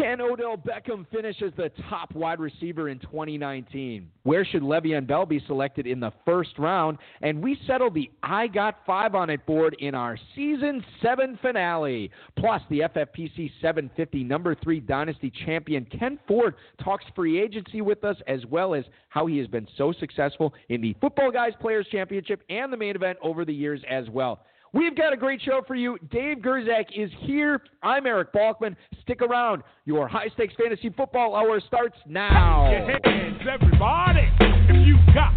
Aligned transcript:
Can 0.00 0.22
Odell 0.22 0.56
Beckham 0.56 1.06
finish 1.10 1.42
as 1.42 1.52
the 1.58 1.70
top 1.90 2.14
wide 2.14 2.40
receiver 2.40 2.88
in 2.88 2.98
2019? 3.00 4.10
Where 4.22 4.46
should 4.46 4.62
Le'Veon 4.62 5.06
Bell 5.06 5.26
be 5.26 5.42
selected 5.46 5.86
in 5.86 6.00
the 6.00 6.10
first 6.24 6.58
round? 6.58 6.96
And 7.20 7.42
we 7.42 7.60
settled 7.66 7.92
the 7.92 8.10
I 8.22 8.46
Got 8.46 8.78
Five 8.86 9.14
on 9.14 9.28
It 9.28 9.44
board 9.44 9.76
in 9.78 9.94
our 9.94 10.16
Season 10.34 10.82
7 11.02 11.38
finale. 11.42 12.10
Plus, 12.38 12.62
the 12.70 12.80
FFPC 12.80 13.50
750 13.60 14.24
number 14.24 14.54
three 14.54 14.80
Dynasty 14.80 15.30
champion 15.44 15.84
Ken 15.84 16.18
Ford 16.26 16.54
talks 16.82 17.04
free 17.14 17.38
agency 17.38 17.82
with 17.82 18.02
us, 18.02 18.16
as 18.26 18.46
well 18.46 18.72
as 18.74 18.86
how 19.10 19.26
he 19.26 19.36
has 19.36 19.48
been 19.48 19.68
so 19.76 19.92
successful 19.92 20.54
in 20.70 20.80
the 20.80 20.96
Football 21.02 21.30
Guys 21.30 21.52
Players 21.60 21.86
Championship 21.92 22.42
and 22.48 22.72
the 22.72 22.76
main 22.78 22.96
event 22.96 23.18
over 23.22 23.44
the 23.44 23.52
years 23.52 23.82
as 23.86 24.08
well. 24.08 24.40
We've 24.72 24.94
got 24.94 25.12
a 25.12 25.16
great 25.16 25.42
show 25.42 25.62
for 25.66 25.74
you. 25.74 25.98
Dave 26.12 26.38
Gerczak 26.38 26.86
is 26.96 27.10
here. 27.20 27.60
I'm 27.82 28.06
Eric 28.06 28.32
Balkman. 28.32 28.76
Stick 29.02 29.20
around. 29.20 29.64
Your 29.84 30.06
high 30.06 30.28
stakes 30.34 30.54
fantasy 30.56 30.90
football 30.90 31.34
hour 31.34 31.60
starts 31.66 31.96
now. 32.06 32.70
Your 32.70 32.98
hands, 33.04 33.40
everybody, 33.52 34.28
if 34.40 34.86
you 34.86 34.96
got 35.12 35.34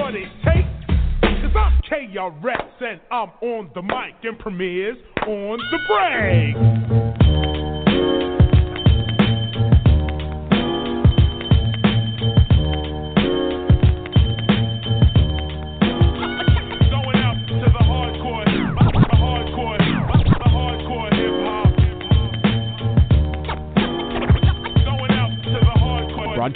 what 0.00 0.14
it 0.16 0.28
takes. 0.44 0.68
Cause 1.22 1.56
I'm 1.56 1.80
KRS 1.88 2.82
and 2.82 3.00
I'm 3.12 3.28
on 3.40 3.70
the 3.74 3.82
mic 3.82 4.16
and 4.24 4.38
premieres 4.38 4.96
on 5.28 5.58
the 5.58 5.78
break. 5.86 7.11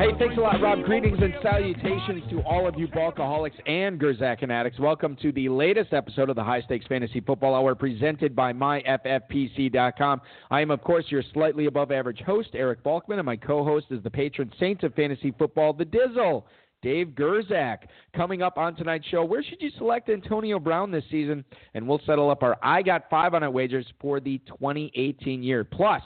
Hey, 0.00 0.18
thanks 0.18 0.34
a 0.38 0.40
lot, 0.40 0.62
Rob. 0.62 0.82
Greetings 0.84 1.18
and 1.20 1.34
salutations 1.42 2.22
to 2.30 2.40
all 2.40 2.66
of 2.66 2.74
you 2.78 2.88
Balkaholics 2.88 3.60
and 3.66 4.00
Gerzakin 4.00 4.50
addicts. 4.50 4.78
Welcome 4.80 5.14
to 5.20 5.30
the 5.30 5.50
latest 5.50 5.92
episode 5.92 6.30
of 6.30 6.36
the 6.36 6.42
High 6.42 6.62
Stakes 6.62 6.86
Fantasy 6.86 7.20
Football 7.20 7.54
Hour 7.54 7.74
presented 7.74 8.34
by 8.34 8.54
MyFFPC.com. 8.54 10.22
I 10.50 10.62
am, 10.62 10.70
of 10.70 10.80
course, 10.80 11.04
your 11.10 11.22
slightly 11.34 11.66
above 11.66 11.92
average 11.92 12.20
host, 12.20 12.48
Eric 12.54 12.82
Balkman, 12.82 13.18
and 13.18 13.26
my 13.26 13.36
co 13.36 13.62
host 13.62 13.88
is 13.90 14.02
the 14.02 14.08
patron 14.08 14.50
saint 14.58 14.82
of 14.84 14.94
fantasy 14.94 15.34
football, 15.38 15.74
the 15.74 15.84
Dizzle. 15.84 16.44
Dave 16.80 17.08
Gerczak. 17.08 17.80
Coming 18.16 18.40
up 18.40 18.56
on 18.56 18.74
tonight's 18.74 19.06
show, 19.08 19.22
where 19.22 19.42
should 19.42 19.60
you 19.60 19.70
select 19.76 20.08
Antonio 20.08 20.58
Brown 20.58 20.90
this 20.90 21.04
season? 21.10 21.44
And 21.74 21.86
we'll 21.86 22.00
settle 22.06 22.30
up 22.30 22.42
our 22.42 22.56
I 22.62 22.80
Got 22.80 23.10
Five 23.10 23.34
on 23.34 23.42
It 23.42 23.52
wagers 23.52 23.86
for 24.00 24.18
the 24.18 24.38
2018 24.46 25.42
year. 25.42 25.62
Plus, 25.62 26.00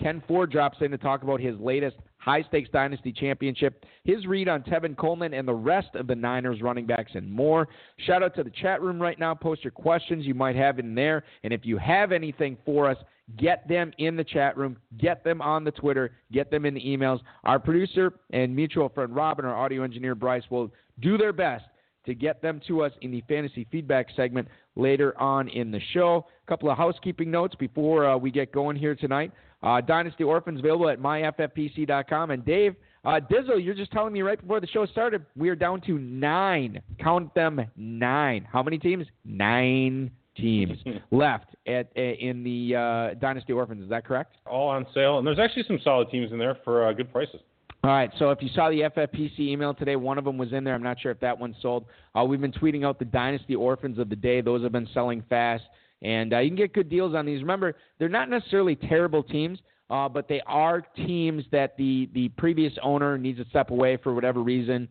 Ken 0.00 0.22
Ford 0.28 0.52
drops 0.52 0.78
in 0.82 0.92
to 0.92 0.98
talk 0.98 1.24
about 1.24 1.40
his 1.40 1.58
latest 1.58 1.96
high 2.20 2.42
stakes 2.42 2.68
dynasty 2.70 3.12
championship, 3.12 3.84
his 4.04 4.26
read 4.26 4.48
on 4.48 4.62
Tevin 4.62 4.96
Coleman 4.96 5.34
and 5.34 5.48
the 5.48 5.54
rest 5.54 5.88
of 5.94 6.06
the 6.06 6.14
Niners 6.14 6.60
running 6.60 6.86
backs 6.86 7.12
and 7.14 7.30
more. 7.30 7.66
Shout 8.06 8.22
out 8.22 8.34
to 8.36 8.44
the 8.44 8.50
chat 8.50 8.82
room 8.82 9.00
right 9.00 9.18
now. 9.18 9.34
Post 9.34 9.64
your 9.64 9.70
questions 9.70 10.26
you 10.26 10.34
might 10.34 10.56
have 10.56 10.78
in 10.78 10.94
there. 10.94 11.24
And 11.42 11.52
if 11.52 11.64
you 11.64 11.78
have 11.78 12.12
anything 12.12 12.56
for 12.64 12.88
us, 12.88 12.98
get 13.38 13.66
them 13.68 13.92
in 13.98 14.16
the 14.16 14.24
chat 14.24 14.56
room, 14.56 14.76
get 14.98 15.24
them 15.24 15.40
on 15.40 15.64
the 15.64 15.70
Twitter, 15.70 16.12
get 16.30 16.50
them 16.50 16.66
in 16.66 16.74
the 16.74 16.80
emails. 16.80 17.20
Our 17.44 17.58
producer 17.58 18.12
and 18.32 18.54
mutual 18.54 18.88
friend 18.90 19.14
Rob 19.14 19.38
and 19.38 19.48
our 19.48 19.56
audio 19.56 19.82
engineer 19.82 20.14
Bryce 20.14 20.44
will 20.50 20.70
do 21.00 21.16
their 21.16 21.32
best 21.32 21.64
to 22.06 22.14
get 22.14 22.42
them 22.42 22.60
to 22.66 22.82
us 22.82 22.92
in 23.02 23.10
the 23.10 23.22
fantasy 23.28 23.66
feedback 23.70 24.06
segment 24.16 24.48
later 24.74 25.18
on 25.20 25.48
in 25.48 25.70
the 25.70 25.80
show. 25.92 26.26
A 26.46 26.48
couple 26.48 26.70
of 26.70 26.76
housekeeping 26.76 27.30
notes 27.30 27.54
before 27.54 28.06
uh, 28.06 28.16
we 28.16 28.30
get 28.30 28.52
going 28.52 28.76
here 28.76 28.94
tonight. 28.94 29.32
Uh, 29.62 29.80
Dynasty 29.80 30.24
Orphans 30.24 30.60
available 30.60 30.88
at 30.88 31.00
myffpc.com. 31.00 32.30
And 32.30 32.44
Dave, 32.44 32.76
uh, 33.04 33.20
Dizzle, 33.30 33.62
you're 33.62 33.74
just 33.74 33.92
telling 33.92 34.12
me 34.12 34.22
right 34.22 34.40
before 34.40 34.60
the 34.60 34.66
show 34.66 34.86
started, 34.86 35.24
we 35.36 35.48
are 35.48 35.56
down 35.56 35.80
to 35.82 35.98
nine. 35.98 36.80
Count 36.98 37.34
them 37.34 37.60
nine. 37.76 38.46
How 38.50 38.62
many 38.62 38.78
teams? 38.78 39.06
Nine 39.24 40.10
teams 40.36 40.78
left 41.10 41.54
at 41.66 41.90
uh, 41.96 42.00
in 42.00 42.42
the 42.42 42.76
uh, 42.76 43.14
Dynasty 43.20 43.52
Orphans. 43.52 43.82
Is 43.82 43.90
that 43.90 44.04
correct? 44.04 44.36
all 44.46 44.68
on 44.68 44.86
sale, 44.94 45.18
and 45.18 45.26
there's 45.26 45.38
actually 45.38 45.64
some 45.66 45.78
solid 45.84 46.10
teams 46.10 46.32
in 46.32 46.38
there 46.38 46.58
for 46.64 46.86
uh, 46.86 46.92
good 46.92 47.12
prices. 47.12 47.40
All 47.82 47.90
right. 47.90 48.10
So 48.18 48.30
if 48.30 48.42
you 48.42 48.50
saw 48.54 48.68
the 48.68 48.80
FFPC 48.80 49.38
email 49.40 49.72
today, 49.72 49.96
one 49.96 50.18
of 50.18 50.24
them 50.24 50.36
was 50.36 50.52
in 50.52 50.64
there. 50.64 50.74
I'm 50.74 50.82
not 50.82 51.00
sure 51.00 51.10
if 51.10 51.20
that 51.20 51.38
one 51.38 51.56
sold. 51.62 51.86
Uh, 52.14 52.24
we've 52.24 52.40
been 52.40 52.52
tweeting 52.52 52.84
out 52.84 52.98
the 52.98 53.06
Dynasty 53.06 53.54
Orphans 53.54 53.98
of 53.98 54.10
the 54.10 54.16
day. 54.16 54.42
Those 54.42 54.62
have 54.62 54.72
been 54.72 54.88
selling 54.92 55.24
fast, 55.30 55.64
and 56.02 56.32
uh, 56.32 56.38
you 56.38 56.50
can 56.50 56.56
get 56.56 56.72
good 56.72 56.88
deals 56.88 57.14
on 57.14 57.26
these. 57.26 57.40
Remember, 57.40 57.76
they're 57.98 58.08
not 58.08 58.30
necessarily 58.30 58.76
terrible 58.76 59.22
teams, 59.22 59.58
uh, 59.90 60.08
but 60.08 60.28
they 60.28 60.40
are 60.46 60.80
teams 60.96 61.44
that 61.52 61.76
the 61.76 62.08
the 62.14 62.28
previous 62.30 62.72
owner 62.82 63.18
needs 63.18 63.38
to 63.38 63.44
step 63.50 63.70
away 63.70 63.96
for 63.96 64.14
whatever 64.14 64.40
reason, 64.42 64.88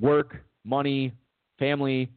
work, 0.00 0.36
money, 0.64 1.12
family, 1.58 2.08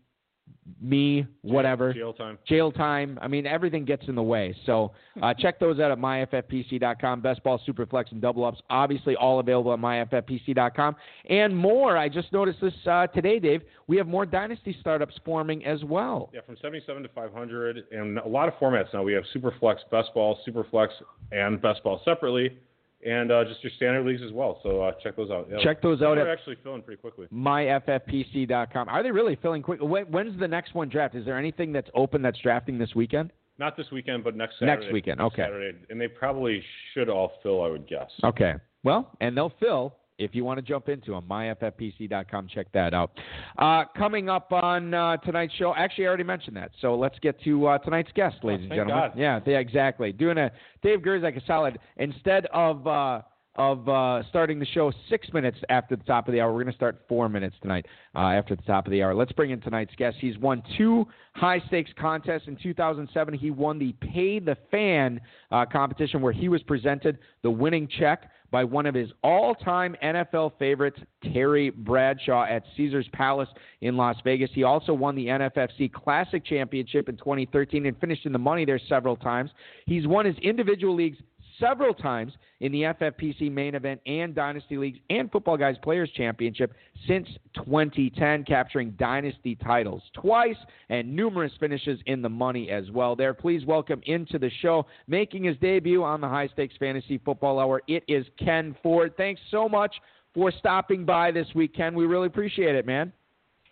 me, 0.81 1.25
whatever 1.41 1.94
Jail 1.94 2.13
time. 2.13 2.38
jail 2.47 2.72
time. 2.72 3.19
I 3.22 3.28
mean, 3.28 3.45
everything 3.45 3.85
gets 3.85 4.07
in 4.07 4.16
the 4.16 4.23
way. 4.23 4.56
So 4.66 4.91
uh, 5.22 5.34
check 5.34 5.59
those 5.59 5.79
out 5.79 5.91
at 5.91 5.97
myffpc.com. 5.97 7.22
Best 7.22 7.44
ball, 7.44 7.62
super 7.66 7.85
flex, 7.85 8.12
and 8.12 8.22
double 8.22 8.45
ups. 8.45 8.59
Obviously, 8.69 9.16
all 9.16 9.39
available 9.39 9.73
at 9.73 9.79
myffpc.com 9.79 10.95
and 11.29 11.56
more. 11.56 11.97
I 11.97 12.09
just 12.09 12.31
noticed 12.34 12.62
this 12.62 12.73
uh, 12.89 13.07
today, 13.07 13.39
Dave. 13.39 13.62
We 13.88 13.97
have 13.97 14.07
more 14.07 14.25
dynasty 14.25 14.75
startups 14.79 15.16
forming 15.25 15.66
as 15.66 15.84
well. 15.84 16.29
Yeah, 16.34 16.41
from 16.45 16.57
77 16.62 17.03
to 17.03 17.09
500, 17.09 17.83
and 17.91 18.18
a 18.19 18.28
lot 18.28 18.47
of 18.47 18.53
formats 18.56 18.94
now. 18.94 19.03
We 19.03 19.13
have 19.13 19.23
super 19.33 19.53
flex, 19.59 19.81
Best 19.91 20.13
Ball, 20.13 20.38
super 20.45 20.63
flex, 20.69 20.94
and 21.31 21.62
Best 21.62 21.83
Ball 21.83 22.01
separately, 22.06 22.57
and 23.06 23.31
uh, 23.31 23.44
just 23.45 23.63
your 23.63 23.72
standard 23.75 24.06
leagues 24.06 24.22
as 24.25 24.31
well. 24.31 24.59
So 24.63 24.81
uh, 24.81 24.91
check 25.01 25.16
those 25.16 25.31
out. 25.31 25.47
Yeah, 25.50 25.57
Check 25.63 25.81
those 25.81 26.01
out 26.01 26.16
They're 26.16 26.29
at 26.29 26.38
actually 26.39 26.57
filling 26.63 26.81
pretty 26.81 27.01
quickly. 27.01 27.28
myffpc.com. 27.34 28.89
Are 28.89 29.03
they 29.03 29.12
really 29.12 29.35
filling 29.35 29.62
quick? 29.62 29.81
When, 29.81 30.06
when's 30.06 30.39
the 30.39 30.47
next 30.47 30.75
one 30.75 30.89
draft? 30.89 31.16
Is 31.16 31.25
there 31.25 31.38
anything 31.38 31.72
that's 31.72 31.89
open 31.95 32.22
that's 32.22 32.39
drafting 32.39 32.78
this 32.78 32.95
weekend? 32.95 33.31
Not 33.57 33.78
this 33.78 33.88
weekend, 33.91 34.23
but 34.23 34.35
next 34.35 34.59
Saturday. 34.59 34.81
Next 34.81 34.94
weekend, 34.94 35.22
okay. 35.22 35.44
Saturday, 35.44 35.78
and 35.89 36.01
they 36.01 36.07
probably 36.07 36.63
should 36.94 37.09
all 37.09 37.34
fill, 37.44 37.63
I 37.63 37.67
would 37.67 37.88
guess. 37.88 38.09
Okay. 38.23 38.53
Well, 38.84 39.12
and 39.22 39.38
they'll 39.38 39.53
fill 39.59 39.95
if 40.21 40.35
you 40.35 40.43
want 40.43 40.57
to 40.57 40.61
jump 40.61 40.89
into 40.89 41.11
them. 41.11 41.23
MyFFPC.com. 41.29 42.47
Check 42.47 42.67
that 42.73 42.93
out. 42.93 43.11
Uh, 43.57 43.83
coming 43.97 44.29
up 44.29 44.51
on 44.51 44.93
uh, 44.93 45.17
tonight's 45.17 45.53
show, 45.55 45.73
actually, 45.75 46.05
I 46.05 46.07
already 46.07 46.23
mentioned 46.23 46.55
that. 46.57 46.71
So 46.81 46.95
let's 46.95 47.17
get 47.19 47.41
to 47.43 47.67
uh, 47.67 47.77
tonight's 47.79 48.11
guest, 48.13 48.37
ladies 48.43 48.65
and 48.65 48.71
gentlemen. 48.71 49.09
God. 49.09 49.17
Yeah, 49.17 49.39
yeah, 49.45 49.59
exactly. 49.59 50.11
Doing 50.11 50.37
a 50.37 50.51
Dave 50.83 50.99
Gerczak 50.99 51.37
a 51.37 51.45
solid. 51.45 51.79
Instead 51.97 52.45
of 52.47 52.85
uh, 52.87 53.21
of 53.55 53.87
uh, 53.89 54.23
starting 54.29 54.59
the 54.59 54.65
show 54.65 54.93
six 55.09 55.27
minutes 55.33 55.57
after 55.69 55.95
the 55.95 56.03
top 56.03 56.27
of 56.27 56.33
the 56.33 56.39
hour, 56.39 56.53
we're 56.53 56.63
going 56.63 56.71
to 56.71 56.77
start 56.77 57.03
four 57.09 57.27
minutes 57.27 57.55
tonight 57.61 57.85
uh, 58.15 58.19
after 58.19 58.55
the 58.55 58.61
top 58.63 58.85
of 58.85 58.91
the 58.91 59.03
hour. 59.03 59.13
Let's 59.13 59.33
bring 59.33 59.51
in 59.51 59.59
tonight's 59.59 59.93
guest. 59.97 60.17
He's 60.21 60.38
won 60.38 60.63
two 60.77 61.06
high 61.33 61.59
stakes 61.67 61.91
contests. 62.00 62.44
In 62.47 62.56
2007, 62.56 63.33
he 63.33 63.51
won 63.51 63.77
the 63.77 63.94
Pay 64.00 64.39
the 64.39 64.56
Fan 64.69 65.19
uh, 65.51 65.65
competition 65.65 66.21
where 66.21 66.31
he 66.31 66.47
was 66.47 66.63
presented 66.63 67.17
the 67.44 67.51
winning 67.51 67.89
check 68.00 68.29
by 68.51 68.63
one 68.63 68.86
of 68.86 68.94
his 68.94 69.09
all 69.24 69.56
time 69.56 69.95
NFL 70.03 70.51
favorites, 70.59 71.00
Terry 71.33 71.69
Bradshaw, 71.69 72.44
at 72.44 72.63
Caesars 72.75 73.07
Palace 73.13 73.50
in 73.80 73.95
Las 73.95 74.18
Vegas. 74.24 74.50
He 74.53 74.63
also 74.63 74.94
won 74.94 75.15
the 75.15 75.27
NFFC 75.27 75.92
Classic 75.92 76.45
Championship 76.45 77.07
in 77.09 77.18
2013 77.18 77.86
and 77.86 77.98
finished 78.00 78.25
in 78.25 78.33
the 78.33 78.39
money 78.39 78.65
there 78.65 78.80
several 78.89 79.15
times. 79.15 79.51
He's 79.86 80.06
won 80.06 80.25
his 80.25 80.36
individual 80.39 80.94
leagues 80.94 81.18
several 81.62 81.94
times 81.94 82.34
in 82.60 82.72
the 82.74 82.81
FFPC 82.81 83.50
main 83.50 83.75
event 83.75 84.02
and 84.06 84.36
Dynasty 84.36 84.78
Leagues 84.78 85.00
and 85.10 85.31
Football 85.31 85.56
Guys 85.56 85.75
Players 85.81 86.10
Championship 86.18 86.74
since 87.08 87.28
2010, 87.56 88.44
capturing 88.44 88.92
Dynasty 88.92 89.56
titles 89.56 90.02
twice 90.13 90.58
and 90.90 91.16
numerous 91.16 91.54
finishes 91.60 92.00
in 92.08 92.22
the 92.22 92.30
money 92.30 92.69
as 92.69 92.92
well. 92.92 93.16
There, 93.16 93.34
please 93.34 93.66
welcome 93.66 94.02
into 94.06 94.38
the 94.38 94.52
show, 94.62 94.86
making 95.08 95.46
his 95.46 95.56
debut 95.58 96.04
on 96.04 96.19
the 96.19 96.28
High 96.28 96.50
Stakes 96.50 96.75
Fantasy 96.80 97.19
Football 97.24 97.60
Hour. 97.60 97.81
It 97.88 98.04
is 98.10 98.25
Ken 98.38 98.75
Ford. 98.84 99.13
Thanks 99.16 99.40
so 99.52 99.69
much 99.69 99.96
for 100.34 100.52
stopping 100.60 101.06
by 101.06 101.31
this 101.31 101.48
week, 101.56 101.75
Ken. 101.75 101.94
We 101.94 102.06
really 102.06 102.28
appreciate 102.28 102.75
it, 102.75 102.86
man. 102.86 103.13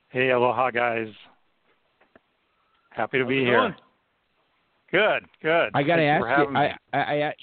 Hey, 0.10 0.30
aloha, 0.30 0.72
guys. 0.72 1.10
Happy 2.92 3.18
to 3.18 3.24
How's 3.24 3.30
be 3.30 3.40
here. 3.40 3.58
going? 3.60 3.76
Good, 4.92 5.26
good. 5.42 5.70
I 5.76 5.84
got 5.84 5.98
to 5.98 6.04
ask 6.04 6.26
you. 6.26 6.56
I, 6.56 6.76
I, 6.94 6.98
I, 6.98 7.34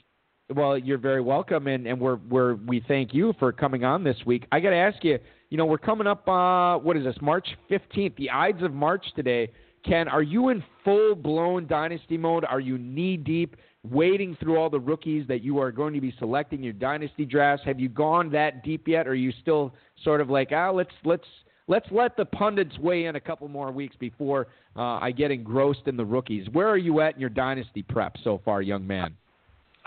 well, 0.55 0.79
you're 0.79 0.99
very 0.99 1.21
welcome, 1.21 1.67
and 1.67 1.87
and 1.87 2.01
we're 2.01 2.17
we're 2.29 2.55
we 2.55 2.85
thank 2.87 3.13
you 3.13 3.35
for 3.39 3.53
coming 3.53 3.85
on 3.85 4.05
this 4.05 4.17
week. 4.25 4.47
I 4.53 4.61
got 4.61 4.71
to 4.71 4.77
ask 4.77 5.03
you. 5.03 5.19
You 5.51 5.57
know, 5.57 5.67
we're 5.67 5.79
coming 5.79 6.07
up. 6.07 6.29
Uh, 6.29 6.77
what 6.79 6.97
is 6.97 7.05
this? 7.05 7.17
March 7.21 7.47
15th. 7.71 8.17
The 8.17 8.31
Ides 8.31 8.63
of 8.63 8.73
March 8.73 9.05
today. 9.15 9.51
Ken, 9.85 10.09
are 10.09 10.23
you 10.23 10.49
in 10.49 10.63
full 10.85 11.15
blown 11.15 11.67
dynasty 11.67 12.17
mode? 12.17 12.45
Are 12.45 12.59
you 12.59 12.79
knee 12.79 13.17
deep, 13.17 13.57
wading 13.85 14.37
through 14.41 14.57
all 14.57 14.69
the 14.69 14.81
rookies 14.81 15.27
that 15.29 15.43
you 15.43 15.59
are 15.61 15.71
going 15.71 15.95
to 15.95 16.01
be 16.01 16.13
selecting 16.19 16.63
your 16.63 16.73
dynasty 16.73 17.25
drafts? 17.25 17.65
Have 17.65 17.79
you 17.79 17.89
gone 17.89 18.31
that 18.33 18.65
deep 18.65 18.89
yet? 18.89 19.07
Or 19.07 19.13
are 19.13 19.15
you 19.15 19.33
still 19.41 19.73
sort 20.03 20.21
of 20.21 20.29
like, 20.29 20.51
ah, 20.53 20.71
let's 20.71 20.91
let's 21.05 21.27
let's 21.69 21.87
let 21.91 22.17
the 22.17 22.25
pundits 22.25 22.77
weigh 22.79 23.07
in 23.07 23.17
a 23.17 23.21
couple 23.21 23.49
more 23.49 23.71
weeks 23.71 23.95
before 23.99 24.49
uh, 24.77 24.99
I 25.01 25.13
get 25.13 25.31
engrossed 25.31 25.87
in 25.87 25.97
the 25.97 26.05
rookies? 26.05 26.49
Where 26.53 26.69
are 26.69 26.79
you 26.79 27.01
at 27.01 27.15
in 27.15 27.21
your 27.21 27.31
dynasty 27.31 27.83
prep 27.83 28.17
so 28.25 28.41
far, 28.45 28.63
young 28.63 28.87
man? 28.87 29.17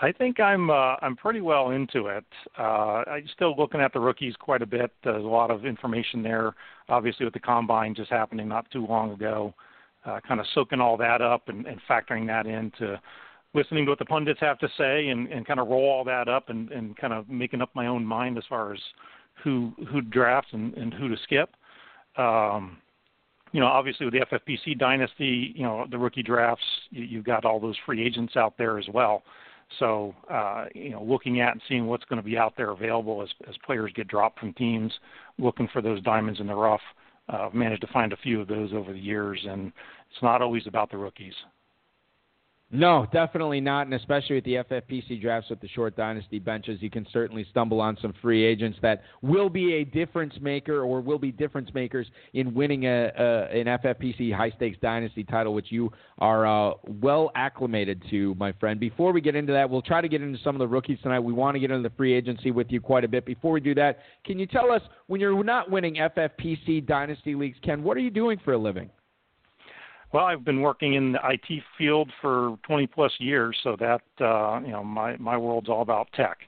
I 0.02 0.12
think 0.12 0.40
I'm 0.40 0.70
uh, 0.70 0.96
I'm 1.02 1.14
pretty 1.14 1.40
well 1.40 1.70
into 1.70 2.06
it. 2.06 2.24
Uh, 2.58 3.02
I'm 3.06 3.28
still 3.34 3.54
looking 3.56 3.80
at 3.80 3.92
the 3.92 4.00
rookies 4.00 4.34
quite 4.38 4.62
a 4.62 4.66
bit. 4.66 4.92
There's 5.04 5.24
a 5.24 5.28
lot 5.28 5.50
of 5.50 5.66
information 5.66 6.22
there. 6.22 6.54
Obviously, 6.88 7.24
with 7.24 7.34
the 7.34 7.40
combine 7.40 7.94
just 7.94 8.10
happening 8.10 8.48
not 8.48 8.70
too 8.70 8.86
long 8.86 9.12
ago, 9.12 9.54
uh, 10.06 10.20
kind 10.26 10.40
of 10.40 10.46
soaking 10.54 10.80
all 10.80 10.96
that 10.96 11.20
up 11.20 11.48
and, 11.48 11.66
and 11.66 11.80
factoring 11.88 12.26
that 12.28 12.46
into 12.46 12.98
listening 13.52 13.84
to 13.84 13.90
what 13.90 13.98
the 13.98 14.04
pundits 14.04 14.40
have 14.40 14.58
to 14.60 14.68
say 14.78 15.08
and, 15.08 15.26
and 15.28 15.46
kind 15.46 15.60
of 15.60 15.68
roll 15.68 15.88
all 15.88 16.04
that 16.04 16.28
up 16.28 16.48
and, 16.48 16.70
and 16.70 16.96
kind 16.96 17.12
of 17.12 17.28
making 17.28 17.60
up 17.60 17.70
my 17.74 17.86
own 17.86 18.04
mind 18.04 18.38
as 18.38 18.44
far 18.48 18.72
as 18.72 18.78
who 19.42 19.72
who 19.90 20.00
drafts 20.00 20.50
and, 20.52 20.72
and 20.74 20.94
who 20.94 21.08
to 21.08 21.16
skip. 21.24 21.50
Um, 22.16 22.78
you 23.52 23.60
know, 23.60 23.66
obviously 23.66 24.06
with 24.06 24.14
the 24.14 24.20
FFPC 24.20 24.78
dynasty, 24.78 25.52
you 25.54 25.64
know, 25.64 25.86
the 25.90 25.98
rookie 25.98 26.22
drafts, 26.22 26.64
you, 26.90 27.04
you've 27.04 27.24
got 27.24 27.44
all 27.44 27.60
those 27.60 27.76
free 27.84 28.04
agents 28.04 28.36
out 28.36 28.54
there 28.56 28.78
as 28.78 28.86
well. 28.94 29.24
So, 29.78 30.14
uh, 30.30 30.66
you 30.74 30.90
know, 30.90 31.02
looking 31.02 31.40
at 31.40 31.52
and 31.52 31.62
seeing 31.68 31.86
what's 31.86 32.04
going 32.04 32.20
to 32.20 32.26
be 32.26 32.36
out 32.36 32.54
there 32.56 32.70
available 32.70 33.22
as, 33.22 33.28
as 33.48 33.54
players 33.64 33.92
get 33.94 34.08
dropped 34.08 34.40
from 34.40 34.52
teams, 34.54 34.92
looking 35.38 35.68
for 35.72 35.80
those 35.80 36.02
diamonds 36.02 36.40
in 36.40 36.46
the 36.46 36.54
rough. 36.54 36.80
Uh, 37.32 37.46
I've 37.46 37.54
managed 37.54 37.82
to 37.82 37.92
find 37.92 38.12
a 38.12 38.16
few 38.16 38.40
of 38.40 38.48
those 38.48 38.72
over 38.72 38.92
the 38.92 38.98
years, 38.98 39.40
and 39.48 39.72
it's 40.10 40.22
not 40.22 40.42
always 40.42 40.66
about 40.66 40.90
the 40.90 40.98
rookies. 40.98 41.34
No, 42.72 43.04
definitely 43.12 43.60
not, 43.60 43.86
and 43.86 43.94
especially 43.94 44.36
with 44.36 44.44
the 44.44 44.54
FFPC 44.54 45.20
drafts 45.20 45.50
with 45.50 45.60
the 45.60 45.66
short 45.66 45.96
dynasty 45.96 46.38
benches, 46.38 46.80
you 46.80 46.88
can 46.88 47.04
certainly 47.12 47.44
stumble 47.50 47.80
on 47.80 47.98
some 48.00 48.14
free 48.22 48.44
agents 48.44 48.78
that 48.80 49.02
will 49.22 49.48
be 49.48 49.74
a 49.74 49.84
difference 49.84 50.34
maker 50.40 50.82
or 50.84 51.00
will 51.00 51.18
be 51.18 51.32
difference 51.32 51.68
makers 51.74 52.06
in 52.32 52.54
winning 52.54 52.86
a, 52.86 53.10
a 53.18 53.60
an 53.60 53.66
FFPC 53.66 54.32
high 54.32 54.50
stakes 54.50 54.78
dynasty 54.80 55.24
title, 55.24 55.52
which 55.52 55.72
you 55.72 55.90
are 56.18 56.46
uh, 56.46 56.74
well 57.00 57.32
acclimated 57.34 58.04
to, 58.08 58.36
my 58.36 58.52
friend. 58.52 58.78
Before 58.78 59.12
we 59.12 59.20
get 59.20 59.34
into 59.34 59.52
that, 59.52 59.68
we'll 59.68 59.82
try 59.82 60.00
to 60.00 60.08
get 60.08 60.22
into 60.22 60.38
some 60.44 60.54
of 60.54 60.60
the 60.60 60.68
rookies 60.68 60.98
tonight. 61.02 61.18
We 61.18 61.32
want 61.32 61.56
to 61.56 61.58
get 61.58 61.72
into 61.72 61.88
the 61.88 61.94
free 61.96 62.14
agency 62.14 62.52
with 62.52 62.68
you 62.70 62.80
quite 62.80 63.02
a 63.02 63.08
bit. 63.08 63.26
Before 63.26 63.50
we 63.50 63.60
do 63.60 63.74
that, 63.74 63.98
can 64.24 64.38
you 64.38 64.46
tell 64.46 64.70
us 64.70 64.82
when 65.08 65.20
you're 65.20 65.42
not 65.42 65.72
winning 65.72 65.96
FFPC 65.96 66.86
dynasty 66.86 67.34
leagues, 67.34 67.58
Ken, 67.64 67.82
what 67.82 67.96
are 67.96 68.00
you 68.00 68.10
doing 68.10 68.38
for 68.44 68.52
a 68.52 68.58
living? 68.58 68.90
Well, 70.12 70.24
I've 70.24 70.44
been 70.44 70.60
working 70.60 70.94
in 70.94 71.12
the 71.12 71.20
IT 71.24 71.62
field 71.78 72.10
for 72.20 72.58
20 72.64 72.86
plus 72.88 73.12
years, 73.18 73.56
so 73.62 73.76
that 73.78 74.02
uh, 74.20 74.60
you 74.60 74.72
know 74.72 74.82
my 74.82 75.16
my 75.18 75.36
world's 75.36 75.68
all 75.68 75.82
about 75.82 76.08
tech, 76.14 76.38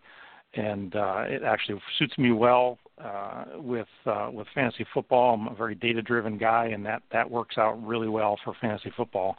and 0.55 0.94
uh, 0.97 1.25
it 1.26 1.43
actually 1.44 1.81
suits 1.99 2.19
me 2.19 2.32
well 2.32 2.79
uh, 3.03 3.44
with 3.55 3.87
uh, 4.06 4.31
with 4.32 4.49
fantasy 4.55 4.85
football. 4.93 5.35
I'm 5.35 5.47
a 5.47 5.55
very 5.55 5.76
data 5.76 6.03
driven 6.03 6.38
guy, 6.38 6.67
and 6.67 6.85
that 6.87 7.03
that 7.12 7.31
works 7.31 7.56
out 7.56 7.75
really 7.87 8.09
well 8.09 8.37
for 8.44 8.55
fantasy 8.61 8.93
football. 8.97 9.37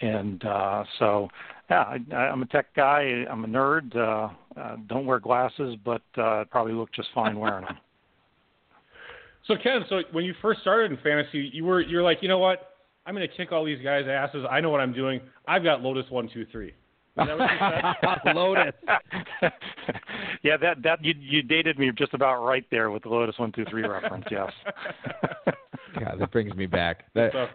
And 0.00 0.44
uh, 0.44 0.84
so, 0.98 1.28
yeah, 1.68 1.98
I, 2.12 2.14
I'm 2.14 2.42
a 2.42 2.46
tech 2.46 2.74
guy. 2.74 3.24
I'm 3.28 3.44
a 3.44 3.48
nerd. 3.48 3.96
Uh, 3.96 4.32
uh, 4.58 4.76
don't 4.86 5.06
wear 5.06 5.18
glasses, 5.18 5.76
but 5.84 6.02
uh, 6.16 6.44
probably 6.50 6.72
look 6.72 6.92
just 6.92 7.08
fine 7.14 7.38
wearing 7.38 7.64
them. 7.64 7.76
So 9.46 9.54
Ken, 9.62 9.80
so 9.88 10.02
when 10.12 10.26
you 10.26 10.34
first 10.42 10.60
started 10.60 10.90
in 10.90 10.98
fantasy, 10.98 11.50
you 11.54 11.64
were 11.64 11.80
you're 11.80 12.02
like, 12.02 12.18
you 12.20 12.28
know 12.28 12.38
what? 12.38 12.77
I'm 13.08 13.14
going 13.14 13.26
to 13.26 13.34
kick 13.34 13.52
all 13.52 13.64
these 13.64 13.82
guys' 13.82 14.04
asses. 14.06 14.44
I 14.50 14.60
know 14.60 14.68
what 14.68 14.82
I'm 14.82 14.92
doing. 14.92 15.22
I've 15.46 15.64
got 15.64 15.80
Lotus 15.80 16.04
one 16.10 16.28
two 16.28 16.44
three. 16.52 16.68
Is 16.68 16.74
that 17.16 17.38
what 17.38 17.50
you 17.50 17.58
said? 18.24 18.34
Lotus. 18.36 18.74
yeah, 20.42 20.58
that 20.58 20.82
that 20.82 21.02
you 21.02 21.14
you 21.18 21.42
dated 21.42 21.78
me 21.78 21.90
just 21.96 22.12
about 22.12 22.44
right 22.44 22.66
there 22.70 22.90
with 22.90 23.04
the 23.04 23.08
Lotus 23.08 23.38
one 23.38 23.50
two 23.50 23.64
three 23.70 23.82
reference. 23.82 24.26
Yes. 24.30 24.52
God, 25.98 26.16
that 26.18 26.30
brings 26.30 26.54
me 26.54 26.66
back. 26.66 27.06
That, 27.14 27.32
So- 27.32 27.48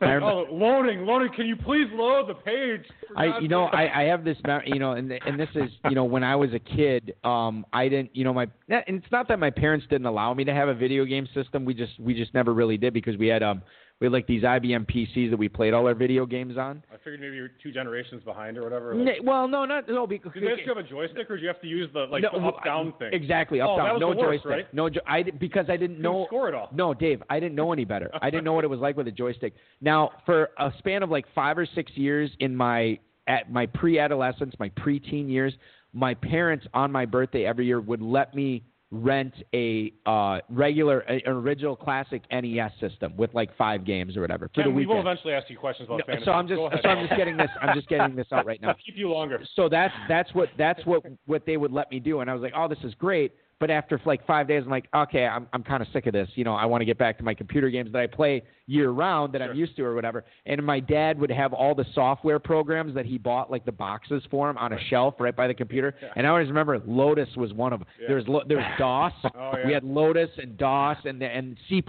I 0.00 0.14
rem- 0.14 0.22
oh, 0.22 0.46
loading, 0.50 1.04
loading. 1.04 1.30
Can 1.36 1.46
you 1.46 1.54
please 1.54 1.86
load 1.92 2.28
the 2.30 2.34
page? 2.34 2.80
I, 3.14 3.26
God's 3.28 3.42
you 3.42 3.48
know. 3.48 3.64
I, 3.64 4.02
I 4.02 4.02
have 4.04 4.24
this, 4.24 4.38
mem- 4.46 4.62
you 4.64 4.78
know, 4.78 4.92
and 4.92 5.12
and 5.12 5.38
this 5.38 5.50
is, 5.54 5.70
you 5.84 5.94
know, 5.94 6.04
when 6.04 6.24
I 6.24 6.34
was 6.34 6.50
a 6.54 6.58
kid, 6.58 7.14
um, 7.24 7.66
I 7.74 7.88
didn't, 7.88 8.16
you 8.16 8.24
know, 8.24 8.32
my, 8.32 8.46
and 8.68 8.82
it's 8.86 9.12
not 9.12 9.28
that 9.28 9.38
my 9.38 9.50
parents 9.50 9.86
didn't 9.90 10.06
allow 10.06 10.32
me 10.32 10.44
to 10.44 10.54
have 10.54 10.68
a 10.68 10.74
video 10.74 11.04
game 11.04 11.28
system. 11.34 11.66
We 11.66 11.74
just, 11.74 12.00
we 12.00 12.14
just 12.14 12.32
never 12.32 12.54
really 12.54 12.78
did 12.78 12.94
because 12.94 13.18
we 13.18 13.28
had, 13.28 13.42
um, 13.42 13.62
we 14.00 14.06
had 14.06 14.12
like 14.12 14.26
these 14.26 14.42
IBM 14.42 14.86
PCs 14.90 15.30
that 15.30 15.36
we 15.36 15.48
played 15.48 15.72
all 15.72 15.86
our 15.86 15.94
video 15.94 16.26
games 16.26 16.58
on. 16.58 16.82
I 16.92 16.96
figured 16.96 17.20
maybe 17.20 17.36
you're 17.36 17.50
two 17.62 17.70
generations 17.70 18.22
behind 18.24 18.58
or 18.58 18.62
whatever. 18.64 18.92
N- 18.92 19.24
Well, 19.24 19.46
no, 19.46 19.64
not 19.64 19.88
no, 19.88 20.06
because 20.08 20.32
Did 20.32 20.42
they 20.42 20.48
actually 20.48 20.64
have 20.66 20.76
a 20.78 20.82
joystick, 20.82 21.30
or 21.30 21.36
do 21.36 21.42
you 21.42 21.48
have 21.48 21.60
to 21.60 21.68
use 21.68 21.88
the 21.92 22.00
like 22.10 22.22
no, 22.22 22.30
the 22.32 22.46
up 22.46 22.64
down 22.64 22.92
thing? 22.98 23.10
Exactly, 23.12 23.60
up 23.60 23.70
Oh, 23.70 23.76
down, 23.76 24.00
no 24.00 24.10
the 24.10 24.16
worst, 24.20 24.42
joystick, 24.44 24.50
right? 24.50 24.74
no. 24.74 24.90
I 25.06 25.22
because 25.22 25.66
I 25.68 25.76
didn't 25.76 26.00
know. 26.00 26.24
score 26.26 26.48
it 26.48 26.54
all. 26.54 26.68
No, 26.72 26.94
Dave, 26.94 27.22
I 27.30 27.38
didn't 27.38 27.54
know 27.54 27.72
any 27.72 27.84
better. 27.84 28.10
I 28.20 28.28
didn't 28.30 28.44
know 28.44 28.54
what 28.54 28.64
it 28.64 28.70
was 28.70 28.80
like 28.80 28.96
with 28.96 29.06
a 29.06 29.12
joystick. 29.12 29.54
Now, 29.80 30.10
for 30.26 30.50
a 30.58 30.72
span 30.78 31.02
of 31.04 31.10
like 31.10 31.26
five 31.34 31.56
or 31.56 31.66
six 31.66 31.92
years 31.94 32.30
in 32.40 32.56
my 32.56 32.98
at 33.28 33.52
my 33.52 33.66
pre-adolescence, 33.66 34.52
my 34.58 34.68
preteen 34.70 35.30
years, 35.30 35.54
my 35.92 36.12
parents 36.14 36.66
on 36.74 36.90
my 36.90 37.04
birthday 37.06 37.44
every 37.46 37.66
year 37.66 37.80
would 37.80 38.02
let 38.02 38.34
me 38.34 38.64
rent 38.92 39.32
a 39.54 39.90
uh, 40.04 40.38
regular, 40.50 41.00
a, 41.08 41.14
an 41.24 41.32
original 41.32 41.74
classic 41.74 42.22
NES 42.30 42.70
system 42.78 43.16
with 43.16 43.32
like 43.32 43.56
five 43.56 43.86
games 43.86 44.18
or 44.18 44.20
whatever 44.20 44.48
for 44.48 44.62
Ken, 44.62 44.64
the 44.64 44.70
we 44.70 44.84
will 44.84 45.00
eventually 45.00 45.32
ask 45.32 45.48
you 45.48 45.56
questions 45.56 45.88
about 45.88 46.00
No, 46.00 46.04
fantasy. 46.06 46.24
so 46.26 46.32
I'm 46.32 46.46
just 46.46 46.60
so 46.82 46.88
I'm 46.90 47.06
just 47.08 47.16
getting 47.16 47.38
this 47.38 47.48
I'm 47.62 47.74
just 47.74 47.88
getting 47.88 48.14
this 48.14 48.26
out 48.32 48.44
right 48.44 48.60
now 48.62 48.68
I'll 48.68 48.74
keep 48.74 48.96
you 48.96 49.10
longer. 49.10 49.42
so 49.56 49.68
that's 49.70 49.94
that's 50.08 50.32
what 50.34 50.50
that's 50.58 50.84
what 50.84 51.02
what 51.24 51.46
they 51.46 51.56
would 51.56 51.72
let 51.72 51.90
me 51.90 52.00
do 52.00 52.20
and 52.20 52.30
i 52.30 52.34
was 52.34 52.42
like 52.42 52.52
oh 52.54 52.68
this 52.68 52.78
is 52.84 52.92
great 52.94 53.32
but 53.62 53.70
after 53.70 54.00
like 54.04 54.26
five 54.26 54.48
days 54.48 54.62
i'm 54.64 54.70
like 54.70 54.88
okay 54.94 55.24
i'm 55.24 55.46
i'm 55.52 55.62
kind 55.62 55.80
of 55.82 55.88
sick 55.92 56.06
of 56.08 56.12
this 56.12 56.28
you 56.34 56.42
know 56.42 56.52
i 56.54 56.64
want 56.66 56.80
to 56.80 56.84
get 56.84 56.98
back 56.98 57.16
to 57.16 57.22
my 57.22 57.32
computer 57.32 57.70
games 57.70 57.90
that 57.92 58.00
i 58.00 58.06
play 58.08 58.42
year 58.66 58.90
round 58.90 59.32
that 59.32 59.40
i'm 59.40 59.54
used 59.56 59.76
to 59.76 59.84
or 59.84 59.94
whatever 59.94 60.24
and 60.46 60.60
my 60.66 60.80
dad 60.80 61.18
would 61.18 61.30
have 61.30 61.52
all 61.52 61.72
the 61.74 61.84
software 61.94 62.40
programs 62.40 62.92
that 62.94 63.06
he 63.06 63.16
bought 63.18 63.50
like 63.52 63.64
the 63.64 63.70
boxes 63.72 64.20
for 64.32 64.50
him 64.50 64.58
on 64.58 64.72
a 64.72 64.78
shelf 64.90 65.14
right 65.20 65.36
by 65.36 65.46
the 65.46 65.54
computer 65.54 65.94
Yeah. 66.02 66.08
and 66.16 66.26
i 66.26 66.30
always 66.30 66.48
remember 66.48 66.80
lotus 66.86 67.28
was 67.36 67.52
one 67.52 67.72
of 67.72 67.78
them 67.78 67.88
Yeah. 68.00 68.08
there 68.08 68.16
was 68.16 68.26
Lo- 68.28 68.42
there 68.48 68.56
was 68.58 68.66
dos 68.78 69.12
Oh, 69.36 69.52
yeah. 69.58 69.66
we 69.68 69.72
had 69.72 69.84
lotus 69.84 70.30
and 70.38 70.58
dos 70.58 70.96
and 71.04 71.20
the, 71.22 71.26
and 71.26 71.56
c++ 71.68 71.82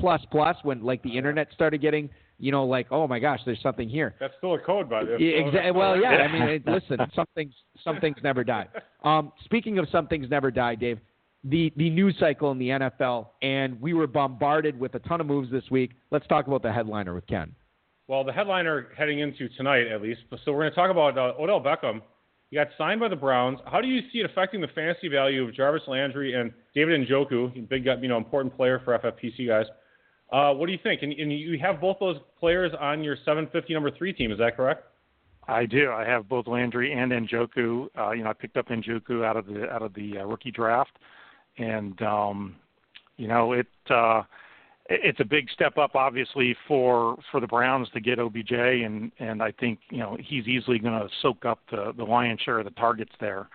when 0.64 0.84
like 0.84 1.02
the 1.02 1.18
internet 1.18 1.48
started 1.54 1.82
getting 1.82 2.08
you 2.38 2.52
know 2.52 2.66
like 2.66 2.88
oh 2.92 3.08
my 3.08 3.20
gosh 3.20 3.40
there's 3.46 3.62
something 3.62 3.90
here 3.90 4.14
That's 4.20 4.34
still 4.38 4.54
a 4.54 4.60
code, 4.60 4.90
by 4.90 5.04
the 5.06 5.12
way. 5.14 5.18
yeah, 5.20 5.38
exactly. 5.46 5.72
Well, 5.72 6.00
yeah. 6.00 6.10
I 6.10 6.32
mean, 6.32 6.44
it, 6.44 6.68
listen, 6.78 6.98
some 7.16 7.26
things, 7.36 7.54
some 7.84 8.00
things 8.00 8.18
never 8.24 8.44
die. 8.44 8.68
Um, 9.04 9.32
speaking 9.46 9.78
of 9.78 9.88
some 9.92 10.08
things 10.08 10.28
never 10.30 10.50
die, 10.52 10.76
Dave, 10.76 11.00
the 11.44 11.74
the 11.76 11.90
news 11.90 12.16
cycle 12.20 12.52
in 12.52 12.60
the 12.60 12.70
NFL, 12.70 13.28
and 13.42 13.80
we 13.82 13.94
were 13.94 14.08
bombarded 14.08 14.80
with 14.80 14.96
a 14.96 15.00
ton 15.00 15.22
of 15.22 15.28
moves 15.28 15.52
this 15.52 15.64
week. 15.70 15.92
Let's 16.12 16.28
talk 16.28 16.48
about 16.48 16.62
the 16.62 16.72
headliner 16.72 17.14
with 17.14 17.28
Ken. 17.28 17.54
Well, 18.08 18.24
the 18.24 18.34
headliner 18.34 18.90
heading 18.98 19.20
into 19.20 19.48
tonight, 19.50 19.88
at 19.88 20.02
least. 20.02 20.22
So 20.44 20.52
we're 20.52 20.62
going 20.62 20.72
to 20.72 20.76
talk 20.76 20.92
about 20.92 21.18
uh, 21.18 21.42
Odell 21.42 21.62
Beckham. 21.62 22.02
He 22.50 22.58
got 22.58 22.68
signed 22.78 23.00
by 23.00 23.08
the 23.08 23.16
Browns. 23.16 23.60
How 23.66 23.82
do 23.82 23.88
you 23.88 24.02
see 24.12 24.20
it 24.20 24.26
affecting 24.26 24.62
the 24.62 24.68
fantasy 24.68 25.08
value 25.08 25.48
of 25.48 25.56
Jarvis 25.56 25.84
Landry 25.88 26.34
and 26.34 26.52
David 26.76 27.08
Njoku, 27.08 27.68
big, 27.68 27.86
you 27.86 28.08
know, 28.08 28.18
important 28.18 28.56
player 28.56 28.82
for 28.86 28.98
FFPC 29.00 29.48
guys? 29.48 29.66
Uh, 30.32 30.54
what 30.54 30.68
do 30.68 30.72
you 30.72 30.80
think? 30.84 31.02
And, 31.02 31.14
and 31.14 31.32
you 31.32 31.58
have 31.60 31.80
both 31.80 31.98
those 32.00 32.18
players 32.40 32.72
on 32.80 33.04
your 33.04 33.16
750 33.16 33.74
number 33.74 33.92
three 33.92 34.14
team. 34.14 34.32
Is 34.32 34.38
that 34.40 34.56
correct? 34.56 34.84
I 35.48 35.66
do. 35.66 35.92
I 35.92 36.06
have 36.06 36.30
both 36.30 36.48
Landry 36.48 36.94
and 36.94 37.12
Njoku. 37.12 37.88
Uh, 37.98 38.12
you 38.12 38.24
know, 38.24 38.30
I 38.30 38.34
picked 38.34 38.58
up 38.58 38.68
Njoku 38.70 39.26
out 39.26 39.38
of 39.38 39.46
the 39.46 39.70
out 39.70 39.82
of 39.82 39.94
the 39.94 40.20
uh, 40.20 40.26
rookie 40.26 40.52
draft, 40.52 40.98
and 41.58 42.02
um, 42.02 42.56
you 43.18 43.28
know 43.28 43.54
it 43.54 43.68
uh, 43.90 44.24
it's 44.90 45.20
a 45.20 45.26
big 45.26 45.50
step 45.50 45.78
up, 45.78 45.96
obviously, 45.96 46.56
for 46.68 47.18
for 47.32 47.40
the 47.40 47.48
Browns 47.48 47.88
to 47.94 48.02
get 48.02 48.20
OBJ, 48.20 48.52
and 48.52 49.12
and 49.20 49.42
I 49.42 49.52
think 49.52 49.80
you 49.90 50.00
know 50.00 50.18
he's 50.20 50.48
easily 50.48 50.80
going 50.80 51.00
to 51.00 51.08
soak 51.22 51.46
up 51.46 51.60
the 51.72 51.94
the 51.96 52.04
lion's 52.04 52.42
share 52.42 52.60
of 52.60 52.66
the 52.66 52.72
targets 52.72 53.12
there. 53.20 53.48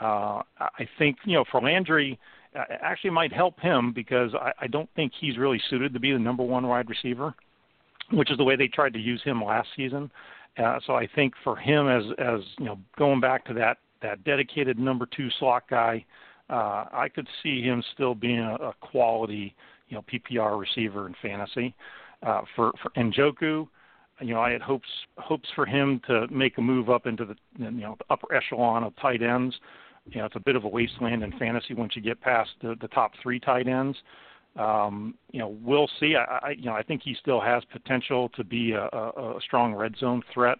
Uh, 0.00 0.42
I 0.58 0.88
think 0.98 1.18
you 1.24 1.34
know 1.34 1.44
for 1.50 1.60
Landry, 1.60 2.18
uh, 2.58 2.64
actually 2.82 3.10
might 3.10 3.32
help 3.32 3.60
him 3.60 3.92
because 3.92 4.34
I, 4.34 4.52
I 4.62 4.66
don't 4.66 4.88
think 4.96 5.12
he's 5.18 5.38
really 5.38 5.60
suited 5.70 5.92
to 5.94 6.00
be 6.00 6.12
the 6.12 6.18
number 6.18 6.42
one 6.42 6.66
wide 6.66 6.88
receiver, 6.88 7.34
which 8.12 8.30
is 8.30 8.36
the 8.36 8.44
way 8.44 8.56
they 8.56 8.68
tried 8.68 8.94
to 8.94 9.00
use 9.00 9.22
him 9.22 9.44
last 9.44 9.68
season. 9.76 10.10
Uh, 10.58 10.78
so 10.86 10.94
I 10.94 11.08
think 11.14 11.34
for 11.44 11.56
him, 11.56 11.88
as 11.88 12.04
as 12.18 12.40
you 12.58 12.64
know, 12.64 12.78
going 12.98 13.20
back 13.20 13.44
to 13.46 13.54
that 13.54 13.78
that 14.02 14.24
dedicated 14.24 14.76
number 14.76 15.06
two 15.06 15.28
slot 15.38 15.64
guy, 15.70 16.04
uh, 16.50 16.84
I 16.92 17.08
could 17.14 17.28
see 17.42 17.62
him 17.62 17.82
still 17.94 18.14
being 18.14 18.40
a, 18.40 18.54
a 18.56 18.74
quality, 18.80 19.54
you 19.88 19.96
know, 19.96 20.04
PPR 20.12 20.58
receiver 20.58 21.06
in 21.06 21.14
fantasy. 21.22 21.74
Uh, 22.22 22.42
for 22.54 22.72
for 22.82 22.90
Njoku, 22.96 23.68
you 24.20 24.34
know, 24.34 24.40
I 24.40 24.50
had 24.50 24.62
hopes 24.62 24.88
hopes 25.18 25.48
for 25.54 25.66
him 25.66 26.00
to 26.06 26.26
make 26.28 26.58
a 26.58 26.62
move 26.62 26.88
up 26.90 27.06
into 27.06 27.24
the 27.24 27.36
you 27.58 27.70
know 27.70 27.96
the 27.98 28.04
upper 28.10 28.32
echelon 28.34 28.84
of 28.84 28.94
tight 28.96 29.22
ends. 29.22 29.54
You 30.06 30.20
know, 30.20 30.26
it's 30.26 30.36
a 30.36 30.40
bit 30.40 30.56
of 30.56 30.64
a 30.64 30.68
wasteland 30.68 31.22
in 31.22 31.32
fantasy 31.38 31.74
once 31.74 31.96
you 31.96 32.02
get 32.02 32.20
past 32.20 32.50
the, 32.62 32.76
the 32.80 32.88
top 32.88 33.12
three 33.22 33.40
tight 33.40 33.66
ends. 33.66 33.96
Um, 34.56 35.14
you 35.32 35.40
know, 35.40 35.56
we'll 35.62 35.88
see. 35.98 36.14
I, 36.14 36.38
I 36.46 36.50
you 36.50 36.66
know 36.66 36.74
I 36.74 36.82
think 36.82 37.02
he 37.02 37.16
still 37.20 37.40
has 37.40 37.62
potential 37.72 38.28
to 38.30 38.44
be 38.44 38.72
a, 38.72 38.84
a, 38.92 39.36
a 39.36 39.40
strong 39.40 39.74
red 39.74 39.96
zone 39.98 40.22
threat, 40.32 40.58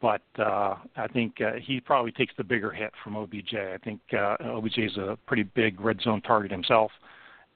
but 0.00 0.22
uh, 0.38 0.76
I 0.96 1.06
think 1.12 1.40
uh, 1.40 1.52
he 1.62 1.80
probably 1.80 2.12
takes 2.12 2.34
the 2.36 2.44
bigger 2.44 2.70
hit 2.70 2.92
from 3.04 3.16
OBJ. 3.16 3.54
I 3.54 3.78
think 3.84 4.00
uh, 4.12 4.36
OBJ 4.40 4.78
is 4.78 4.96
a 4.96 5.18
pretty 5.26 5.42
big 5.42 5.80
red 5.80 6.00
zone 6.00 6.22
target 6.22 6.50
himself 6.50 6.90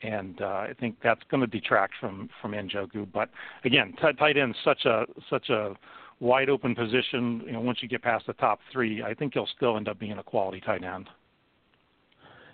and 0.05 0.41
uh, 0.43 0.47
I 0.47 0.73
think 0.79 0.97
that's 1.03 1.21
going 1.31 1.41
to 1.41 1.47
detract 1.47 1.95
from 2.01 2.29
from 2.41 2.53
Njoku. 2.53 3.07
But 3.13 3.31
again, 3.65 3.95
t- 4.01 4.13
tight 4.19 4.37
end 4.37 4.55
such 4.65 4.85
a 4.85 5.05
such 5.31 5.49
a 5.49 5.75
wide 6.21 6.49
open 6.49 6.75
position. 6.75 7.43
You 7.47 7.53
know, 7.53 7.61
once 7.61 7.79
you 7.81 7.89
get 7.89 8.03
past 8.03 8.27
the 8.27 8.35
top 8.35 8.61
three, 8.73 9.03
I 9.03 9.15
think 9.15 9.35
he'll 9.35 9.49
still 9.57 9.77
end 9.77 9.89
up 9.89 9.99
being 9.99 10.19
a 10.19 10.23
quality 10.23 10.61
tight 10.61 10.85
end. 10.85 11.09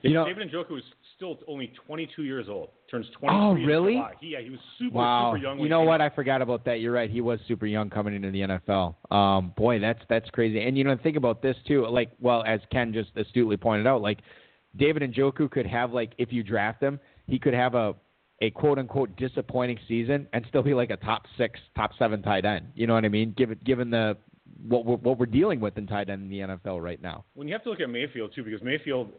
You 0.02 0.14
know, 0.14 0.24
David 0.24 0.50
Njoku 0.50 0.78
is 0.78 0.84
still 1.20 1.38
only 1.46 1.70
22 1.86 2.22
years 2.22 2.46
old. 2.48 2.70
Turns 2.90 3.06
23. 3.18 3.28
Oh, 3.30 3.52
really? 3.52 4.02
He, 4.20 4.28
yeah, 4.28 4.40
he 4.40 4.48
was 4.48 4.58
super 4.78 4.96
wow. 4.96 5.32
super 5.34 5.44
young. 5.44 5.60
You 5.60 5.68
know 5.68 5.82
what? 5.82 6.00
I 6.00 6.08
forgot 6.08 6.40
about 6.40 6.64
that. 6.64 6.80
You're 6.80 6.92
right. 6.92 7.10
He 7.10 7.20
was 7.20 7.38
super 7.46 7.66
young 7.66 7.90
coming 7.90 8.14
into 8.14 8.30
the 8.30 8.40
NFL. 8.40 8.94
Um, 9.14 9.52
boy, 9.54 9.78
that's 9.78 10.00
that's 10.08 10.28
crazy. 10.30 10.60
And 10.62 10.78
you 10.78 10.84
know, 10.84 10.96
think 11.02 11.16
about 11.18 11.42
this 11.42 11.56
too. 11.68 11.86
Like, 11.86 12.10
well, 12.20 12.42
as 12.46 12.60
Ken 12.72 12.94
just 12.94 13.10
astutely 13.16 13.58
pointed 13.58 13.86
out, 13.86 14.00
like 14.00 14.20
David 14.76 15.02
Njoku 15.12 15.50
could 15.50 15.66
have 15.66 15.92
like 15.92 16.12
if 16.16 16.32
you 16.32 16.42
draft 16.42 16.82
him, 16.82 16.98
he 17.26 17.38
could 17.38 17.54
have 17.54 17.74
a 17.74 17.94
a 18.40 18.50
quote 18.50 18.78
unquote 18.78 19.14
disappointing 19.16 19.78
season 19.86 20.26
and 20.32 20.44
still 20.48 20.62
be 20.62 20.72
like 20.72 20.88
a 20.88 20.96
top 20.96 21.24
six, 21.36 21.60
top 21.76 21.90
seven 21.98 22.22
tight 22.22 22.46
end. 22.46 22.68
You 22.74 22.86
know 22.86 22.94
what 22.94 23.04
I 23.04 23.10
mean? 23.10 23.34
Given 23.36 23.60
given 23.64 23.90
the 23.90 24.16
what 24.66 24.86
we're, 24.86 24.96
what 24.96 25.18
we're 25.18 25.26
dealing 25.26 25.60
with 25.60 25.76
in 25.76 25.86
tight 25.86 26.08
end 26.08 26.22
in 26.22 26.28
the 26.30 26.56
NFL 26.56 26.82
right 26.82 27.00
now. 27.00 27.24
When 27.34 27.46
you 27.46 27.52
have 27.52 27.62
to 27.64 27.70
look 27.70 27.80
at 27.80 27.90
Mayfield 27.90 28.32
too, 28.34 28.42
because 28.42 28.62
Mayfield 28.62 29.12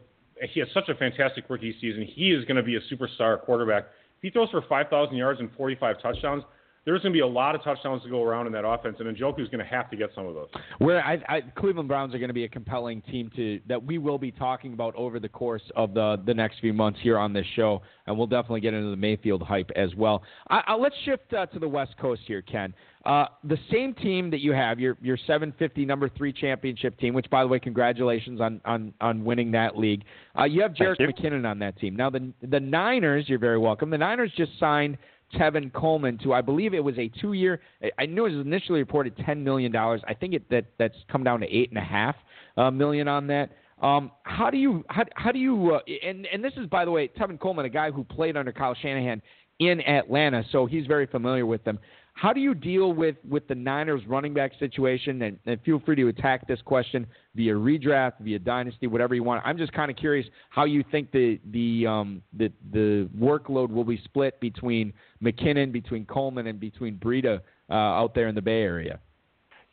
he 0.50 0.60
has 0.60 0.68
such 0.74 0.88
a 0.88 0.94
fantastic 0.94 1.44
rookie 1.48 1.74
season. 1.80 2.02
He 2.02 2.32
is 2.32 2.44
going 2.44 2.56
to 2.56 2.62
be 2.62 2.76
a 2.76 2.80
superstar 2.92 3.40
quarterback. 3.40 3.84
If 4.18 4.22
he 4.22 4.30
throws 4.30 4.50
for 4.50 4.62
5,000 4.68 5.16
yards 5.16 5.40
and 5.40 5.50
45 5.56 6.00
touchdowns, 6.02 6.44
there's 6.84 7.00
going 7.02 7.12
to 7.12 7.16
be 7.16 7.20
a 7.20 7.26
lot 7.26 7.54
of 7.54 7.62
touchdowns 7.62 8.02
to 8.02 8.08
go 8.08 8.24
around 8.24 8.46
in 8.46 8.52
that 8.54 8.66
offense, 8.66 8.96
and 8.98 9.16
Njoku 9.16 9.40
is 9.40 9.48
going 9.48 9.64
to 9.64 9.70
have 9.70 9.88
to 9.90 9.96
get 9.96 10.10
some 10.14 10.26
of 10.26 10.34
those. 10.34 10.48
Where 10.78 11.04
I, 11.04 11.22
I, 11.28 11.40
Cleveland 11.56 11.88
Browns 11.88 12.12
are 12.14 12.18
going 12.18 12.28
to 12.28 12.34
be 12.34 12.44
a 12.44 12.48
compelling 12.48 13.02
team 13.02 13.30
to 13.36 13.60
that 13.68 13.82
we 13.82 13.98
will 13.98 14.18
be 14.18 14.32
talking 14.32 14.72
about 14.72 14.94
over 14.96 15.20
the 15.20 15.28
course 15.28 15.62
of 15.76 15.94
the 15.94 16.20
the 16.26 16.34
next 16.34 16.58
few 16.60 16.72
months 16.72 16.98
here 17.00 17.18
on 17.18 17.32
this 17.32 17.46
show, 17.54 17.82
and 18.06 18.18
we'll 18.18 18.26
definitely 18.26 18.60
get 18.60 18.74
into 18.74 18.90
the 18.90 18.96
Mayfield 18.96 19.42
hype 19.42 19.70
as 19.76 19.94
well. 19.94 20.24
I, 20.50 20.62
I, 20.66 20.74
let's 20.74 20.96
shift 21.04 21.32
uh, 21.32 21.46
to 21.46 21.58
the 21.60 21.68
West 21.68 21.96
Coast 21.98 22.22
here, 22.26 22.42
Ken. 22.42 22.74
Uh, 23.04 23.26
the 23.42 23.58
same 23.70 23.94
team 23.94 24.30
that 24.30 24.40
you 24.40 24.52
have, 24.52 24.78
your 24.78 24.96
your 25.02 25.16
750 25.16 25.84
number 25.84 26.08
three 26.08 26.32
championship 26.32 26.96
team, 27.00 27.14
which 27.14 27.28
by 27.30 27.42
the 27.42 27.48
way, 27.48 27.58
congratulations 27.58 28.40
on 28.40 28.60
on, 28.64 28.94
on 29.00 29.24
winning 29.24 29.50
that 29.50 29.76
league. 29.76 30.04
Uh, 30.38 30.44
you 30.44 30.62
have 30.62 30.72
Jerick 30.72 31.00
McKinnon 31.00 31.48
on 31.48 31.58
that 31.58 31.76
team. 31.78 31.96
Now 31.96 32.10
the 32.10 32.32
the 32.42 32.60
Niners, 32.60 33.28
you're 33.28 33.40
very 33.40 33.58
welcome. 33.58 33.90
The 33.90 33.98
Niners 33.98 34.30
just 34.36 34.52
signed 34.60 34.98
Tevin 35.34 35.72
Coleman 35.72 36.18
to 36.18 36.32
I 36.32 36.42
believe 36.42 36.74
it 36.74 36.84
was 36.84 36.96
a 36.96 37.10
two 37.20 37.32
year. 37.32 37.60
I 37.98 38.06
knew 38.06 38.26
it 38.26 38.36
was 38.36 38.46
initially 38.46 38.78
reported 38.78 39.16
ten 39.26 39.42
million 39.42 39.72
dollars. 39.72 40.00
I 40.06 40.14
think 40.14 40.34
it 40.34 40.48
that 40.50 40.66
that's 40.78 40.96
come 41.10 41.24
down 41.24 41.40
to 41.40 41.46
eight 41.46 41.70
and 41.70 41.78
a 41.78 41.84
half 41.84 42.14
uh, 42.56 42.70
million 42.70 43.08
on 43.08 43.26
that. 43.28 43.50
Um, 43.82 44.12
how 44.22 44.48
do 44.48 44.58
you 44.58 44.84
how 44.88 45.04
how 45.16 45.32
do 45.32 45.40
you 45.40 45.72
uh, 45.74 45.80
and 46.06 46.26
and 46.32 46.44
this 46.44 46.52
is 46.56 46.66
by 46.66 46.84
the 46.84 46.90
way 46.92 47.08
Tevin 47.08 47.40
Coleman, 47.40 47.64
a 47.64 47.68
guy 47.68 47.90
who 47.90 48.04
played 48.04 48.36
under 48.36 48.52
Kyle 48.52 48.76
Shanahan 48.80 49.20
in 49.58 49.80
Atlanta, 49.80 50.44
so 50.52 50.66
he's 50.66 50.86
very 50.86 51.06
familiar 51.06 51.46
with 51.46 51.64
them. 51.64 51.78
How 52.14 52.32
do 52.32 52.40
you 52.40 52.54
deal 52.54 52.92
with, 52.92 53.16
with 53.28 53.48
the 53.48 53.54
Niners 53.54 54.02
running 54.06 54.34
back 54.34 54.52
situation? 54.58 55.22
And, 55.22 55.38
and 55.46 55.60
feel 55.62 55.80
free 55.80 55.96
to 55.96 56.08
attack 56.08 56.46
this 56.46 56.60
question 56.62 57.06
via 57.34 57.54
redraft, 57.54 58.12
via 58.20 58.38
dynasty, 58.38 58.86
whatever 58.86 59.14
you 59.14 59.22
want. 59.22 59.42
I'm 59.44 59.56
just 59.56 59.72
kind 59.72 59.90
of 59.90 59.96
curious 59.96 60.26
how 60.50 60.64
you 60.64 60.84
think 60.90 61.10
the 61.10 61.40
the 61.52 61.86
um, 61.86 62.22
the 62.36 62.52
the 62.72 63.08
workload 63.18 63.70
will 63.70 63.84
be 63.84 64.00
split 64.04 64.38
between 64.40 64.92
McKinnon, 65.22 65.72
between 65.72 66.04
Coleman, 66.04 66.46
and 66.46 66.60
between 66.60 66.96
Breida 66.96 67.40
uh, 67.70 67.72
out 67.72 68.14
there 68.14 68.28
in 68.28 68.34
the 68.34 68.42
Bay 68.42 68.62
Area. 68.62 69.00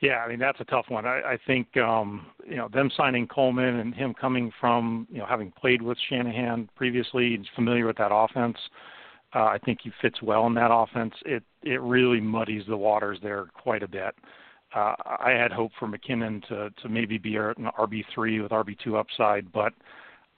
Yeah, 0.02 0.20
I 0.20 0.30
mean 0.30 0.40
that's 0.40 0.62
a 0.62 0.66
tough 0.66 0.86
one. 0.88 1.06
I, 1.06 1.22
I 1.34 1.38
think 1.46 1.76
um, 1.78 2.28
you 2.48 2.56
know 2.56 2.70
them 2.70 2.90
signing 2.96 3.28
Coleman 3.28 3.80
and 3.80 3.94
him 3.94 4.14
coming 4.14 4.52
from 4.60 5.08
you 5.12 5.20
know 5.20 5.26
having 5.26 5.52
played 5.52 5.82
with 5.82 5.98
Shanahan 6.10 6.70
previously, 6.76 7.36
he's 7.38 7.48
familiar 7.54 7.86
with 7.86 7.98
that 7.98 8.14
offense. 8.14 8.58
Uh, 9.34 9.46
I 9.46 9.60
think 9.64 9.80
he 9.84 9.92
fits 10.02 10.22
well 10.22 10.48
in 10.48 10.54
that 10.56 10.72
offense. 10.74 11.14
It 11.26 11.44
it 11.64 11.82
really 11.82 12.20
muddies 12.20 12.64
the 12.68 12.78
waters 12.78 13.20
there 13.22 13.46
quite 13.54 13.84
a 13.84 13.88
bit. 13.88 14.16
Uh, 14.76 14.94
I 15.06 15.32
had 15.32 15.52
hope 15.52 15.72
for 15.80 15.88
McKinnon 15.88 16.48
to 16.48 16.70
to 16.82 16.90
maybe 16.90 17.18
be 17.18 17.36
an 17.36 17.70
RB 17.78 18.04
three 18.14 18.40
with 18.42 18.52
RB 18.52 18.78
two 18.84 18.98
upside, 18.98 19.52
but 19.52 19.74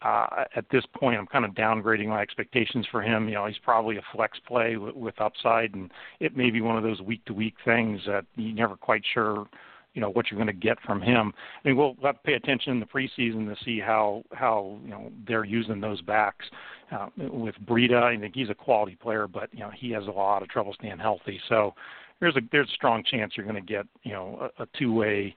uh, 0.01 0.45
at 0.55 0.65
this 0.71 0.83
point, 0.95 1.19
I'm 1.19 1.27
kind 1.27 1.45
of 1.45 1.51
downgrading 1.51 2.07
my 2.07 2.21
expectations 2.21 2.87
for 2.91 3.01
him. 3.01 3.27
You 3.29 3.35
know, 3.35 3.45
he's 3.45 3.57
probably 3.63 3.97
a 3.97 4.01
flex 4.13 4.39
play 4.47 4.75
with, 4.75 4.95
with 4.95 5.21
upside, 5.21 5.75
and 5.75 5.91
it 6.19 6.35
may 6.35 6.49
be 6.49 6.59
one 6.59 6.75
of 6.75 6.83
those 6.83 7.01
week 7.01 7.23
to 7.25 7.33
week 7.33 7.53
things 7.63 8.01
that 8.07 8.25
you're 8.35 8.55
never 8.55 8.75
quite 8.75 9.03
sure 9.13 9.45
you 9.93 10.01
know 10.01 10.09
what 10.09 10.29
you're 10.29 10.37
going 10.37 10.47
to 10.47 10.53
get 10.53 10.79
from 10.81 11.01
him. 11.01 11.33
I 11.63 11.67
mean, 11.67 11.77
we'll 11.77 11.95
have 12.03 12.15
to 12.15 12.21
pay 12.23 12.33
attention 12.33 12.73
in 12.73 12.79
the 12.79 12.85
preseason 12.85 13.47
to 13.47 13.55
see 13.63 13.79
how 13.79 14.23
how 14.31 14.77
you 14.83 14.89
know 14.89 15.11
they're 15.27 15.45
using 15.45 15.81
those 15.81 16.01
backs. 16.01 16.45
Uh, 16.91 17.07
with 17.17 17.55
Breida, 17.65 18.03
I 18.03 18.19
think 18.19 18.35
he's 18.35 18.49
a 18.49 18.55
quality 18.55 18.97
player, 19.01 19.27
but 19.27 19.49
you 19.53 19.59
know 19.59 19.71
he 19.73 19.91
has 19.91 20.05
a 20.07 20.11
lot 20.11 20.43
of 20.43 20.49
trouble 20.49 20.73
staying 20.73 20.99
healthy. 20.99 21.39
So 21.49 21.73
there's 22.19 22.35
a 22.35 22.41
there's 22.51 22.69
a 22.69 22.73
strong 22.73 23.03
chance 23.09 23.33
you're 23.35 23.45
going 23.45 23.63
to 23.63 23.73
get 23.73 23.85
you 24.03 24.13
know 24.13 24.49
a, 24.57 24.63
a 24.63 24.67
two 24.77 24.93
way 24.93 25.35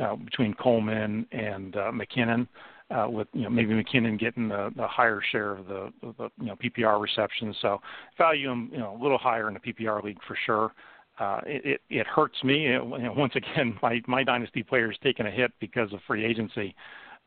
uh, 0.00 0.16
between 0.16 0.54
Coleman 0.54 1.26
and 1.32 1.76
uh, 1.76 1.90
McKinnon. 1.92 2.48
Uh, 2.88 3.08
with 3.08 3.26
you 3.32 3.42
know 3.42 3.50
maybe 3.50 3.74
McKinnon 3.74 4.16
getting 4.16 4.48
the, 4.48 4.70
the 4.76 4.86
higher 4.86 5.20
share 5.32 5.56
of 5.56 5.66
the, 5.66 5.92
the 6.02 6.30
you 6.38 6.46
know 6.46 6.54
PPR 6.54 7.00
receptions, 7.00 7.56
so 7.60 7.80
value 8.16 8.48
him 8.48 8.68
you 8.70 8.78
know 8.78 8.96
a 8.96 9.02
little 9.02 9.18
higher 9.18 9.48
in 9.48 9.54
the 9.54 9.60
PPR 9.60 10.04
league 10.04 10.18
for 10.28 10.38
sure 10.46 10.72
uh, 11.18 11.40
it, 11.46 11.80
it 11.88 12.06
hurts 12.06 12.42
me. 12.44 12.76
Once 12.80 13.34
again, 13.36 13.78
my 13.82 14.00
my 14.06 14.22
dynasty 14.22 14.62
players 14.62 14.98
taking 15.02 15.26
a 15.26 15.30
hit 15.30 15.52
because 15.60 15.92
of 15.92 16.00
free 16.06 16.24
agency. 16.24 16.74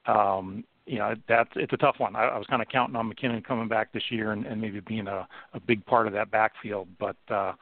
Um, 0.06 0.64
you 0.86 0.98
know, 0.98 1.14
that's 1.28 1.50
it's 1.56 1.74
a 1.74 1.78
tough 1.78 1.96
one. 2.00 2.16
I, 2.16 2.24
I 2.26 2.38
was 2.38 2.48
kind 2.48 2.62
of 2.62 2.68
counting 2.70 2.96
on 2.96 3.12
McKinnon 3.12 3.44
coming 3.44 3.68
back 3.68 3.94
this 3.94 4.04
year 4.10 4.32
and, 4.32 4.46
and 4.46 4.60
maybe 4.60 4.80
being 4.80 5.08
a, 5.08 5.28
a 5.54 5.60
big 5.60 5.86
part 5.86 6.08
of 6.08 6.14
that 6.14 6.32
backfield, 6.32 6.88
but 7.00 7.18
uh, 7.30 7.54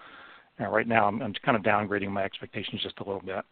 you 0.58 0.66
know, 0.66 0.72
right 0.72 0.88
now 0.88 1.08
I'm, 1.08 1.22
I'm 1.22 1.34
kind 1.44 1.58
of 1.58 1.64
downgrading 1.64 2.10
my 2.10 2.24
expectations 2.24 2.82
just 2.82 3.00
a 3.00 3.04
little 3.04 3.22
bit. 3.22 3.44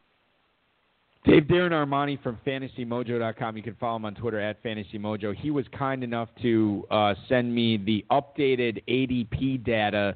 Dave 1.25 1.43
Darren 1.43 1.71
Armani 1.71 2.21
from 2.21 2.37
FantasyMojo.com. 2.45 3.57
You 3.57 3.63
can 3.63 3.75
follow 3.75 3.95
him 3.95 4.05
on 4.05 4.13
Twitter 4.13 4.39
at 4.39 4.63
FantasyMojo. 4.63 5.35
He 5.35 5.49
was 5.49 5.65
kind 5.77 6.03
enough 6.03 6.29
to 6.43 6.85
uh, 6.91 7.15
send 7.27 7.53
me 7.53 7.77
the 7.77 8.05
updated 8.11 8.83
ADP 8.87 9.63
data 9.65 10.15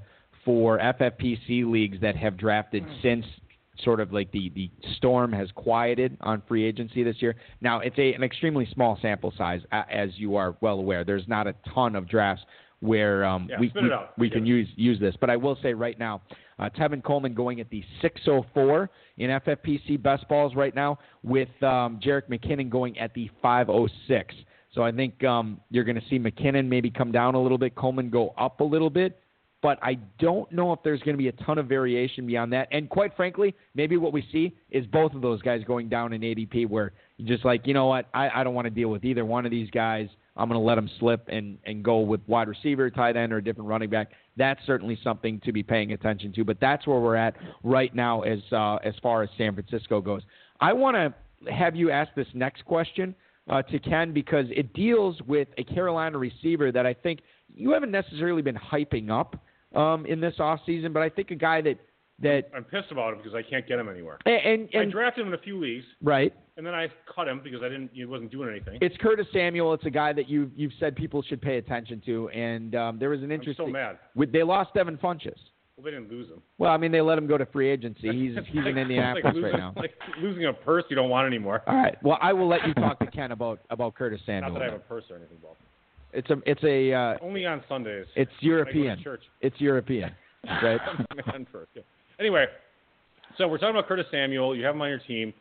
for 0.49 0.79
FFPC 0.79 1.69
leagues 1.69 2.01
that 2.01 2.15
have 2.15 2.35
drafted 2.35 2.81
hmm. 2.81 2.91
since 3.03 3.25
sort 3.83 3.99
of 3.99 4.11
like 4.11 4.31
the, 4.31 4.51
the 4.55 4.71
storm 4.97 5.31
has 5.31 5.47
quieted 5.53 6.17
on 6.21 6.41
free 6.47 6.65
agency 6.65 7.03
this 7.03 7.17
year. 7.21 7.35
Now, 7.61 7.81
it's 7.81 7.99
a, 7.99 8.13
an 8.13 8.23
extremely 8.23 8.67
small 8.73 8.97
sample 8.99 9.31
size, 9.37 9.61
as 9.71 10.09
you 10.15 10.37
are 10.37 10.55
well 10.59 10.79
aware. 10.79 11.03
There's 11.03 11.27
not 11.27 11.45
a 11.45 11.53
ton 11.71 11.95
of 11.95 12.09
drafts 12.09 12.43
where 12.79 13.25
um, 13.25 13.47
yeah, 13.47 13.59
we, 13.59 13.71
we, 13.75 13.91
we 14.17 14.29
can 14.31 14.43
use 14.43 14.67
use 14.75 14.99
this. 14.99 15.13
But 15.21 15.29
I 15.29 15.35
will 15.35 15.55
say 15.61 15.75
right 15.75 15.99
now, 15.99 16.23
uh, 16.57 16.67
Tevin 16.75 17.03
Coleman 17.03 17.35
going 17.35 17.59
at 17.59 17.69
the 17.69 17.83
604 18.01 18.89
in 19.19 19.29
FFPC 19.29 20.01
best 20.01 20.27
balls 20.27 20.55
right 20.55 20.73
now, 20.73 20.97
with 21.21 21.49
um, 21.61 21.99
Jerick 22.03 22.27
McKinnon 22.27 22.71
going 22.71 22.97
at 22.97 23.13
the 23.13 23.29
506. 23.43 24.33
So 24.73 24.81
I 24.81 24.91
think 24.91 25.23
um, 25.23 25.61
you're 25.69 25.83
going 25.83 26.01
to 26.01 26.09
see 26.09 26.17
McKinnon 26.17 26.67
maybe 26.67 26.89
come 26.89 27.11
down 27.11 27.35
a 27.35 27.41
little 27.41 27.59
bit, 27.59 27.75
Coleman 27.75 28.09
go 28.09 28.33
up 28.35 28.61
a 28.61 28.63
little 28.63 28.89
bit 28.89 29.21
but 29.61 29.77
I 29.81 29.95
don't 30.19 30.49
know 30.51 30.71
if 30.71 30.79
there's 30.83 31.01
going 31.01 31.15
to 31.15 31.17
be 31.17 31.27
a 31.27 31.43
ton 31.43 31.57
of 31.57 31.67
variation 31.67 32.25
beyond 32.25 32.53
that. 32.53 32.67
And 32.71 32.89
quite 32.89 33.15
frankly, 33.15 33.53
maybe 33.75 33.97
what 33.97 34.13
we 34.13 34.25
see 34.31 34.55
is 34.71 34.85
both 34.85 35.13
of 35.13 35.21
those 35.21 35.41
guys 35.41 35.63
going 35.65 35.89
down 35.89 36.13
in 36.13 36.21
ADP 36.21 36.69
where 36.69 36.93
you're 37.17 37.27
just 37.27 37.45
like, 37.45 37.67
you 37.67 37.73
know 37.73 37.87
what, 37.87 38.07
I, 38.13 38.29
I 38.29 38.43
don't 38.43 38.53
want 38.53 38.65
to 38.65 38.71
deal 38.71 38.89
with 38.89 39.03
either 39.03 39.25
one 39.25 39.45
of 39.45 39.51
these 39.51 39.69
guys. 39.69 40.07
I'm 40.37 40.47
going 40.47 40.59
to 40.59 40.65
let 40.65 40.75
them 40.75 40.89
slip 40.99 41.27
and, 41.27 41.57
and 41.65 41.83
go 41.83 41.99
with 41.99 42.21
wide 42.27 42.47
receiver, 42.47 42.89
tight 42.89 43.17
end, 43.17 43.33
or 43.33 43.37
a 43.37 43.43
different 43.43 43.67
running 43.67 43.89
back. 43.89 44.11
That's 44.37 44.61
certainly 44.65 44.97
something 45.03 45.41
to 45.43 45.51
be 45.51 45.63
paying 45.63 45.91
attention 45.91 46.31
to. 46.33 46.45
But 46.45 46.61
that's 46.61 46.87
where 46.87 46.99
we're 46.99 47.17
at 47.17 47.35
right 47.63 47.93
now 47.93 48.21
as 48.21 48.39
uh, 48.53 48.75
as 48.77 48.93
far 49.03 49.21
as 49.21 49.29
San 49.37 49.53
Francisco 49.53 49.99
goes. 49.99 50.21
I 50.61 50.71
want 50.71 50.95
to 50.95 51.51
have 51.51 51.75
you 51.75 51.91
ask 51.91 52.13
this 52.15 52.27
next 52.33 52.63
question 52.63 53.13
uh, 53.49 53.61
to 53.63 53.79
Ken 53.79 54.13
because 54.13 54.45
it 54.51 54.73
deals 54.73 55.21
with 55.27 55.49
a 55.57 55.63
Carolina 55.65 56.17
receiver 56.17 56.71
that 56.71 56.85
I 56.85 56.93
think 56.93 57.19
you 57.53 57.71
haven't 57.71 57.91
necessarily 57.91 58.41
been 58.41 58.55
hyping 58.55 59.09
up 59.09 59.35
um, 59.75 60.05
in 60.05 60.19
this 60.19 60.35
off 60.39 60.59
season, 60.65 60.93
but 60.93 61.01
I 61.01 61.09
think 61.09 61.31
a 61.31 61.35
guy 61.35 61.61
that 61.61 61.79
that 62.21 62.49
I'm 62.53 62.63
pissed 62.63 62.91
about 62.91 63.13
him 63.13 63.19
because 63.19 63.33
I 63.33 63.41
can't 63.41 63.67
get 63.67 63.79
him 63.79 63.87
anywhere. 63.87 64.17
And, 64.25 64.35
and, 64.35 64.69
and 64.73 64.89
I 64.89 64.91
drafted 64.91 65.21
him 65.21 65.33
in 65.33 65.39
a 65.39 65.41
few 65.41 65.59
leagues, 65.59 65.85
right? 66.03 66.33
And 66.57 66.65
then 66.65 66.73
I 66.73 66.87
cut 67.13 67.27
him 67.27 67.41
because 67.43 67.61
I 67.63 67.69
didn't. 67.69 67.91
He 67.93 68.03
wasn't 68.05 68.31
doing 68.31 68.49
anything. 68.49 68.79
It's 68.81 68.95
Curtis 68.97 69.27
Samuel. 69.31 69.73
It's 69.73 69.85
a 69.85 69.89
guy 69.89 70.11
that 70.13 70.27
you 70.27 70.51
you've 70.55 70.73
said 70.79 70.95
people 70.95 71.21
should 71.21 71.41
pay 71.41 71.57
attention 71.57 72.01
to, 72.05 72.29
and 72.29 72.75
um, 72.75 72.99
there 72.99 73.09
was 73.09 73.21
an 73.21 73.31
interesting. 73.31 73.67
I'm 73.67 73.69
so 73.69 73.73
mad. 73.73 73.99
With, 74.15 74.31
they 74.31 74.43
lost 74.43 74.73
Devin 74.73 74.97
Funchess. 74.97 75.37
Well, 75.77 75.85
they 75.85 75.91
didn't 75.91 76.09
lose 76.11 76.27
him. 76.27 76.41
Well, 76.57 76.71
I 76.71 76.75
mean, 76.75 76.91
they 76.91 76.99
let 76.99 77.17
him 77.17 77.25
go 77.25 77.37
to 77.37 77.45
free 77.45 77.69
agency. 77.69 78.01
He's 78.11 78.35
he's 78.51 78.65
in 78.65 78.77
Indianapolis 78.77 79.23
like 79.23 79.33
losing, 79.33 79.51
right 79.51 79.57
now. 79.57 79.73
Like 79.77 79.93
losing 80.21 80.45
a 80.45 80.51
purse 80.51 80.83
you 80.89 80.97
don't 80.97 81.09
want 81.09 81.25
anymore. 81.25 81.63
All 81.67 81.75
right. 81.75 81.95
Well, 82.03 82.17
I 82.21 82.33
will 82.33 82.49
let 82.49 82.67
you 82.67 82.73
talk 82.73 82.99
to 82.99 83.07
Ken 83.11 83.31
about 83.31 83.61
about 83.69 83.95
Curtis 83.95 84.19
Samuel. 84.25 84.51
Not 84.51 84.59
that 84.59 84.61
I 84.67 84.71
have 84.71 84.81
a 84.81 84.83
purse 84.83 85.05
or 85.09 85.15
anything, 85.15 85.37
Bob. 85.41 85.55
It's 86.13 86.29
a 86.29 86.37
it's 86.45 86.63
a 86.63 86.93
uh, 86.93 87.17
Only 87.21 87.45
on 87.45 87.63
Sundays. 87.69 88.05
it's 88.15 88.31
when 88.41 88.53
I 88.53 88.57
go 88.57 88.63
to 88.65 88.77
European. 88.77 89.03
church. 89.03 89.21
It's 89.41 89.59
European, 89.61 90.11
right? 90.63 90.79
Man 91.27 91.45
first. 91.51 91.69
Yeah. 91.75 91.83
Anyway, 92.19 92.45
so 93.37 93.47
we're 93.47 93.57
talking 93.57 93.75
about 93.75 93.87
Curtis 93.87 94.07
Samuel. 94.11 94.55
You 94.55 94.65
have 94.65 94.75
him 94.75 94.81
on 94.81 94.89
your 94.89 94.99
team. 94.99 95.33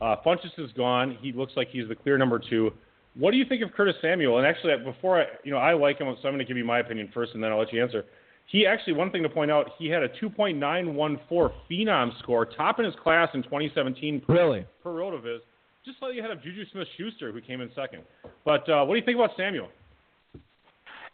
Uh, 0.00 0.16
Funchess 0.24 0.58
is 0.58 0.70
gone. 0.76 1.16
He 1.20 1.32
looks 1.32 1.52
like 1.56 1.68
he's 1.70 1.88
the 1.88 1.94
clear 1.94 2.18
number 2.18 2.38
two. 2.38 2.72
What 3.14 3.30
do 3.32 3.36
you 3.38 3.44
think 3.44 3.62
of 3.62 3.72
Curtis 3.72 3.96
Samuel? 4.02 4.38
And 4.38 4.46
actually, 4.46 4.72
before 4.84 5.20
I, 5.20 5.24
you 5.44 5.50
know, 5.50 5.58
I 5.58 5.72
like 5.74 5.98
him, 5.98 6.06
so 6.22 6.28
I'm 6.28 6.34
going 6.34 6.38
to 6.38 6.44
give 6.44 6.56
you 6.56 6.64
my 6.64 6.78
opinion 6.80 7.10
first, 7.12 7.34
and 7.34 7.42
then 7.42 7.50
I'll 7.50 7.58
let 7.58 7.72
you 7.72 7.82
answer. 7.82 8.04
He 8.46 8.66
actually, 8.66 8.92
one 8.94 9.10
thing 9.10 9.22
to 9.22 9.28
point 9.28 9.50
out, 9.50 9.70
he 9.78 9.88
had 9.88 10.02
a 10.02 10.08
2.914 10.08 11.52
phenom 11.70 12.18
score, 12.20 12.46
top 12.46 12.78
in 12.78 12.84
his 12.84 12.94
class 13.02 13.28
in 13.34 13.42
2017 13.42 14.20
per, 14.20 14.32
Really? 14.32 14.66
per 14.82 14.90
Rotoviz, 14.90 15.38
just 15.84 15.98
slightly 15.98 16.18
ahead 16.18 16.30
of 16.30 16.42
Juju 16.42 16.64
Smith-Schuster, 16.72 17.32
who 17.32 17.40
came 17.40 17.60
in 17.60 17.70
second. 17.74 18.02
But 18.44 18.68
uh, 18.68 18.84
what 18.84 18.94
do 18.94 19.00
you 19.00 19.04
think 19.04 19.16
about 19.16 19.30
Samuel? 19.36 19.68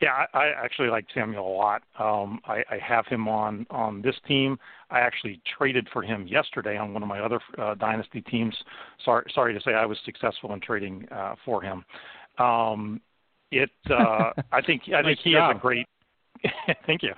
Yeah, 0.00 0.26
I, 0.34 0.38
I 0.38 0.46
actually 0.62 0.88
like 0.88 1.06
Samuel 1.14 1.46
a 1.46 1.56
lot. 1.56 1.82
Um, 1.98 2.40
I, 2.44 2.62
I 2.70 2.78
have 2.86 3.06
him 3.06 3.28
on 3.28 3.66
on 3.70 4.02
this 4.02 4.14
team. 4.28 4.58
I 4.90 5.00
actually 5.00 5.40
traded 5.56 5.88
for 5.92 6.02
him 6.02 6.26
yesterday 6.26 6.76
on 6.76 6.92
one 6.92 7.02
of 7.02 7.08
my 7.08 7.20
other 7.20 7.40
uh, 7.58 7.74
dynasty 7.74 8.20
teams. 8.20 8.54
Sorry, 9.04 9.24
sorry 9.34 9.54
to 9.54 9.60
say, 9.60 9.72
I 9.72 9.86
was 9.86 9.98
successful 10.04 10.52
in 10.52 10.60
trading 10.60 11.08
uh, 11.10 11.34
for 11.44 11.62
him. 11.62 11.84
Um, 12.38 13.00
it, 13.50 13.70
uh, 13.90 14.30
I 14.52 14.60
think, 14.60 14.82
I 14.94 15.02
think 15.02 15.18
he 15.22 15.32
job. 15.32 15.52
has 15.52 15.56
a 15.56 15.60
great. 15.60 15.86
Thank 16.86 17.02
you. 17.02 17.12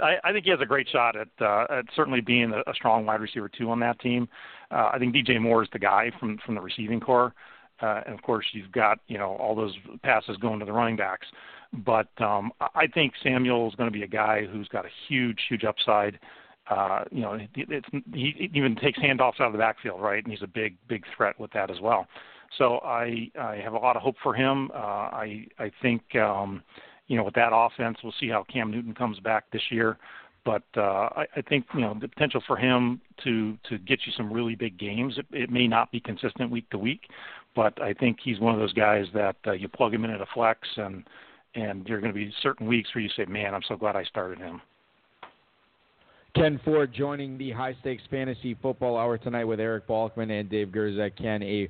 I, 0.00 0.14
I 0.22 0.32
think 0.32 0.44
he 0.44 0.50
has 0.50 0.60
a 0.60 0.66
great 0.66 0.88
shot 0.88 1.16
at, 1.16 1.28
uh, 1.40 1.66
at 1.70 1.84
certainly 1.96 2.20
being 2.20 2.52
a, 2.52 2.70
a 2.70 2.74
strong 2.74 3.04
wide 3.04 3.20
receiver 3.20 3.48
too 3.48 3.70
on 3.70 3.80
that 3.80 3.98
team. 3.98 4.28
Uh, 4.70 4.90
I 4.92 4.98
think 4.98 5.14
DJ 5.14 5.40
Moore 5.40 5.64
is 5.64 5.68
the 5.72 5.80
guy 5.80 6.12
from 6.20 6.38
from 6.46 6.54
the 6.54 6.60
receiving 6.60 7.00
corps, 7.00 7.34
uh, 7.82 8.02
and 8.06 8.14
of 8.14 8.22
course 8.22 8.46
you've 8.52 8.70
got 8.70 9.00
you 9.08 9.18
know 9.18 9.36
all 9.36 9.56
those 9.56 9.74
passes 10.04 10.36
going 10.36 10.60
to 10.60 10.64
the 10.64 10.72
running 10.72 10.96
backs. 10.96 11.26
But 11.72 12.08
um, 12.20 12.52
I 12.60 12.86
think 12.86 13.12
Samuel 13.22 13.68
is 13.68 13.74
going 13.76 13.88
to 13.88 13.96
be 13.96 14.02
a 14.02 14.08
guy 14.08 14.44
who's 14.50 14.68
got 14.68 14.84
a 14.84 14.88
huge, 15.08 15.38
huge 15.48 15.64
upside. 15.64 16.18
Uh, 16.68 17.04
you 17.10 17.20
know, 17.20 17.38
it's, 17.54 17.86
he 18.12 18.50
even 18.54 18.76
takes 18.76 18.98
handoffs 18.98 19.40
out 19.40 19.46
of 19.46 19.52
the 19.52 19.58
backfield, 19.58 20.00
right? 20.00 20.22
And 20.22 20.32
he's 20.32 20.42
a 20.42 20.48
big, 20.48 20.76
big 20.88 21.04
threat 21.16 21.38
with 21.38 21.52
that 21.52 21.70
as 21.70 21.80
well. 21.80 22.06
So 22.58 22.80
I, 22.84 23.30
I 23.40 23.56
have 23.56 23.74
a 23.74 23.78
lot 23.78 23.96
of 23.96 24.02
hope 24.02 24.16
for 24.22 24.34
him. 24.34 24.70
Uh, 24.74 24.78
I, 24.78 25.46
I 25.58 25.70
think, 25.80 26.02
um, 26.16 26.62
you 27.06 27.16
know, 27.16 27.24
with 27.24 27.34
that 27.34 27.50
offense, 27.52 27.98
we'll 28.02 28.14
see 28.18 28.28
how 28.28 28.44
Cam 28.52 28.70
Newton 28.70 28.94
comes 28.94 29.20
back 29.20 29.44
this 29.52 29.62
year. 29.70 29.96
But 30.44 30.62
uh, 30.76 31.10
I, 31.16 31.26
I 31.36 31.42
think 31.42 31.66
you 31.74 31.80
know 31.80 31.96
the 32.00 32.08
potential 32.08 32.42
for 32.46 32.56
him 32.56 33.00
to 33.24 33.58
to 33.68 33.78
get 33.78 34.00
you 34.06 34.12
some 34.16 34.32
really 34.32 34.54
big 34.54 34.78
games. 34.78 35.18
It, 35.18 35.26
it 35.32 35.50
may 35.50 35.68
not 35.68 35.92
be 35.92 36.00
consistent 36.00 36.50
week 36.50 36.68
to 36.70 36.78
week, 36.78 37.02
but 37.54 37.80
I 37.82 37.92
think 37.92 38.18
he's 38.22 38.40
one 38.40 38.54
of 38.54 38.60
those 38.60 38.72
guys 38.72 39.04
that 39.12 39.36
uh, 39.46 39.52
you 39.52 39.68
plug 39.68 39.92
him 39.92 40.04
in 40.04 40.10
at 40.10 40.22
a 40.22 40.26
flex 40.32 40.66
and 40.76 41.04
and 41.54 41.84
there 41.84 41.96
are 41.96 42.00
going 42.00 42.12
to 42.12 42.18
be 42.18 42.32
certain 42.42 42.66
weeks 42.66 42.94
where 42.94 43.02
you 43.02 43.10
say, 43.16 43.24
"Man, 43.26 43.54
I'm 43.54 43.62
so 43.68 43.76
glad 43.76 43.96
I 43.96 44.04
started 44.04 44.38
him." 44.38 44.60
Ken 46.34 46.60
Ford 46.64 46.92
joining 46.92 47.36
the 47.38 47.50
High 47.50 47.74
Stakes 47.80 48.04
Fantasy 48.10 48.54
Football 48.62 48.96
Hour 48.96 49.18
tonight 49.18 49.44
with 49.44 49.58
Eric 49.58 49.88
Balkman 49.88 50.30
and 50.30 50.48
Dave 50.48 50.68
Gerczak. 50.68 51.16
Ken, 51.16 51.42
a 51.42 51.68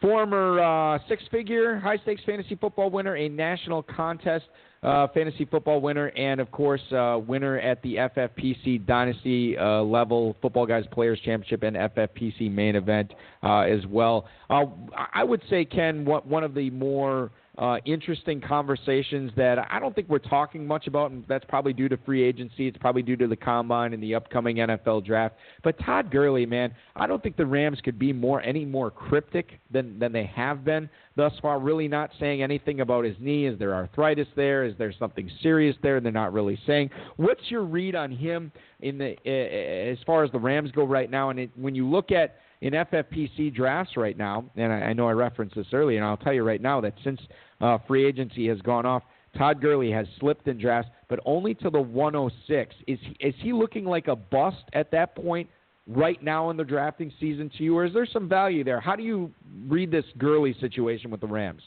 former 0.00 0.60
uh, 0.60 0.98
six-figure 1.08 1.78
High 1.80 1.96
Stakes 1.98 2.22
Fantasy 2.24 2.54
Football 2.54 2.90
winner, 2.90 3.16
a 3.16 3.28
national 3.28 3.82
contest 3.82 4.44
uh, 4.82 5.08
fantasy 5.08 5.44
football 5.46 5.80
winner, 5.80 6.08
and 6.08 6.40
of 6.40 6.50
course, 6.52 6.80
uh, 6.92 7.18
winner 7.26 7.58
at 7.58 7.82
the 7.82 7.96
FFPC 7.96 8.86
Dynasty 8.86 9.58
uh, 9.58 9.82
level 9.82 10.36
Football 10.40 10.66
Guys 10.66 10.84
Players 10.92 11.18
Championship 11.24 11.64
and 11.64 11.76
FFPC 11.76 12.50
main 12.52 12.76
event 12.76 13.12
uh, 13.42 13.60
as 13.60 13.84
well. 13.86 14.28
Uh, 14.48 14.66
I 15.12 15.24
would 15.24 15.42
say, 15.50 15.64
Ken, 15.64 16.04
what, 16.04 16.26
one 16.26 16.44
of 16.44 16.54
the 16.54 16.70
more 16.70 17.32
uh, 17.58 17.78
interesting 17.86 18.40
conversations 18.40 19.30
that 19.36 19.58
I 19.70 19.78
don't 19.78 19.94
think 19.94 20.08
we're 20.08 20.18
talking 20.18 20.66
much 20.66 20.86
about, 20.86 21.10
and 21.10 21.24
that's 21.26 21.44
probably 21.46 21.72
due 21.72 21.88
to 21.88 21.96
free 21.98 22.22
agency. 22.22 22.68
It's 22.68 22.76
probably 22.76 23.02
due 23.02 23.16
to 23.16 23.26
the 23.26 23.36
combine 23.36 23.94
and 23.94 24.02
the 24.02 24.14
upcoming 24.14 24.56
NFL 24.56 25.06
draft. 25.06 25.36
But 25.64 25.78
Todd 25.78 26.10
Gurley, 26.10 26.44
man, 26.44 26.74
I 26.94 27.06
don't 27.06 27.22
think 27.22 27.36
the 27.36 27.46
Rams 27.46 27.78
could 27.82 27.98
be 27.98 28.12
more 28.12 28.42
any 28.42 28.64
more 28.64 28.90
cryptic 28.90 29.58
than 29.70 29.98
than 29.98 30.12
they 30.12 30.26
have 30.26 30.64
been 30.64 30.90
thus 31.16 31.32
far. 31.40 31.58
Really, 31.58 31.88
not 31.88 32.10
saying 32.20 32.42
anything 32.42 32.80
about 32.80 33.04
his 33.04 33.16
knee. 33.20 33.46
Is 33.46 33.58
there 33.58 33.74
arthritis 33.74 34.28
there? 34.36 34.64
Is 34.64 34.74
there 34.76 34.92
something 34.98 35.30
serious 35.42 35.76
there? 35.82 36.00
They're 36.00 36.12
not 36.12 36.34
really 36.34 36.58
saying. 36.66 36.90
What's 37.16 37.42
your 37.48 37.62
read 37.62 37.94
on 37.94 38.12
him 38.12 38.52
in 38.80 38.98
the 38.98 39.16
uh, 39.24 39.92
as 39.92 39.98
far 40.04 40.24
as 40.24 40.30
the 40.32 40.38
Rams 40.38 40.70
go 40.72 40.84
right 40.84 41.10
now? 41.10 41.30
And 41.30 41.38
it, 41.38 41.50
when 41.56 41.74
you 41.74 41.88
look 41.88 42.12
at 42.12 42.36
in 42.60 42.72
FFPC 42.72 43.54
drafts 43.54 43.96
right 43.96 44.16
now, 44.16 44.44
and 44.56 44.72
I, 44.72 44.76
I 44.76 44.92
know 44.92 45.08
I 45.08 45.12
referenced 45.12 45.54
this 45.54 45.66
earlier, 45.72 45.98
and 45.98 46.06
I'll 46.06 46.16
tell 46.16 46.32
you 46.32 46.42
right 46.42 46.60
now 46.60 46.80
that 46.80 46.94
since 47.04 47.20
uh, 47.60 47.78
free 47.86 48.06
agency 48.06 48.48
has 48.48 48.60
gone 48.60 48.86
off, 48.86 49.02
Todd 49.36 49.60
Gurley 49.60 49.90
has 49.90 50.06
slipped 50.18 50.48
in 50.48 50.58
drafts, 50.58 50.90
but 51.08 51.20
only 51.24 51.54
to 51.54 51.70
the 51.70 51.80
106. 51.80 52.74
Is 52.86 52.98
he, 53.02 53.26
is 53.26 53.34
he 53.38 53.52
looking 53.52 53.84
like 53.84 54.08
a 54.08 54.16
bust 54.16 54.64
at 54.72 54.90
that 54.92 55.14
point 55.14 55.48
right 55.86 56.22
now 56.22 56.50
in 56.50 56.56
the 56.56 56.64
drafting 56.64 57.12
season 57.20 57.50
to 57.56 57.64
you, 57.64 57.76
or 57.76 57.84
is 57.84 57.92
there 57.92 58.06
some 58.06 58.28
value 58.28 58.64
there? 58.64 58.80
How 58.80 58.96
do 58.96 59.02
you 59.02 59.30
read 59.68 59.90
this 59.90 60.04
Gurley 60.18 60.56
situation 60.60 61.10
with 61.10 61.20
the 61.20 61.26
Rams? 61.26 61.62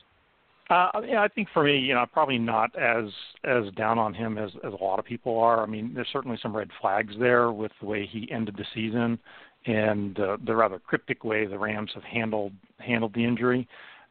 Uh, 0.70 0.90
yeah, 1.08 1.24
I 1.24 1.28
think 1.28 1.48
for 1.52 1.64
me, 1.64 1.80
you 1.80 1.96
know, 1.96 2.02
I'm 2.02 2.10
probably 2.10 2.38
not 2.38 2.78
as 2.78 3.06
as 3.44 3.74
down 3.76 3.98
on 3.98 4.14
him 4.14 4.38
as 4.38 4.52
as 4.64 4.72
a 4.72 4.84
lot 4.84 5.00
of 5.00 5.06
people 5.06 5.40
are. 5.40 5.64
I 5.64 5.66
mean, 5.66 5.94
there's 5.96 6.10
certainly 6.14 6.38
some 6.44 6.56
red 6.56 6.70
flags 6.80 7.16
there 7.20 7.52
with 7.52 7.72
the 7.82 7.88
way 7.88 8.06
he 8.06 8.30
ended 8.32 8.56
the 8.56 8.66
season 8.76 9.18
and 9.66 10.20
uh, 10.20 10.38
the 10.46 10.56
rather 10.56 10.78
cryptic 10.78 11.24
way 11.24 11.48
the 11.48 11.58
Rams 11.58 11.90
have 11.96 12.04
handled 12.04 12.54
handled 12.78 13.16
the 13.16 13.26
injury. 13.26 13.68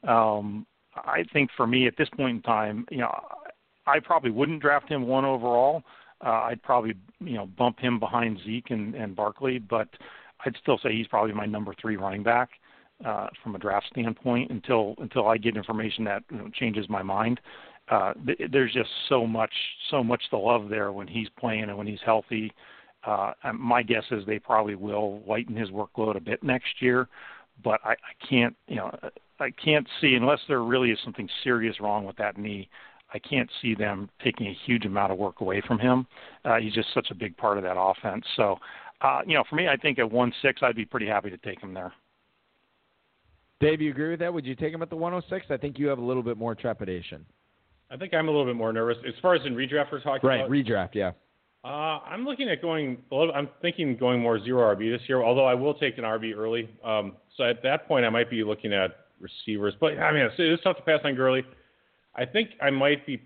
Um, 0.06 0.66
I 1.04 1.24
think 1.32 1.50
for 1.56 1.66
me 1.66 1.86
at 1.86 1.96
this 1.96 2.08
point 2.16 2.36
in 2.36 2.42
time, 2.42 2.86
you 2.90 2.98
know, 2.98 3.12
I 3.86 4.00
probably 4.00 4.30
wouldn't 4.30 4.60
draft 4.60 4.88
him 4.88 5.06
one 5.06 5.24
overall. 5.24 5.82
Uh, 6.24 6.42
I'd 6.50 6.62
probably 6.62 6.94
you 7.20 7.34
know 7.34 7.46
bump 7.46 7.78
him 7.78 7.98
behind 7.98 8.38
Zeke 8.44 8.70
and, 8.70 8.94
and 8.94 9.14
Barkley, 9.14 9.58
but 9.58 9.88
I'd 10.44 10.56
still 10.60 10.78
say 10.82 10.92
he's 10.92 11.06
probably 11.06 11.32
my 11.32 11.46
number 11.46 11.74
three 11.80 11.96
running 11.96 12.22
back 12.22 12.50
uh, 13.04 13.28
from 13.42 13.54
a 13.54 13.58
draft 13.58 13.86
standpoint 13.90 14.50
until 14.50 14.94
until 14.98 15.28
I 15.28 15.38
get 15.38 15.56
information 15.56 16.04
that 16.04 16.24
you 16.30 16.38
know, 16.38 16.48
changes 16.52 16.88
my 16.88 17.02
mind. 17.02 17.40
Uh, 17.88 18.12
th- 18.26 18.50
there's 18.50 18.72
just 18.72 18.90
so 19.08 19.26
much 19.26 19.52
so 19.90 20.02
much 20.02 20.22
to 20.30 20.38
love 20.38 20.68
there 20.68 20.92
when 20.92 21.06
he's 21.06 21.28
playing 21.38 21.64
and 21.64 21.78
when 21.78 21.86
he's 21.86 22.00
healthy. 22.04 22.52
Uh, 23.04 23.32
my 23.54 23.82
guess 23.82 24.04
is 24.10 24.26
they 24.26 24.38
probably 24.38 24.74
will 24.74 25.22
lighten 25.26 25.56
his 25.56 25.70
workload 25.70 26.16
a 26.16 26.20
bit 26.20 26.42
next 26.42 26.82
year, 26.82 27.08
but 27.62 27.80
I, 27.84 27.92
I 27.92 28.26
can't 28.28 28.56
you 28.66 28.76
know 28.76 28.98
I 29.40 29.50
can't 29.50 29.86
see 30.00 30.14
unless 30.14 30.40
there 30.48 30.62
really 30.62 30.90
is 30.90 30.98
something 31.04 31.28
serious 31.44 31.80
wrong 31.80 32.04
with 32.04 32.16
that 32.16 32.36
knee. 32.38 32.68
I 33.14 33.18
can't 33.18 33.48
see 33.62 33.74
them 33.74 34.10
taking 34.22 34.46
a 34.48 34.56
huge 34.66 34.84
amount 34.84 35.12
of 35.12 35.18
work 35.18 35.40
away 35.40 35.62
from 35.66 35.78
him. 35.78 36.06
Uh, 36.44 36.56
he's 36.56 36.74
just 36.74 36.88
such 36.92 37.10
a 37.10 37.14
big 37.14 37.36
part 37.36 37.56
of 37.56 37.64
that 37.64 37.78
offense. 37.78 38.24
So, 38.36 38.58
uh, 39.00 39.20
you 39.26 39.34
know, 39.34 39.44
for 39.48 39.56
me, 39.56 39.68
I 39.68 39.76
think 39.76 39.98
at 39.98 40.10
one 40.10 40.32
six, 40.42 40.60
I'd 40.62 40.76
be 40.76 40.84
pretty 40.84 41.06
happy 41.06 41.30
to 41.30 41.38
take 41.38 41.60
him 41.60 41.72
there. 41.72 41.92
Dave, 43.60 43.80
you 43.80 43.90
agree 43.90 44.10
with 44.10 44.20
that? 44.20 44.32
Would 44.32 44.46
you 44.46 44.54
take 44.54 44.72
him 44.72 44.82
at 44.82 44.90
the 44.90 44.96
106? 44.96 45.46
I 45.50 45.56
think 45.56 45.78
you 45.78 45.88
have 45.88 45.98
a 45.98 46.04
little 46.04 46.22
bit 46.22 46.36
more 46.36 46.54
trepidation. 46.54 47.24
I 47.90 47.96
think 47.96 48.14
I'm 48.14 48.28
a 48.28 48.30
little 48.30 48.46
bit 48.46 48.54
more 48.54 48.72
nervous 48.72 48.98
as 49.06 49.14
far 49.20 49.34
as 49.34 49.44
in 49.46 49.54
redraft 49.54 49.90
we're 49.90 50.00
talking 50.00 50.28
Right, 50.28 50.40
about. 50.40 50.50
redraft, 50.50 50.94
yeah. 50.94 51.12
Uh, 51.64 51.98
I'm 52.06 52.24
looking 52.24 52.48
at 52.48 52.62
going. 52.62 52.98
I'm 53.12 53.48
thinking 53.60 53.96
going 53.96 54.20
more 54.20 54.42
zero 54.42 54.74
RB 54.76 54.96
this 54.96 55.06
year. 55.08 55.22
Although 55.22 55.44
I 55.44 55.54
will 55.54 55.74
take 55.74 55.98
an 55.98 56.04
RB 56.04 56.36
early. 56.36 56.68
Um, 56.84 57.16
so 57.36 57.44
at 57.44 57.62
that 57.64 57.88
point, 57.88 58.04
I 58.04 58.10
might 58.10 58.30
be 58.30 58.44
looking 58.44 58.72
at 58.72 59.06
receivers. 59.20 59.74
But 59.80 59.98
I 59.98 60.12
mean, 60.12 60.22
it's, 60.22 60.34
it's 60.38 60.62
tough 60.62 60.76
to 60.76 60.82
pass 60.82 61.00
on 61.04 61.14
Gurley. 61.14 61.44
I 62.14 62.24
think 62.24 62.50
I 62.60 62.70
might 62.70 63.06
be 63.06 63.22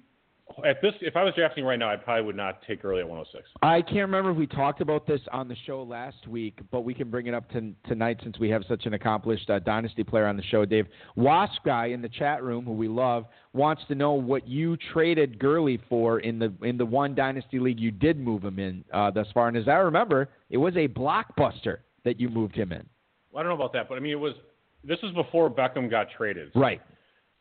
at 0.66 0.82
this. 0.82 0.92
If 1.00 1.16
I 1.16 1.24
was 1.24 1.34
drafting 1.34 1.64
right 1.64 1.78
now, 1.78 1.90
I 1.90 1.96
probably 1.96 2.24
would 2.24 2.36
not 2.36 2.60
take 2.66 2.82
Gurley 2.82 3.00
at 3.00 3.08
106. 3.08 3.48
I 3.62 3.80
can't 3.80 3.96
remember 3.96 4.30
if 4.30 4.36
we 4.36 4.46
talked 4.46 4.80
about 4.80 5.06
this 5.06 5.20
on 5.32 5.48
the 5.48 5.56
show 5.66 5.82
last 5.82 6.26
week, 6.28 6.58
but 6.70 6.82
we 6.82 6.94
can 6.94 7.10
bring 7.10 7.26
it 7.26 7.34
up 7.34 7.50
to, 7.52 7.72
tonight 7.86 8.18
since 8.22 8.38
we 8.38 8.50
have 8.50 8.62
such 8.68 8.86
an 8.86 8.94
accomplished 8.94 9.48
uh, 9.50 9.58
dynasty 9.60 10.04
player 10.04 10.26
on 10.26 10.36
the 10.36 10.42
show. 10.42 10.64
Dave 10.64 10.86
Wasp 11.16 11.62
guy 11.64 11.86
in 11.86 12.02
the 12.02 12.08
chat 12.08 12.42
room, 12.42 12.64
who 12.64 12.72
we 12.72 12.88
love, 12.88 13.26
wants 13.52 13.82
to 13.88 13.94
know 13.94 14.12
what 14.12 14.46
you 14.46 14.76
traded 14.92 15.38
Gurley 15.38 15.80
for 15.88 16.20
in 16.20 16.38
the 16.38 16.52
in 16.62 16.76
the 16.76 16.86
one 16.86 17.14
dynasty 17.14 17.58
league 17.58 17.80
you 17.80 17.90
did 17.90 18.18
move 18.18 18.42
him 18.44 18.58
in 18.58 18.84
uh, 18.92 19.10
thus 19.10 19.26
far. 19.32 19.48
And 19.48 19.56
as 19.56 19.68
I 19.68 19.76
remember, 19.76 20.28
it 20.50 20.58
was 20.58 20.76
a 20.76 20.88
blockbuster 20.88 21.78
that 22.04 22.20
you 22.20 22.28
moved 22.28 22.54
him 22.54 22.72
in. 22.72 22.86
Well, 23.30 23.40
I 23.40 23.42
don't 23.44 23.50
know 23.56 23.64
about 23.64 23.72
that, 23.74 23.88
but 23.88 23.96
I 23.96 24.00
mean, 24.00 24.12
it 24.12 24.20
was. 24.20 24.34
This 24.84 24.98
was 25.02 25.12
before 25.14 25.50
Beckham 25.50 25.90
got 25.90 26.08
traded. 26.16 26.50
Right. 26.54 26.80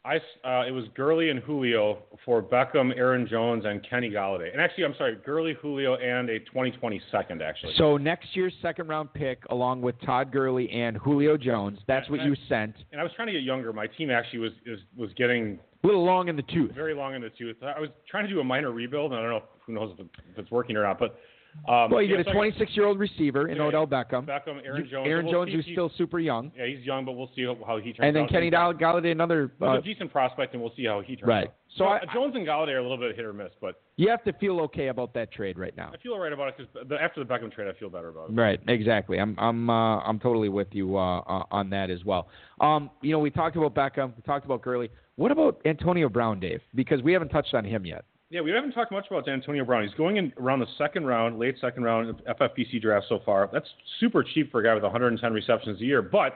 I 0.03 0.15
uh, 0.43 0.65
it 0.67 0.71
was 0.71 0.85
Gurley 0.95 1.29
and 1.29 1.39
Julio 1.41 1.99
for 2.25 2.41
Beckham, 2.41 2.91
Aaron 2.97 3.27
Jones, 3.29 3.65
and 3.65 3.85
Kenny 3.87 4.09
Golladay. 4.09 4.51
And 4.51 4.59
actually, 4.59 4.85
I'm 4.85 4.95
sorry, 4.97 5.15
Gurley, 5.23 5.53
Julio, 5.61 5.93
and 5.95 6.27
a 6.27 6.39
2020 6.39 6.99
second 7.11 7.43
actually. 7.43 7.73
So 7.77 7.97
next 7.97 8.35
year's 8.35 8.53
second 8.63 8.87
round 8.87 9.13
pick, 9.13 9.43
along 9.51 9.83
with 9.83 9.93
Todd 10.01 10.31
Gurley 10.31 10.71
and 10.71 10.97
Julio 10.97 11.37
Jones, 11.37 11.77
that's 11.87 12.09
what 12.09 12.19
And 12.19 12.23
I- 12.27 12.29
you 12.31 12.35
sent. 12.49 12.75
and 12.91 12.99
I 12.99 13.03
was 13.03 13.13
trying 13.15 13.27
to 13.27 13.31
get 13.33 13.43
younger. 13.43 13.71
My 13.73 13.85
team 13.85 14.09
actually 14.09 14.39
was 14.39 14.51
is, 14.65 14.79
was 14.97 15.11
getting 15.13 15.59
A 15.83 15.87
little 15.87 16.03
long 16.03 16.29
in 16.29 16.35
the 16.35 16.43
tooth. 16.43 16.71
very 16.71 16.95
long 16.95 17.13
in 17.13 17.21
the 17.21 17.29
tooth. 17.29 17.57
I 17.61 17.79
was 17.79 17.89
trying 18.09 18.23
to 18.25 18.29
do 18.33 18.39
a 18.39 18.43
minor 18.43 18.71
rebuild, 18.71 19.11
and 19.11 19.19
I 19.19 19.23
don't 19.23 19.31
know 19.33 19.43
who 19.67 19.73
knows 19.73 19.95
if 19.99 20.07
it's 20.39 20.49
working 20.49 20.77
or 20.77 20.81
not. 20.83 20.97
But 20.97 21.19
Um, 21.67 21.91
well, 21.91 22.01
you 22.01 22.15
get 22.17 22.25
a 22.27 22.31
26 22.33 22.71
year 22.75 22.85
old 22.85 22.97
receiver 22.97 23.47
in 23.49 23.57
Yeah, 23.57 23.63
Odell 23.63 23.85
Beckham. 23.85 24.25
Beckham, 24.25 24.61
Aaron 24.65 24.87
Jones. 24.89 25.07
Aaron 25.07 25.25
We'll 25.25 25.33
Jones, 25.33 25.51
who's 25.53 25.65
he- 25.65 25.73
still 25.73 25.91
super 25.97 26.19
young. 26.19 26.51
Yeah, 26.57 26.65
he's 26.65 26.85
young, 26.85 27.05
but 27.05 27.11
we'll 27.13 27.29
see 27.35 27.43
how, 27.45 27.77
he 27.77 27.91
turns 27.93 27.99
out. 27.99 28.05
And 28.07 28.15
then 28.15 28.23
out. 28.23 28.29
Kenny 28.29 28.45
He's 28.45 28.53
Golladay, 28.53 29.11
another. 29.11 29.51
Uh, 29.61 29.77
a 29.77 29.81
decent 29.81 30.11
prospect, 30.11 30.53
and 30.53 30.61
we'll 30.63 30.73
see 30.75 30.85
how 30.85 31.01
he 31.01 31.15
turns 31.15 31.27
Right. 31.27 31.47
out. 31.47 31.53
So 31.77 31.85
I- 31.85 32.05
Jones 32.13 32.35
and 32.35 32.47
Golladay 32.47 32.69
are 32.73 32.77
a 32.79 32.81
little 32.81 32.97
bit 32.97 33.15
hit 33.15 33.25
or 33.25 33.33
miss, 33.33 33.51
but 33.61 33.81
you 33.97 34.09
have 34.09 34.23
to 34.23 34.33
feel 34.33 34.59
okay 34.61 34.87
about 34.87 35.13
that 35.13 35.31
trade 35.31 35.57
right 35.59 35.75
now. 35.77 35.91
I 35.93 35.97
feel 35.97 36.13
all 36.13 36.19
right 36.19 36.33
about 36.33 36.49
it 36.49 36.55
because 36.57 36.99
after 36.99 37.23
the 37.23 37.25
Beckham 37.31 37.51
trade, 37.51 37.67
I 37.67 37.73
feel 37.73 37.89
better 37.89 38.09
about 38.09 38.29
it. 38.29 38.33
Right, 38.33 38.59
exactly. 38.67 39.19
I'm 39.19 39.35
I'm 39.37 39.69
uh, 39.69 39.99
I'm 39.99 40.19
totally 40.19 40.49
with 40.49 40.67
you 40.73 40.97
uh, 40.97 41.19
uh, 41.19 41.43
on 41.51 41.69
that 41.71 41.89
as 41.89 42.03
well. 42.05 42.27
Um, 42.59 42.89
you 43.01 43.11
know, 43.11 43.19
we 43.19 43.29
talked 43.29 43.55
about 43.55 43.73
Beckham, 43.75 44.13
we 44.15 44.21
talked 44.23 44.45
about 44.45 44.61
Gurley. 44.61 44.89
What 45.15 45.31
about 45.31 45.61
Antonio 45.65 46.09
Brown, 46.09 46.39
Dave? 46.39 46.61
Because 46.73 47.01
we 47.03 47.13
haven't 47.13 47.29
touched 47.29 47.53
on 47.53 47.63
him 47.65 47.85
yet. 47.85 48.05
Yeah, 48.31 48.39
we 48.41 48.51
haven't 48.51 48.71
talked 48.71 48.93
much 48.93 49.05
about 49.09 49.27
Antonio 49.27 49.65
Brown. 49.65 49.83
He's 49.83 49.93
going 49.95 50.15
in 50.15 50.31
around 50.39 50.59
the 50.61 50.67
second 50.77 51.05
round, 51.05 51.37
late 51.37 51.55
second 51.59 51.83
round 51.83 52.09
of 52.09 52.15
FFPC 52.39 52.81
draft 52.81 53.07
so 53.09 53.19
far. 53.25 53.49
That's 53.51 53.67
super 53.99 54.23
cheap 54.23 54.51
for 54.51 54.61
a 54.61 54.63
guy 54.63 54.73
with 54.73 54.83
110 54.83 55.33
receptions 55.33 55.81
a 55.81 55.83
year, 55.83 56.01
but 56.01 56.33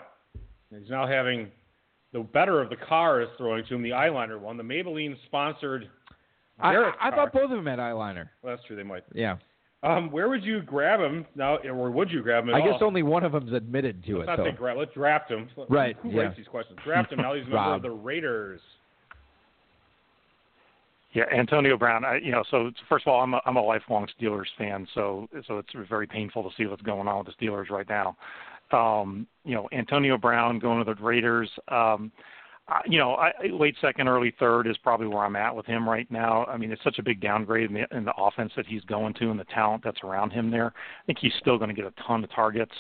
he's 0.69 0.89
now 0.89 1.07
having 1.07 1.47
the 2.11 2.19
better 2.19 2.61
of 2.61 2.69
the 2.69 2.75
cars 2.75 3.29
throwing 3.37 3.63
to 3.67 3.75
him, 3.75 3.81
the 3.81 3.91
eyeliner 3.91 4.37
one, 4.39 4.57
the 4.57 4.63
Maybelline 4.63 5.15
sponsored. 5.25 5.89
I, 6.59 6.91
I 7.01 7.11
thought 7.11 7.31
both 7.31 7.43
of 7.45 7.49
them 7.51 7.65
had 7.65 7.79
eyeliner. 7.79 8.27
Well, 8.41 8.55
that's 8.55 8.65
true. 8.67 8.75
They 8.75 8.83
might. 8.83 9.03
Yeah, 9.13 9.37
Um, 9.83 10.09
where 10.11 10.27
would 10.29 10.43
you 10.43 10.61
grab 10.61 10.99
him 10.99 11.25
now, 11.35 11.57
or 11.57 11.91
would 11.91 12.09
you 12.11 12.21
grab 12.23 12.43
him? 12.45 12.49
At 12.49 12.55
I 12.55 12.59
guess 12.61 12.77
all? 12.81 12.87
only 12.87 13.03
one 13.03 13.23
of 13.23 13.31
them's 13.33 13.51
admitted 13.53 14.03
to 14.05 14.17
Let's 14.19 14.23
it. 14.23 14.27
not 14.27 14.37
though. 14.37 14.45
say 14.45 14.51
grab. 14.51 14.77
Let's 14.77 14.93
draft 14.93 15.31
him. 15.31 15.49
Right, 15.69 15.95
Who 16.01 16.11
yeah. 16.11 16.23
writes 16.23 16.37
these 16.37 16.47
questions? 16.47 16.77
Draft 16.85 17.11
him. 17.13 17.19
Now 17.19 17.33
he's 17.35 17.45
a 17.45 17.49
member 17.49 17.75
of 17.75 17.81
the 17.81 17.91
Raiders. 17.91 18.61
Yeah, 21.15 21.23
Antonio 21.33 21.77
Brown. 21.77 22.03
I, 22.03 22.17
you 22.17 22.31
know, 22.31 22.43
so 22.51 22.71
first 22.89 23.07
of 23.07 23.13
all, 23.13 23.21
I'm 23.21 23.33
a, 23.33 23.41
I'm 23.45 23.55
a 23.55 23.61
lifelong 23.61 24.05
Steelers 24.19 24.47
fan, 24.57 24.85
so 24.93 25.29
so 25.47 25.59
it's 25.59 25.69
very 25.87 26.05
painful 26.05 26.43
to 26.43 26.49
see 26.57 26.65
what's 26.65 26.81
going 26.81 27.07
on 27.07 27.23
with 27.23 27.27
the 27.27 27.45
Steelers 27.45 27.69
right 27.69 27.87
now. 27.87 28.17
Um, 28.77 29.25
you 29.45 29.55
know, 29.55 29.69
Antonio 29.71 30.17
Brown 30.17 30.59
going 30.59 30.83
to 30.83 30.93
the 30.93 31.01
Raiders. 31.01 31.49
Um, 31.69 32.11
I, 32.67 32.81
you 32.85 32.97
know, 32.97 33.13
I, 33.13 33.31
late 33.49 33.75
second, 33.79 34.09
early 34.09 34.35
third 34.39 34.67
is 34.67 34.75
probably 34.79 35.07
where 35.07 35.23
I'm 35.23 35.37
at 35.37 35.55
with 35.55 35.65
him 35.65 35.87
right 35.87 36.09
now. 36.11 36.43
I 36.45 36.57
mean, 36.57 36.71
it's 36.73 36.83
such 36.83 36.99
a 36.99 37.03
big 37.03 37.21
downgrade 37.21 37.69
in 37.69 37.75
the, 37.75 37.97
in 37.97 38.03
the 38.03 38.13
offense 38.17 38.51
that 38.57 38.67
he's 38.67 38.81
going 38.83 39.13
to 39.13 39.31
and 39.31 39.39
the 39.39 39.45
talent 39.45 39.83
that's 39.85 40.03
around 40.03 40.31
him 40.31 40.51
there. 40.51 40.73
I 40.75 41.05
think 41.05 41.19
he's 41.21 41.31
still 41.39 41.57
going 41.57 41.73
to 41.73 41.75
get 41.75 41.85
a 41.85 41.93
ton 42.05 42.25
of 42.25 42.31
targets. 42.31 42.73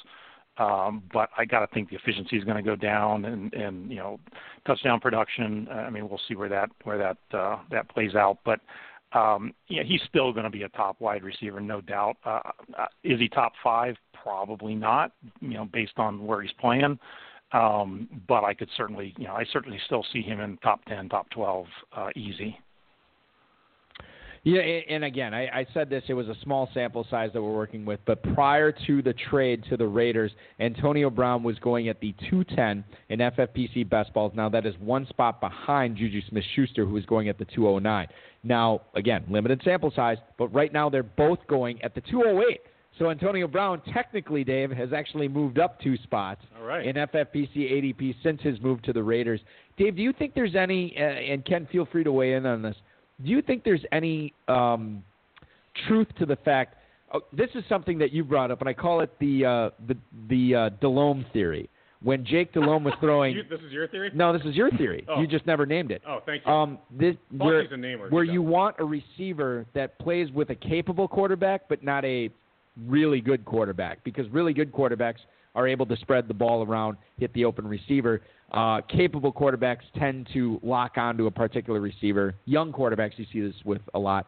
Um, 0.57 1.03
but 1.11 1.29
I 1.37 1.45
got 1.45 1.59
to 1.59 1.67
think 1.67 1.89
the 1.89 1.97
efficiency 1.97 2.37
is 2.37 2.43
going 2.43 2.57
to 2.57 2.63
go 2.63 2.75
down, 2.75 3.25
and 3.25 3.53
and 3.53 3.89
you 3.89 3.97
know, 3.97 4.19
touchdown 4.65 4.99
production. 4.99 5.67
Uh, 5.69 5.75
I 5.75 5.89
mean, 5.89 6.07
we'll 6.07 6.21
see 6.27 6.35
where 6.35 6.49
that 6.49 6.69
where 6.83 6.97
that 6.97 7.37
uh, 7.37 7.57
that 7.71 7.89
plays 7.89 8.15
out. 8.15 8.39
But 8.45 8.61
um, 9.11 9.53
yeah, 9.67 9.83
he's 9.83 10.01
still 10.07 10.31
going 10.31 10.45
to 10.45 10.49
be 10.49 10.63
a 10.63 10.69
top 10.69 11.01
wide 11.01 11.23
receiver, 11.23 11.59
no 11.59 11.81
doubt. 11.81 12.17
Uh, 12.25 12.39
uh, 12.77 12.85
is 13.03 13.19
he 13.19 13.27
top 13.27 13.53
five? 13.63 13.95
Probably 14.13 14.75
not. 14.75 15.11
You 15.41 15.55
know, 15.55 15.65
based 15.65 15.97
on 15.97 16.25
where 16.25 16.41
he's 16.41 16.53
playing. 16.59 16.97
Um, 17.51 18.09
but 18.27 18.43
I 18.43 18.53
could 18.53 18.69
certainly, 18.75 19.13
you 19.17 19.27
know, 19.27 19.33
I 19.33 19.45
certainly 19.53 19.79
still 19.85 20.05
see 20.11 20.21
him 20.21 20.39
in 20.39 20.57
top 20.57 20.83
ten, 20.85 21.09
top 21.09 21.29
twelve, 21.29 21.67
uh, 21.95 22.09
easy. 22.15 22.57
Yeah, 24.45 24.61
and 24.61 25.03
again, 25.03 25.33
I, 25.33 25.47
I 25.47 25.67
said 25.73 25.89
this, 25.89 26.03
it 26.07 26.13
was 26.13 26.27
a 26.27 26.35
small 26.43 26.69
sample 26.71 27.07
size 27.09 27.31
that 27.33 27.41
we're 27.41 27.55
working 27.55 27.83
with, 27.83 27.99
but 28.05 28.21
prior 28.35 28.71
to 28.85 29.01
the 29.01 29.13
trade 29.13 29.63
to 29.71 29.75
the 29.75 29.87
Raiders, 29.87 30.31
Antonio 30.59 31.09
Brown 31.09 31.41
was 31.41 31.57
going 31.57 31.89
at 31.89 31.99
the 31.99 32.13
210 32.29 32.83
in 33.09 33.19
FFPC 33.19 33.89
best 33.89 34.13
balls. 34.13 34.33
Now, 34.35 34.47
that 34.49 34.67
is 34.67 34.75
one 34.79 35.07
spot 35.07 35.41
behind 35.41 35.97
Juju 35.97 36.21
Smith 36.29 36.43
Schuster, 36.55 36.85
who 36.85 36.95
is 36.95 37.07
going 37.07 37.27
at 37.27 37.39
the 37.39 37.45
209. 37.45 38.07
Now, 38.43 38.81
again, 38.93 39.25
limited 39.27 39.61
sample 39.65 39.91
size, 39.95 40.17
but 40.37 40.53
right 40.53 40.71
now 40.71 40.91
they're 40.91 41.01
both 41.01 41.39
going 41.47 41.81
at 41.81 41.95
the 41.95 42.01
208. 42.01 42.61
So 42.99 43.09
Antonio 43.09 43.47
Brown, 43.47 43.81
technically, 43.93 44.43
Dave, 44.43 44.69
has 44.69 44.93
actually 44.93 45.27
moved 45.27 45.57
up 45.57 45.81
two 45.81 45.97
spots 45.97 46.41
All 46.59 46.67
right. 46.67 46.85
in 46.85 46.95
FFPC 46.95 47.57
ADP 47.57 48.15
since 48.21 48.41
his 48.43 48.61
move 48.61 48.81
to 48.83 48.93
the 48.93 49.01
Raiders. 49.01 49.41
Dave, 49.75 49.95
do 49.95 50.03
you 50.03 50.13
think 50.13 50.35
there's 50.35 50.55
any, 50.55 50.95
uh, 50.97 51.01
and 51.01 51.43
Ken, 51.43 51.67
feel 51.71 51.87
free 51.91 52.03
to 52.03 52.11
weigh 52.11 52.33
in 52.33 52.45
on 52.45 52.61
this, 52.61 52.75
do 53.23 53.29
you 53.31 53.41
think 53.41 53.63
there's 53.63 53.83
any 53.91 54.33
um, 54.47 55.03
truth 55.87 56.07
to 56.19 56.25
the 56.25 56.35
fact? 56.37 56.75
Oh, 57.13 57.21
this 57.31 57.49
is 57.55 57.63
something 57.69 57.97
that 57.99 58.11
you 58.11 58.23
brought 58.23 58.51
up, 58.51 58.59
and 58.61 58.69
I 58.69 58.73
call 58.73 59.01
it 59.01 59.11
the 59.19 59.45
uh, 59.45 59.69
the 59.87 59.95
the 60.29 60.55
uh, 60.55 60.69
Delhomme 60.81 61.25
theory. 61.33 61.69
When 62.03 62.25
Jake 62.25 62.53
Delhomme 62.53 62.83
was 62.83 62.93
throwing, 62.99 63.35
You, 63.35 63.43
this 63.49 63.61
is 63.61 63.71
your 63.71 63.87
theory? 63.87 64.11
no, 64.13 64.33
this 64.33 64.45
is 64.45 64.55
your 64.55 64.69
theory. 64.71 65.05
Oh. 65.09 65.21
You 65.21 65.27
just 65.27 65.45
never 65.47 65.65
named 65.65 65.91
it. 65.91 66.01
Oh, 66.07 66.19
thank 66.25 66.45
you. 66.45 66.51
Um, 66.51 66.77
this 66.91 67.15
where, 67.35 67.65
namer. 67.77 68.09
where 68.09 68.23
Yeah. 68.23 68.33
you 68.33 68.41
want 68.41 68.75
a 68.79 68.85
receiver 68.85 69.65
that 69.73 69.97
plays 69.99 70.29
with 70.31 70.49
a 70.49 70.55
capable 70.55 71.07
quarterback, 71.07 71.67
but 71.69 71.83
not 71.83 72.03
a 72.05 72.29
really 72.85 73.21
good 73.21 73.45
quarterback, 73.45 74.03
because 74.03 74.27
really 74.29 74.53
good 74.53 74.71
quarterbacks 74.71 75.19
are 75.55 75.67
able 75.67 75.85
to 75.85 75.95
spread 75.97 76.27
the 76.27 76.33
ball 76.33 76.63
around, 76.63 76.97
hit 77.17 77.33
the 77.33 77.45
open 77.45 77.65
receiver. 77.67 78.21
Uh, 78.51 78.79
capable 78.81 79.33
quarterbacks 79.33 79.81
tend 79.97 80.29
to 80.31 80.59
lock 80.63 80.97
onto 80.97 81.25
a 81.25 81.31
particular 81.31 81.81
receiver. 81.81 82.35
Young 82.45 82.71
quarterbacks, 82.71 83.13
you 83.17 83.25
see 83.33 83.41
this 83.41 83.55
with 83.65 83.81
a 83.93 83.99
lot. 83.99 84.27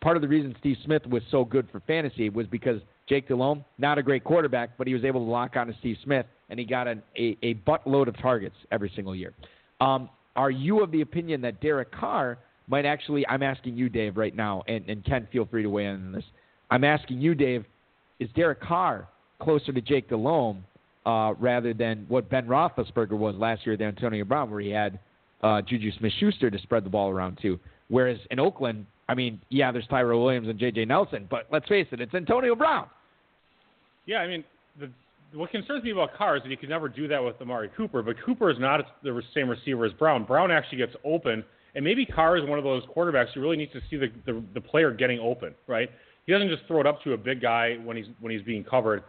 Part 0.00 0.16
of 0.16 0.22
the 0.22 0.28
reason 0.28 0.54
Steve 0.58 0.76
Smith 0.84 1.06
was 1.06 1.22
so 1.30 1.44
good 1.44 1.68
for 1.70 1.80
fantasy 1.80 2.28
was 2.30 2.46
because 2.46 2.80
Jake 3.08 3.28
Delhomme, 3.28 3.64
not 3.78 3.98
a 3.98 4.02
great 4.02 4.24
quarterback, 4.24 4.70
but 4.78 4.86
he 4.86 4.94
was 4.94 5.04
able 5.04 5.24
to 5.24 5.30
lock 5.30 5.56
on 5.56 5.66
to 5.66 5.74
Steve 5.80 5.96
Smith, 6.04 6.26
and 6.50 6.58
he 6.58 6.64
got 6.64 6.86
an, 6.86 7.02
a, 7.16 7.36
a 7.42 7.54
buttload 7.54 8.08
of 8.08 8.16
targets 8.18 8.54
every 8.70 8.90
single 8.94 9.14
year. 9.14 9.32
Um, 9.80 10.08
are 10.36 10.50
you 10.50 10.82
of 10.82 10.90
the 10.90 11.00
opinion 11.00 11.40
that 11.42 11.60
Derek 11.60 11.90
Carr 11.92 12.38
might 12.68 12.84
actually? 12.84 13.26
I'm 13.26 13.42
asking 13.42 13.76
you, 13.76 13.88
Dave, 13.88 14.16
right 14.16 14.34
now, 14.34 14.62
and, 14.68 14.88
and 14.88 15.04
Ken, 15.04 15.26
feel 15.32 15.46
free 15.46 15.62
to 15.62 15.70
weigh 15.70 15.86
in 15.86 15.94
on 15.94 16.12
this. 16.12 16.24
I'm 16.70 16.84
asking 16.84 17.20
you, 17.20 17.34
Dave, 17.34 17.64
is 18.20 18.28
Derek 18.34 18.60
Carr 18.60 19.08
closer 19.40 19.72
to 19.72 19.80
Jake 19.80 20.08
Delhomme 20.08 20.64
uh, 21.08 21.32
rather 21.38 21.72
than 21.72 22.04
what 22.08 22.28
Ben 22.28 22.46
Roethlisberger 22.46 23.16
was 23.16 23.34
last 23.36 23.64
year 23.64 23.72
with 23.72 23.80
Antonio 23.80 24.24
Brown, 24.26 24.50
where 24.50 24.60
he 24.60 24.68
had 24.68 24.98
uh, 25.42 25.62
Juju 25.62 25.90
Smith-Schuster 25.98 26.50
to 26.50 26.58
spread 26.58 26.84
the 26.84 26.90
ball 26.90 27.08
around 27.08 27.38
to? 27.40 27.58
Whereas 27.88 28.18
in 28.30 28.38
Oakland, 28.38 28.84
I 29.08 29.14
mean, 29.14 29.40
yeah, 29.48 29.72
there's 29.72 29.86
Tyrell 29.86 30.22
Williams 30.22 30.48
and 30.48 30.58
J.J. 30.58 30.84
Nelson, 30.84 31.26
but 31.30 31.46
let's 31.50 31.66
face 31.66 31.86
it, 31.92 32.02
it's 32.02 32.12
Antonio 32.12 32.54
Brown. 32.54 32.88
Yeah, 34.04 34.18
I 34.18 34.28
mean, 34.28 34.44
the, 34.78 34.90
what 35.32 35.50
concerns 35.50 35.82
me 35.82 35.92
about 35.92 36.14
Carr 36.14 36.36
is 36.36 36.42
that 36.42 36.50
you 36.50 36.58
could 36.58 36.68
never 36.68 36.90
do 36.90 37.08
that 37.08 37.24
with 37.24 37.40
Amari 37.40 37.70
Cooper, 37.74 38.02
but 38.02 38.16
Cooper 38.26 38.50
is 38.50 38.58
not 38.58 38.80
the 39.02 39.18
same 39.34 39.48
receiver 39.48 39.86
as 39.86 39.92
Brown. 39.94 40.24
Brown 40.24 40.50
actually 40.50 40.76
gets 40.76 40.94
open, 41.06 41.42
and 41.74 41.82
maybe 41.82 42.04
Carr 42.04 42.36
is 42.36 42.46
one 42.46 42.58
of 42.58 42.64
those 42.64 42.82
quarterbacks 42.94 43.32
who 43.34 43.40
really 43.40 43.56
needs 43.56 43.72
to 43.72 43.80
see 43.88 43.96
the, 43.96 44.08
the, 44.26 44.42
the 44.52 44.60
player 44.60 44.90
getting 44.90 45.20
open, 45.20 45.54
right? 45.68 45.88
He 46.26 46.32
doesn't 46.34 46.50
just 46.50 46.64
throw 46.66 46.80
it 46.80 46.86
up 46.86 47.02
to 47.04 47.14
a 47.14 47.16
big 47.16 47.40
guy 47.40 47.76
when 47.82 47.96
he's 47.96 48.06
when 48.20 48.30
he's 48.30 48.42
being 48.42 48.62
covered. 48.62 49.02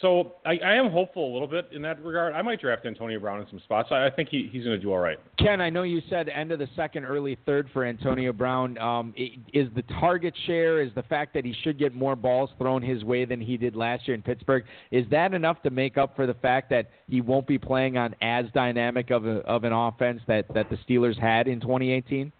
So 0.00 0.34
I, 0.44 0.58
I 0.64 0.74
am 0.74 0.90
hopeful 0.90 1.30
a 1.30 1.32
little 1.32 1.48
bit 1.48 1.68
in 1.72 1.82
that 1.82 2.02
regard. 2.02 2.34
I 2.34 2.42
might 2.42 2.60
draft 2.60 2.86
Antonio 2.86 3.18
Brown 3.20 3.40
in 3.40 3.46
some 3.50 3.60
spots. 3.60 3.88
I, 3.90 4.06
I 4.06 4.10
think 4.10 4.28
he, 4.28 4.48
he's 4.50 4.64
going 4.64 4.76
to 4.76 4.82
do 4.82 4.92
all 4.92 4.98
right. 4.98 5.18
Ken, 5.38 5.60
I 5.60 5.70
know 5.70 5.82
you 5.82 6.00
said 6.08 6.28
end 6.28 6.52
of 6.52 6.58
the 6.58 6.68
second, 6.76 7.04
early 7.04 7.36
third 7.46 7.68
for 7.72 7.84
Antonio 7.84 8.32
Brown. 8.32 8.78
Um, 8.78 9.14
is 9.52 9.68
the 9.74 9.82
target 10.00 10.34
share, 10.46 10.80
is 10.80 10.92
the 10.94 11.02
fact 11.02 11.34
that 11.34 11.44
he 11.44 11.54
should 11.62 11.78
get 11.78 11.94
more 11.94 12.16
balls 12.16 12.50
thrown 12.58 12.82
his 12.82 13.04
way 13.04 13.24
than 13.24 13.40
he 13.40 13.56
did 13.56 13.76
last 13.76 14.06
year 14.08 14.14
in 14.14 14.22
Pittsburgh, 14.22 14.64
is 14.90 15.04
that 15.10 15.34
enough 15.34 15.62
to 15.62 15.70
make 15.70 15.98
up 15.98 16.16
for 16.16 16.26
the 16.26 16.34
fact 16.34 16.70
that 16.70 16.90
he 17.08 17.20
won't 17.20 17.46
be 17.46 17.58
playing 17.58 17.96
on 17.96 18.14
as 18.22 18.46
dynamic 18.54 19.10
of, 19.10 19.26
a, 19.26 19.38
of 19.40 19.64
an 19.64 19.72
offense 19.72 20.20
that, 20.26 20.46
that 20.54 20.70
the 20.70 20.76
Steelers 20.88 21.18
had 21.18 21.48
in 21.48 21.60
2018? 21.60 22.32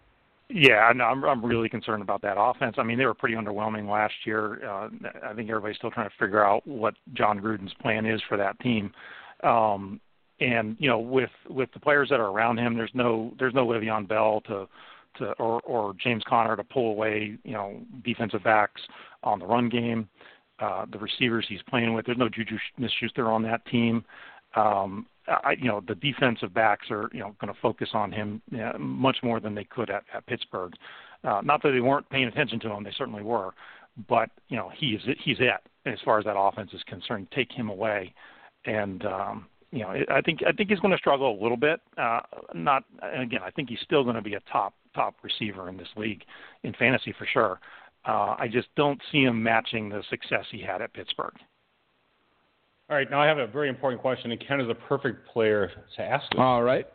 Yeah, 0.49 0.93
no, 0.95 1.05
I'm 1.05 1.25
I'm 1.25 1.45
really 1.45 1.69
concerned 1.69 2.03
about 2.03 2.23
that 2.23 2.39
offense. 2.39 2.77
I 2.79 2.85
mean, 2.85 2.99
they 2.99 3.07
were 3.07 3.15
pretty 3.15 3.35
underwhelming 3.35 3.91
last 3.91 4.15
year. 4.25 4.65
Uh, 4.65 4.89
I 5.25 5.35
think 5.35 5.51
everybody's 5.51 5.77
still 5.77 5.91
trying 5.91 6.09
to 6.09 6.15
figure 6.21 6.45
out 6.45 6.65
what 6.67 6.95
Jon 7.15 7.41
Gruden's 7.41 7.75
plan 7.83 8.07
is 8.07 8.21
for 8.29 8.37
that 8.37 8.59
team. 8.61 8.93
Um, 9.43 10.01
and 10.39 10.77
you 10.79 10.89
know, 10.89 11.01
with 11.01 11.31
with 11.49 11.71
the 11.73 11.81
players 11.81 12.09
that 12.11 12.21
are 12.21 12.31
around 12.31 12.59
him, 12.59 12.77
there's 12.77 12.93
no 12.95 13.33
there's 13.41 13.55
no 13.55 13.67
Le'Veon 13.67 14.07
Bell 14.07 14.41
to 14.43 14.69
to 15.19 15.33
or 15.33 15.61
or 15.63 15.95
James 16.03 16.23
Conner 16.29 16.55
to 16.57 16.65
pull 16.65 16.91
away 16.93 17.37
you 17.43 17.53
know 17.53 17.81
defensive 18.05 18.45
backs 18.45 18.83
on 19.25 19.41
the 19.41 19.47
run 19.47 19.69
game. 19.69 20.09
Uh, 20.61 20.87
the 20.91 20.99
receivers 20.99 21.45
he's 21.49 21.61
playing 21.69 21.93
with, 21.93 22.07
there's 22.07 22.17
no 22.17 22.31
Juju 22.31 22.57
Smith-Schuster 22.77 23.31
on 23.31 23.43
that 23.43 23.65
team. 23.67 24.03
Um, 24.55 25.07
I, 25.29 25.57
you 25.59 25.67
know, 25.67 25.83
the 25.87 25.95
defensive 25.95 26.55
backs 26.55 26.87
are, 26.91 27.11
you 27.13 27.21
know, 27.21 27.35
going 27.41 27.53
to 27.53 27.61
focus 27.61 27.91
on 27.95 28.13
him 28.13 28.41
you 28.51 28.59
know, 28.59 28.77
much 28.79 29.19
more 29.23 29.41
than 29.41 29.55
they 29.55 29.65
could 29.65 29.91
at, 29.91 30.05
at 30.15 30.27
Pittsburgh. 30.27 30.73
Uh, 31.25 31.41
not 31.43 31.63
that 31.63 31.71
they 31.71 31.81
weren't 31.81 32.09
paying 32.11 32.27
attention 32.27 32.61
to 32.61 32.71
him; 32.71 32.85
they 32.85 32.93
certainly 32.97 33.23
were. 33.23 33.51
But 34.09 34.31
you 34.49 34.57
know, 34.57 34.71
he's 34.75 35.01
he's 35.23 35.39
it 35.41 35.61
as 35.87 35.99
far 36.05 36.19
as 36.19 36.25
that 36.25 36.39
offense 36.39 36.71
is 36.73 36.83
concerned. 36.87 37.29
Take 37.35 37.51
him 37.51 37.71
away, 37.71 38.15
and 38.65 39.05
um, 39.05 39.47
you 39.73 39.81
know, 39.81 39.95
I 40.11 40.21
think 40.21 40.41
I 40.47 40.53
think 40.53 40.71
he's 40.71 40.81
going 40.81 40.93
to 40.93 40.99
struggle 40.99 41.39
a 41.39 41.43
little 41.43 41.57
bit. 41.57 41.81
Uh, 41.97 42.21
not 42.55 42.85
again, 43.03 43.41
I 43.45 43.51
think 43.51 43.69
he's 43.69 43.81
still 43.83 44.05
going 44.05 44.17
to 44.17 44.23
be 44.23 44.35
a 44.35 44.41
top 44.53 44.75
top 44.95 45.15
receiver 45.23 45.69
in 45.69 45.77
this 45.77 45.89
league 45.97 46.23
in 46.63 46.73
fantasy 46.75 47.15
for 47.19 47.27
sure. 47.27 47.61
Uh, 48.07 48.37
I 48.39 48.49
just 48.51 48.69
don't 48.77 49.01
see 49.11 49.23
him 49.25 49.43
matching 49.43 49.89
the 49.89 50.03
success 50.09 50.45
he 50.51 50.61
had 50.61 50.81
at 50.81 50.95
Pittsburgh. 50.95 51.35
All 52.89 52.97
right, 52.97 53.11
now 53.11 53.21
I 53.21 53.27
have 53.27 53.39
a 53.39 53.49
very 53.49 53.69
important 53.69 54.01
question, 54.01 54.31
and 54.31 54.41
Ken 54.47 54.61
is 54.61 54.69
a 54.69 54.75
perfect 54.75 55.29
player 55.29 55.71
to 55.97 56.03
ask 56.03 56.31
this. 56.31 56.39
All 56.39 56.63
right. 56.63 56.87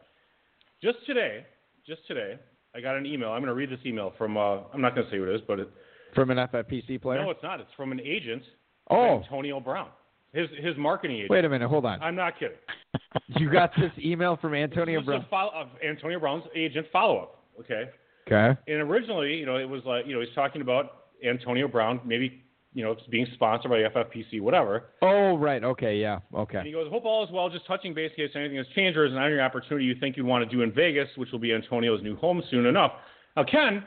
Just 0.81 0.99
today, 1.05 1.45
just 1.85 2.07
today, 2.07 2.39
I 2.73 2.79
got 2.79 2.95
an 2.95 3.05
email. 3.05 3.29
I'm 3.31 3.41
going 3.41 3.49
to 3.49 3.53
read 3.53 3.69
this 3.69 3.85
email 3.85 4.13
from. 4.17 4.37
Uh, 4.37 4.59
I'm 4.73 4.79
not 4.79 4.95
going 4.95 5.05
to 5.05 5.11
say 5.11 5.17
who 5.17 5.29
it 5.29 5.35
is, 5.35 5.41
but 5.45 5.59
it, 5.59 5.69
From 6.15 6.31
an 6.31 6.37
FFPC 6.37 7.01
player? 7.01 7.21
No, 7.21 7.29
it's 7.29 7.43
not. 7.43 7.59
It's 7.59 7.69
from 7.75 7.91
an 7.91 7.99
agent. 7.99 8.41
oh, 8.89 9.21
Antonio 9.21 9.59
Brown. 9.59 9.89
His 10.33 10.47
his 10.59 10.77
marketing 10.77 11.17
agent. 11.17 11.29
wait 11.29 11.43
a 11.43 11.49
minute. 11.49 11.67
Hold 11.67 11.85
on. 11.85 12.01
I'm 12.01 12.15
not 12.15 12.39
kidding. 12.39 12.57
You 13.37 13.51
got 13.51 13.71
this 13.77 13.91
email 13.97 14.37
from 14.37 14.53
Antonio 14.53 15.01
Brown. 15.01 15.21
a 15.21 15.27
follow, 15.29 15.51
of 15.53 15.67
Antonio 15.85 16.19
Brown's 16.19 16.43
agent 16.55 16.87
follow 16.91 17.19
up. 17.19 17.43
Okay. 17.59 17.89
Okay. 18.27 18.59
And 18.67 18.81
originally, 18.81 19.35
you 19.35 19.45
know, 19.45 19.57
it 19.57 19.67
was 19.67 19.81
like, 19.85 20.05
you 20.05 20.13
know, 20.13 20.21
he's 20.21 20.33
talking 20.35 20.61
about 20.61 21.05
Antonio 21.27 21.67
Brown 21.67 21.99
maybe, 22.05 22.43
you 22.73 22.83
know, 22.83 22.95
being 23.09 23.27
sponsored 23.33 23.69
by 23.69 23.77
FFPC, 23.79 24.39
whatever. 24.41 24.85
Oh, 25.01 25.37
right. 25.37 25.63
Okay. 25.63 25.97
Yeah. 25.97 26.19
Okay. 26.33 26.57
And 26.59 26.59
Okay. 26.59 26.67
he 26.67 26.71
goes, 26.71 26.89
hope 26.89 27.03
all 27.05 27.23
is 27.23 27.29
well. 27.31 27.49
Just 27.49 27.67
touching 27.67 27.93
base 27.93 28.11
in 28.17 28.27
case 28.27 28.35
anything 28.35 28.57
has 28.57 28.67
changed 28.75 28.97
or 28.97 29.05
is 29.05 29.11
an 29.11 29.17
honoring 29.17 29.41
opportunity 29.41 29.85
you 29.85 29.95
think 29.99 30.15
you'd 30.15 30.25
want 30.25 30.49
to 30.49 30.55
do 30.55 30.61
in 30.63 30.71
Vegas, 30.71 31.09
which 31.17 31.31
will 31.31 31.39
be 31.39 31.53
Antonio's 31.53 32.01
new 32.01 32.15
home 32.15 32.41
soon 32.49 32.65
enough. 32.65 32.93
Now, 33.35 33.43
Ken, 33.43 33.85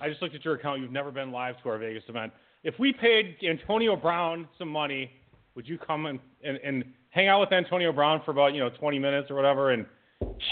I 0.00 0.08
just 0.08 0.22
looked 0.22 0.34
at 0.34 0.44
your 0.44 0.54
account. 0.54 0.80
You've 0.80 0.92
never 0.92 1.10
been 1.10 1.32
live 1.32 1.60
to 1.62 1.68
our 1.68 1.78
Vegas 1.78 2.04
event. 2.08 2.32
If 2.62 2.78
we 2.78 2.92
paid 2.92 3.36
Antonio 3.48 3.96
Brown 3.96 4.48
some 4.58 4.68
money, 4.68 5.10
would 5.54 5.68
you 5.68 5.76
come 5.76 6.06
and, 6.06 6.18
and, 6.42 6.58
and 6.64 6.84
hang 7.10 7.28
out 7.28 7.40
with 7.40 7.52
Antonio 7.52 7.92
Brown 7.92 8.22
for 8.24 8.30
about, 8.30 8.54
you 8.54 8.60
know, 8.60 8.70
20 8.70 8.98
minutes 8.98 9.30
or 9.30 9.34
whatever? 9.34 9.72
And 9.72 9.86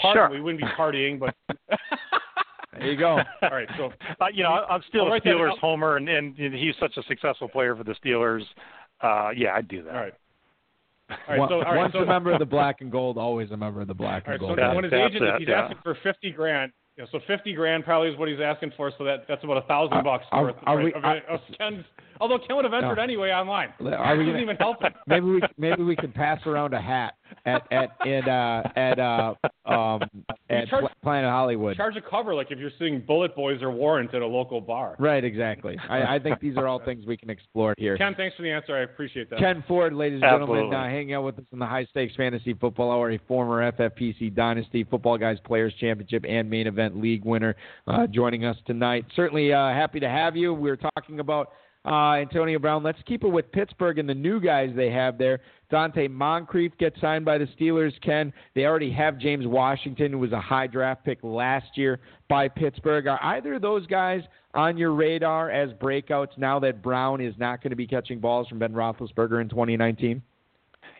part, 0.01 0.15
Sure. 0.15 0.29
we 0.29 0.41
wouldn't 0.41 0.61
be 0.61 0.67
partying, 0.77 1.19
but. 1.19 1.33
There 2.79 2.91
you 2.91 2.97
go. 2.97 3.17
all 3.41 3.49
right. 3.51 3.67
So 3.77 3.91
Uh, 4.19 4.25
you 4.33 4.43
know, 4.43 4.49
I'm 4.49 4.81
still 4.89 5.05
I'll 5.07 5.13
a 5.13 5.21
Steelers 5.21 5.49
down. 5.49 5.57
homer, 5.59 5.97
and, 5.97 6.07
and 6.09 6.35
he's 6.37 6.75
such 6.79 6.97
a 6.97 7.03
successful 7.03 7.47
player 7.49 7.75
for 7.75 7.83
the 7.83 7.95
Steelers. 8.03 8.43
Uh, 9.01 9.29
yeah, 9.35 9.53
I'd 9.55 9.67
do 9.67 9.83
that. 9.83 9.93
All 9.95 10.01
right. 10.01 10.13
All 11.09 11.17
right. 11.29 11.39
One- 11.39 11.49
so, 11.49 11.55
all 11.55 11.61
right, 11.63 11.77
Once 11.77 11.93
so, 11.93 11.99
a 11.99 12.05
member 12.05 12.31
of 12.31 12.39
the 12.39 12.45
black 12.45 12.81
and 12.81 12.91
gold, 12.91 13.17
always 13.17 13.51
a 13.51 13.57
member 13.57 13.81
of 13.81 13.87
the 13.87 13.93
black 13.93 14.23
all 14.27 14.33
and 14.33 14.41
right, 14.41 14.47
so 14.49 14.55
gold. 14.55 14.59
That- 14.59 14.75
when 14.75 14.83
his 14.85 14.93
agent, 14.93 15.23
it, 15.23 15.35
he's 15.39 15.47
yeah. 15.49 15.63
asking 15.63 15.77
for 15.83 15.97
50 16.03 16.31
grand. 16.31 16.71
You 16.97 17.03
know, 17.03 17.09
so 17.11 17.19
50 17.25 17.53
grand 17.53 17.83
probably 17.83 18.09
is 18.09 18.17
what 18.19 18.29
he's 18.29 18.39
asking 18.39 18.71
for. 18.77 18.91
So 18.97 19.03
that 19.03 19.25
that's 19.27 19.43
about 19.43 19.57
a 19.57 19.61
thousand 19.67 20.03
bucks 20.03 20.25
worth 20.31 20.55
are 20.63 20.77
of, 20.79 20.83
we- 20.85 20.93
of, 20.93 21.03
are- 21.03 21.17
of 21.29 21.39
Ken's. 21.57 21.83
Although 22.23 22.39
Ken 22.39 22.55
would 22.55 22.63
have 22.63 22.73
entered 22.73 22.95
No. 22.95 23.03
anyway 23.03 23.31
online. 23.31 23.73
Are 23.81 23.83
we 23.83 23.87
Doesn't 24.23 24.25
gonna- 24.27 24.39
even 24.39 24.55
help 24.55 24.81
him. 24.81 24.93
maybe 25.07 25.25
we 25.25 25.41
maybe 25.57 25.83
we 25.83 25.95
can 25.97 26.11
pass 26.13 26.39
around 26.45 26.73
a 26.73 26.79
hat 26.81 27.15
at 27.45 27.67
at 27.71 27.89
at 28.07 28.27
uh, 28.29 28.63
at 28.77 28.97
uh, 28.99 29.33
um 29.65 30.01
at 30.49 30.67
charge- 30.69 30.85
Planet 31.01 31.29
Hollywood. 31.29 31.75
Charge 31.75 31.97
a 31.97 32.01
cover 32.01 32.33
like 32.33 32.49
if 32.51 32.59
you're 32.59 32.71
seeing 32.79 33.01
Bullet 33.01 33.35
Boys 33.35 33.61
or 33.61 33.71
Warrant 33.71 34.13
at 34.13 34.21
a 34.21 34.25
local 34.27 34.61
bar. 34.61 34.95
Right, 34.99 35.23
exactly. 35.25 35.77
I, 35.89 36.15
I 36.15 36.19
think 36.19 36.39
these 36.39 36.55
are 36.55 36.65
all 36.67 36.79
things 36.83 37.05
we 37.05 37.17
can 37.17 37.29
explore 37.29 37.73
here. 37.77 37.97
Ken, 37.97 38.13
thanks 38.15 38.37
for 38.37 38.43
the 38.43 38.51
answer. 38.51 38.73
I 38.75 38.81
appreciate 38.83 39.29
that. 39.31 39.39
Ken 39.39 39.63
Ford, 39.67 39.93
ladies 39.93 40.21
and 40.23 40.31
gentlemen, 40.31 40.73
uh, 40.73 40.83
hanging 40.85 41.13
out 41.15 41.23
with 41.25 41.39
us 41.39 41.45
in 41.51 41.59
the 41.59 41.65
High 41.65 41.85
Stakes 41.85 42.15
Fantasy 42.15 42.53
Football 42.53 42.91
Hour, 42.91 43.11
a 43.11 43.17
former 43.27 43.69
FFPC 43.73 44.33
Dynasty 44.33 44.83
Football 44.85 45.17
Guys 45.17 45.37
Players 45.45 45.73
Championship 45.79 46.23
and 46.29 46.49
Main 46.49 46.67
Event 46.67 47.01
League 47.01 47.25
winner, 47.25 47.55
uh, 47.87 48.07
joining 48.07 48.45
us 48.45 48.55
tonight. 48.65 49.05
Certainly 49.15 49.51
uh, 49.51 49.69
happy 49.69 49.99
to 49.99 50.07
have 50.09 50.37
you. 50.37 50.53
We're 50.53 50.77
talking 50.95 51.19
about 51.19 51.49
uh, 51.85 52.13
Antonio 52.13 52.59
Brown. 52.59 52.83
Let's 52.83 53.01
keep 53.05 53.23
it 53.23 53.27
with 53.27 53.51
Pittsburgh 53.51 53.99
and 53.99 54.07
the 54.07 54.13
new 54.13 54.39
guys 54.39 54.71
they 54.75 54.89
have 54.91 55.17
there. 55.17 55.39
Donte 55.71 56.09
Moncrief 56.09 56.71
gets 56.77 56.99
signed 57.01 57.25
by 57.25 57.37
the 57.37 57.47
Steelers. 57.59 57.93
Ken, 58.01 58.31
they 58.55 58.65
already 58.65 58.91
have 58.91 59.17
James 59.17 59.47
Washington, 59.47 60.11
who 60.11 60.19
was 60.19 60.31
a 60.31 60.39
high 60.39 60.67
draft 60.67 61.03
pick 61.03 61.19
last 61.23 61.75
year 61.75 61.99
by 62.29 62.47
Pittsburgh. 62.47 63.07
Are 63.07 63.19
either 63.23 63.55
of 63.55 63.61
those 63.61 63.85
guys 63.87 64.21
on 64.53 64.77
your 64.77 64.93
radar 64.93 65.49
as 65.49 65.71
breakouts 65.73 66.37
now 66.37 66.59
that 66.59 66.81
Brown 66.81 67.21
is 67.21 67.33
not 67.37 67.61
going 67.61 67.71
to 67.71 67.75
be 67.75 67.87
catching 67.87 68.19
balls 68.19 68.47
from 68.47 68.59
Ben 68.59 68.73
Roethlisberger 68.73 69.41
in 69.41 69.49
2019? 69.49 70.21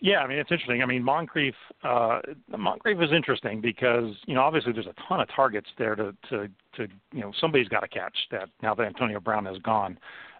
Yeah, 0.01 0.17
I 0.17 0.27
mean 0.27 0.37
it's 0.37 0.51
interesting. 0.51 0.81
I 0.81 0.85
mean 0.85 1.01
Moncrief, 1.01 1.55
uh, 1.81 2.19
Moncrief 2.57 2.99
is 3.01 3.11
interesting 3.15 3.61
because 3.61 4.13
you 4.25 4.35
know 4.35 4.41
obviously 4.41 4.73
there's 4.73 4.87
a 4.87 4.95
ton 5.07 5.21
of 5.21 5.29
targets 5.33 5.69
there 5.77 5.95
to 5.95 6.13
to 6.29 6.49
to 6.75 6.87
you 7.13 7.21
know 7.21 7.31
somebody's 7.39 7.69
got 7.69 7.81
to 7.81 7.87
catch 7.87 8.17
that 8.31 8.49
now 8.61 8.75
that 8.75 8.83
Antonio 8.83 9.21
Brown 9.21 9.47
is 9.47 9.57
gone. 9.59 9.97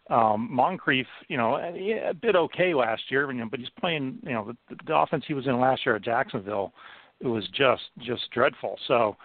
Um, 0.10 0.50
Moncrief, 0.52 1.08
you 1.30 1.38
know, 1.38 1.58
yeah, 1.76 2.10
a 2.10 2.14
bit 2.14 2.36
okay 2.36 2.74
last 2.74 3.04
year, 3.10 3.32
but 3.50 3.60
he's 3.60 3.70
playing. 3.80 4.20
You 4.24 4.34
know, 4.34 4.54
the, 4.70 4.76
the 4.86 4.96
offense 4.96 5.24
he 5.28 5.34
was 5.34 5.48
in 5.48 5.60
last 5.60 5.86
year 5.86 5.96
at 5.96 6.04
Jacksonville, 6.04 6.74
it 7.22 7.28
was 7.28 7.48
just 7.50 7.84
just 8.00 8.30
dreadful. 8.32 8.78
So, 8.88 9.16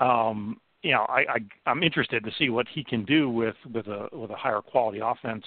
um, 0.00 0.58
you 0.82 0.92
know, 0.92 1.02
I, 1.08 1.20
I 1.28 1.38
I'm 1.66 1.82
interested 1.82 2.24
to 2.24 2.30
see 2.38 2.48
what 2.48 2.66
he 2.66 2.82
can 2.82 3.04
do 3.04 3.28
with 3.28 3.56
with 3.74 3.88
a 3.88 4.08
with 4.12 4.30
a 4.30 4.36
higher 4.36 4.62
quality 4.62 5.00
offense. 5.04 5.44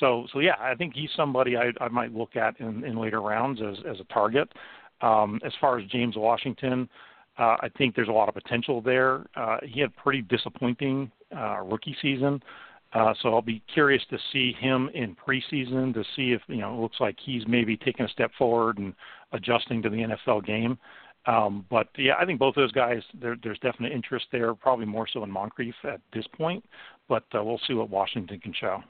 So 0.00 0.26
so 0.32 0.40
yeah, 0.40 0.56
I 0.58 0.74
think 0.74 0.94
he's 0.94 1.10
somebody 1.16 1.56
I 1.56 1.70
I 1.80 1.88
might 1.88 2.12
look 2.12 2.34
at 2.34 2.58
in, 2.58 2.84
in 2.84 2.98
later 2.98 3.22
rounds 3.22 3.60
as 3.62 3.76
as 3.88 4.00
a 4.00 4.12
target. 4.12 4.50
Um, 5.00 5.40
as 5.44 5.52
far 5.60 5.78
as 5.78 5.86
James 5.88 6.16
Washington, 6.16 6.88
uh, 7.38 7.56
I 7.60 7.68
think 7.76 7.94
there's 7.94 8.08
a 8.08 8.12
lot 8.12 8.28
of 8.28 8.34
potential 8.34 8.80
there. 8.80 9.26
Uh, 9.36 9.58
he 9.62 9.80
had 9.80 9.94
pretty 9.96 10.22
disappointing 10.22 11.10
uh, 11.36 11.60
rookie 11.60 11.96
season. 12.00 12.34
Uh, 12.34 12.63
so 13.22 13.34
I'll 13.34 13.42
be 13.42 13.60
curious 13.72 14.02
to 14.10 14.18
see 14.32 14.52
him 14.52 14.88
in 14.94 15.16
preseason 15.16 15.92
to 15.94 16.04
see 16.14 16.32
if 16.32 16.40
you 16.46 16.58
know 16.58 16.74
it 16.76 16.80
looks 16.80 17.00
like 17.00 17.16
he's 17.24 17.42
maybe 17.46 17.76
taking 17.76 18.06
a 18.06 18.08
step 18.08 18.30
forward 18.38 18.78
and 18.78 18.94
adjusting 19.32 19.82
to 19.82 19.90
the 19.90 19.96
NFL 19.96 20.46
game. 20.46 20.78
Um, 21.26 21.64
but 21.70 21.88
yeah, 21.96 22.14
I 22.20 22.24
think 22.26 22.38
both 22.38 22.56
of 22.56 22.62
those 22.62 22.72
guys 22.72 23.02
there, 23.20 23.36
there's 23.42 23.58
definite 23.60 23.92
interest 23.92 24.26
there, 24.30 24.54
probably 24.54 24.86
more 24.86 25.06
so 25.12 25.24
in 25.24 25.30
Moncrief 25.30 25.74
at 25.84 26.00
this 26.12 26.26
point. 26.36 26.64
But 27.08 27.24
uh, 27.34 27.42
we'll 27.42 27.60
see 27.66 27.74
what 27.74 27.90
Washington 27.90 28.38
can 28.40 28.52
show. 28.52 28.82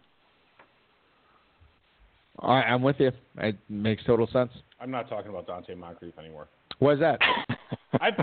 All 2.41 2.57
right, 2.57 2.65
I'm 2.65 2.83
with 2.83 2.97
you. 2.99 3.13
It 3.39 3.57
makes 3.69 4.05
total 4.05 4.27
sense. 4.27 4.51
I'm 4.81 4.91
not 4.91 5.09
talking 5.09 5.31
about 5.31 5.47
Dante 5.47 5.75
Moncrief 5.75 6.19
anymore. 6.19 6.49
What 6.81 6.95
is 6.95 7.01
that? 7.01 7.21
I've 8.01 8.15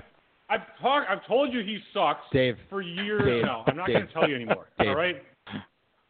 I've 0.49 0.61
talked. 0.81 1.09
I've 1.09 1.25
told 1.25 1.53
you 1.53 1.61
he 1.61 1.79
sucks 1.93 2.21
Dave. 2.33 2.57
for 2.69 2.81
years 2.81 3.23
Dave. 3.23 3.43
now. 3.43 3.63
I'm 3.67 3.77
not 3.77 3.87
going 3.87 4.05
to 4.05 4.13
tell 4.13 4.27
you 4.27 4.35
anymore. 4.35 4.67
Dave. 4.77 4.89
All 4.89 4.95
right. 4.95 5.23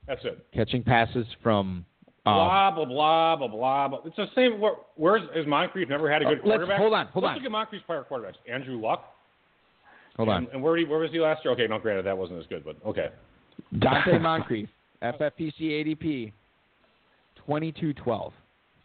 That's 0.08 0.24
it. 0.26 0.46
Catching 0.54 0.84
passes 0.84 1.26
from. 1.44 1.86
Um, 2.24 2.36
blah 2.36 2.72
blah 2.72 2.86
blah 2.86 3.36
blah 3.36 3.48
blah. 3.48 3.88
blah. 3.88 4.00
It's 4.06 4.16
the 4.16 4.28
same. 4.36 4.60
Where, 4.60 4.74
where's 4.96 5.24
is 5.36 5.48
Moncrief 5.48 5.90
never 5.90 6.12
had 6.12 6.22
a 6.22 6.26
good 6.26 6.40
Uh, 6.40 6.44
quarterback? 6.44 6.78
hold 6.80 6.94
on, 6.94 7.08
hold 7.08 7.24
Let's 7.24 7.32
on. 7.32 7.36
look 7.38 7.46
at 7.46 7.52
Moncrief's 7.52 7.84
prior 7.88 8.06
quarterbacks. 8.10 8.36
Andrew 8.52 8.80
Luck. 8.80 9.06
hold 10.18 10.30
on. 10.30 10.44
And, 10.44 10.48
and 10.54 10.62
where, 10.64 10.78
he, 10.78 10.86
where 10.86 11.00
was 11.00 11.10
he 11.12 11.20
last 11.20 11.44
year? 11.44 11.52
Okay, 11.54 11.66
no, 11.68 11.80
granted 11.80 12.06
that 12.06 12.16
wasn't 12.18 12.40
as 12.40 12.46
good, 12.48 12.64
but 12.64 12.76
okay. 12.86 13.10
Donte 13.76 14.22
Moncrief, 14.22 14.70
FFPC 15.02 15.62
ADP, 15.62 16.32
2212. 17.38 18.34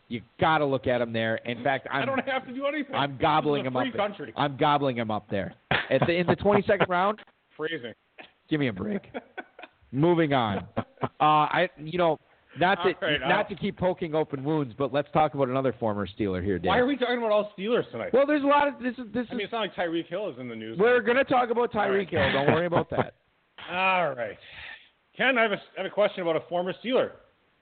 You 0.09 0.22
got 0.40 0.59
to 0.59 0.64
look 0.64 0.87
at 0.87 1.00
him 1.00 1.12
there. 1.12 1.37
In 1.44 1.62
fact, 1.64 1.88
I 1.92 1.98
I'm 1.98 2.07
don't 2.07 2.26
have 2.29 2.46
to 2.46 2.52
do 2.55 2.64
anything. 2.66 2.94
I'm 2.94 3.18
gobbling 3.20 3.66
him 3.66 3.76
up. 3.76 3.83
free 3.83 3.90
there. 3.90 3.98
country. 4.09 4.33
I'm 4.37 4.57
gobbling 4.57 4.96
him 4.96 5.11
up 5.11 5.29
there. 5.29 5.55
At 5.90 6.00
the 6.07 6.14
in 6.14 6.26
the 6.26 6.37
22nd 6.37 6.88
round, 6.88 7.18
Phrasing. 7.57 7.92
give 8.48 8.61
me 8.61 8.68
a 8.68 8.72
break. 8.72 9.02
Moving 9.92 10.33
on. 10.33 10.66
Uh, 11.20 11.44
I 11.53 11.68
you 11.79 11.99
know 11.99 12.18
not 12.59 12.77
to 12.77 12.88
All 12.88 12.94
right, 13.03 13.20
not 13.20 13.31
I'll- 13.31 13.44
to 13.49 13.55
keep 13.55 13.77
poking 13.79 14.14
open 14.14 14.42
wounds, 14.42 14.75
but 14.77 14.92
let's 14.92 15.09
talk 15.12 15.35
about 15.35 15.49
another 15.49 15.75
former 15.79 16.07
Steeler 16.07 16.42
here, 16.42 16.59
Dave. 16.59 16.68
Why 16.68 16.79
are 16.79 16.87
we 16.87 16.96
talking 16.96 17.18
about 17.18 17.31
all 17.31 17.53
Steelers 17.57 17.88
tonight? 17.90 18.12
well, 18.14 18.27
there's 18.27 18.42
a 18.42 18.46
lot 18.46 18.66
of 18.66 18.75
this 18.83 18.94
is 18.99 19.12
this 19.12 19.25
is 19.25 19.29
I 19.31 19.35
mean, 19.35 19.44
it's 19.44 19.53
not 19.53 19.61
like 19.61 19.75
Tyreek 19.75 20.07
Hill 20.09 20.31
is 20.31 20.38
in 20.38 20.49
the 20.49 20.57
news. 20.57 20.79
we're 20.79 21.01
gonna 21.03 21.22
talk 21.25 21.51
about 21.51 21.75
All 21.77 21.90
right. 21.90 22.09
Tyreek 22.09 22.11
Hill. 22.11 22.33
Don't 22.33 22.53
worry 22.55 22.66
about 22.66 22.88
that. 22.90 23.14
All 23.70 24.14
right. 24.14 24.37
Ken, 25.16 25.37
I 25.38 25.42
have 25.42 25.53
a, 25.53 25.57
I 25.57 25.83
have 25.83 25.87
a 25.87 25.90
question 25.90 26.22
about 26.22 26.37
a 26.37 26.40
former 26.49 26.72
Steeler, 26.85 27.11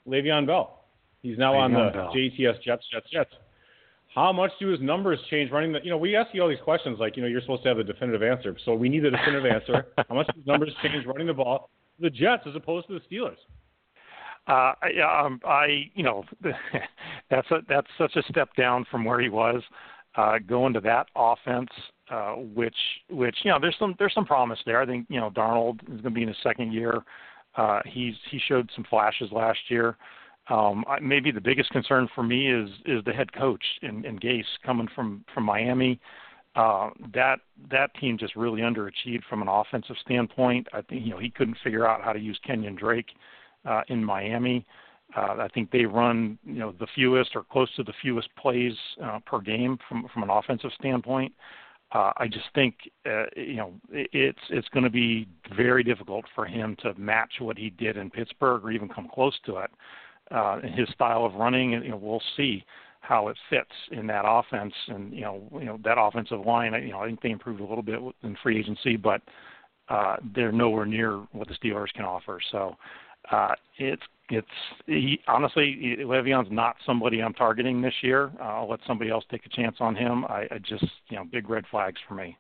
Le'Veon 0.09 0.47
Bell. 0.47 0.85
He's 1.23 1.39
now 1.39 1.55
on 1.55 1.73
the 1.73 1.91
Bell. 1.93 2.13
JTS 2.15 2.63
Jets, 2.63 2.85
Jets, 2.93 3.11
Jets. 3.13 3.31
How 4.15 4.33
much 4.33 4.53
do 4.61 4.69
his 4.69 4.81
numbers 4.81 5.19
change 5.29 5.51
running 5.51 5.73
the? 5.73 5.81
You 5.83 5.91
know, 5.91 5.99
we 5.99 6.15
ask 6.17 6.33
you 6.33 6.43
all 6.43 6.49
these 6.49 6.59
questions 6.63 6.99
like, 7.01 7.17
you 7.17 7.23
know, 7.23 7.29
you're 7.29 7.41
supposed 7.41 7.63
to 7.65 7.69
have 7.69 7.79
the 7.79 7.85
definitive 7.85 8.23
answer. 8.23 8.57
So 8.65 8.75
we 8.75 8.89
need 8.89 9.01
the 9.03 9.11
definitive 9.11 9.45
answer. 9.47 9.87
How 10.09 10.15
much 10.15 10.27
do 10.29 10.39
his 10.39 10.47
numbers 10.47 10.73
change 10.83 11.05
running 11.07 11.27
the 11.27 11.35
ball 11.35 11.59
to 11.59 11.84
the 12.01 12.11
Jets 12.11 12.43
as 12.47 12.57
opposed 12.57 12.89
to 12.89 12.99
the 12.99 13.17
Steelers? 13.17 13.37
Uh, 14.47 14.75
yeah, 14.95 15.23
um, 15.23 15.41
I, 15.47 15.91
you 15.95 16.03
know, 16.03 16.25
that's 17.31 17.51
a, 17.51 17.59
that's 17.69 17.87
such 17.97 18.15
a 18.17 18.23
step 18.31 18.51
down 18.57 18.85
from 18.91 19.05
where 19.05 19.21
he 19.21 19.29
was. 19.29 19.63
Uh, 20.17 20.39
going 20.47 20.73
to 20.73 20.81
that 20.81 21.09
offense, 21.17 21.71
uh, 22.09 22.35
which, 22.35 22.77
which, 23.11 23.37
you 23.43 23.51
know, 23.51 23.59
there's 23.61 23.75
some, 23.81 23.97
there's 23.99 24.15
some 24.15 24.25
promise 24.25 24.61
there. 24.65 24.81
I 24.81 24.87
think, 24.87 25.07
you 25.09 25.19
know, 25.19 25.29
Darnold 25.31 25.83
is 25.83 26.01
going 26.01 26.05
to 26.05 26.11
be 26.11 26.23
in 26.23 26.29
his 26.29 26.37
second 26.41 26.73
year. 26.73 27.03
Uh, 27.57 27.81
he's, 27.85 28.15
he 28.31 28.39
showed 28.47 28.71
some 28.77 28.85
flashes 28.89 29.33
last 29.33 29.59
year. 29.69 29.97
Um, 30.51 30.85
I, 30.89 31.01
maybe 31.01 31.33
the 31.33 31.41
biggest 31.41 31.71
concern 31.71 32.07
for 32.15 32.23
me 32.23 32.53
is, 32.53 32.69
is 32.87 33.03
the 33.05 33.13
head 33.13 33.33
coach 33.33 33.65
in, 33.83 34.05
in 34.05 34.21
Gase 34.21 34.45
coming 34.65 34.87
from, 34.95 35.25
from 35.35 35.43
Miami. 35.45 35.99
That, 36.55 37.37
that 37.71 37.95
team 38.01 38.19
just 38.19 38.37
really 38.37 38.63
underachieved 38.63 39.25
from 39.29 39.43
an 39.43 39.49
offensive 39.49 39.97
standpoint. 40.01 40.69
I 40.73 40.83
think, 40.83 41.05
you 41.05 41.11
know, 41.11 41.19
he 41.19 41.31
couldn't 41.31 41.57
figure 41.63 41.87
out 41.87 42.03
how 42.03 42.13
to 42.13 42.21
use 42.21 42.39
Kenyan 42.49 42.79
Drake 42.79 43.09
uh, 43.65 43.83
in 43.89 44.05
Miami. 44.05 44.67
Uh, 45.17 45.37
I 45.39 45.49
think 45.55 45.71
they 45.71 45.85
run, 45.85 46.39
you 46.45 46.55
know, 46.55 46.73
the 46.79 46.87
fewest 46.95 47.37
or 47.37 47.45
close 47.45 47.69
to 47.77 47.85
the 47.85 47.93
fewest 48.03 48.29
plays 48.37 48.73
uh, 49.03 49.21
per 49.25 49.41
game 49.41 49.79
from 49.89 50.09
from 50.13 50.23
an 50.23 50.31
offensive 50.31 50.71
standpoint. 50.79 51.33
Uh, 51.93 52.13
I 52.17 52.27
just 52.27 52.47
think, 52.55 52.75
uh, 53.07 53.27
you 53.37 53.57
know, 53.57 53.75
it, 53.91 54.09
it's 54.13 54.41
it's 54.51 54.69
going 54.69 54.83
to 54.83 54.91
be 54.91 55.29
very 55.57 55.85
difficult 55.85 56.25
for 56.35 56.47
him 56.47 56.77
to 56.83 56.95
match 56.95 57.35
what 57.39 57.57
he 57.57 57.71
did 57.71 57.97
in 57.97 58.11
Pittsburgh 58.11 58.65
or 58.65 58.73
even 58.73 58.89
come 58.89 59.09
close 59.13 59.39
to 59.47 59.59
it. 59.59 59.71
Uh, 60.31 60.61
his 60.63 60.89
style 60.89 61.25
of 61.25 61.35
running, 61.35 61.75
and 61.75 61.85
you 61.85 61.91
know, 61.91 61.97
we'll 61.97 62.23
see 62.37 62.65
how 63.07 63.29
it 63.29 63.37
fits 63.51 63.71
in 63.93 64.07
that 64.07 64.25
offense. 64.27 64.73
And 64.89 65.13
you 65.13 65.23
know, 65.23 65.43
you 65.53 65.67
know 65.67 65.79
that 65.85 65.99
offensive 65.99 66.41
line. 66.45 66.73
You 66.83 66.93
know, 66.93 67.01
I 67.01 67.07
think 67.07 67.23
they 67.23 67.31
improved 67.31 67.61
a 67.61 67.65
little 67.65 67.83
bit 67.83 68.01
in 68.23 68.37
free 68.43 68.59
agency, 68.59 68.97
but 68.97 69.23
uh, 69.89 70.17
they're 70.35 70.53
nowhere 70.53 70.87
near 70.87 71.19
what 71.33 71.49
the 71.49 71.55
Steelers 71.55 71.93
can 71.95 72.05
offer. 72.05 72.41
So 72.51 72.77
uh, 73.31 73.55
it's 73.79 74.03
it's 74.31 74.47
he, 74.87 75.21
honestly 75.29 75.97
Le'Veon's 76.01 76.49
not 76.51 76.77
somebody 76.87 77.23
I'm 77.23 77.35
targeting 77.35 77.83
this 77.83 77.95
year. 78.03 78.33
Uh, 78.41 78.45
I'll 78.45 78.71
let 78.71 78.81
somebody 78.87 79.11
else 79.11 79.25
take 79.31 79.45
a 79.45 79.51
chance 79.51 79.77
on 79.81 79.95
him. 79.95 80.25
I, 80.25 80.47
I 80.51 80.59
just 80.67 80.87
you 81.09 81.17
know 81.17 81.25
big 81.31 81.51
red 81.51 81.65
flags 81.71 82.01
for 82.09 82.15
me. 82.15 82.37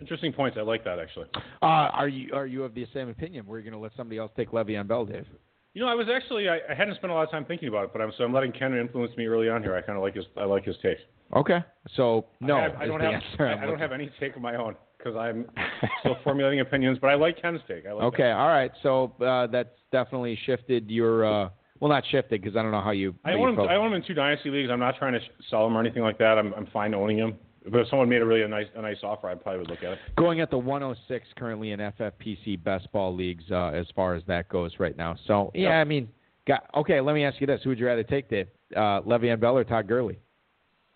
Interesting 0.00 0.32
points. 0.32 0.56
I 0.58 0.62
like 0.62 0.84
that 0.84 0.98
actually. 0.98 1.26
Uh, 1.62 1.66
are 1.66 2.08
you 2.08 2.32
are 2.34 2.46
you 2.46 2.64
of 2.64 2.74
the 2.74 2.86
same 2.94 3.08
opinion? 3.08 3.46
We're 3.46 3.60
going 3.60 3.74
to 3.74 3.78
let 3.78 3.92
somebody 3.96 4.18
else 4.18 4.32
take 4.36 4.50
Le'Veon 4.50 4.88
Bell, 4.88 5.04
Dave. 5.04 5.26
You 5.74 5.82
know, 5.82 5.88
I 5.88 5.94
was 5.94 6.06
actually 6.14 6.48
I, 6.48 6.58
I 6.70 6.74
hadn't 6.74 6.96
spent 6.96 7.10
a 7.10 7.14
lot 7.14 7.24
of 7.24 7.30
time 7.30 7.44
thinking 7.46 7.68
about 7.68 7.84
it, 7.84 7.90
but 7.92 8.02
I'm 8.02 8.12
so 8.18 8.24
I'm 8.24 8.32
letting 8.32 8.52
Ken 8.52 8.76
influence 8.76 9.16
me 9.16 9.26
early 9.26 9.48
on 9.48 9.62
here. 9.62 9.74
I 9.74 9.80
kind 9.80 9.96
of 9.96 10.02
like 10.02 10.14
his 10.14 10.26
I 10.36 10.44
like 10.44 10.64
his 10.64 10.76
take. 10.82 10.98
Okay, 11.34 11.60
so 11.96 12.26
no, 12.40 12.56
I, 12.56 12.82
I 12.82 12.86
don't 12.86 13.00
have 13.00 13.22
I, 13.40 13.64
don't 13.64 13.78
have 13.78 13.92
any 13.92 14.10
take 14.20 14.36
of 14.36 14.42
my 14.42 14.56
own 14.56 14.76
because 14.98 15.16
I'm 15.16 15.46
still 16.00 16.16
formulating 16.22 16.60
opinions, 16.60 16.98
but 17.00 17.08
I 17.08 17.14
like 17.14 17.40
Ken's 17.40 17.60
take. 17.66 17.86
I 17.86 17.92
like 17.92 18.04
okay, 18.04 18.24
that. 18.24 18.36
all 18.36 18.48
right. 18.48 18.70
So 18.82 19.14
uh, 19.24 19.46
that's 19.46 19.70
definitely 19.90 20.38
shifted 20.44 20.90
your. 20.90 21.24
Uh, 21.24 21.48
well, 21.80 21.90
not 21.90 22.04
shifted 22.10 22.42
because 22.42 22.56
I 22.56 22.62
don't 22.62 22.70
know 22.70 22.82
how 22.82 22.90
you. 22.90 23.14
How 23.24 23.32
I 23.32 23.34
own 23.34 23.48
him. 23.48 23.60
I 23.60 23.76
own 23.76 23.88
him 23.88 23.94
in 23.94 24.04
two 24.06 24.14
dynasty 24.14 24.50
leagues. 24.50 24.68
I'm 24.70 24.78
not 24.78 24.96
trying 24.98 25.14
to 25.14 25.20
sell 25.48 25.66
him 25.66 25.76
or 25.76 25.80
anything 25.80 26.02
like 26.02 26.18
that. 26.18 26.38
I'm 26.38 26.52
I'm 26.54 26.66
fine 26.66 26.94
owning 26.94 27.18
him. 27.18 27.38
But 27.70 27.80
if 27.82 27.88
someone 27.88 28.08
made 28.08 28.22
a 28.22 28.26
really 28.26 28.42
a 28.42 28.48
nice 28.48 28.66
a 28.74 28.82
nice 28.82 28.96
offer, 29.02 29.28
I 29.28 29.34
probably 29.34 29.60
would 29.60 29.70
look 29.70 29.82
at 29.84 29.92
it. 29.92 29.98
Going 30.16 30.40
at 30.40 30.50
the 30.50 30.58
106 30.58 31.28
currently 31.36 31.70
in 31.70 31.80
FFPC 31.80 32.62
best 32.64 32.90
ball 32.92 33.14
leagues 33.14 33.44
uh, 33.50 33.66
as 33.68 33.86
far 33.94 34.14
as 34.14 34.22
that 34.26 34.48
goes 34.48 34.72
right 34.78 34.96
now. 34.96 35.16
So 35.26 35.50
yeah, 35.54 35.68
Yep. 35.68 35.72
I 35.72 35.84
mean, 35.84 36.08
got 36.46 36.70
okay. 36.74 37.00
Let 37.00 37.14
me 37.14 37.24
ask 37.24 37.40
you 37.40 37.46
this: 37.46 37.60
Who 37.62 37.70
would 37.70 37.78
you 37.78 37.86
rather 37.86 38.02
take, 38.02 38.28
Dave? 38.28 38.48
Uh, 38.74 39.00
Le'Veon 39.02 39.38
Bell 39.40 39.56
or 39.56 39.64
Todd 39.64 39.86
Gurley? 39.86 40.18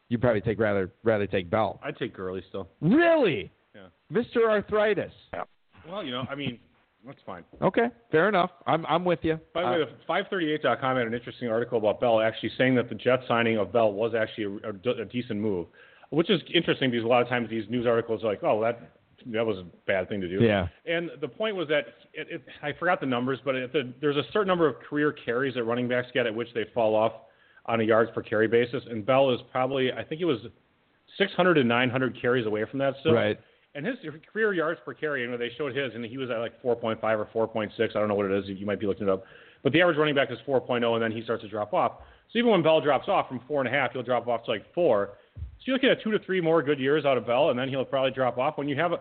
You'd 0.08 0.20
probably 0.20 0.40
take 0.40 0.58
rather 0.58 0.92
rather 1.04 1.26
take 1.26 1.50
Bell. 1.50 1.80
I'd 1.84 1.96
take 1.98 2.14
Gurley 2.14 2.42
still. 2.48 2.68
Really? 2.80 3.52
Yeah. 3.74 3.86
Mr. 4.12 4.48
Arthritis. 4.48 5.12
Yeah. 5.32 5.42
Well, 5.88 6.02
you 6.04 6.10
know, 6.10 6.24
I 6.30 6.34
mean, 6.34 6.58
that's 7.04 7.18
fine. 7.26 7.44
Okay, 7.62 7.86
fair 8.10 8.28
enough. 8.28 8.50
I'm 8.66 8.84
I'm 8.86 9.04
with 9.04 9.20
you. 9.22 9.38
By 9.54 9.62
the 9.62 9.68
Uh, 9.68 9.72
way, 9.72 9.84
the 10.28 10.36
538.com 10.36 10.96
had 10.96 11.06
an 11.06 11.14
interesting 11.14 11.48
article 11.48 11.78
about 11.78 12.00
Bell 12.00 12.20
actually 12.20 12.50
saying 12.58 12.74
that 12.76 12.88
the 12.88 12.94
Jets 12.96 13.22
signing 13.28 13.56
of 13.58 13.72
Bell 13.72 13.92
was 13.92 14.14
actually 14.14 14.60
a, 14.64 14.70
a, 14.70 15.02
a 15.02 15.04
decent 15.04 15.38
move, 15.40 15.66
which 16.10 16.30
is 16.30 16.40
interesting 16.54 16.90
because 16.90 17.04
a 17.04 17.08
lot 17.08 17.22
of 17.22 17.28
times 17.28 17.50
these 17.50 17.64
news 17.68 17.86
articles 17.86 18.22
are 18.24 18.28
like, 18.28 18.42
oh, 18.42 18.60
that 18.62 18.92
that 19.32 19.44
was 19.44 19.58
a 19.58 19.64
bad 19.86 20.08
thing 20.08 20.20
to 20.20 20.28
do. 20.28 20.44
yeah. 20.44 20.68
And 20.86 21.10
the 21.20 21.26
point 21.26 21.56
was 21.56 21.66
that 21.68 21.86
it, 22.12 22.28
it, 22.30 22.44
I 22.62 22.72
forgot 22.78 23.00
the 23.00 23.06
numbers, 23.06 23.40
but 23.44 23.54
the, 23.72 23.92
there's 24.00 24.16
a 24.16 24.22
certain 24.32 24.46
number 24.46 24.68
of 24.68 24.76
career 24.88 25.10
carries 25.12 25.54
that 25.54 25.64
running 25.64 25.88
backs 25.88 26.08
get 26.14 26.26
at 26.26 26.34
which 26.34 26.48
they 26.54 26.64
fall 26.74 26.94
off 26.94 27.12
on 27.64 27.80
a 27.80 27.84
yards 27.84 28.10
per 28.14 28.22
carry 28.22 28.46
basis, 28.46 28.82
and 28.88 29.04
Bell 29.04 29.32
is 29.32 29.40
probably 29.50 29.92
I 29.92 30.04
think 30.04 30.20
it 30.20 30.26
was 30.26 30.38
600 31.18 31.54
to 31.54 31.64
900 31.64 32.20
carries 32.20 32.46
away 32.46 32.64
from 32.70 32.78
that 32.80 32.94
still. 33.00 33.14
Right. 33.14 33.38
And 33.74 33.84
his 33.84 33.96
career 34.32 34.54
yards 34.54 34.80
per 34.84 34.94
carry, 34.94 35.20
you 35.20 35.30
know, 35.30 35.36
they 35.36 35.50
showed 35.58 35.76
his, 35.76 35.94
and 35.94 36.02
he 36.02 36.16
was 36.16 36.30
at 36.30 36.38
like 36.38 36.62
4.5 36.62 36.96
or 37.02 37.48
4.6. 37.48 37.70
I 37.78 37.86
don't 37.92 38.08
know 38.08 38.14
what 38.14 38.24
it 38.24 38.32
is. 38.32 38.44
You 38.48 38.64
might 38.64 38.80
be 38.80 38.86
looking 38.86 39.06
it 39.06 39.10
up. 39.10 39.24
But 39.62 39.72
the 39.72 39.82
average 39.82 39.98
running 39.98 40.14
back 40.14 40.30
is 40.30 40.38
4.0, 40.46 40.94
and 40.94 41.02
then 41.02 41.12
he 41.12 41.22
starts 41.22 41.42
to 41.42 41.48
drop 41.48 41.74
off. 41.74 41.98
So 42.32 42.38
even 42.38 42.50
when 42.52 42.62
Bell 42.62 42.80
drops 42.80 43.08
off 43.08 43.28
from 43.28 43.40
four 43.46 43.60
and 43.60 43.68
a 43.68 43.70
half, 43.76 43.92
he'll 43.92 44.02
drop 44.02 44.26
off 44.28 44.44
to 44.44 44.50
like 44.50 44.64
four. 44.74 45.10
So 45.58 45.64
you're 45.66 45.76
looking 45.76 45.90
at 45.90 46.02
two 46.02 46.10
to 46.12 46.18
three 46.20 46.40
more 46.40 46.62
good 46.62 46.78
years 46.78 47.04
out 47.04 47.16
of 47.16 47.26
Bell, 47.26 47.50
and 47.50 47.58
then 47.58 47.68
he'll 47.68 47.84
probably 47.84 48.12
drop 48.12 48.38
off. 48.38 48.58
When 48.58 48.68
you 48.68 48.76
have 48.76 48.92
a, 48.92 49.00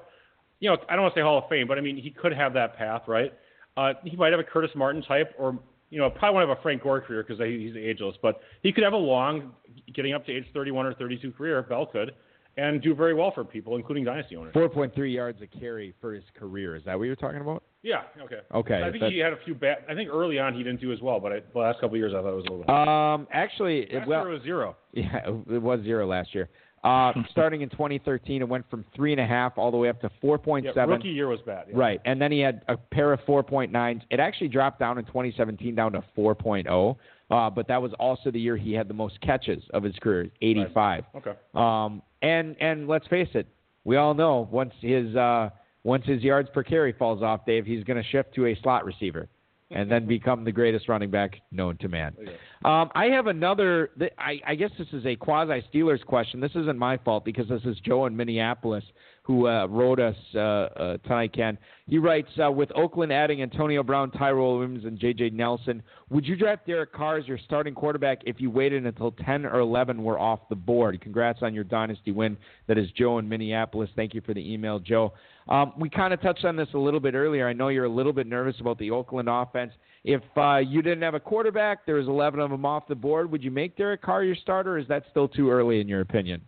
you 0.59 0.69
know, 0.69 0.77
I 0.89 0.93
don't 0.93 1.03
want 1.03 1.13
to 1.13 1.19
say 1.19 1.23
Hall 1.23 1.37
of 1.37 1.49
Fame, 1.49 1.67
but 1.67 1.77
I 1.77 1.81
mean, 1.81 1.97
he 1.97 2.09
could 2.09 2.33
have 2.33 2.53
that 2.53 2.77
path, 2.77 3.03
right? 3.07 3.33
Uh, 3.77 3.93
he 4.03 4.15
might 4.15 4.31
have 4.31 4.39
a 4.39 4.43
Curtis 4.43 4.71
Martin 4.75 5.01
type, 5.01 5.33
or 5.37 5.59
you 5.89 5.99
know, 5.99 6.09
probably 6.09 6.35
won't 6.35 6.49
have 6.49 6.57
a 6.57 6.61
Frank 6.61 6.83
Gore 6.83 7.01
career 7.01 7.23
because 7.23 7.39
he's 7.45 7.75
ageless. 7.75 8.15
But 8.21 8.39
he 8.63 8.71
could 8.71 8.83
have 8.83 8.93
a 8.93 8.97
long, 8.97 9.51
getting 9.93 10.13
up 10.13 10.25
to 10.25 10.31
age 10.33 10.45
31 10.53 10.85
or 10.85 10.93
32 10.93 11.31
career. 11.33 11.61
Bell 11.61 11.85
could, 11.85 12.11
and 12.57 12.81
do 12.81 12.95
very 12.95 13.13
well 13.13 13.31
for 13.33 13.43
people, 13.43 13.75
including 13.75 14.03
dynasty 14.03 14.35
owners. 14.35 14.53
4.3 14.53 15.13
yards 15.13 15.41
a 15.41 15.47
carry 15.47 15.93
for 15.99 16.13
his 16.13 16.23
career. 16.37 16.75
Is 16.75 16.83
that 16.85 16.97
what 16.97 17.05
you're 17.05 17.15
talking 17.15 17.41
about? 17.41 17.63
Yeah. 17.83 18.03
Okay. 18.21 18.39
Okay. 18.53 18.81
I 18.81 18.91
think 18.91 19.03
he 19.05 19.19
had 19.19 19.33
a 19.33 19.37
few 19.43 19.53
bad. 19.53 19.79
I 19.89 19.93
think 19.93 20.09
early 20.09 20.39
on 20.39 20.53
he 20.53 20.63
didn't 20.63 20.81
do 20.81 20.91
as 20.91 21.01
well, 21.01 21.19
but 21.19 21.31
I, 21.31 21.39
the 21.53 21.59
last 21.59 21.75
couple 21.75 21.89
of 21.89 21.97
years 21.97 22.13
I 22.15 22.21
thought 22.21 22.31
it 22.31 22.35
was 22.35 22.45
a 22.47 22.51
little. 22.51 22.65
Bit 22.65 22.69
Um, 22.69 23.27
actually, 23.31 23.81
it, 23.81 23.93
last 23.93 24.07
well, 24.07 24.21
year 24.21 24.29
it 24.29 24.33
was 24.33 24.43
zero. 24.43 24.75
Yeah, 24.93 25.27
it 25.27 25.61
was 25.61 25.81
zero 25.83 26.07
last 26.07 26.33
year. 26.33 26.49
Uh, 26.83 27.11
starting 27.31 27.61
in 27.61 27.69
2013, 27.69 28.41
it 28.41 28.47
went 28.47 28.69
from 28.69 28.85
three 28.95 29.11
and 29.11 29.19
a 29.19 29.25
half 29.25 29.57
all 29.57 29.71
the 29.71 29.77
way 29.77 29.89
up 29.89 29.99
to 30.01 30.09
4.7. 30.23 30.73
Yeah, 30.75 30.83
rookie 30.85 31.09
year 31.09 31.27
was 31.27 31.41
bad. 31.45 31.65
Yeah. 31.69 31.73
Right, 31.75 32.01
and 32.05 32.21
then 32.21 32.31
he 32.31 32.39
had 32.39 32.63
a 32.67 32.77
pair 32.77 33.11
of 33.11 33.19
4.9s. 33.21 34.01
It 34.09 34.19
actually 34.19 34.47
dropped 34.47 34.79
down 34.79 34.97
in 34.97 35.05
2017 35.05 35.75
down 35.75 35.91
to 35.93 36.03
4.0, 36.17 36.95
uh, 37.31 37.49
but 37.49 37.67
that 37.67 37.81
was 37.81 37.91
also 37.99 38.29
the 38.31 38.39
year 38.39 38.55
he 38.55 38.73
had 38.73 38.87
the 38.87 38.93
most 38.93 39.19
catches 39.21 39.63
of 39.73 39.83
his 39.83 39.95
career, 40.01 40.29
85. 40.41 41.05
Okay. 41.15 41.33
Um, 41.53 42.01
and 42.21 42.55
and 42.61 42.87
let's 42.87 43.07
face 43.07 43.29
it, 43.33 43.47
we 43.83 43.95
all 43.95 44.13
know 44.13 44.47
once 44.51 44.73
his 44.81 45.15
uh, 45.15 45.49
once 45.83 46.05
his 46.05 46.21
yards 46.21 46.49
per 46.53 46.63
carry 46.63 46.93
falls 46.93 47.23
off, 47.23 47.45
Dave, 47.45 47.65
he's 47.65 47.83
going 47.83 48.01
to 48.01 48.09
shift 48.09 48.33
to 48.35 48.47
a 48.47 48.55
slot 48.61 48.85
receiver, 48.85 49.27
and 49.71 49.91
then 49.91 50.05
become 50.07 50.43
the 50.43 50.51
greatest 50.51 50.87
running 50.87 51.09
back 51.09 51.41
known 51.51 51.77
to 51.77 51.87
man. 51.87 52.15
Um, 52.63 52.91
I 52.93 53.05
have 53.05 53.27
another. 53.27 53.89
th- 53.97 54.13
I, 54.19 54.39
I 54.45 54.55
guess 54.55 54.71
this 54.77 54.87
is 54.93 55.05
a 55.05 55.15
quasi 55.15 55.63
Steelers 55.73 56.03
question. 56.05 56.39
This 56.39 56.55
isn't 56.55 56.77
my 56.77 56.97
fault 56.97 57.25
because 57.25 57.47
this 57.47 57.63
is 57.65 57.77
Joe 57.83 58.05
in 58.05 58.15
Minneapolis 58.15 58.83
who 59.25 59.47
uh, 59.47 59.65
wrote 59.65 59.99
us 59.99 60.15
uh, 60.35 60.39
uh, 60.39 60.97
tonight. 60.99 61.33
Ken 61.33 61.57
he 61.87 61.99
writes 61.99 62.29
uh, 62.43 62.51
with 62.51 62.71
Oakland 62.75 63.13
adding 63.13 63.43
Antonio 63.43 63.83
Brown, 63.83 64.09
Tyrell 64.09 64.57
Williams, 64.57 64.85
and 64.85 64.99
J.J. 64.99 65.31
Nelson. 65.31 65.83
Would 66.09 66.25
you 66.25 66.35
draft 66.35 66.65
Derek 66.65 66.91
Carr 66.91 67.17
as 67.17 67.27
your 67.27 67.37
starting 67.45 67.75
quarterback 67.75 68.21
if 68.25 68.39
you 68.39 68.49
waited 68.49 68.85
until 68.85 69.11
10 69.11 69.45
or 69.45 69.59
11 69.59 70.03
were 70.03 70.17
off 70.17 70.39
the 70.49 70.55
board? 70.55 70.99
Congrats 71.01 71.39
on 71.43 71.53
your 71.53 71.63
dynasty 71.63 72.11
win. 72.11 72.37
That 72.67 72.79
is 72.79 72.89
Joe 72.97 73.19
in 73.19 73.29
Minneapolis. 73.29 73.89
Thank 73.95 74.15
you 74.15 74.21
for 74.21 74.33
the 74.33 74.51
email, 74.53 74.79
Joe. 74.79 75.13
Um, 75.47 75.73
we 75.77 75.89
kind 75.91 76.11
of 76.11 76.21
touched 76.21 76.43
on 76.43 76.55
this 76.55 76.69
a 76.73 76.77
little 76.77 76.99
bit 76.99 77.13
earlier. 77.13 77.47
I 77.47 77.53
know 77.53 77.67
you're 77.67 77.85
a 77.85 77.89
little 77.89 78.13
bit 78.13 78.25
nervous 78.25 78.55
about 78.59 78.79
the 78.79 78.89
Oakland 78.89 79.29
offense. 79.29 79.71
If 80.03 80.23
uh, 80.37 80.57
you 80.57 80.81
didn't 80.81 81.03
have 81.03 81.13
a 81.13 81.19
quarterback, 81.19 81.85
there 81.85 81.95
was 81.95 82.07
11 82.07 82.39
of 82.39 82.49
them 82.49 82.65
off 82.65 82.87
the 82.87 82.95
board. 82.95 83.31
Would 83.31 83.43
you 83.43 83.51
make 83.51 83.77
Derek 83.77 84.01
Carr 84.01 84.23
your 84.23 84.35
starter? 84.35 84.73
Or 84.73 84.77
is 84.79 84.87
that 84.87 85.03
still 85.11 85.27
too 85.27 85.51
early 85.51 85.81
in 85.81 85.87
your 85.87 86.01
opinion? 86.01 86.41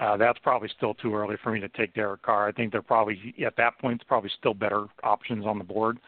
Uh, 0.00 0.16
that's 0.16 0.38
probably 0.38 0.70
still 0.74 0.94
too 0.94 1.14
early 1.14 1.36
for 1.42 1.52
me 1.52 1.60
to 1.60 1.68
take 1.68 1.92
Derek 1.94 2.22
Carr. 2.22 2.48
I 2.48 2.52
think 2.52 2.72
they're 2.72 2.82
probably 2.82 3.34
at 3.46 3.56
that 3.56 3.78
point 3.78 4.00
it's 4.00 4.08
probably 4.08 4.30
still 4.38 4.54
better 4.54 4.86
options 5.02 5.44
on 5.44 5.58
the 5.58 5.64
board. 5.64 5.98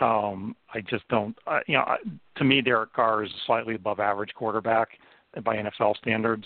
Um, 0.00 0.56
I 0.72 0.80
just 0.80 1.06
don't, 1.08 1.36
uh, 1.46 1.60
you 1.66 1.74
know, 1.74 1.84
to 2.36 2.44
me 2.44 2.62
Derek 2.62 2.92
Carr 2.94 3.22
is 3.22 3.30
a 3.30 3.46
slightly 3.46 3.74
above 3.74 4.00
average 4.00 4.34
quarterback 4.34 4.88
by 5.44 5.56
NFL 5.56 5.96
standards. 5.98 6.44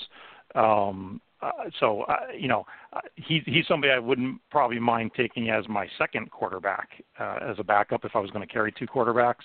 Um, 0.55 1.21
uh, 1.41 1.51
so 1.79 2.03
uh, 2.03 2.17
you 2.37 2.49
know, 2.49 2.67
uh, 2.93 3.01
he, 3.15 3.43
he's 3.47 3.67
somebody 3.69 3.93
I 3.93 3.99
wouldn't 3.99 4.41
probably 4.51 4.81
mind 4.81 5.13
taking 5.17 5.51
as 5.51 5.69
my 5.69 5.87
second 5.99 6.31
quarterback 6.31 6.89
uh, 7.21 7.39
as 7.43 7.57
a 7.59 7.65
backup 7.65 8.05
if 8.05 8.17
I 8.17 8.19
was 8.19 8.31
going 8.31 8.47
to 8.47 8.53
carry 8.53 8.73
two 8.73 8.87
quarterbacks. 8.87 9.45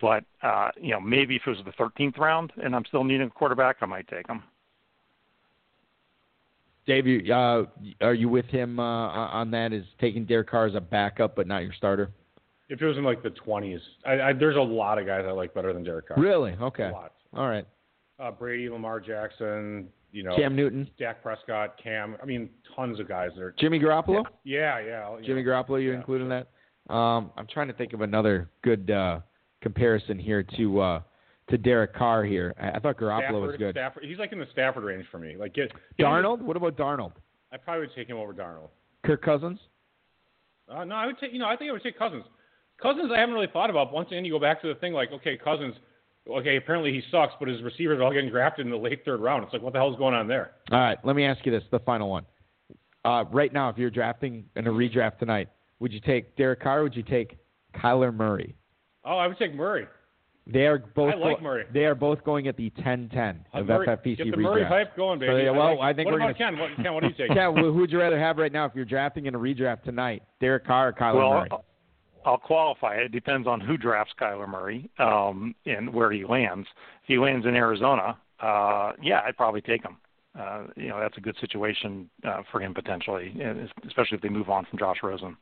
But 0.00 0.24
uh, 0.42 0.70
you 0.80 0.92
know, 0.92 1.00
maybe 1.00 1.36
if 1.36 1.42
it 1.46 1.50
was 1.50 1.58
the 1.64 1.72
13th 1.72 2.16
round 2.18 2.52
and 2.62 2.74
I'm 2.74 2.84
still 2.86 3.04
needing 3.04 3.26
a 3.26 3.30
quarterback, 3.30 3.76
I 3.82 3.86
might 3.86 4.08
take 4.08 4.28
him. 4.28 4.42
Dave, 6.90 7.06
you, 7.06 7.32
uh, 7.32 7.66
are 8.00 8.14
you 8.14 8.28
with 8.28 8.46
him 8.46 8.80
uh, 8.80 8.82
on 8.82 9.52
that? 9.52 9.72
Is 9.72 9.84
taking 10.00 10.24
Derek 10.24 10.50
Carr 10.50 10.66
as 10.66 10.74
a 10.74 10.80
backup 10.80 11.36
but 11.36 11.46
not 11.46 11.62
your 11.62 11.72
starter? 11.72 12.10
If 12.68 12.82
it 12.82 12.84
was 12.84 12.96
in 12.96 13.04
like 13.04 13.22
the 13.22 13.30
20s, 13.30 13.78
I, 14.04 14.20
I, 14.20 14.32
there's 14.32 14.56
a 14.56 14.60
lot 14.60 14.98
of 14.98 15.06
guys 15.06 15.24
I 15.24 15.30
like 15.30 15.54
better 15.54 15.72
than 15.72 15.84
Derek 15.84 16.08
Carr. 16.08 16.20
Really? 16.20 16.56
Okay. 16.60 16.88
A 16.88 16.90
lot. 16.90 17.12
All 17.32 17.48
right. 17.48 17.64
Uh, 18.18 18.32
Brady, 18.32 18.68
Lamar 18.68 18.98
Jackson, 18.98 19.86
you 20.10 20.24
know, 20.24 20.34
Cam 20.34 20.56
Newton, 20.56 20.90
Dak 20.98 21.22
Prescott, 21.22 21.80
Cam. 21.80 22.16
I 22.20 22.26
mean, 22.26 22.50
tons 22.74 22.98
of 22.98 23.06
guys 23.06 23.30
there. 23.36 23.54
Jimmy 23.56 23.78
Garoppolo. 23.78 24.24
Yeah, 24.42 24.80
yeah. 24.80 25.16
you 25.16 25.24
Jimmy. 25.24 25.44
Garoppolo, 25.44 25.80
you 25.80 25.92
yeah, 25.92 25.96
including 25.96 26.28
that? 26.30 26.48
Um, 26.92 27.30
I'm 27.36 27.46
trying 27.46 27.68
to 27.68 27.74
think 27.74 27.92
of 27.92 28.00
another 28.00 28.50
good 28.62 28.90
uh, 28.90 29.20
comparison 29.62 30.18
here 30.18 30.42
to 30.56 30.80
uh, 30.80 31.02
to 31.50 31.58
Derek 31.58 31.94
Carr 31.94 32.24
here. 32.24 32.54
I, 32.60 32.70
I 32.70 32.78
thought 32.78 32.96
Garoppolo 32.96 33.20
Stafford, 33.20 33.42
was 33.42 33.56
good. 33.56 33.74
Stafford, 33.74 34.04
he's 34.04 34.18
like 34.18 34.32
in 34.32 34.38
the 34.38 34.46
Stafford 34.52 34.84
range 34.84 35.06
for 35.10 35.18
me. 35.18 35.36
Like 35.36 35.54
get, 35.54 35.72
get 35.98 36.06
Darnold? 36.06 36.40
What 36.40 36.56
about 36.56 36.76
Darnold? 36.76 37.12
I 37.52 37.56
probably 37.56 37.80
would 37.80 37.94
take 37.94 38.08
him 38.08 38.16
over 38.16 38.32
Darnold. 38.32 38.68
Kirk 39.04 39.22
Cousins? 39.22 39.58
Uh, 40.68 40.84
no, 40.84 40.94
I 40.94 41.06
would 41.06 41.18
take. 41.18 41.32
You 41.32 41.40
know, 41.40 41.46
I 41.46 41.56
think 41.56 41.70
I 41.70 41.72
would 41.72 41.82
take 41.82 41.98
Cousins. 41.98 42.24
Cousins, 42.80 43.10
I 43.14 43.18
haven't 43.18 43.34
really 43.34 43.48
thought 43.52 43.70
about. 43.70 43.92
Once 43.92 44.08
again, 44.08 44.24
you 44.24 44.32
go 44.32 44.38
back 44.38 44.62
to 44.62 44.68
the 44.68 44.74
thing 44.76 44.92
like, 44.92 45.10
okay, 45.12 45.36
Cousins. 45.36 45.74
Okay, 46.28 46.56
apparently 46.56 46.92
he 46.92 47.02
sucks, 47.10 47.32
but 47.38 47.48
his 47.48 47.62
receivers 47.62 47.98
are 47.98 48.04
all 48.04 48.12
getting 48.12 48.30
drafted 48.30 48.66
in 48.66 48.70
the 48.70 48.78
late 48.78 49.04
third 49.04 49.20
round. 49.20 49.42
It's 49.42 49.52
like, 49.52 49.62
what 49.62 49.72
the 49.72 49.78
hell's 49.78 49.96
going 49.96 50.14
on 50.14 50.28
there? 50.28 50.52
All 50.70 50.78
right, 50.78 50.98
let 51.02 51.16
me 51.16 51.24
ask 51.24 51.44
you 51.44 51.50
this, 51.50 51.62
the 51.70 51.80
final 51.80 52.08
one. 52.08 52.24
Uh, 53.04 53.24
right 53.32 53.52
now, 53.52 53.70
if 53.70 53.78
you're 53.78 53.90
drafting 53.90 54.44
in 54.54 54.66
a 54.66 54.70
redraft 54.70 55.18
tonight, 55.18 55.48
would 55.80 55.92
you 55.92 56.00
take 56.00 56.36
Derek 56.36 56.62
Carr 56.62 56.80
or 56.80 56.82
would 56.84 56.94
you 56.94 57.02
take 57.02 57.38
Kyler 57.74 58.14
Murray? 58.14 58.54
Oh, 59.04 59.16
I 59.16 59.26
would 59.26 59.38
take 59.38 59.54
Murray. 59.54 59.86
They 60.52 60.66
are 60.66 60.78
both 60.78 61.14
I 61.14 61.16
like 61.16 61.36
go- 61.38 61.42
Murray. 61.42 61.64
They 61.72 61.84
are 61.84 61.94
both 61.94 62.24
going 62.24 62.48
at 62.48 62.56
the 62.56 62.70
10-10 62.70 63.36
of 63.52 63.66
Murray, 63.66 63.86
FFPC 63.86 64.16
get 64.16 64.24
the 64.30 64.36
redraft. 64.36 64.42
Murray 64.42 64.64
hype 64.64 64.96
going, 64.96 65.18
baby. 65.18 65.32
So, 65.32 65.36
yeah, 65.36 65.50
well, 65.50 65.60
I 65.62 65.64
well, 65.70 65.78
like- 65.78 65.80
I 65.80 65.92
think 65.94 66.06
what 66.06 66.12
we're 66.14 66.20
about 66.20 66.38
gonna- 66.38 66.50
Ken? 66.56 66.58
What, 66.58 66.76
Ken, 66.84 66.94
what 66.94 67.00
do 67.02 67.08
you 67.08 67.14
take? 67.28 67.28
Ken, 67.36 67.56
who 67.56 67.72
would 67.74 67.90
you 67.92 67.98
rather 68.00 68.18
have 68.18 68.38
right 68.38 68.52
now 68.52 68.64
if 68.64 68.72
you're 68.74 68.84
drafting 68.84 69.26
in 69.26 69.34
a 69.34 69.38
redraft 69.38 69.82
tonight? 69.84 70.22
Derek 70.40 70.66
Carr 70.66 70.88
or 70.88 70.92
Kyler 70.92 71.14
well, 71.16 71.30
Murray? 71.30 71.48
I'll 72.24 72.36
qualify. 72.38 72.96
It 72.96 73.12
depends 73.12 73.46
on 73.48 73.60
who 73.60 73.76
drafts 73.78 74.12
Kyler 74.20 74.48
Murray 74.48 74.90
um, 74.98 75.54
and 75.66 75.92
where 75.92 76.10
he 76.12 76.24
lands. 76.24 76.66
If 77.02 77.08
he 77.08 77.18
lands 77.18 77.46
in 77.46 77.54
Arizona, 77.56 78.18
uh, 78.40 78.92
yeah, 79.02 79.20
I'd 79.26 79.36
probably 79.38 79.62
take 79.62 79.82
him. 79.82 79.96
Uh, 80.38 80.64
you 80.76 80.88
know, 80.88 81.00
that's 81.00 81.16
a 81.16 81.20
good 81.20 81.36
situation 81.40 82.08
uh, 82.24 82.42
for 82.52 82.60
him 82.60 82.72
potentially, 82.74 83.34
especially 83.86 84.16
if 84.16 84.20
they 84.22 84.28
move 84.28 84.48
on 84.50 84.64
from 84.66 84.78
Josh 84.78 84.98
Rosen. 85.02 85.36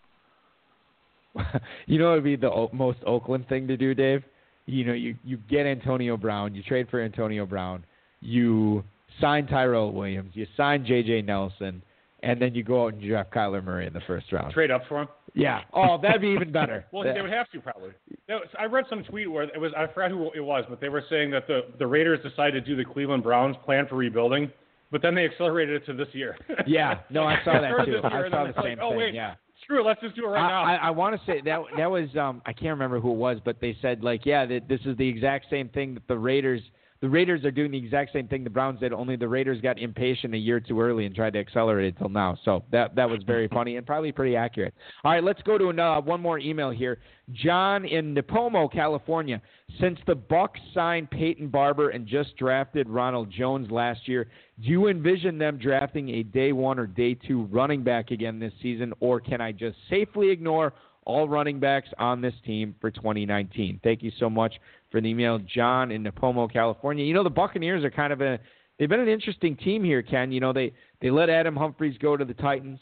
you 1.87 1.99
know 1.99 2.13
it 2.13 2.17
would 2.17 2.25
be 2.25 2.37
the 2.37 2.51
o- 2.51 2.71
most 2.73 2.99
Oakland 3.07 3.49
thing 3.49 3.69
to 3.69 3.77
do, 3.77 3.95
Dave? 3.95 4.25
You 4.69 4.85
know, 4.85 4.93
you 4.93 5.16
you 5.25 5.39
get 5.49 5.66
Antonio 5.66 6.16
Brown, 6.16 6.55
you 6.55 6.62
trade 6.62 6.89
for 6.91 7.01
Antonio 7.01 7.47
Brown, 7.47 7.85
you 8.21 8.85
sign 9.21 9.47
Tyrell 9.47 9.93
Williams, 9.93 10.33
you 10.35 10.47
sign 10.57 10.85
J.J. 10.85 11.23
Nelson, 11.23 11.83
and 12.23 12.41
then 12.41 12.55
you 12.55 12.62
go 12.62 12.85
out 12.85 12.93
and 12.93 13.03
draft 13.03 13.33
Kyler 13.33 13.64
Murray 13.64 13.87
in 13.87 13.95
the 13.95 14.03
first 14.07 14.31
round. 14.31 14.53
Trade 14.53 14.71
up 14.71 14.83
for 14.87 15.03
him. 15.03 15.09
Yeah. 15.35 15.61
Oh, 15.73 15.99
that'd 16.01 16.21
be 16.21 16.29
even 16.29 16.53
better. 16.53 16.85
well, 16.93 17.03
they 17.03 17.21
would 17.21 17.31
have 17.31 17.51
to 17.53 17.61
probably. 17.61 17.91
Was, 18.29 18.47
I 18.59 18.64
read 18.64 18.85
some 18.91 19.05
tweet 19.05 19.31
where 19.31 19.45
it 19.45 19.59
was 19.59 19.73
I 19.77 19.87
forgot 19.87 20.11
who 20.11 20.31
it 20.35 20.41
was, 20.41 20.64
but 20.69 20.81
they 20.81 20.91
were 20.91 21.05
saying 21.09 21.31
that 21.31 21.47
the 21.47 21.62
the 21.79 21.87
Raiders 21.87 22.21
decided 22.23 22.64
to 22.64 22.71
do 22.71 22.77
the 22.77 22.85
Cleveland 22.85 23.23
Browns 23.23 23.57
plan 23.64 23.87
for 23.89 23.97
rebuilding, 23.97 24.51
but 24.91 25.01
then 25.01 25.14
they 25.14 25.25
accelerated 25.25 25.83
it 25.83 25.87
to 25.87 25.95
this 25.95 26.09
year. 26.12 26.37
yeah. 26.66 27.01
No, 27.09 27.25
I 27.25 27.39
saw 27.43 27.53
that 27.61 27.87
too. 27.87 28.01
I 28.05 28.29
saw 28.29 28.45
the 28.45 28.53
same 28.62 28.77
like, 28.77 28.79
oh, 28.83 28.91
thing. 28.91 28.99
Wait, 28.99 29.14
yeah. 29.14 29.35
Screw 29.63 29.81
it. 29.81 29.87
Let's 29.87 30.01
just 30.01 30.17
do 30.17 30.25
it 30.25 30.29
right 30.29 30.45
I, 30.45 30.49
now. 30.49 30.63
I, 30.63 30.75
I 30.89 30.91
want 30.91 31.19
to 31.19 31.27
say 31.27 31.41
that 31.45 31.61
that 31.77 31.91
was 31.91 32.09
um 32.17 32.43
I 32.47 32.53
can't 32.53 32.71
remember 32.71 33.01
who 33.01 33.13
it 33.13 33.17
was, 33.17 33.39
but 33.45 33.61
they 33.61 33.77
said 33.83 34.03
like 34.03 34.25
yeah 34.25 34.47
that 34.47 34.69
this 34.69 34.81
is 34.85 34.97
the 34.97 35.09
exact 35.09 35.47
same 35.51 35.69
thing 35.69 35.95
that 35.95 36.07
the 36.09 36.19
Raiders 36.19 36.63
the 37.01 37.09
Raiders 37.09 37.44
are 37.44 37.51
doing 37.51 37.70
the 37.70 37.78
exact 37.78 38.12
same 38.12 38.26
thing 38.26 38.42
the 38.42 38.51
Browns 38.51 38.80
did, 38.80 38.92
only 38.92 39.14
the 39.14 39.28
Raiders 39.28 39.61
got 39.61 39.78
impatient 39.78 40.34
a 40.34 40.38
year 40.38 40.59
too 40.59 40.80
early 40.80 41.07
and 41.07 41.14
tried 41.14 41.32
to 41.34 41.38
accelerate 41.38 41.94
it 41.94 41.99
till 41.99 42.09
now. 42.09 42.36
So 42.44 42.64
that 42.72 42.94
that 42.96 43.09
was 43.09 43.22
very 43.24 43.46
funny 43.49 43.76
and 43.76 43.86
probably 43.86 44.11
pretty 44.11 44.34
accurate. 44.34 44.74
All 45.05 45.12
right, 45.12 45.22
let's 45.22 45.42
go 45.42 45.59
to 45.59 45.70
uh, 45.70 46.01
one 46.01 46.20
more 46.20 46.38
email 46.38 46.70
here. 46.70 46.99
John 47.32 47.84
in 47.84 48.14
Nipomo, 48.14 48.72
California. 48.72 49.40
Since 49.80 49.99
the 50.07 50.16
Bucs 50.16 50.59
signed 50.72 51.11
Peyton 51.11 51.49
Barber 51.49 51.90
and 51.90 52.07
just 52.07 52.36
drafted 52.36 52.88
Ronald 52.88 53.30
Jones 53.30 53.70
last 53.70 54.09
year, 54.09 54.28
do 54.61 54.68
you 54.70 54.88
envision 54.88 55.38
them 55.38 55.59
drafting 55.59 56.09
a 56.09 56.22
day 56.22 56.53
one 56.53 56.78
or 56.78 56.86
day 56.86 57.14
two 57.14 57.44
running 57.44 57.84
back 57.84 58.11
again 58.11 58.40
this 58.40 58.53
season, 58.62 58.92
or 59.01 59.20
can 59.20 59.40
I 59.40 59.53
just 59.53 59.76
safely 59.90 60.30
ignore 60.30 60.72
all 61.09 61.29
running 61.29 61.59
backs 61.59 61.89
on 61.99 62.21
this 62.21 62.35
team 62.45 62.77
for 62.81 62.93
2019? 62.93 63.81
Thank 63.83 64.03
you 64.03 64.13
so 64.21 64.31
much 64.31 64.55
for 64.93 65.01
the 65.01 65.09
email, 65.09 65.41
John 65.41 65.91
in 65.91 66.05
Nipomo, 66.05 66.53
California. 66.53 67.05
You 67.05 67.15
know, 67.15 67.25
the 67.25 67.31
Buccaneers 67.31 67.83
are 67.83 67.91
kind 67.91 68.13
of 68.13 68.21
a 68.21 68.39
they've 68.79 68.89
been 68.89 69.01
an 69.01 69.09
interesting 69.09 69.57
team 69.57 69.83
here, 69.83 70.03
Ken. 70.03 70.31
You 70.31 70.41
know, 70.41 70.53
they 70.53 70.73
they 71.01 71.11
let 71.11 71.31
Adam 71.31 71.57
Humphries 71.57 71.97
go 72.01 72.17
to 72.17 72.25
the 72.25 72.35
Titans. 72.35 72.79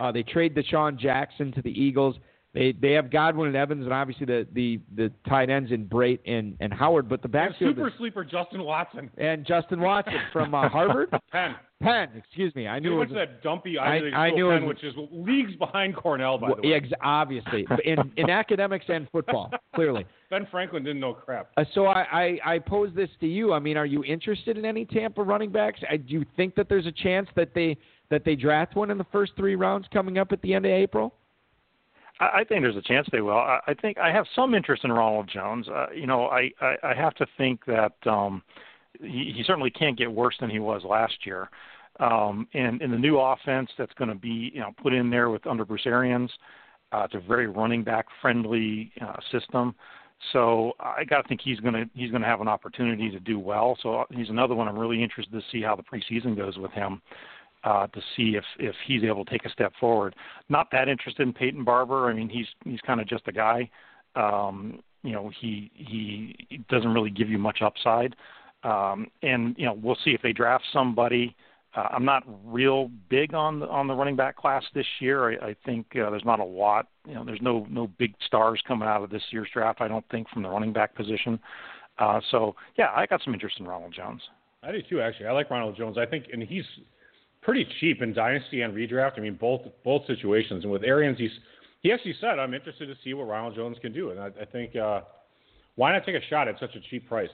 Uh, 0.00 0.12
they 0.12 0.22
trade 0.22 0.54
DeSean 0.54 0.98
Jackson 0.98 1.52
to 1.52 1.62
the 1.62 1.70
Eagles. 1.70 2.16
They 2.52 2.72
they 2.72 2.92
have 2.92 3.10
Godwin 3.10 3.46
and 3.48 3.56
Evans, 3.56 3.84
and 3.84 3.92
obviously 3.92 4.26
the 4.26 4.46
the, 4.52 4.80
the 4.96 5.12
tight 5.28 5.50
ends 5.50 5.70
in 5.70 5.86
Brate 5.86 6.18
and, 6.26 6.56
and 6.60 6.72
Howard. 6.72 7.08
But 7.08 7.22
the 7.22 7.28
backfield 7.28 7.76
super 7.76 7.88
is, 7.88 7.94
sleeper 7.96 8.24
Justin 8.24 8.64
Watson 8.64 9.08
and 9.18 9.46
Justin 9.46 9.80
Watson 9.80 10.14
from 10.32 10.52
uh, 10.54 10.68
Harvard. 10.68 11.10
Penn. 11.32 11.54
Penn, 11.80 12.10
excuse 12.14 12.54
me. 12.54 12.66
I 12.66 12.78
knew 12.78 13.00
it 13.00 13.08
was 13.08 13.14
that 13.14 13.42
dumpy 13.42 13.78
I- 13.78 13.96
Ivy 13.96 14.04
League 14.06 14.14
I 14.14 14.30
knew 14.30 14.50
Penn, 14.50 14.66
was- 14.66 14.74
which 14.74 14.84
is 14.84 14.94
leagues 15.12 15.54
behind 15.56 15.94
Cornell, 15.94 16.38
by 16.38 16.48
the 16.48 16.68
way. 16.68 16.74
Ex- 16.74 16.88
obviously 17.02 17.66
in 17.84 18.12
in 18.16 18.28
academics 18.30 18.86
and 18.88 19.08
football, 19.10 19.50
clearly. 19.74 20.04
Ben 20.28 20.46
Franklin 20.50 20.82
didn't 20.82 21.00
know 21.00 21.14
crap. 21.14 21.50
Uh, 21.56 21.64
so 21.74 21.86
I, 21.86 22.38
I, 22.44 22.54
I 22.54 22.58
pose 22.58 22.90
this 22.94 23.08
to 23.20 23.26
you. 23.26 23.52
I 23.52 23.58
mean, 23.60 23.76
are 23.76 23.86
you 23.86 24.04
interested 24.04 24.58
in 24.58 24.64
any 24.64 24.84
Tampa 24.84 25.22
running 25.22 25.50
backs? 25.50 25.80
I, 25.90 25.96
do 25.96 26.12
you 26.14 26.24
think 26.36 26.54
that 26.56 26.68
there's 26.68 26.86
a 26.86 26.92
chance 26.92 27.28
that 27.36 27.54
they 27.54 27.76
that 28.10 28.24
they 28.24 28.34
draft 28.34 28.74
one 28.74 28.90
in 28.90 28.98
the 28.98 29.06
first 29.12 29.32
three 29.36 29.54
rounds 29.54 29.86
coming 29.92 30.18
up 30.18 30.32
at 30.32 30.42
the 30.42 30.52
end 30.52 30.66
of 30.66 30.72
April? 30.72 31.14
I, 32.20 32.44
think 32.44 32.62
there's 32.62 32.76
a 32.76 32.82
chance 32.82 33.08
they 33.10 33.22
will. 33.22 33.38
I, 33.38 33.60
I 33.66 33.74
think 33.74 33.98
I 33.98 34.12
have 34.12 34.26
some 34.34 34.54
interest 34.54 34.84
in 34.84 34.92
Ronald 34.92 35.30
Jones. 35.32 35.66
Uh, 35.68 35.86
you 35.94 36.06
know, 36.06 36.26
I, 36.26 36.50
I 36.60 36.76
I 36.82 36.94
have 36.94 37.14
to 37.14 37.26
think 37.38 37.64
that 37.66 37.94
um, 38.06 38.42
he, 39.00 39.32
he 39.34 39.42
certainly 39.46 39.70
can't 39.70 39.96
get 39.96 40.12
worse 40.12 40.36
than 40.40 40.50
he 40.50 40.58
was 40.58 40.82
last 40.84 41.24
year. 41.24 41.48
Um, 41.98 42.46
and 42.54 42.80
in 42.80 42.90
the 42.90 42.98
new 42.98 43.18
offense 43.18 43.70
that's 43.76 43.92
going 43.94 44.08
to 44.08 44.14
be 44.14 44.50
you 44.54 44.60
know 44.60 44.70
put 44.82 44.92
in 44.92 45.10
there 45.10 45.30
with 45.30 45.46
under 45.46 45.64
Bruce 45.64 45.86
Arians, 45.86 46.30
uh, 46.92 47.02
it's 47.04 47.14
a 47.14 47.20
very 47.26 47.46
running 47.46 47.82
back 47.82 48.06
friendly 48.20 48.92
uh, 49.00 49.16
system. 49.32 49.74
So 50.32 50.72
I 50.78 51.04
got 51.04 51.22
to 51.22 51.28
think 51.28 51.40
he's 51.42 51.60
going 51.60 51.74
to 51.74 51.88
he's 51.94 52.10
going 52.10 52.22
to 52.22 52.28
have 52.28 52.42
an 52.42 52.48
opportunity 52.48 53.10
to 53.10 53.20
do 53.20 53.38
well. 53.38 53.78
So 53.82 54.04
he's 54.10 54.28
another 54.28 54.54
one 54.54 54.68
I'm 54.68 54.78
really 54.78 55.02
interested 55.02 55.32
to 55.32 55.42
see 55.50 55.62
how 55.62 55.74
the 55.74 55.82
preseason 55.82 56.36
goes 56.36 56.58
with 56.58 56.72
him 56.72 57.00
uh, 57.64 57.86
to 57.88 58.00
see 58.16 58.36
if 58.36 58.44
if 58.58 58.74
he's 58.86 59.02
able 59.04 59.24
to 59.24 59.30
take 59.30 59.44
a 59.44 59.50
step 59.50 59.72
forward. 59.78 60.14
Not 60.48 60.70
that 60.72 60.88
interested 60.88 61.22
in 61.22 61.32
Peyton 61.32 61.64
Barber. 61.64 62.10
I 62.10 62.14
mean, 62.14 62.28
he's 62.28 62.46
he's 62.64 62.80
kind 62.80 63.00
of 63.00 63.06
just 63.06 63.28
a 63.28 63.32
guy. 63.32 63.70
Um, 64.16 64.82
you 65.02 65.12
know, 65.12 65.30
he 65.40 65.70
he 65.74 66.60
doesn't 66.68 66.92
really 66.92 67.10
give 67.10 67.28
you 67.28 67.38
much 67.38 67.62
upside. 67.62 68.16
Um, 68.62 69.08
and 69.22 69.54
you 69.58 69.66
know, 69.66 69.78
we'll 69.80 69.96
see 70.04 70.10
if 70.10 70.22
they 70.22 70.32
draft 70.32 70.64
somebody. 70.72 71.34
Uh, 71.74 71.88
I'm 71.92 72.04
not 72.04 72.24
real 72.44 72.90
big 73.08 73.32
on 73.32 73.60
the, 73.60 73.68
on 73.68 73.86
the 73.86 73.94
running 73.94 74.16
back 74.16 74.36
class 74.36 74.64
this 74.74 74.86
year. 74.98 75.30
I, 75.30 75.50
I 75.50 75.56
think 75.64 75.86
uh, 75.94 76.10
there's 76.10 76.24
not 76.24 76.40
a 76.40 76.44
lot. 76.44 76.88
You 77.06 77.14
know, 77.14 77.24
there's 77.24 77.40
no 77.40 77.66
no 77.70 77.86
big 77.98 78.14
stars 78.26 78.62
coming 78.66 78.88
out 78.88 79.02
of 79.02 79.10
this 79.10 79.22
year's 79.30 79.48
draft. 79.52 79.80
I 79.80 79.88
don't 79.88 80.04
think 80.10 80.28
from 80.30 80.42
the 80.42 80.48
running 80.48 80.72
back 80.72 80.94
position. 80.94 81.38
Uh, 81.98 82.20
so 82.30 82.56
yeah, 82.76 82.88
I 82.94 83.06
got 83.06 83.22
some 83.22 83.34
interest 83.34 83.60
in 83.60 83.66
Ronald 83.66 83.94
Jones. 83.94 84.22
I 84.62 84.72
do 84.72 84.82
too, 84.82 85.00
actually. 85.00 85.26
I 85.26 85.32
like 85.32 85.50
Ronald 85.50 85.76
Jones. 85.76 85.96
I 85.96 86.06
think, 86.06 86.26
and 86.32 86.42
he's 86.42 86.64
pretty 87.50 87.68
cheap 87.80 88.00
in 88.00 88.12
dynasty 88.12 88.62
and 88.62 88.72
redraft. 88.72 89.14
I 89.16 89.22
mean, 89.22 89.34
both 89.34 89.62
both 89.82 90.06
situations. 90.06 90.62
And 90.62 90.70
with 90.72 90.84
Arians, 90.84 91.18
he's 91.18 91.32
he 91.80 91.92
actually 91.92 92.14
said, 92.20 92.38
"I'm 92.38 92.54
interested 92.54 92.86
to 92.86 92.94
see 93.02 93.12
what 93.12 93.24
Ronald 93.24 93.56
Jones 93.56 93.76
can 93.82 93.92
do." 93.92 94.10
And 94.10 94.20
I, 94.20 94.26
I 94.40 94.44
think, 94.44 94.76
uh, 94.76 95.00
why 95.74 95.90
not 95.90 96.06
take 96.06 96.14
a 96.14 96.24
shot 96.28 96.46
at 96.46 96.60
such 96.60 96.76
a 96.76 96.80
cheap 96.88 97.08
price? 97.08 97.28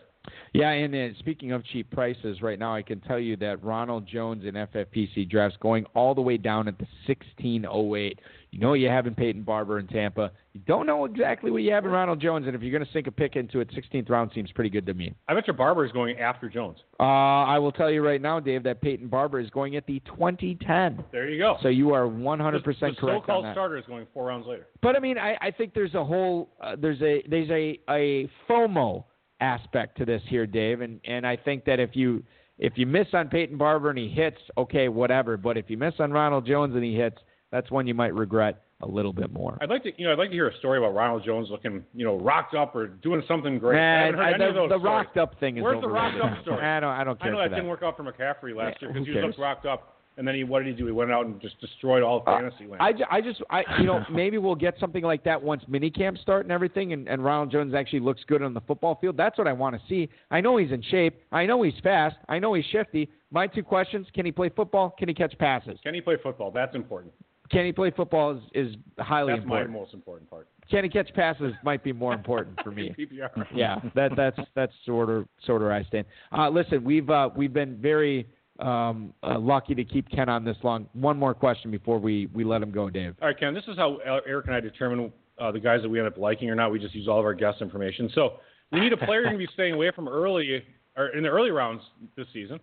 Yeah, 0.52 0.70
and 0.70 0.94
uh, 0.94 1.18
speaking 1.18 1.52
of 1.52 1.64
cheap 1.66 1.90
prices, 1.90 2.42
right 2.42 2.58
now 2.58 2.74
I 2.74 2.82
can 2.82 3.00
tell 3.00 3.18
you 3.18 3.36
that 3.36 3.62
Ronald 3.62 4.06
Jones 4.06 4.44
in 4.44 4.54
FFPC 4.54 5.28
drafts 5.28 5.56
going 5.60 5.84
all 5.94 6.14
the 6.14 6.22
way 6.22 6.36
down 6.36 6.68
at 6.68 6.78
the 6.78 6.86
1608. 7.06 8.18
You 8.50 8.60
know 8.60 8.72
you 8.72 8.88
have 8.88 9.06
in 9.06 9.14
Peyton 9.14 9.42
Barber 9.42 9.78
in 9.78 9.86
Tampa. 9.86 10.30
You 10.54 10.60
don't 10.66 10.86
know 10.86 11.04
exactly 11.04 11.50
what 11.50 11.62
you 11.62 11.72
have 11.72 11.84
in 11.84 11.90
Ronald 11.90 12.20
Jones, 12.20 12.46
and 12.46 12.56
if 12.56 12.62
you're 12.62 12.70
going 12.70 12.86
to 12.86 12.90
sink 12.90 13.06
a 13.06 13.10
pick 13.10 13.36
into 13.36 13.60
it, 13.60 13.70
16th 13.70 14.08
round 14.08 14.30
seems 14.34 14.50
pretty 14.52 14.70
good 14.70 14.86
to 14.86 14.94
me. 14.94 15.14
I 15.28 15.34
bet 15.34 15.46
your 15.46 15.54
Barber 15.54 15.84
is 15.84 15.92
going 15.92 16.18
after 16.18 16.48
Jones. 16.48 16.78
Uh, 16.98 17.02
I 17.02 17.58
will 17.58 17.72
tell 17.72 17.90
you 17.90 18.02
right 18.02 18.22
now, 18.22 18.40
Dave, 18.40 18.62
that 18.62 18.80
Peyton 18.80 19.08
Barber 19.08 19.40
is 19.40 19.50
going 19.50 19.76
at 19.76 19.86
the 19.86 20.00
2010. 20.06 21.04
There 21.12 21.28
you 21.28 21.38
go. 21.38 21.58
So 21.62 21.68
you 21.68 21.92
are 21.92 22.06
100% 22.06 22.40
the, 22.52 22.60
the 22.60 22.72
correct 22.72 22.96
so-called 22.96 23.28
on 23.28 23.42
that. 23.42 23.54
starter 23.54 23.76
is 23.76 23.84
going 23.86 24.06
four 24.14 24.26
rounds 24.26 24.46
later. 24.46 24.68
But 24.80 24.96
I 24.96 25.00
mean, 25.00 25.18
I, 25.18 25.36
I 25.42 25.50
think 25.50 25.74
there's 25.74 25.94
a 25.94 26.04
whole 26.04 26.48
uh, 26.62 26.76
there's 26.80 27.02
a 27.02 27.22
there's 27.28 27.50
a 27.50 27.78
a 27.90 28.30
FOMO 28.48 29.04
aspect 29.40 29.98
to 29.98 30.04
this 30.04 30.22
here, 30.28 30.46
Dave, 30.46 30.80
and 30.80 31.00
and 31.04 31.26
I 31.26 31.36
think 31.36 31.64
that 31.64 31.80
if 31.80 31.90
you 31.94 32.22
if 32.58 32.74
you 32.76 32.86
miss 32.86 33.06
on 33.12 33.28
Peyton 33.28 33.58
Barber 33.58 33.90
and 33.90 33.98
he 33.98 34.08
hits, 34.08 34.38
okay, 34.56 34.88
whatever. 34.88 35.36
But 35.36 35.56
if 35.56 35.68
you 35.68 35.76
miss 35.76 35.94
on 35.98 36.10
Ronald 36.12 36.46
Jones 36.46 36.74
and 36.74 36.82
he 36.82 36.94
hits, 36.94 37.18
that's 37.50 37.70
one 37.70 37.86
you 37.86 37.94
might 37.94 38.14
regret 38.14 38.62
a 38.82 38.86
little 38.86 39.12
bit 39.12 39.32
more. 39.32 39.56
I'd 39.60 39.70
like 39.70 39.82
to, 39.84 39.90
you 39.96 40.06
know, 40.06 40.12
I'd 40.12 40.18
like 40.18 40.28
to 40.28 40.34
hear 40.34 40.48
a 40.48 40.56
story 40.58 40.78
about 40.78 40.94
Ronald 40.94 41.24
Jones 41.24 41.48
looking, 41.50 41.82
you 41.94 42.04
know, 42.04 42.18
rocked 42.18 42.54
up 42.54 42.76
or 42.76 42.88
doing 42.88 43.22
something 43.26 43.58
great. 43.58 43.78
I 43.78 44.12
heard 44.12 44.42
I, 44.42 44.44
of 44.44 44.54
the, 44.54 44.76
the 44.76 44.78
rocked 44.78 45.16
up 45.16 45.38
thing 45.40 45.56
is 45.56 45.62
Where's 45.64 45.80
the 45.80 45.88
rocked 45.88 46.20
up 46.22 46.42
story? 46.42 46.62
I 46.64 46.80
don't 46.80 46.90
I 46.90 47.04
don't 47.04 47.18
care. 47.18 47.28
I 47.28 47.32
know 47.32 47.42
that 47.42 47.50
that. 47.50 47.56
didn't 47.56 47.70
work 47.70 47.82
out 47.82 47.96
for 47.96 48.02
McCaffrey 48.02 48.54
last 48.54 48.78
Yeah, 48.80 48.88
year 48.88 48.92
because 48.92 49.06
he 49.06 49.20
looked 49.20 49.38
rocked 49.38 49.66
up, 49.66 49.95
and 50.16 50.26
then 50.26 50.34
he, 50.34 50.44
what 50.44 50.64
did 50.64 50.68
he 50.74 50.80
do? 50.80 50.86
He 50.86 50.92
went 50.92 51.10
out 51.12 51.26
and 51.26 51.40
just 51.40 51.60
destroyed 51.60 52.02
all 52.02 52.22
Uh, 52.26 52.38
fantasy 52.38 52.66
land. 52.66 52.80
I, 52.80 52.92
ju- 52.92 53.04
I 53.10 53.20
just, 53.20 53.42
I, 53.50 53.62
you 53.78 53.86
know, 53.86 54.04
maybe 54.10 54.38
we'll 54.38 54.54
get 54.54 54.74
something 54.80 55.02
like 55.04 55.22
that 55.24 55.42
once 55.42 55.62
minicamp 55.70 56.18
start 56.20 56.44
and 56.44 56.52
everything, 56.52 56.92
and, 56.92 57.08
and 57.08 57.24
Ronald 57.24 57.50
Jones 57.52 57.74
actually 57.74 58.00
looks 58.00 58.22
good 58.26 58.42
on 58.42 58.54
the 58.54 58.60
football 58.62 58.96
field. 59.00 59.16
That's 59.16 59.36
what 59.38 59.46
I 59.46 59.52
want 59.52 59.76
to 59.76 59.82
see. 59.88 60.08
I 60.30 60.40
know 60.40 60.56
he's 60.56 60.72
in 60.72 60.82
shape. 60.82 61.20
I 61.32 61.46
know 61.46 61.62
he's 61.62 61.78
fast. 61.82 62.16
I 62.28 62.38
know 62.38 62.54
he's 62.54 62.64
shifty. 62.66 63.08
My 63.30 63.46
two 63.46 63.62
questions: 63.62 64.06
Can 64.14 64.24
he 64.24 64.32
play 64.32 64.48
football? 64.48 64.94
Can 64.98 65.08
he 65.08 65.14
catch 65.14 65.36
passes? 65.38 65.78
Can 65.82 65.94
he 65.94 66.00
play 66.00 66.16
football? 66.22 66.50
That's 66.50 66.74
important. 66.74 67.12
Can 67.50 67.64
he 67.64 67.70
play 67.72 67.92
football 67.92 68.32
is, 68.32 68.42
is 68.70 68.76
highly 68.98 69.34
important. 69.34 69.68
That's 69.68 69.72
my 69.74 69.78
most 69.80 69.94
important 69.94 70.28
part. 70.28 70.48
Can 70.68 70.82
he 70.82 70.90
catch 70.90 71.12
passes 71.14 71.52
might 71.62 71.84
be 71.84 71.92
more 71.92 72.12
important 72.12 72.58
for 72.64 72.72
me. 72.72 72.92
PPR. 72.98 73.46
yeah, 73.54 73.76
that 73.94 74.16
that's 74.16 74.38
that's 74.56 74.72
sort 74.84 75.10
of 75.10 75.28
sort 75.44 75.62
of 75.62 75.66
where 75.68 75.76
I 75.76 75.84
stand. 75.84 76.06
Uh, 76.36 76.48
listen, 76.48 76.82
we've 76.82 77.08
uh, 77.08 77.28
we've 77.36 77.52
been 77.52 77.76
very 77.76 78.26
um, 78.58 79.12
uh, 79.22 79.38
lucky 79.38 79.74
to 79.74 79.84
keep 79.84 80.08
Ken 80.10 80.28
on 80.28 80.44
this 80.44 80.56
long. 80.62 80.88
One 80.92 81.18
more 81.18 81.34
question 81.34 81.70
before 81.70 81.98
we 81.98 82.28
we 82.34 82.44
let 82.44 82.62
him 82.62 82.70
go, 82.70 82.90
Dave. 82.90 83.14
All 83.20 83.28
right, 83.28 83.38
Ken. 83.38 83.54
This 83.54 83.64
is 83.68 83.76
how 83.76 83.98
Eric 84.26 84.46
and 84.46 84.54
I 84.54 84.60
determine 84.60 85.12
uh, 85.38 85.52
the 85.52 85.60
guys 85.60 85.82
that 85.82 85.88
we 85.88 85.98
end 85.98 86.08
up 86.08 86.16
liking 86.16 86.50
or 86.50 86.54
not. 86.54 86.70
We 86.70 86.78
just 86.78 86.94
use 86.94 87.08
all 87.08 87.18
of 87.18 87.24
our 87.24 87.34
guest 87.34 87.60
information. 87.60 88.10
So 88.14 88.34
we 88.72 88.80
need 88.80 88.92
a 88.92 88.96
player 88.96 89.22
you're 89.22 89.32
to 89.32 89.38
be 89.38 89.48
staying 89.54 89.74
away 89.74 89.90
from 89.94 90.08
early 90.08 90.62
or 90.96 91.08
in 91.08 91.22
the 91.22 91.28
early 91.28 91.50
rounds 91.50 91.82
this 92.16 92.26
season, 92.32 92.58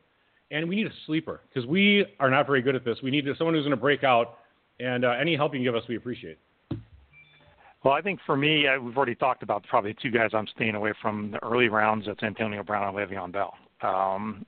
and 0.52 0.68
we 0.68 0.76
need 0.76 0.88
a 0.88 0.94
sleeper 1.06 1.41
because 1.50 1.68
we 1.68 2.06
are 2.20 2.30
not 2.30 2.48
very 2.48 2.62
good 2.62 2.76
at 2.76 2.84
this. 2.84 2.98
We 3.04 3.12
need 3.12 3.26
someone 3.38 3.54
who's 3.54 3.64
going 3.64 3.72
to 3.72 3.78
break 3.78 4.04
out, 4.04 4.39
and 4.80 5.06
uh, 5.06 5.12
any 5.12 5.36
help 5.36 5.54
you 5.54 5.60
can 5.60 5.64
give 5.64 5.76
us, 5.76 5.84
we 5.88 5.96
appreciate. 5.96 6.39
Well, 7.84 7.94
I 7.94 8.02
think 8.02 8.20
for 8.26 8.38
me, 8.38 8.66
uh, 8.66 8.80
we've 8.80 8.96
already 8.96 9.16
talked 9.16 9.44
about 9.44 9.66
probably 9.66 9.94
two 10.02 10.10
guys 10.10 10.30
I'm 10.34 10.48
staying 10.56 10.76
away 10.76 10.94
from 11.02 11.32
the 11.32 11.44
early 11.44 11.68
rounds. 11.68 12.06
That's 12.08 12.24
Antonio 12.24 12.64
Brown 12.64 12.88
and 12.88 12.98
Le'Veon 12.98 13.32
Bell. 13.32 13.54
Um, 13.82 14.46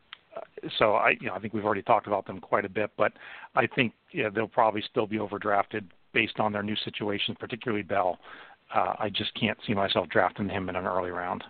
so 0.78 0.94
I, 0.94 1.16
you 1.20 1.28
know, 1.28 1.34
I 1.34 1.40
think 1.40 1.54
we've 1.54 1.66
already 1.66 1.82
talked 1.82 2.08
about 2.08 2.26
them 2.26 2.40
quite 2.40 2.66
a 2.66 2.70
bit, 2.70 2.92
but 2.98 3.14
I 3.56 3.68
think 3.68 3.94
yeah, 4.12 4.30
they'll 4.30 4.48
probably 4.48 4.84
still 4.90 5.08
be 5.08 5.18
overdrafted 5.18 5.84
based 6.14 6.40
on 6.40 6.52
their 6.52 6.64
new 6.64 6.76
situation, 6.78 7.36
particularly 7.40 7.84
Bell. 7.84 8.18
Uh, 8.74 8.94
I 9.00 9.10
just 9.10 9.34
can't 9.40 9.58
see 9.68 9.74
myself 9.74 10.10
drafting 10.10 10.50
him 10.50 10.70
in 10.70 10.76
an 10.76 10.86
early 10.86 11.12
round. 11.12 11.44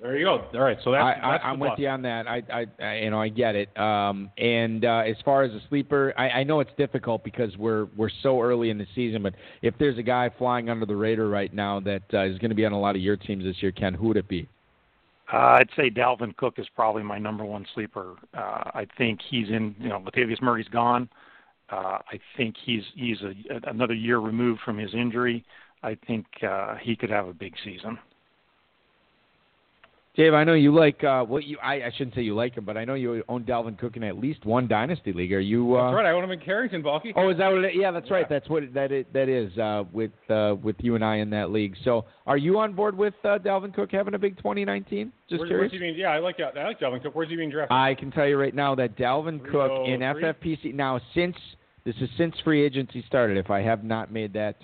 There 0.00 0.16
you 0.16 0.26
go. 0.26 0.46
All 0.54 0.60
right, 0.60 0.78
so 0.84 0.92
that's, 0.92 1.02
I, 1.02 1.30
that's 1.32 1.44
I, 1.44 1.48
I'm 1.48 1.58
with 1.58 1.72
you 1.76 1.88
on 1.88 2.02
that. 2.02 2.28
I, 2.28 2.42
I, 2.52 2.66
I, 2.80 2.94
you 2.98 3.10
know, 3.10 3.20
I 3.20 3.28
get 3.28 3.56
it. 3.56 3.76
Um, 3.76 4.30
and 4.38 4.84
uh, 4.84 5.02
as 5.04 5.16
far 5.24 5.42
as 5.42 5.50
a 5.52 5.60
sleeper, 5.68 6.14
I, 6.16 6.28
I 6.28 6.44
know 6.44 6.60
it's 6.60 6.70
difficult 6.78 7.24
because 7.24 7.56
we're 7.56 7.86
we're 7.96 8.10
so 8.22 8.40
early 8.40 8.70
in 8.70 8.78
the 8.78 8.86
season. 8.94 9.24
But 9.24 9.34
if 9.60 9.74
there's 9.80 9.98
a 9.98 10.02
guy 10.02 10.30
flying 10.38 10.70
under 10.70 10.86
the 10.86 10.94
radar 10.94 11.26
right 11.26 11.52
now 11.52 11.80
that 11.80 12.02
uh, 12.14 12.22
is 12.26 12.38
going 12.38 12.50
to 12.50 12.54
be 12.54 12.64
on 12.64 12.72
a 12.72 12.80
lot 12.80 12.94
of 12.94 13.02
your 13.02 13.16
teams 13.16 13.42
this 13.42 13.56
year, 13.60 13.72
Ken, 13.72 13.92
who 13.92 14.06
would 14.06 14.16
it 14.16 14.28
be? 14.28 14.48
Uh, 15.32 15.58
I'd 15.60 15.68
say 15.76 15.90
Dalvin 15.90 16.34
Cook 16.36 16.58
is 16.58 16.66
probably 16.74 17.02
my 17.02 17.18
number 17.18 17.44
one 17.44 17.66
sleeper. 17.74 18.16
Uh, 18.34 18.70
I 18.74 18.86
think 18.96 19.20
he's 19.28 19.48
in. 19.48 19.74
You 19.78 19.90
know, 19.90 20.00
Latavius 20.00 20.40
Murray's 20.40 20.68
gone. 20.68 21.08
Uh, 21.70 21.98
I 22.10 22.18
think 22.36 22.56
he's 22.64 22.82
he's 22.94 23.18
a, 23.22 23.34
another 23.68 23.94
year 23.94 24.18
removed 24.18 24.60
from 24.64 24.78
his 24.78 24.94
injury. 24.94 25.44
I 25.82 25.96
think 26.06 26.26
uh, 26.42 26.76
he 26.76 26.96
could 26.96 27.10
have 27.10 27.28
a 27.28 27.34
big 27.34 27.54
season. 27.62 27.98
Dave, 30.18 30.34
I 30.34 30.42
know 30.42 30.54
you 30.54 30.74
like. 30.74 31.04
Uh, 31.04 31.24
well, 31.28 31.40
you 31.40 31.56
I, 31.62 31.74
I 31.74 31.92
shouldn't 31.96 32.16
say 32.16 32.22
you 32.22 32.34
like 32.34 32.56
him, 32.56 32.64
but 32.64 32.76
I 32.76 32.84
know 32.84 32.94
you 32.94 33.22
own 33.28 33.44
Dalvin 33.44 33.78
Cook 33.78 33.96
in 33.96 34.02
at 34.02 34.18
least 34.18 34.44
one 34.44 34.66
dynasty 34.66 35.12
league. 35.12 35.32
Are 35.32 35.38
you? 35.38 35.76
Uh, 35.76 35.84
That's 35.84 35.94
right. 35.94 36.06
I 36.06 36.10
own 36.10 36.24
him 36.24 36.32
in 36.32 36.40
Carrington, 36.40 36.82
Balky. 36.82 37.12
Oh, 37.14 37.30
is 37.30 37.38
that 37.38 37.52
what? 37.52 37.64
It, 37.64 37.76
yeah, 37.76 37.92
that's 37.92 38.10
right. 38.10 38.28
That's 38.28 38.48
what 38.48 38.64
it, 38.64 38.74
that 38.74 38.90
it, 38.90 39.12
that 39.12 39.28
is 39.28 39.56
uh, 39.56 39.84
with 39.92 40.10
uh, 40.28 40.56
with 40.60 40.74
you 40.80 40.96
and 40.96 41.04
I 41.04 41.18
in 41.18 41.30
that 41.30 41.52
league. 41.52 41.76
So, 41.84 42.04
are 42.26 42.36
you 42.36 42.58
on 42.58 42.72
board 42.72 42.98
with 42.98 43.14
uh, 43.22 43.38
Dalvin 43.38 43.72
Cook 43.72 43.92
having 43.92 44.14
a 44.14 44.18
big 44.18 44.36
2019? 44.38 45.12
Just 45.30 45.38
Where's, 45.38 45.48
curious. 45.48 45.70
where's 45.70 45.72
he 45.72 45.78
being? 45.78 45.94
Yeah, 45.96 46.08
I 46.08 46.18
like 46.18 46.40
I 46.40 46.64
like 46.64 46.80
Dalvin 46.80 47.00
Cook. 47.00 47.14
Where's 47.14 47.28
he 47.28 47.36
being 47.36 47.50
drafted? 47.50 47.76
I 47.76 47.94
can 47.94 48.10
tell 48.10 48.26
you 48.26 48.40
right 48.40 48.54
now 48.56 48.74
that 48.74 48.98
Dalvin 48.98 49.38
Cook 49.44 49.86
in 49.86 50.00
303? 50.00 50.56
FFPC 50.56 50.74
now 50.74 51.00
since 51.14 51.36
this 51.84 51.94
is 52.00 52.10
since 52.18 52.34
free 52.42 52.64
agency 52.64 53.04
started. 53.06 53.36
If 53.36 53.50
I 53.52 53.60
have 53.60 53.84
not 53.84 54.10
made 54.12 54.32
that 54.32 54.56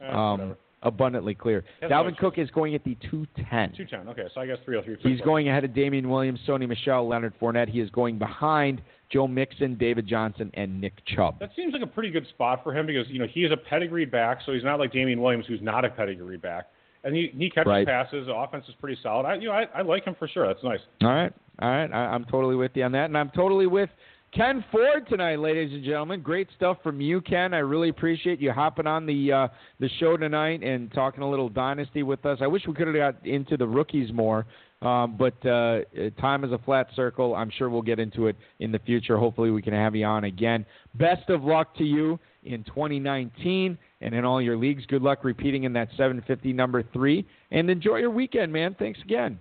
Eh, 0.00 0.10
um. 0.10 0.56
Abundantly 0.84 1.34
clear, 1.34 1.64
Dalvin. 1.82 2.16
Cook 2.18 2.38
is 2.38 2.50
going 2.50 2.74
at 2.74 2.82
the 2.82 2.96
210. 3.08 3.72
Two 3.76 3.84
ten. 3.84 4.08
Okay, 4.08 4.24
so 4.34 4.40
I 4.40 4.46
guess 4.46 4.56
three 4.64 4.76
oh 4.76 4.82
three. 4.82 4.96
He's 5.00 5.20
going 5.20 5.48
ahead 5.48 5.62
of 5.64 5.72
Damien 5.74 6.08
Williams, 6.10 6.40
Sony 6.46 6.66
Michel, 6.68 7.06
Leonard 7.08 7.34
Fournette. 7.40 7.68
He 7.68 7.78
is 7.80 7.88
going 7.90 8.18
behind 8.18 8.82
Joe 9.08 9.28
Mixon, 9.28 9.76
David 9.76 10.08
Johnson, 10.08 10.50
and 10.54 10.80
Nick 10.80 10.94
Chubb. 11.06 11.38
That 11.38 11.50
seems 11.54 11.72
like 11.72 11.82
a 11.82 11.86
pretty 11.86 12.10
good 12.10 12.26
spot 12.28 12.64
for 12.64 12.76
him 12.76 12.86
because 12.86 13.06
you 13.08 13.20
know 13.20 13.26
he 13.32 13.44
is 13.44 13.52
a 13.52 13.56
pedigreed 13.56 14.10
back, 14.10 14.38
so 14.44 14.52
he's 14.52 14.64
not 14.64 14.80
like 14.80 14.92
Damien 14.92 15.20
Williams, 15.22 15.44
who's 15.46 15.62
not 15.62 15.84
a 15.84 15.88
pedigreed 15.90 16.42
back, 16.42 16.66
and 17.04 17.14
he 17.14 17.32
he 17.36 17.48
catches 17.48 17.68
Right. 17.68 17.86
passes. 17.86 18.26
The 18.26 18.34
offense 18.34 18.64
is 18.68 18.74
pretty 18.80 18.98
solid. 19.04 19.24
I 19.24 19.34
you 19.36 19.46
know 19.48 19.52
I, 19.54 19.66
I 19.74 19.82
like 19.82 20.04
him 20.04 20.16
for 20.18 20.26
sure. 20.26 20.48
That's 20.48 20.64
nice. 20.64 20.80
All 21.02 21.10
right, 21.10 21.32
all 21.60 21.70
right. 21.70 21.92
I, 21.92 22.06
I'm 22.12 22.24
totally 22.24 22.56
with 22.56 22.72
you 22.74 22.82
on 22.82 22.90
that, 22.92 23.04
and 23.04 23.16
I'm 23.16 23.30
totally 23.30 23.68
with 23.68 23.90
Ken 24.34 24.64
Ford 24.72 25.06
tonight, 25.10 25.40
ladies 25.40 25.74
and 25.74 25.84
gentlemen. 25.84 26.22
Great 26.22 26.48
stuff 26.56 26.78
from 26.82 27.02
you, 27.02 27.20
Ken. 27.20 27.52
I 27.52 27.58
really 27.58 27.90
appreciate 27.90 28.40
you 28.40 28.50
hopping 28.50 28.86
on 28.86 29.04
the 29.04 29.30
uh, 29.30 29.48
the 29.78 29.90
show 30.00 30.16
tonight 30.16 30.62
and 30.62 30.90
talking 30.90 31.22
a 31.22 31.28
little 31.28 31.50
dynasty 31.50 32.02
with 32.02 32.24
us. 32.24 32.38
I 32.40 32.46
wish 32.46 32.62
we 32.66 32.72
could 32.72 32.86
have 32.86 32.96
got 32.96 33.26
into 33.26 33.58
the 33.58 33.66
rookies 33.66 34.10
more, 34.10 34.46
um, 34.80 35.18
but 35.18 35.34
uh, 35.46 35.80
time 36.18 36.44
is 36.44 36.52
a 36.52 36.58
flat 36.64 36.86
circle. 36.96 37.34
I'm 37.34 37.50
sure 37.50 37.68
we'll 37.68 37.82
get 37.82 37.98
into 37.98 38.26
it 38.26 38.36
in 38.60 38.72
the 38.72 38.78
future. 38.78 39.18
Hopefully, 39.18 39.50
we 39.50 39.60
can 39.60 39.74
have 39.74 39.94
you 39.94 40.06
on 40.06 40.24
again. 40.24 40.64
Best 40.94 41.28
of 41.28 41.44
luck 41.44 41.76
to 41.76 41.84
you 41.84 42.18
in 42.44 42.64
2019 42.64 43.76
and 44.00 44.14
in 44.14 44.24
all 44.24 44.40
your 44.40 44.56
leagues. 44.56 44.86
Good 44.86 45.02
luck 45.02 45.24
repeating 45.24 45.64
in 45.64 45.74
that 45.74 45.88
750 45.90 46.54
number 46.54 46.82
three, 46.94 47.26
and 47.50 47.68
enjoy 47.68 47.96
your 47.96 48.10
weekend, 48.10 48.50
man. 48.50 48.76
Thanks 48.78 49.00
again. 49.02 49.38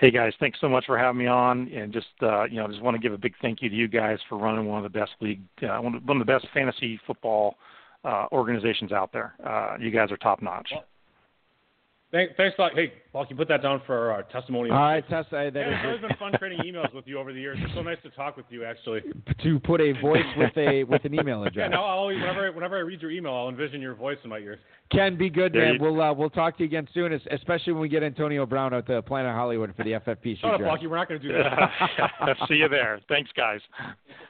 Hey 0.00 0.12
guys, 0.12 0.32
thanks 0.38 0.60
so 0.60 0.68
much 0.68 0.86
for 0.86 0.96
having 0.96 1.18
me 1.18 1.26
on, 1.26 1.66
and 1.74 1.92
just 1.92 2.06
uh, 2.22 2.44
you 2.44 2.56
know, 2.56 2.68
just 2.68 2.80
want 2.80 2.94
to 2.94 3.00
give 3.00 3.12
a 3.12 3.18
big 3.18 3.34
thank 3.42 3.60
you 3.60 3.68
to 3.68 3.74
you 3.74 3.88
guys 3.88 4.20
for 4.28 4.38
running 4.38 4.66
one 4.66 4.84
of 4.84 4.84
the 4.84 4.96
best 4.96 5.10
league, 5.20 5.42
uh, 5.64 5.78
one, 5.78 5.96
of, 5.96 6.18
the 6.20 6.24
best 6.24 6.46
fantasy 6.54 7.00
football 7.04 7.56
uh, 8.04 8.26
organizations 8.30 8.92
out 8.92 9.12
there. 9.12 9.34
Uh, 9.44 9.76
you 9.80 9.90
guys 9.90 10.12
are 10.12 10.16
top 10.18 10.40
notch. 10.40 10.72
Thanks 12.12 12.54
a 12.58 12.60
lot. 12.62 12.72
Hey, 12.74 12.92
Balky, 13.12 13.34
put 13.34 13.48
that 13.48 13.62
down 13.62 13.82
for 13.86 14.10
our 14.12 14.22
testimonial. 14.24 14.74
All 14.76 14.82
right, 14.82 15.08
Tess, 15.08 15.26
I, 15.32 15.50
that 15.50 15.54
Yeah, 15.54 15.68
it's 15.76 15.84
always 15.86 16.00
been 16.00 16.16
fun 16.18 16.32
trading 16.38 16.58
emails 16.60 16.92
with 16.94 17.06
you 17.06 17.18
over 17.18 17.32
the 17.32 17.40
years. 17.40 17.58
It's 17.60 17.74
so 17.74 17.82
nice 17.82 17.98
to 18.04 18.10
talk 18.10 18.36
with 18.36 18.46
you, 18.50 18.64
actually. 18.64 19.00
to 19.42 19.60
put 19.60 19.80
a 19.80 19.92
voice 20.00 20.24
with 20.36 20.56
a 20.56 20.84
with 20.84 21.04
an 21.04 21.14
email 21.14 21.44
address. 21.44 21.54
Yeah, 21.58 21.64
address. 21.66 21.70
now 21.78 21.84
I'll 21.84 21.98
always, 21.98 22.16
whenever 22.18 22.46
I, 22.46 22.50
whenever 22.50 22.76
I 22.76 22.80
read 22.80 23.02
your 23.02 23.10
email, 23.10 23.32
I'll 23.34 23.48
envision 23.48 23.80
your 23.80 23.94
voice 23.94 24.18
in 24.24 24.30
my 24.30 24.38
ears. 24.38 24.58
Ken, 24.90 25.16
be 25.16 25.28
good, 25.28 25.52
There 25.52 25.64
man. 25.66 25.74
you- 25.74 25.80
We'll 25.80 26.00
uh, 26.00 26.12
we'll 26.14 26.30
talk 26.30 26.56
to 26.58 26.62
you 26.62 26.66
again 26.68 26.88
soon, 26.94 27.18
especially 27.30 27.72
when 27.74 27.82
we 27.82 27.88
get 27.88 28.02
Antonio 28.02 28.46
Brown 28.46 28.72
out 28.74 28.86
to 28.86 29.02
Planet 29.02 29.34
Hollywood 29.34 29.74
for 29.76 29.84
the 29.84 29.92
FFPC 29.92 30.40
Shut 30.40 30.54
up, 30.54 30.60
draft. 30.60 30.82
We're 30.82 30.96
not 30.96 31.08
going 31.08 31.20
to 31.20 31.28
do 31.28 31.34
that. 31.34 32.36
See 32.48 32.54
you 32.54 32.68
there. 32.68 33.00
Thanks, 33.08 33.30
guys. 33.36 33.60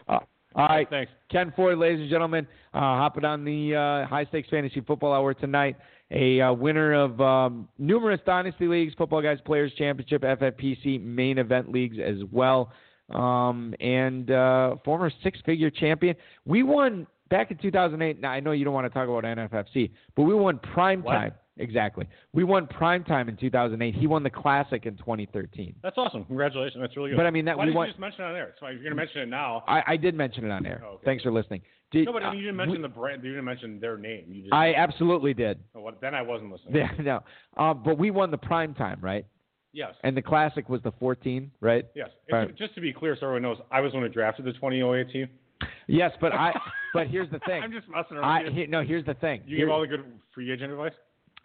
Uh, 0.09 0.19
all 0.55 0.67
right, 0.67 0.89
Thanks. 0.91 1.13
Ken 1.31 1.53
Ford, 1.55 1.79
ladies 1.79 2.01
and 2.01 2.11
gentlemen, 2.11 2.47
uh, 2.75 2.79
hopping 2.81 3.25
on 3.25 3.45
the 3.45 3.77
uh, 3.77 4.07
High 4.09 4.25
Stakes 4.25 4.49
Fantasy 4.49 4.81
Football 4.81 5.13
Hour 5.13 5.35
tonight. 5.35 5.77
A 6.11 6.41
uh, 6.41 6.53
winner 6.53 6.95
of 6.95 7.21
um, 7.21 7.69
numerous 7.79 8.21
Dynasty 8.25 8.67
Leagues, 8.67 8.95
Football 8.97 9.23
Guys 9.23 9.39
Players 9.45 9.73
Championship, 9.77 10.23
FFPC 10.23 11.03
main 11.03 11.39
event 11.39 11.71
leagues 11.71 11.99
as 12.03 12.17
well, 12.33 12.73
um, 13.11 13.75
and 13.81 14.31
uh, 14.31 14.77
former 14.85 15.11
six-figure 15.23 15.71
champion. 15.71 16.17
We 16.47 16.63
won 16.63 17.07
back 17.29 17.51
in 17.51 17.59
2008. 17.59 18.21
Now 18.21 18.31
I 18.31 18.41
know 18.41 18.53
you 18.53 18.65
don't 18.65 18.75
want 18.75 18.87
to 18.87 18.91
talk 18.91 19.09
about 19.09 19.25
NFFC, 19.25 19.91
but 20.17 20.23
we 20.23 20.35
won 20.35 20.59
prime 20.59 21.03
What? 21.03 21.15
Exactly. 21.59 22.07
We 22.33 22.45
won 22.45 22.67
prime 22.67 23.05
time 23.05 23.29
in 23.29 23.37
2008. 23.37 23.95
He 23.95 24.07
won 24.07 24.23
the 24.23 24.31
Classic 24.31 24.87
in 24.87 24.97
2013. 24.97 25.75
That's 25.83 25.99
awesome. 25.99 26.25
Congratulations. 26.25 26.81
That's 26.81 26.97
really 26.97 27.11
good. 27.11 27.17
But 27.17 27.27
I 27.27 27.31
mean 27.31 27.45
that 27.47 27.57
Why 27.59 27.65
we 27.65 27.71
did 27.71 27.77
won. 27.77 27.87
you 27.87 27.93
just 27.93 28.01
mention 28.01 28.25
it 28.25 28.29
on 28.29 28.37
air? 28.37 28.55
So 28.61 28.67
you're 28.67 28.79
going 28.79 28.91
to 28.91 28.95
mention 28.97 29.23
it 29.23 29.29
now. 29.29 29.65
I, 29.67 29.83
I 29.87 29.97
did 29.97 30.15
mention 30.15 30.45
it 30.45 30.51
on 30.51 30.65
air. 30.67 30.83
Oh, 30.85 30.95
okay. 30.95 31.03
Thanks 31.05 31.23
for 31.23 31.33
listening. 31.33 31.63
Did, 31.91 32.07
no, 32.07 32.13
but 32.13 32.23
I 32.23 32.29
uh, 32.29 32.31
mean, 32.33 32.41
you 32.41 32.47
didn't 32.47 32.59
we- 32.59 32.67
mention 32.67 32.83
the 32.83 32.89
brand. 32.89 33.25
You 33.25 33.31
didn't 33.31 33.45
mention 33.45 33.81
their 33.81 33.97
name. 33.97 34.27
You 34.29 34.43
just. 34.43 34.53
I 34.55 34.75
absolutely 34.75 35.35
did. 35.35 35.59
oh, 35.75 35.81
what, 35.81 36.01
then 36.01 36.15
I 36.15 36.23
wasn't 36.23 36.53
listening. 36.53 36.77
Yeah, 36.77 36.91
no, 37.57 37.63
um, 37.63 37.83
but 37.85 37.99
we 37.99 38.11
won 38.11 38.31
the 38.31 38.39
prime 38.39 38.75
time, 38.75 38.99
right? 39.01 39.25
Yes. 39.73 39.95
And 40.03 40.17
the 40.17 40.23
classic 40.23 40.69
was 40.69 40.83
the 40.83 40.93
14, 40.93 41.51
right? 41.61 41.87
Yes. 41.95 42.09
Right. 42.33 42.57
Just 42.57 42.75
to 42.75 42.81
be 42.81 42.93
clear, 42.93 43.17
so 43.21 43.27
everyone 43.27 43.43
knows, 43.43 43.59
I 43.71 43.81
was 43.81 43.93
the 43.93 43.99
one 43.99 44.07
who 44.07 44.13
drafted 44.13 44.45
the 44.47 44.53
2008 44.53 45.13
team. 45.13 45.29
Yes, 45.87 46.13
but 46.21 46.33
I. 46.33 46.53
But 46.95 47.09
here's 47.09 47.31
the 47.31 47.39
thing. 47.41 47.63
I'm 47.63 47.71
just 47.71 47.87
messing 47.87 48.17
around. 48.17 48.45
with 48.47 48.55
he, 48.55 48.67
no. 48.67 48.83
Here's 48.83 49.05
the 49.05 49.13
thing. 49.13 49.43
you 49.47 49.59
Here- 49.59 49.67
give 49.67 49.73
all 49.73 49.83
the 49.83 49.87
good 49.87 50.05
free 50.35 50.51
agent 50.51 50.73
advice. 50.73 50.95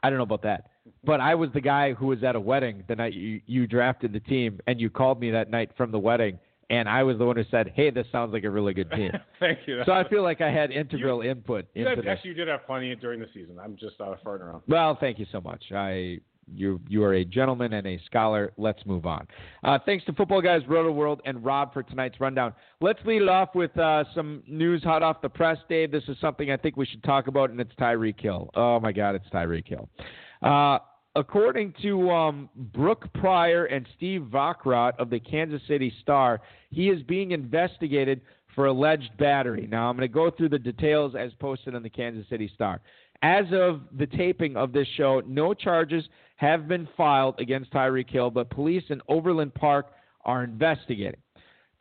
I 0.03 0.09
don't 0.09 0.17
know 0.17 0.23
about 0.23 0.43
that, 0.43 0.69
but 1.03 1.19
I 1.21 1.33
was 1.33 1.49
the 1.53 1.61
guy 1.61 1.93
who 1.93 2.07
was 2.07 2.23
at 2.23 2.35
a 2.35 2.39
wedding 2.39 2.83
the 2.87 2.95
night 2.95 3.13
you, 3.13 3.41
you 3.45 3.65
drafted 3.67 4.13
the 4.13 4.19
team, 4.19 4.59
and 4.67 4.79
you 4.79 4.89
called 4.89 5.19
me 5.19 5.31
that 5.31 5.49
night 5.49 5.71
from 5.77 5.91
the 5.91 5.99
wedding, 5.99 6.37
and 6.69 6.87
I 6.89 7.03
was 7.03 7.17
the 7.17 7.25
one 7.25 7.35
who 7.35 7.43
said, 7.49 7.71
"Hey, 7.75 7.89
this 7.89 8.05
sounds 8.11 8.33
like 8.33 8.43
a 8.43 8.49
really 8.49 8.73
good 8.73 8.91
team." 8.91 9.11
Thank 9.39 9.59
you. 9.65 9.81
so 9.85 9.93
I 9.93 10.07
feel 10.09 10.23
like 10.23 10.41
I 10.41 10.51
had 10.51 10.71
integral 10.71 11.21
input 11.21 11.65
you 11.73 11.87
into 11.87 12.01
this. 12.01 12.09
actually 12.11 12.31
you 12.31 12.35
did 12.35 12.47
have 12.47 12.65
plenty 12.65 12.93
during 12.95 13.19
the 13.19 13.27
season. 13.33 13.57
I'm 13.59 13.75
just 13.77 13.99
uh, 13.99 14.15
farting 14.25 14.41
around. 14.41 14.63
Well, 14.67 14.97
thank 14.99 15.19
you 15.19 15.25
so 15.31 15.41
much. 15.41 15.63
I 15.71 16.19
you 16.51 16.79
you 16.87 17.03
are 17.03 17.13
a 17.13 17.25
gentleman 17.25 17.73
and 17.73 17.85
a 17.87 17.99
scholar. 18.05 18.51
Let's 18.57 18.85
move 18.85 19.05
on. 19.05 19.27
Uh, 19.63 19.79
thanks 19.85 20.05
to 20.05 20.13
Football 20.13 20.41
Guys, 20.41 20.61
Roto 20.67 20.91
World, 20.91 21.21
and 21.25 21.43
Rob 21.43 21.73
for 21.73 21.83
tonight's 21.83 22.19
rundown. 22.19 22.53
Let's 22.81 22.99
lead 23.05 23.21
it 23.21 23.29
off 23.29 23.55
with 23.55 23.77
uh, 23.77 24.03
some 24.13 24.43
news 24.47 24.83
hot 24.83 25.03
off 25.03 25.21
the 25.21 25.29
press, 25.29 25.57
Dave. 25.69 25.91
This 25.91 26.03
is 26.07 26.17
something 26.19 26.51
I 26.51 26.57
think 26.57 26.77
we 26.77 26.85
should 26.85 27.03
talk 27.03 27.27
about, 27.27 27.49
and 27.49 27.59
it's 27.59 27.73
Tyreek 27.75 28.19
Hill. 28.19 28.49
Oh 28.55 28.79
my 28.79 28.91
God, 28.91 29.15
it's 29.15 29.27
Tyreek 29.29 29.67
Hill. 29.67 29.89
Uh, 30.41 30.79
according 31.15 31.73
to 31.81 32.09
um, 32.11 32.49
Brooke 32.55 33.11
Pryor 33.13 33.65
and 33.65 33.87
Steve 33.95 34.27
Vockrodt 34.31 34.93
of 34.99 35.09
the 35.09 35.19
Kansas 35.19 35.61
City 35.67 35.93
Star, 36.01 36.41
he 36.69 36.89
is 36.89 37.01
being 37.03 37.31
investigated 37.31 38.21
for 38.55 38.67
alleged 38.67 39.15
battery. 39.17 39.67
Now, 39.69 39.89
I'm 39.89 39.97
going 39.97 40.07
to 40.07 40.13
go 40.13 40.29
through 40.29 40.49
the 40.49 40.59
details 40.59 41.15
as 41.17 41.31
posted 41.39 41.75
on 41.75 41.83
the 41.83 41.89
Kansas 41.89 42.27
City 42.29 42.51
Star. 42.53 42.81
As 43.23 43.45
of 43.53 43.83
the 43.97 44.05
taping 44.05 44.57
of 44.57 44.73
this 44.73 44.87
show, 44.97 45.21
no 45.25 45.53
charges 45.53 46.03
have 46.35 46.67
been 46.67 46.87
filed 46.97 47.39
against 47.39 47.71
Tyreek 47.71 48.09
Hill, 48.09 48.29
but 48.29 48.49
police 48.49 48.83
in 48.89 49.01
Overland 49.07 49.53
Park 49.53 49.93
are 50.25 50.43
investigating. 50.43 51.21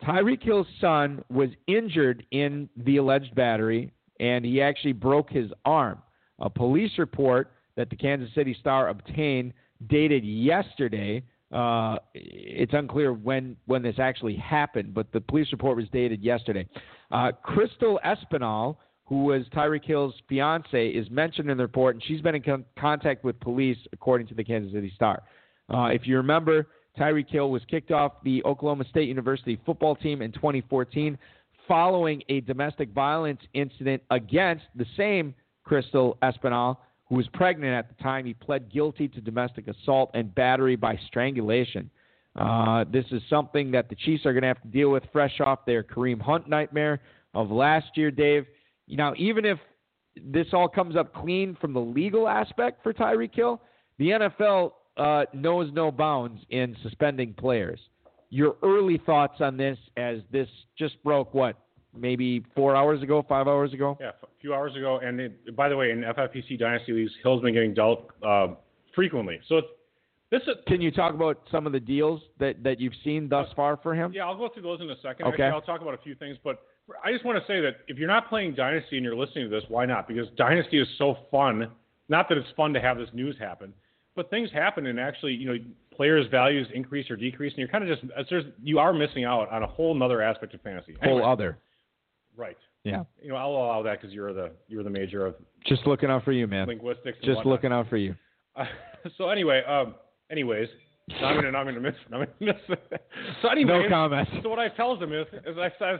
Tyreek 0.01 0.41
Hill's 0.41 0.67
son 0.79 1.21
was 1.29 1.49
injured 1.67 2.25
in 2.31 2.69
the 2.77 2.95
alleged 2.95 3.35
battery, 3.35 3.91
and 4.21 4.45
he 4.45 4.61
actually 4.61 4.93
broke 4.93 5.29
his 5.29 5.51
arm. 5.65 6.01
A 6.39 6.49
police 6.49 6.91
report 6.97 7.51
that 7.75 7.89
the 7.89 7.95
Kansas 7.97 8.33
City 8.33 8.55
Star 8.59 8.87
obtained, 8.87 9.53
dated 9.87 10.23
yesterday. 10.23 11.23
Uh, 11.51 11.97
it's 12.13 12.73
unclear 12.73 13.11
when 13.11 13.57
when 13.65 13.81
this 13.81 13.99
actually 13.99 14.35
happened, 14.35 14.93
but 14.93 15.11
the 15.11 15.21
police 15.21 15.51
report 15.51 15.75
was 15.75 15.85
dated 15.91 16.21
yesterday. 16.21 16.67
Uh, 17.11 17.31
Crystal 17.43 17.99
Espinal, 18.05 18.77
who 19.05 19.25
was 19.25 19.43
Tyreek 19.53 19.85
Hill's 19.85 20.15
fiance, 20.29 20.87
is 20.87 21.09
mentioned 21.09 21.49
in 21.49 21.57
the 21.57 21.63
report, 21.63 21.95
and 21.95 22.03
she's 22.03 22.21
been 22.21 22.35
in 22.35 22.41
con- 22.41 22.65
contact 22.79 23.23
with 23.23 23.39
police, 23.39 23.77
according 23.91 24.27
to 24.27 24.33
the 24.33 24.43
Kansas 24.43 24.71
City 24.71 24.91
Star. 24.95 25.23
Uh, 25.73 25.85
if 25.85 26.07
you 26.07 26.17
remember, 26.17 26.67
Tyreek 26.97 27.29
Hill 27.29 27.49
was 27.49 27.61
kicked 27.69 27.91
off 27.91 28.13
the 28.23 28.43
Oklahoma 28.43 28.85
State 28.89 29.07
University 29.07 29.59
football 29.65 29.95
team 29.95 30.21
in 30.21 30.31
2014 30.31 31.17
following 31.67 32.21
a 32.29 32.41
domestic 32.41 32.89
violence 32.89 33.39
incident 33.53 34.01
against 34.11 34.65
the 34.75 34.85
same 34.97 35.33
Crystal 35.63 36.17
Espinal, 36.21 36.77
who 37.07 37.15
was 37.15 37.27
pregnant 37.33 37.73
at 37.73 37.95
the 37.95 38.03
time. 38.03 38.25
He 38.25 38.33
pled 38.33 38.71
guilty 38.71 39.07
to 39.07 39.21
domestic 39.21 39.67
assault 39.67 40.11
and 40.13 40.33
battery 40.35 40.75
by 40.75 40.99
strangulation. 41.07 41.89
Uh, 42.35 42.83
this 42.91 43.05
is 43.11 43.21
something 43.29 43.71
that 43.71 43.89
the 43.89 43.95
Chiefs 43.95 44.25
are 44.25 44.33
going 44.33 44.41
to 44.41 44.47
have 44.47 44.61
to 44.61 44.67
deal 44.67 44.89
with 44.89 45.03
fresh 45.11 45.39
off 45.39 45.65
their 45.65 45.83
Kareem 45.83 46.19
Hunt 46.19 46.49
nightmare 46.49 46.99
of 47.33 47.51
last 47.51 47.87
year, 47.95 48.11
Dave. 48.11 48.45
You 48.87 48.97
know, 48.97 49.13
even 49.17 49.45
if 49.45 49.59
this 50.15 50.47
all 50.53 50.67
comes 50.67 50.95
up 50.95 51.13
clean 51.13 51.57
from 51.59 51.73
the 51.73 51.79
legal 51.79 52.27
aspect 52.27 52.83
for 52.83 52.93
Tyreek 52.93 53.33
Hill, 53.33 53.61
the 53.97 54.09
NFL 54.09 54.71
uh, 54.97 55.25
knows 55.33 55.71
no 55.73 55.91
bounds 55.91 56.41
in 56.49 56.75
suspending 56.83 57.33
players. 57.33 57.79
Your 58.29 58.55
early 58.63 58.99
thoughts 59.05 59.41
on 59.41 59.57
this, 59.57 59.77
as 59.97 60.19
this 60.31 60.47
just 60.77 61.01
broke, 61.03 61.33
what 61.33 61.57
maybe 61.95 62.43
four 62.55 62.75
hours 62.75 63.01
ago, 63.03 63.23
five 63.27 63.47
hours 63.47 63.73
ago? 63.73 63.97
Yeah, 64.01 64.09
a 64.23 64.27
few 64.41 64.53
hours 64.53 64.75
ago. 64.75 64.99
And 65.03 65.19
it, 65.19 65.55
by 65.55 65.69
the 65.69 65.77
way, 65.77 65.91
in 65.91 66.01
FFPC 66.01 66.57
Dynasty 66.59 66.93
leagues, 66.93 67.11
Hill's 67.21 67.41
been 67.41 67.53
getting 67.53 67.73
dealt 67.73 68.09
uh, 68.25 68.47
frequently. 68.95 69.39
So 69.47 69.57
it's, 69.57 69.67
this 70.31 70.41
is. 70.43 70.55
Can 70.67 70.81
you 70.81 70.91
talk 70.91 71.13
about 71.13 71.41
some 71.51 71.67
of 71.67 71.73
the 71.73 71.79
deals 71.79 72.21
that, 72.39 72.63
that 72.63 72.79
you've 72.79 72.93
seen 73.03 73.29
thus 73.29 73.47
far 73.55 73.77
for 73.77 73.93
him? 73.93 74.11
Yeah, 74.13 74.25
I'll 74.25 74.37
go 74.37 74.49
through 74.51 74.63
those 74.63 74.81
in 74.81 74.89
a 74.89 74.95
second. 74.95 75.27
Okay. 75.27 75.43
Actually, 75.43 75.45
I'll 75.45 75.61
talk 75.61 75.81
about 75.81 75.93
a 75.93 76.01
few 76.01 76.15
things, 76.15 76.37
but 76.43 76.63
I 77.03 77.11
just 77.11 77.23
want 77.23 77.37
to 77.39 77.47
say 77.47 77.61
that 77.61 77.77
if 77.87 77.97
you're 77.97 78.07
not 78.07 78.29
playing 78.29 78.55
Dynasty 78.55 78.97
and 78.97 79.05
you're 79.05 79.15
listening 79.15 79.49
to 79.49 79.49
this, 79.49 79.63
why 79.69 79.85
not? 79.85 80.07
Because 80.07 80.27
Dynasty 80.35 80.79
is 80.79 80.87
so 80.97 81.17
fun. 81.31 81.71
Not 82.09 82.27
that 82.29 82.37
it's 82.37 82.49
fun 82.57 82.73
to 82.73 82.81
have 82.81 82.97
this 82.97 83.09
news 83.13 83.35
happen, 83.39 83.73
but 84.15 84.29
things 84.29 84.51
happen 84.51 84.87
and 84.87 84.99
actually, 84.99 85.33
you 85.33 85.47
know, 85.47 85.57
players' 85.95 86.27
values 86.29 86.67
increase 86.73 87.09
or 87.09 87.15
decrease, 87.15 87.53
and 87.53 87.59
you're 87.59 87.67
kind 87.67 87.89
of 87.89 87.97
just 87.97 88.29
there's 88.29 88.45
you 88.61 88.79
are 88.79 88.93
missing 88.93 89.23
out 89.23 89.49
on 89.51 89.63
a 89.63 89.67
whole 89.67 90.01
other 90.03 90.21
aspect 90.21 90.53
of 90.53 90.61
fantasy. 90.61 90.95
Whole 91.01 91.25
other. 91.25 91.57
right. 92.35 92.57
Yeah. 92.83 93.03
You 93.21 93.29
know, 93.29 93.35
I'll 93.35 93.51
allow 93.51 93.81
that 93.83 94.01
because 94.01 94.13
you're 94.13 94.33
the 94.33 94.51
you're 94.67 94.83
the 94.83 94.89
major 94.89 95.25
of 95.25 95.35
Just 95.65 95.87
looking 95.87 96.09
out 96.09 96.25
for 96.25 96.33
you, 96.33 96.47
man. 96.47 96.67
linguistics. 96.67 97.17
And 97.21 97.33
Just 97.33 97.45
looking 97.45 97.71
out 97.71 97.87
for 97.89 97.97
you. 97.97 98.15
Uh, 98.55 98.65
so 99.17 99.29
anyway, 99.29 99.61
um, 99.65 99.95
anyways, 100.29 100.67
I'm 101.21 101.35
gonna 101.35 101.57
I'm 101.57 101.65
gonna 101.65 101.79
miss 101.79 101.95
I'm 102.11 102.25
gonna 102.25 102.27
miss. 102.41 102.55
so 103.41 103.47
anyway, 103.47 103.83
No 103.83 103.89
comment. 103.89 104.27
So 104.41 104.49
what 104.49 104.59
I 104.59 104.67
tells 104.69 104.99
them 104.99 105.13
is, 105.13 105.27
is 105.45 105.57
I 105.57 105.69
says. 105.79 105.99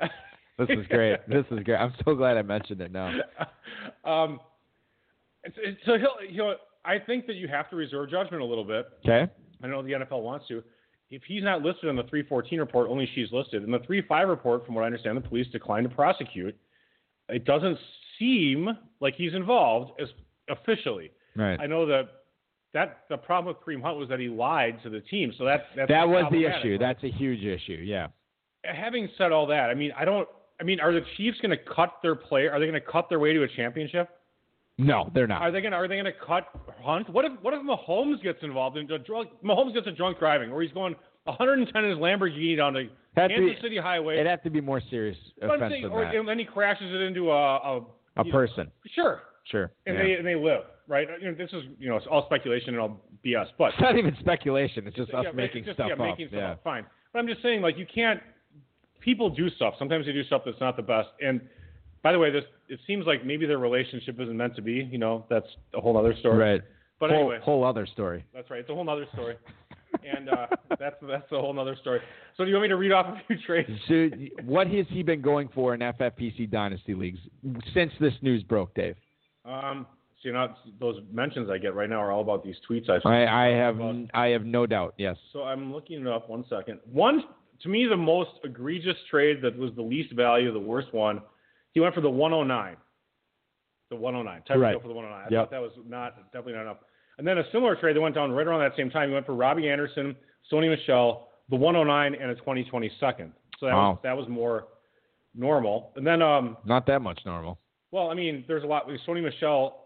This 0.58 0.78
is 0.78 0.86
great. 0.88 1.26
This 1.26 1.46
is 1.50 1.60
great. 1.64 1.76
I'm 1.76 1.94
so 2.04 2.14
glad 2.14 2.36
I 2.36 2.42
mentioned 2.42 2.82
it 2.82 2.92
now. 2.92 3.14
um, 4.04 4.40
so 5.86 5.96
he'll, 5.96 6.16
he'll, 6.28 6.54
I 6.84 6.98
think 6.98 7.26
that 7.28 7.36
you 7.36 7.48
have 7.48 7.70
to 7.70 7.76
reserve 7.76 8.10
judgment 8.10 8.42
a 8.42 8.44
little 8.44 8.64
bit. 8.64 8.86
Okay. 9.02 9.32
I 9.62 9.66
know 9.66 9.82
the 9.82 9.92
NFL 9.92 10.22
wants 10.22 10.48
to. 10.48 10.62
If 11.10 11.22
he's 11.26 11.42
not 11.42 11.62
listed 11.62 11.88
in 11.88 11.96
the 11.96 12.02
314 12.02 12.58
report, 12.60 12.90
only 12.90 13.08
she's 13.14 13.32
listed. 13.32 13.64
In 13.64 13.70
the 13.70 13.78
35 13.78 14.28
report, 14.28 14.66
from 14.66 14.74
what 14.74 14.82
I 14.82 14.86
understand, 14.86 15.16
the 15.16 15.22
police 15.22 15.46
declined 15.50 15.88
to 15.88 15.94
prosecute. 15.94 16.54
It 17.30 17.46
doesn't 17.46 17.78
seem 18.18 18.68
like 19.00 19.14
he's 19.14 19.34
involved 19.34 19.92
as 20.00 20.08
officially. 20.50 21.10
Right. 21.36 21.58
I 21.58 21.66
know 21.66 21.86
that 21.86 22.08
that 22.72 23.04
the 23.08 23.16
problem 23.16 23.54
with 23.54 23.64
Kareem 23.64 23.82
Hunt 23.82 23.98
was 23.98 24.08
that 24.10 24.20
he 24.20 24.28
lied 24.28 24.80
to 24.84 24.90
the 24.90 25.00
team, 25.00 25.32
so 25.36 25.44
that 25.44 25.64
that's 25.74 25.88
That 25.88 26.08
was 26.08 26.24
the 26.30 26.44
issue. 26.44 26.72
right? 26.72 26.80
That's 26.80 27.02
a 27.02 27.10
huge 27.10 27.42
issue. 27.42 27.82
Yeah. 27.82 28.08
Having 28.64 29.08
said 29.18 29.32
all 29.32 29.46
that, 29.48 29.70
I 29.70 29.74
mean, 29.74 29.92
I 29.98 30.04
don't. 30.04 30.28
I 30.60 30.62
mean, 30.64 30.78
are 30.80 30.92
the 30.92 31.00
Chiefs 31.16 31.38
going 31.40 31.50
to 31.56 31.74
cut 31.74 31.94
their 32.02 32.14
player? 32.14 32.52
Are 32.52 32.60
they 32.60 32.66
going 32.66 32.80
to 32.80 32.86
cut 32.86 33.08
their 33.08 33.18
way 33.18 33.32
to 33.32 33.42
a 33.44 33.48
championship? 33.48 34.10
No, 34.76 35.10
they're 35.14 35.26
not. 35.26 35.42
Are 35.42 35.50
they 35.50 35.60
going 35.60 35.72
to 35.72 35.76
Are 35.78 35.88
they 35.88 35.94
going 35.96 36.04
to 36.06 36.12
cut 36.26 36.48
Hunt? 36.82 37.08
What 37.10 37.24
if 37.24 37.32
What 37.42 37.54
if 37.54 37.60
Mahomes 37.62 38.22
gets 38.22 38.38
involved 38.42 38.76
in 38.76 38.86
drunk? 38.86 39.30
Mahomes 39.44 39.74
gets 39.74 39.86
a 39.86 39.90
drunk 39.92 40.18
driving, 40.18 40.50
where 40.50 40.62
he's 40.62 40.72
going 40.72 40.94
110 41.24 41.84
in 41.84 41.90
his 41.90 41.98
Lamborghini 41.98 42.56
down 42.56 42.74
the 42.74 42.88
Had 43.16 43.30
Kansas 43.30 43.56
be- 43.56 43.62
City 43.62 43.78
Highway. 43.78 44.14
It'd 44.14 44.26
have 44.26 44.42
to 44.42 44.50
be 44.50 44.60
more 44.60 44.80
serious 44.90 45.16
offense 45.42 45.74
than 45.82 45.90
or, 45.90 46.04
that. 46.04 46.14
and 46.14 46.26
then 46.28 46.38
he 46.38 46.44
crashes 46.44 46.92
it 46.94 47.00
into 47.02 47.30
a 47.30 47.34
a, 47.34 47.76
A 47.78 48.24
you 48.24 48.24
know, 48.24 48.38
person. 48.38 48.70
sure, 48.94 49.20
Sure. 49.44 49.70
and 49.86 49.96
Yeah. 49.96 50.02
they 50.02 50.12
and 50.14 50.26
they 50.26 50.34
live 50.34 50.62
right. 50.88 51.08
You 51.20 51.30
know, 51.30 51.34
this 51.36 51.50
is 51.52 51.62
you 51.78 51.88
know 51.88 51.96
it's 51.96 52.06
all 52.10 52.24
speculation 52.26 52.70
and 52.70 52.80
all 52.80 53.00
BS, 53.24 53.46
but 53.58 53.72
It's 53.74 53.80
not 53.82 53.98
even 53.98 54.16
speculation. 54.20 54.86
It's 54.86 54.96
just 54.96 55.12
us 55.12 55.24
yeah, 55.26 55.32
making 55.32 55.64
just, 55.64 55.76
stuff 55.76 55.88
yeah, 55.88 55.92
up. 55.94 55.98
making 55.98 56.28
stuff 56.28 56.42
up. 56.52 56.64
Fine, 56.64 56.86
but 57.12 57.18
I'm 57.18 57.26
just 57.26 57.42
saying, 57.42 57.60
like, 57.62 57.76
you 57.78 57.86
can't. 57.92 58.20
People 59.00 59.30
do 59.30 59.48
stuff. 59.50 59.74
Sometimes 59.78 60.06
they 60.06 60.12
do 60.12 60.24
stuff 60.24 60.42
that's 60.44 60.60
not 60.60 60.76
the 60.76 60.82
best. 60.82 61.08
And 61.20 61.40
by 62.02 62.12
the 62.12 62.18
way, 62.18 62.30
this 62.30 62.44
it 62.68 62.80
seems 62.86 63.06
like 63.06 63.24
maybe 63.24 63.46
their 63.46 63.58
relationship 63.58 64.20
isn't 64.20 64.36
meant 64.36 64.56
to 64.56 64.62
be. 64.62 64.88
You 64.90 64.98
know, 64.98 65.24
that's 65.28 65.46
a 65.74 65.80
whole 65.80 65.96
other 65.96 66.14
story. 66.20 66.38
Right. 66.38 66.62
But 66.98 67.10
whole, 67.10 67.20
anyway, 67.20 67.38
whole 67.42 67.64
other 67.64 67.86
story. 67.86 68.24
that's 68.34 68.50
right. 68.50 68.60
It's 68.60 68.70
a 68.70 68.74
whole 68.74 68.88
other 68.88 69.06
story. 69.14 69.36
and 70.16 70.28
uh, 70.28 70.46
that's 70.78 70.96
that's 71.02 71.32
a 71.32 71.40
whole 71.40 71.58
other 71.58 71.76
story. 71.80 72.00
So 72.36 72.44
do 72.44 72.50
you 72.50 72.56
want 72.56 72.64
me 72.64 72.68
to 72.68 72.76
read 72.76 72.92
off 72.92 73.06
a 73.06 73.20
few 73.26 73.36
trades? 73.46 73.70
So, 73.88 74.08
what 74.44 74.66
has 74.68 74.86
he 74.90 75.02
been 75.02 75.20
going 75.20 75.48
for 75.54 75.74
in 75.74 75.80
FFPC 75.80 76.50
Dynasty 76.50 76.94
leagues 76.94 77.18
since 77.74 77.92
this 78.00 78.12
news 78.22 78.42
broke, 78.42 78.74
Dave? 78.74 78.96
Um, 79.44 79.86
so 80.22 80.28
you 80.28 80.32
know, 80.34 80.54
those 80.78 81.00
mentions 81.12 81.48
I 81.50 81.58
get 81.58 81.74
right 81.74 81.88
now 81.88 81.96
are 81.96 82.12
all 82.12 82.20
about 82.20 82.44
these 82.44 82.56
tweets 82.68 82.88
I've. 82.90 83.00
I, 83.04 83.26
I 83.26 83.46
have 83.56 83.76
about- 83.76 84.10
I 84.14 84.28
have 84.28 84.44
no 84.44 84.66
doubt. 84.66 84.94
Yes. 84.98 85.16
So 85.32 85.42
I'm 85.42 85.72
looking 85.72 86.00
it 86.02 86.06
up. 86.06 86.28
One 86.28 86.44
second. 86.48 86.80
One 86.92 87.24
to 87.62 87.68
me, 87.68 87.86
the 87.86 87.96
most 87.96 88.30
egregious 88.44 88.96
trade 89.10 89.40
that 89.42 89.56
was 89.58 89.70
the 89.76 89.82
least 89.82 90.12
value, 90.14 90.52
the 90.52 90.58
worst 90.58 90.92
one. 90.94 91.20
He 91.72 91.80
went 91.80 91.94
for 91.94 92.00
the 92.00 92.10
109. 92.10 92.76
The 93.90 93.96
109. 93.96 94.42
Tyreek 94.48 94.60
Right. 94.62 94.80
For 94.82 94.88
the 94.88 94.94
109. 94.94 95.20
I 95.26 95.30
Yep. 95.30 95.42
thought 95.44 95.50
that 95.50 95.60
was 95.60 95.72
not 95.86 96.16
definitely 96.32 96.54
not 96.54 96.62
enough. 96.62 96.76
And 97.18 97.26
then 97.26 97.38
a 97.38 97.50
similar 97.52 97.76
trade 97.76 97.96
that 97.96 98.00
went 98.00 98.14
down 98.14 98.32
right 98.32 98.46
around 98.46 98.60
that 98.60 98.76
same 98.76 98.88
time. 98.90 99.08
He 99.08 99.14
went 99.14 99.26
for 99.26 99.34
Robbie 99.34 99.68
Anderson, 99.68 100.16
Sony 100.50 100.68
Michel, 100.70 101.28
the 101.50 101.56
109, 101.56 102.14
and 102.14 102.30
a 102.30 102.34
2020 102.36 102.88
second. 103.00 103.32
So 103.58 103.66
that 103.66 103.74
Wow. 103.74 103.90
was 103.90 103.98
that 104.02 104.16
was 104.16 104.26
more 104.28 104.68
normal. 105.34 105.92
And 105.96 106.06
then 106.06 106.22
um, 106.22 106.56
Not 106.64 106.86
that 106.86 107.02
much 107.02 107.20
normal. 107.26 107.58
well, 107.90 108.10
I 108.10 108.14
mean, 108.14 108.44
there's 108.48 108.64
a 108.64 108.66
lot. 108.66 108.88
Sony 109.06 109.22
Michel. 109.22 109.76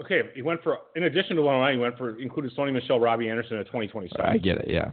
Okay, 0.00 0.22
he 0.34 0.42
went 0.42 0.62
for 0.62 0.78
in 0.96 1.04
addition 1.04 1.36
to 1.36 1.42
109, 1.42 1.74
he 1.74 1.80
went 1.80 1.98
for 1.98 2.18
included 2.20 2.52
Sony 2.56 2.72
Michel, 2.72 3.00
Robbie 3.00 3.28
Anderson, 3.28 3.56
and 3.58 3.60
a 3.62 3.64
2020 3.64 4.08
second. 4.08 4.26
I 4.26 4.38
get 4.38 4.58
it. 4.58 4.68
Yeah. 4.68 4.92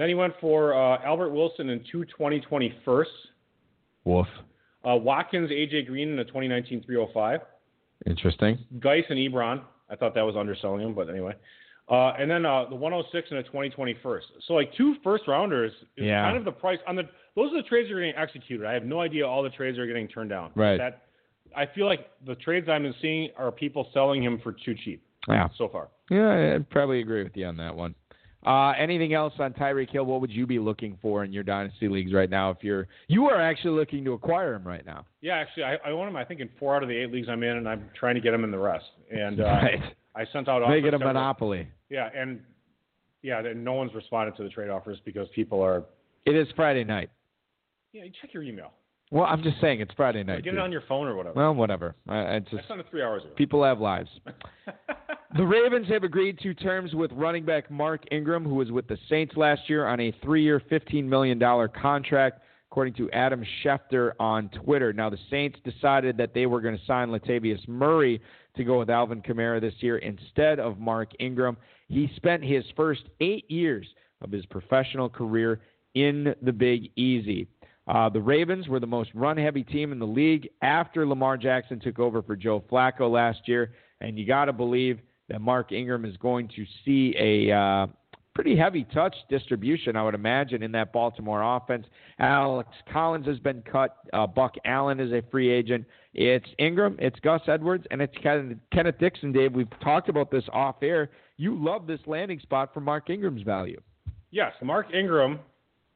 Then 0.00 0.08
he 0.08 0.14
went 0.14 0.32
for 0.40 0.72
uh, 0.72 0.98
Albert 1.04 1.30
Wilson 1.30 1.68
in 1.68 1.84
two 1.92 2.06
2020 2.06 2.74
firsts, 2.86 3.12
Wolf. 4.04 4.26
uh, 4.88 4.96
Watkins, 4.96 5.50
AJ 5.50 5.86
Green 5.86 6.08
in 6.08 6.18
a 6.18 6.24
2019 6.24 6.82
305, 6.84 7.40
Interesting. 8.06 8.58
Guice 8.80 9.04
and 9.10 9.18
Ebron. 9.18 9.60
I 9.90 9.96
thought 9.96 10.14
that 10.14 10.22
was 10.22 10.36
underselling 10.36 10.80
him, 10.86 10.94
but 10.94 11.10
anyway. 11.10 11.34
Uh, 11.90 12.12
and 12.18 12.30
then 12.30 12.46
uh, 12.46 12.64
the 12.70 12.74
106 12.76 13.28
and 13.30 13.40
a 13.40 13.42
2020 13.42 13.94
first. 14.02 14.26
So 14.46 14.54
like 14.54 14.72
two 14.74 14.94
first 15.04 15.24
rounders 15.28 15.72
is 15.98 16.06
Yeah. 16.06 16.24
kind 16.24 16.38
of 16.38 16.46
the 16.46 16.52
price 16.52 16.78
on 16.88 16.96
the. 16.96 17.02
Those 17.36 17.52
are 17.52 17.56
the 17.62 17.68
trades 17.68 17.88
that 17.90 17.94
are 17.96 18.00
getting 18.00 18.16
executed. 18.16 18.64
I 18.66 18.72
have 18.72 18.84
no 18.84 19.00
idea 19.00 19.26
all 19.26 19.42
the 19.42 19.50
trades 19.50 19.78
are 19.78 19.86
getting 19.86 20.08
turned 20.08 20.30
down. 20.30 20.50
Right. 20.54 20.78
That 20.78 21.02
I 21.54 21.66
feel 21.66 21.84
like 21.86 22.08
the 22.24 22.36
trades 22.36 22.68
I've 22.70 22.80
been 22.80 22.94
seeing 23.02 23.28
are 23.36 23.52
people 23.52 23.88
selling 23.92 24.22
him 24.22 24.40
for 24.42 24.52
too 24.64 24.74
cheap 24.82 25.02
Yeah. 25.28 25.48
so 25.58 25.68
far. 25.68 25.88
Yeah, 26.10 26.54
I'd 26.54 26.70
probably 26.70 27.00
agree 27.00 27.22
with 27.22 27.36
you 27.36 27.44
on 27.46 27.56
that 27.58 27.74
one. 27.76 27.94
Uh, 28.46 28.70
anything 28.78 29.12
else 29.12 29.34
on 29.38 29.52
Tyreek 29.52 29.90
Hill? 29.90 30.04
What 30.06 30.20
would 30.22 30.30
you 30.30 30.46
be 30.46 30.58
looking 30.58 30.96
for 31.02 31.24
in 31.24 31.32
your 31.32 31.42
dynasty 31.42 31.88
leagues 31.88 32.12
right 32.14 32.30
now? 32.30 32.50
If 32.50 32.58
you're 32.62 32.88
you 33.08 33.26
are 33.26 33.40
actually 33.40 33.78
looking 33.78 34.02
to 34.06 34.12
acquire 34.14 34.54
him 34.54 34.64
right 34.66 34.84
now, 34.86 35.04
Yeah, 35.20 35.34
actually, 35.34 35.64
I, 35.64 35.74
I 35.84 35.90
own 35.90 36.08
him. 36.08 36.16
I 36.16 36.24
think 36.24 36.40
in 36.40 36.48
four 36.58 36.74
out 36.74 36.82
of 36.82 36.88
the 36.88 36.96
eight 36.96 37.12
leagues 37.12 37.28
I'm 37.28 37.42
in, 37.42 37.58
and 37.58 37.68
I'm 37.68 37.90
trying 37.98 38.14
to 38.14 38.20
get 38.22 38.32
him 38.32 38.44
in 38.44 38.50
the 38.50 38.58
rest. 38.58 38.86
And 39.12 39.40
uh, 39.40 39.44
right? 39.44 39.80
I 40.16 40.24
sent 40.32 40.48
out 40.48 40.60
Make 40.62 40.68
offers 40.68 40.84
it 40.84 40.88
a 40.88 40.90
several- 40.92 41.08
monopoly. 41.12 41.68
Yeah, 41.90 42.08
and 42.16 42.40
yeah, 43.22 43.40
and 43.40 43.62
no 43.62 43.74
one's 43.74 43.92
responded 43.94 44.36
to 44.38 44.42
the 44.42 44.48
trade 44.48 44.70
offers 44.70 44.98
because 45.04 45.28
people 45.34 45.60
are. 45.62 45.84
It 46.24 46.34
is 46.34 46.48
Friday 46.56 46.84
night. 46.84 47.10
Yeah, 47.92 48.04
you 48.04 48.10
check 48.22 48.32
your 48.32 48.42
email. 48.42 48.70
Well, 49.10 49.24
I'm 49.24 49.42
just 49.42 49.60
saying 49.60 49.80
it's 49.80 49.92
Friday 49.96 50.20
Or 50.20 50.24
night. 50.24 50.44
get 50.44 50.54
it 50.54 50.60
on 50.60 50.70
your 50.72 50.84
phone 50.88 51.08
or 51.08 51.16
whatever. 51.16 51.34
well, 51.34 51.52
whatever. 51.52 51.96
I, 52.08 52.16
I 52.18 52.34
I 52.36 52.38
just 52.38 52.68
sent 52.68 52.78
it 52.80 52.86
three 52.90 53.02
hours 53.02 53.22
ago. 53.24 53.32
people 53.36 53.62
have 53.64 53.80
lives. 53.80 54.08
The 55.36 55.46
Ravens 55.46 55.86
have 55.88 56.02
agreed 56.02 56.40
to 56.40 56.54
terms 56.54 56.92
with 56.92 57.12
running 57.12 57.44
back 57.44 57.70
Mark 57.70 58.02
Ingram, 58.10 58.42
who 58.42 58.56
was 58.56 58.72
with 58.72 58.88
the 58.88 58.98
Saints 59.08 59.36
last 59.36 59.62
year 59.68 59.86
on 59.86 60.00
a 60.00 60.12
three-year, 60.24 60.60
$15 60.68 61.04
million 61.04 61.38
contract, 61.80 62.40
according 62.68 62.94
to 62.94 63.08
Adam 63.12 63.44
Schefter 63.62 64.12
on 64.18 64.48
Twitter. 64.48 64.92
Now, 64.92 65.08
the 65.08 65.20
Saints 65.30 65.56
decided 65.62 66.16
that 66.16 66.34
they 66.34 66.46
were 66.46 66.60
going 66.60 66.76
to 66.76 66.84
sign 66.84 67.10
Latavius 67.10 67.66
Murray 67.68 68.20
to 68.56 68.64
go 68.64 68.80
with 68.80 68.90
Alvin 68.90 69.22
Kamara 69.22 69.60
this 69.60 69.74
year 69.78 69.98
instead 69.98 70.58
of 70.58 70.80
Mark 70.80 71.10
Ingram. 71.20 71.56
He 71.86 72.10
spent 72.16 72.42
his 72.42 72.64
first 72.74 73.02
eight 73.20 73.48
years 73.48 73.86
of 74.22 74.32
his 74.32 74.44
professional 74.46 75.08
career 75.08 75.60
in 75.94 76.34
the 76.42 76.52
Big 76.52 76.90
Easy. 76.96 77.46
Uh, 77.86 78.08
the 78.08 78.20
Ravens 78.20 78.66
were 78.66 78.80
the 78.80 78.86
most 78.86 79.10
run 79.14 79.36
heavy 79.36 79.62
team 79.62 79.92
in 79.92 80.00
the 80.00 80.06
league 80.06 80.48
after 80.60 81.06
Lamar 81.06 81.36
Jackson 81.36 81.78
took 81.78 82.00
over 82.00 82.20
for 82.20 82.34
Joe 82.34 82.64
Flacco 82.68 83.08
last 83.08 83.46
year. 83.46 83.74
And 84.00 84.18
you 84.18 84.26
got 84.26 84.46
to 84.46 84.52
believe 84.52 84.98
that 85.30 85.40
Mark 85.40 85.72
Ingram 85.72 86.04
is 86.04 86.16
going 86.18 86.48
to 86.48 86.66
see 86.84 87.14
a 87.18 87.56
uh, 87.56 87.86
pretty 88.34 88.56
heavy 88.56 88.84
touch 88.92 89.14
distribution, 89.30 89.96
I 89.96 90.02
would 90.02 90.14
imagine, 90.14 90.62
in 90.62 90.72
that 90.72 90.92
Baltimore 90.92 91.42
offense. 91.56 91.86
Alex 92.18 92.68
Collins 92.92 93.26
has 93.26 93.38
been 93.38 93.62
cut. 93.62 93.96
Uh, 94.12 94.26
Buck 94.26 94.54
Allen 94.64 95.00
is 95.00 95.12
a 95.12 95.22
free 95.30 95.50
agent. 95.50 95.86
It's 96.14 96.46
Ingram, 96.58 96.96
it's 96.98 97.18
Gus 97.20 97.40
Edwards, 97.46 97.86
and 97.90 98.02
it's 98.02 98.14
Ken- 98.20 98.60
Kenneth 98.72 98.98
Dixon, 98.98 99.32
Dave. 99.32 99.52
We've 99.52 99.68
talked 99.82 100.08
about 100.08 100.30
this 100.30 100.44
off 100.52 100.76
air. 100.82 101.10
You 101.36 101.56
love 101.56 101.86
this 101.86 102.00
landing 102.06 102.40
spot 102.40 102.74
for 102.74 102.80
Mark 102.80 103.08
Ingram's 103.08 103.42
value. 103.42 103.80
Yes, 104.32 104.52
Mark 104.62 104.92
Ingram 104.92 105.38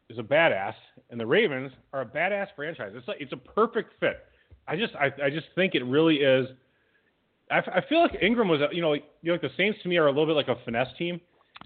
is 0.08 0.18
a 0.18 0.22
badass, 0.22 0.74
and 1.10 1.18
the 1.18 1.26
Ravens 1.26 1.72
are 1.92 2.02
a 2.02 2.06
badass 2.06 2.48
franchise. 2.54 2.92
It's 2.94 3.08
like 3.08 3.20
it's 3.20 3.32
a 3.32 3.36
perfect 3.36 3.94
fit. 4.00 4.24
I 4.68 4.76
just 4.76 4.94
I, 4.94 5.06
I 5.22 5.30
just 5.30 5.46
think 5.54 5.74
it 5.74 5.84
really 5.84 6.16
is. 6.16 6.46
I, 7.54 7.58
f- 7.58 7.68
I 7.74 7.88
feel 7.88 8.00
like 8.02 8.16
Ingram 8.22 8.48
was 8.48 8.60
you 8.72 8.82
know 8.82 8.92
you 8.94 9.02
know, 9.22 9.32
like 9.32 9.42
the 9.42 9.50
Saints 9.56 9.78
to 9.82 9.88
me 9.88 9.96
are 9.96 10.06
a 10.06 10.10
little 10.10 10.26
bit 10.26 10.34
like 10.36 10.48
a 10.48 10.56
finesse 10.64 10.88
team. 10.98 11.20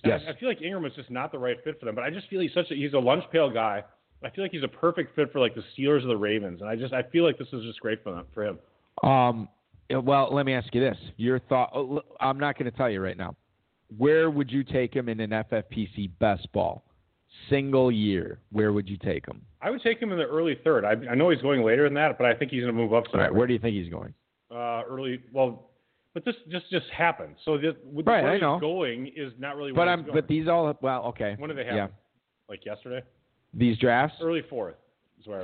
And 0.05 0.13
Yes. 0.13 0.21
I, 0.27 0.33
I 0.33 0.37
feel 0.39 0.49
like 0.49 0.63
Ingram 0.63 0.83
was 0.83 0.93
just 0.95 1.11
not 1.11 1.33
the 1.33 1.39
right 1.39 1.57
fit 1.65 1.79
for 1.81 1.87
them, 1.87 1.95
but 1.95 2.05
I 2.05 2.11
just 2.11 2.29
feel 2.29 2.41
he's 2.41 2.53
such 2.55 2.71
a 2.71 2.75
he's 2.75 2.93
a 2.93 2.99
lunch 2.99 3.25
pail 3.33 3.51
guy. 3.51 3.83
I 4.25 4.31
feel 4.31 4.45
like 4.45 4.51
he's 4.53 4.63
a 4.65 4.69
perfect 4.69 5.15
fit 5.17 5.33
for 5.33 5.39
like 5.41 5.55
the 5.55 5.63
Steelers 5.77 6.05
or 6.05 6.09
the 6.09 6.17
Ravens, 6.17 6.61
and 6.61 6.69
I 6.71 6.77
just 6.77 6.93
I 6.93 7.03
feel 7.05 7.25
like 7.25 7.39
this 7.39 7.49
is 7.53 7.63
just 7.65 7.81
great 7.81 8.03
for 8.05 8.13
them 8.13 8.25
for 8.35 8.45
him. 8.45 8.59
Um, 9.03 9.49
well, 9.91 10.29
let 10.33 10.45
me 10.47 10.55
ask 10.55 10.75
you 10.75 10.81
this: 10.81 10.99
Your 11.17 11.39
thought? 11.39 11.71
oh, 11.75 12.03
I'm 12.21 12.39
not 12.39 12.59
going 12.59 12.71
to 12.71 12.77
tell 12.77 12.91
you 12.91 13.01
right 13.01 13.17
now. 13.17 13.35
where 13.97 14.29
would 14.31 14.51
you 14.51 14.63
take 14.65 14.95
him 14.95 15.09
in 15.09 15.21
an 15.21 15.31
FFPC 15.31 16.11
best 16.19 16.51
ball? 16.53 16.85
Single 17.49 17.93
year, 17.93 18.41
where 18.53 18.73
would 18.73 18.89
you 18.89 18.97
take 18.97 19.27
him? 19.27 19.43
I 19.63 19.71
would 19.71 19.83
take 19.83 20.01
him 20.01 20.13
in 20.13 20.19
the 20.19 20.25
early 20.25 20.59
third. 20.65 20.85
I, 20.85 20.93
I 21.11 21.15
know 21.15 21.31
he's 21.31 21.41
going 21.43 21.63
later 21.63 21.85
than 21.85 21.95
that, 21.95 22.19
but 22.19 22.27
I 22.27 22.35
think 22.35 22.51
he's 22.51 22.63
going 22.63 22.75
to 22.75 22.79
move 22.81 22.93
up. 22.93 23.05
All 23.15 23.21
right, 23.21 23.33
where 23.35 23.47
do 23.47 23.53
you 23.53 23.59
think 23.59 23.75
he's 23.75 23.91
going? 23.91 24.13
uh, 24.51 24.83
early. 24.89 25.21
Well, 25.33 25.68
but 26.25 26.25
this 26.25 26.35
just 26.51 26.71
just 26.71 26.87
happened. 26.91 27.37
So 27.45 27.57
this, 27.59 27.75
with 27.85 28.07
Right, 28.07 28.23
where 28.23 28.33
I 28.33 28.39
know. 28.39 28.59
going 28.59 29.13
is 29.17 29.33
not 29.39 29.57
really. 29.57 29.73
But 29.73 29.89
I'm 29.89 30.03
going. 30.03 30.15
but 30.15 30.29
these 30.29 30.49
all 30.49 30.77
well 30.83 31.05
okay. 31.07 31.35
when 31.39 31.49
did 31.49 31.59
they 31.59 31.65
happen? 31.65 31.77
Yeah, 31.77 31.87
Like 32.49 32.65
yesterday. 32.65 33.03
these 33.55 33.79
drafts 33.79 34.17
Early 34.21 34.43
fourth 34.49 34.77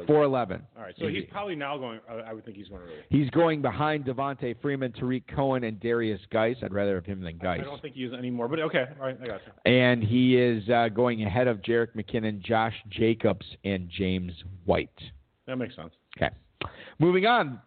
four 0.07 0.23
eleven. 0.23 0.63
All 0.77 0.83
right, 0.83 0.95
so 0.99 1.09
he's 1.09 1.25
probably 1.31 1.55
now 1.57 1.77
going. 1.77 2.01
I, 2.09 2.15
I 2.15 2.33
would 2.33 2.45
think 2.45 2.57
he's 2.57 2.69
going 2.69 2.83
early. 2.83 2.95
He's 3.11 3.29
going 3.31 3.61
behind 3.61 4.05
Devonta 4.05 4.55
Freeman, 4.63 4.93
Tarik 4.93 5.27
Cohen, 5.27 5.65
and 5.65 5.79
Derrius 5.81 6.21
Guice. 6.31 6.57
I'd 6.63 6.73
rather 6.73 6.95
have 6.95 7.05
him 7.05 7.21
than 7.21 7.39
Guice. 7.39 7.57
I 7.61 7.63
Geis. 7.63 7.67
don't 7.67 7.83
think 7.83 7.95
he 7.95 8.05
is 8.05 8.13
anymore. 8.13 8.49
But 8.49 8.61
okay, 8.61 8.85
all 9.01 9.07
right, 9.07 9.19
I 9.23 9.27
got 9.27 9.41
you. 9.47 9.73
And 9.73 10.03
he 10.03 10.37
is 10.37 10.69
uh, 10.69 10.89
going 10.89 11.25
ahead 11.25 11.49
of 11.49 11.59
Jerick 11.59 11.89
McKinnon, 11.97 12.41
Josh 12.41 12.75
Jacobs, 12.89 13.45
and 13.65 13.91
James 13.91 14.33
White. 14.65 14.91
That 15.47 15.57
makes 15.57 15.77
sense. 15.77 15.93
Okay. 16.17 16.31
Moving 16.99 17.27
on, 17.27 17.61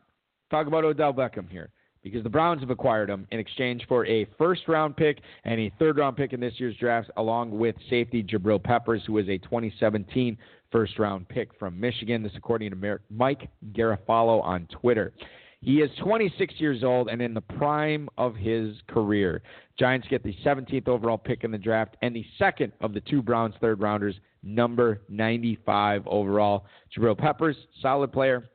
talk 0.49 0.67
about 0.67 0.85
Odell 0.85 1.13
Beckham 1.13 1.49
here 1.49 1.69
because 2.03 2.23
the 2.23 2.29
Browns 2.29 2.61
have 2.61 2.69
acquired 2.69 3.09
him 3.09 3.27
in 3.31 3.39
exchange 3.39 3.85
for 3.87 4.05
a 4.05 4.25
first 4.37 4.67
round 4.67 4.95
pick 4.95 5.19
and 5.43 5.59
a 5.59 5.71
third 5.79 5.97
round 5.97 6.17
pick 6.17 6.33
in 6.33 6.39
this 6.39 6.53
year's 6.57 6.75
draft, 6.77 7.09
along 7.17 7.51
with 7.57 7.75
safety 7.89 8.23
Jabril 8.23 8.63
Peppers, 8.63 9.01
who 9.05 9.17
is 9.17 9.27
a 9.27 9.37
2017 9.39 10.37
first 10.71 10.99
round 10.99 11.27
pick 11.29 11.57
from 11.57 11.79
Michigan. 11.79 12.23
This, 12.23 12.33
according 12.35 12.71
to 12.71 12.99
Mike 13.09 13.49
Garafolo 13.73 14.43
on 14.43 14.67
Twitter. 14.71 15.13
He 15.61 15.81
is 15.81 15.89
26 16.03 16.53
years 16.59 16.83
old 16.83 17.09
and 17.09 17.21
in 17.21 17.33
the 17.33 17.41
prime 17.41 18.09
of 18.17 18.35
his 18.35 18.75
career. 18.87 19.41
Giants 19.77 20.07
get 20.07 20.23
the 20.23 20.35
17th 20.45 20.87
overall 20.87 21.17
pick 21.17 21.43
in 21.43 21.51
the 21.51 21.57
draft 21.57 21.97
and 22.01 22.15
the 22.15 22.25
second 22.37 22.73
of 22.79 22.93
the 22.93 23.01
two 23.01 23.21
Browns 23.23 23.55
third 23.59 23.81
rounders, 23.81 24.15
number 24.43 25.01
95 25.09 26.05
overall. 26.05 26.65
Jabril 26.95 27.17
Peppers, 27.17 27.55
solid 27.81 28.11
player, 28.11 28.49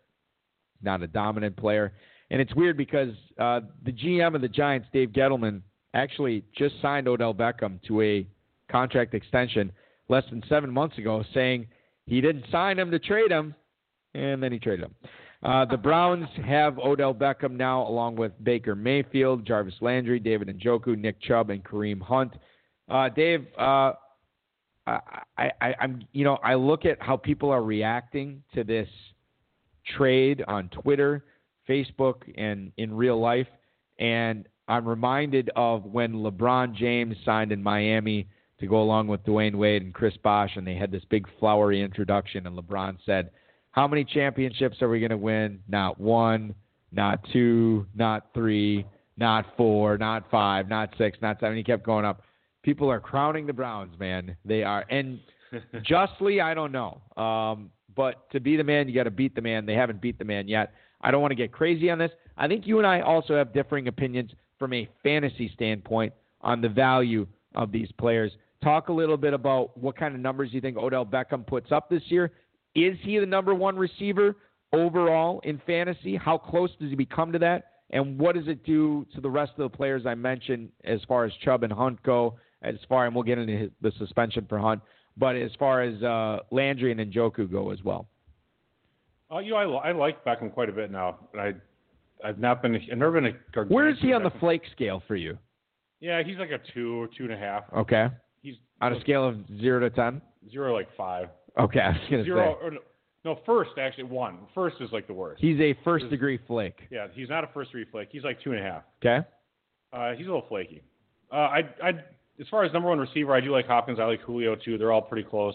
not 0.80 1.03
a 1.03 1.09
dominant 1.09 1.57
player. 1.57 1.93
And 2.32 2.40
it's 2.40 2.54
weird 2.54 2.78
because 2.78 3.10
uh, 3.38 3.60
the 3.84 3.92
GM 3.92 4.34
of 4.34 4.40
the 4.40 4.48
Giants, 4.48 4.88
Dave 4.90 5.10
Gettleman, 5.10 5.60
actually 5.92 6.42
just 6.56 6.74
signed 6.80 7.06
Odell 7.06 7.34
Beckham 7.34 7.78
to 7.86 8.00
a 8.00 8.26
contract 8.70 9.12
extension 9.12 9.70
less 10.08 10.24
than 10.30 10.42
seven 10.48 10.70
months 10.70 10.96
ago, 10.96 11.22
saying 11.34 11.66
he 12.06 12.22
didn't 12.22 12.46
sign 12.50 12.78
him 12.78 12.90
to 12.90 12.98
trade 12.98 13.30
him, 13.30 13.54
and 14.14 14.42
then 14.42 14.50
he 14.50 14.58
traded 14.58 14.86
him. 14.86 14.94
Uh, 15.42 15.66
the 15.66 15.76
Browns 15.76 16.26
have 16.42 16.78
Odell 16.78 17.12
Beckham 17.12 17.52
now, 17.52 17.86
along 17.86 18.16
with 18.16 18.32
Baker 18.42 18.74
Mayfield, 18.74 19.44
Jarvis 19.44 19.74
Landry, 19.82 20.18
David 20.18 20.48
Njoku, 20.48 20.96
Nick 20.96 21.20
Chubb, 21.20 21.50
and 21.50 21.62
Kareem 21.62 22.00
Hunt. 22.00 22.32
Uh, 22.88 23.10
Dave, 23.10 23.46
uh, 23.58 23.92
I, 24.86 25.00
I, 25.36 25.74
I'm, 25.80 26.06
you 26.12 26.24
know, 26.24 26.38
I 26.42 26.54
look 26.54 26.86
at 26.86 26.96
how 27.02 27.18
people 27.18 27.50
are 27.50 27.62
reacting 27.62 28.42
to 28.54 28.64
this 28.64 28.88
trade 29.96 30.42
on 30.48 30.70
Twitter, 30.70 31.24
Facebook, 31.68 32.22
and 32.36 32.72
in 32.76 32.94
real 32.94 33.20
life, 33.20 33.46
and 33.98 34.46
I'm 34.68 34.86
reminded 34.86 35.50
of 35.56 35.84
when 35.84 36.14
LeBron 36.14 36.74
James 36.74 37.16
signed 37.24 37.52
in 37.52 37.62
Miami 37.62 38.28
to 38.60 38.66
go 38.66 38.80
along 38.80 39.08
with 39.08 39.24
Dwyane 39.24 39.56
Wade 39.56 39.82
and 39.82 39.92
Chris 39.92 40.16
Bosh, 40.22 40.52
and 40.56 40.66
they 40.66 40.74
had 40.74 40.90
this 40.90 41.04
big 41.10 41.26
flowery 41.38 41.82
introduction, 41.82 42.46
and 42.46 42.56
LeBron 42.56 42.96
said, 43.04 43.30
"How 43.72 43.88
many 43.88 44.04
championships 44.04 44.80
are 44.80 44.88
we 44.88 45.00
going 45.00 45.10
to 45.10 45.16
win? 45.16 45.60
Not 45.68 46.00
one, 46.00 46.54
not 46.92 47.20
two, 47.32 47.86
not 47.94 48.32
three, 48.34 48.86
not 49.16 49.46
four, 49.56 49.98
not 49.98 50.30
five, 50.30 50.68
not 50.68 50.94
six, 50.96 51.18
not 51.20 51.40
seven." 51.40 51.56
He 51.56 51.64
kept 51.64 51.84
going 51.84 52.04
up. 52.04 52.22
People 52.62 52.88
are 52.88 53.00
crowning 53.00 53.46
the 53.46 53.52
Browns, 53.52 53.98
man. 53.98 54.36
They 54.44 54.62
are, 54.62 54.84
and 54.88 55.18
justly, 55.82 56.40
I 56.40 56.54
don't 56.54 56.72
know. 56.72 57.00
Um, 57.16 57.70
but 57.94 58.30
to 58.30 58.40
be 58.40 58.56
the 58.56 58.64
man, 58.64 58.88
you 58.88 58.94
got 58.94 59.04
to 59.04 59.10
beat 59.10 59.34
the 59.34 59.42
man. 59.42 59.66
They 59.66 59.74
haven't 59.74 60.00
beat 60.00 60.18
the 60.18 60.24
man 60.24 60.48
yet. 60.48 60.72
I 61.03 61.11
don't 61.11 61.20
want 61.20 61.32
to 61.32 61.36
get 61.36 61.53
crazy 61.53 61.90
on 61.90 61.98
this. 61.98 62.11
I 62.36 62.48
think 62.48 62.66
you 62.66 62.78
and 62.78 62.86
I 62.86 63.00
also 63.00 63.36
have 63.36 63.53
differing 63.53 63.88
opinions 63.88 64.30
from 64.59 64.72
a 64.72 64.88
fantasy 65.03 65.50
standpoint 65.55 66.12
on 66.40 66.61
the 66.61 66.68
value 66.68 67.26
of 67.55 67.72
these 67.72 67.90
players. 67.98 68.32
Talk 68.62 68.88
a 68.88 68.92
little 68.92 69.16
bit 69.16 69.34
about 69.34 69.76
what 69.76 69.96
kind 69.96 70.14
of 70.14 70.20
numbers 70.20 70.50
you 70.53 70.61
think 70.61 70.76
Odell 70.76 71.05
Beckham 71.05 71.46
puts 71.46 71.72
up 71.72 71.90
this 71.90 72.03
year. 72.07 72.30
Is 72.74 72.96
he 73.03 73.18
the 73.18 73.26
number 73.26 73.55
one 73.55 73.76
receiver 73.76 74.36
overall 74.72 75.40
in 75.44 75.61
fantasy? 75.66 76.16
How 76.16 76.38
close 76.38 76.70
does 76.80 76.90
he 76.90 76.96
become 76.96 77.32
to 77.32 77.38
that? 77.40 77.72
And 77.90 78.18
what 78.18 78.34
does 78.34 78.48
it 78.48 78.64
do 78.64 79.07
to 79.14 79.20
the 79.20 79.28
rest 79.28 79.53
of 79.59 79.70
the 79.70 79.76
players 79.76 80.07
I 80.07 80.14
mentioned 80.14 80.70
as 80.84 81.00
far 81.07 81.24
as 81.24 81.32
Chubb 81.44 81.62
and 81.62 81.72
Hunt 81.72 82.03
go? 82.03 82.36
As 82.62 82.76
far 82.88 83.07
and 83.07 83.14
we'll 83.14 83.24
get 83.24 83.38
into 83.38 83.53
his, 83.53 83.70
the 83.82 83.92
suspension 83.98 84.46
for 84.48 84.59
Hunt, 84.59 84.80
but 85.16 85.34
as 85.34 85.50
far 85.59 85.82
as 85.82 86.00
uh, 86.03 86.38
Landry 86.53 86.92
and 86.92 87.12
Njoku 87.12 87.50
go 87.50 87.70
as 87.70 87.82
well. 87.82 88.07
Uh, 89.32 89.38
you 89.38 89.52
know, 89.52 89.56
I, 89.76 89.88
I 89.88 89.92
like 89.92 90.24
Beckham 90.24 90.52
quite 90.52 90.68
a 90.68 90.72
bit 90.72 90.90
now, 90.90 91.18
I, 91.38 91.52
I've 92.24 92.38
not 92.38 92.60
been, 92.62 92.74
I've 92.76 92.98
never 92.98 93.12
been 93.20 93.26
a. 93.26 93.32
gargantuan 93.52 93.68
Where 93.68 93.88
is 93.88 93.96
he 94.00 94.12
on 94.12 94.22
the 94.22 94.30
flake 94.40 94.62
scale 94.72 95.02
for 95.08 95.16
you? 95.16 95.38
Yeah, 96.00 96.22
he's 96.24 96.36
like 96.38 96.50
a 96.50 96.58
two 96.74 97.00
or 97.00 97.08
two 97.16 97.24
and 97.24 97.32
a 97.32 97.36
half. 97.36 97.64
Okay, 97.76 98.08
He's 98.42 98.56
on 98.80 98.92
a 98.92 99.00
scale 99.00 99.26
of 99.26 99.36
zero 99.60 99.80
to 99.80 99.90
ten. 99.90 100.20
zero, 100.50 100.74
like 100.74 100.88
five. 100.96 101.28
Okay, 101.58 101.80
I 101.80 101.88
was 101.90 101.98
gonna 102.10 102.24
Zero, 102.24 102.56
say 102.60 102.66
or 102.66 102.70
no, 102.72 102.78
no, 103.24 103.38
first 103.46 103.70
actually 103.78 104.04
one. 104.04 104.38
First 104.54 104.76
is 104.80 104.90
like 104.92 105.06
the 105.06 105.14
worst. 105.14 105.40
he's 105.40 105.60
a 105.60 105.74
first 105.84 106.08
degree 106.10 106.38
flake. 106.46 106.80
yeah, 106.90 107.06
he's 107.14 107.28
not 107.28 107.44
a 107.44 107.48
first 107.54 107.70
degree 107.70 107.86
flake. 107.90 108.08
He's 108.10 108.24
like 108.24 108.42
two 108.42 108.52
and 108.52 108.60
a 108.60 108.62
half. 108.62 108.82
Okay, 109.04 109.26
Uh, 109.92 110.12
he's 110.12 110.26
a 110.26 110.30
little 110.30 110.46
flaky. 110.48 110.82
Uh, 111.32 111.36
I, 111.36 111.58
I, 111.82 111.88
as 112.40 112.46
far 112.50 112.64
as 112.64 112.72
number 112.72 112.88
one 112.88 112.98
receiver, 112.98 113.34
I 113.34 113.40
do 113.40 113.50
like 113.52 113.66
Hopkins. 113.66 113.98
I 114.00 114.04
like 114.04 114.20
Julio 114.22 114.56
too. 114.56 114.76
They're 114.78 114.92
all 114.92 115.02
pretty 115.02 115.26
close. 115.28 115.54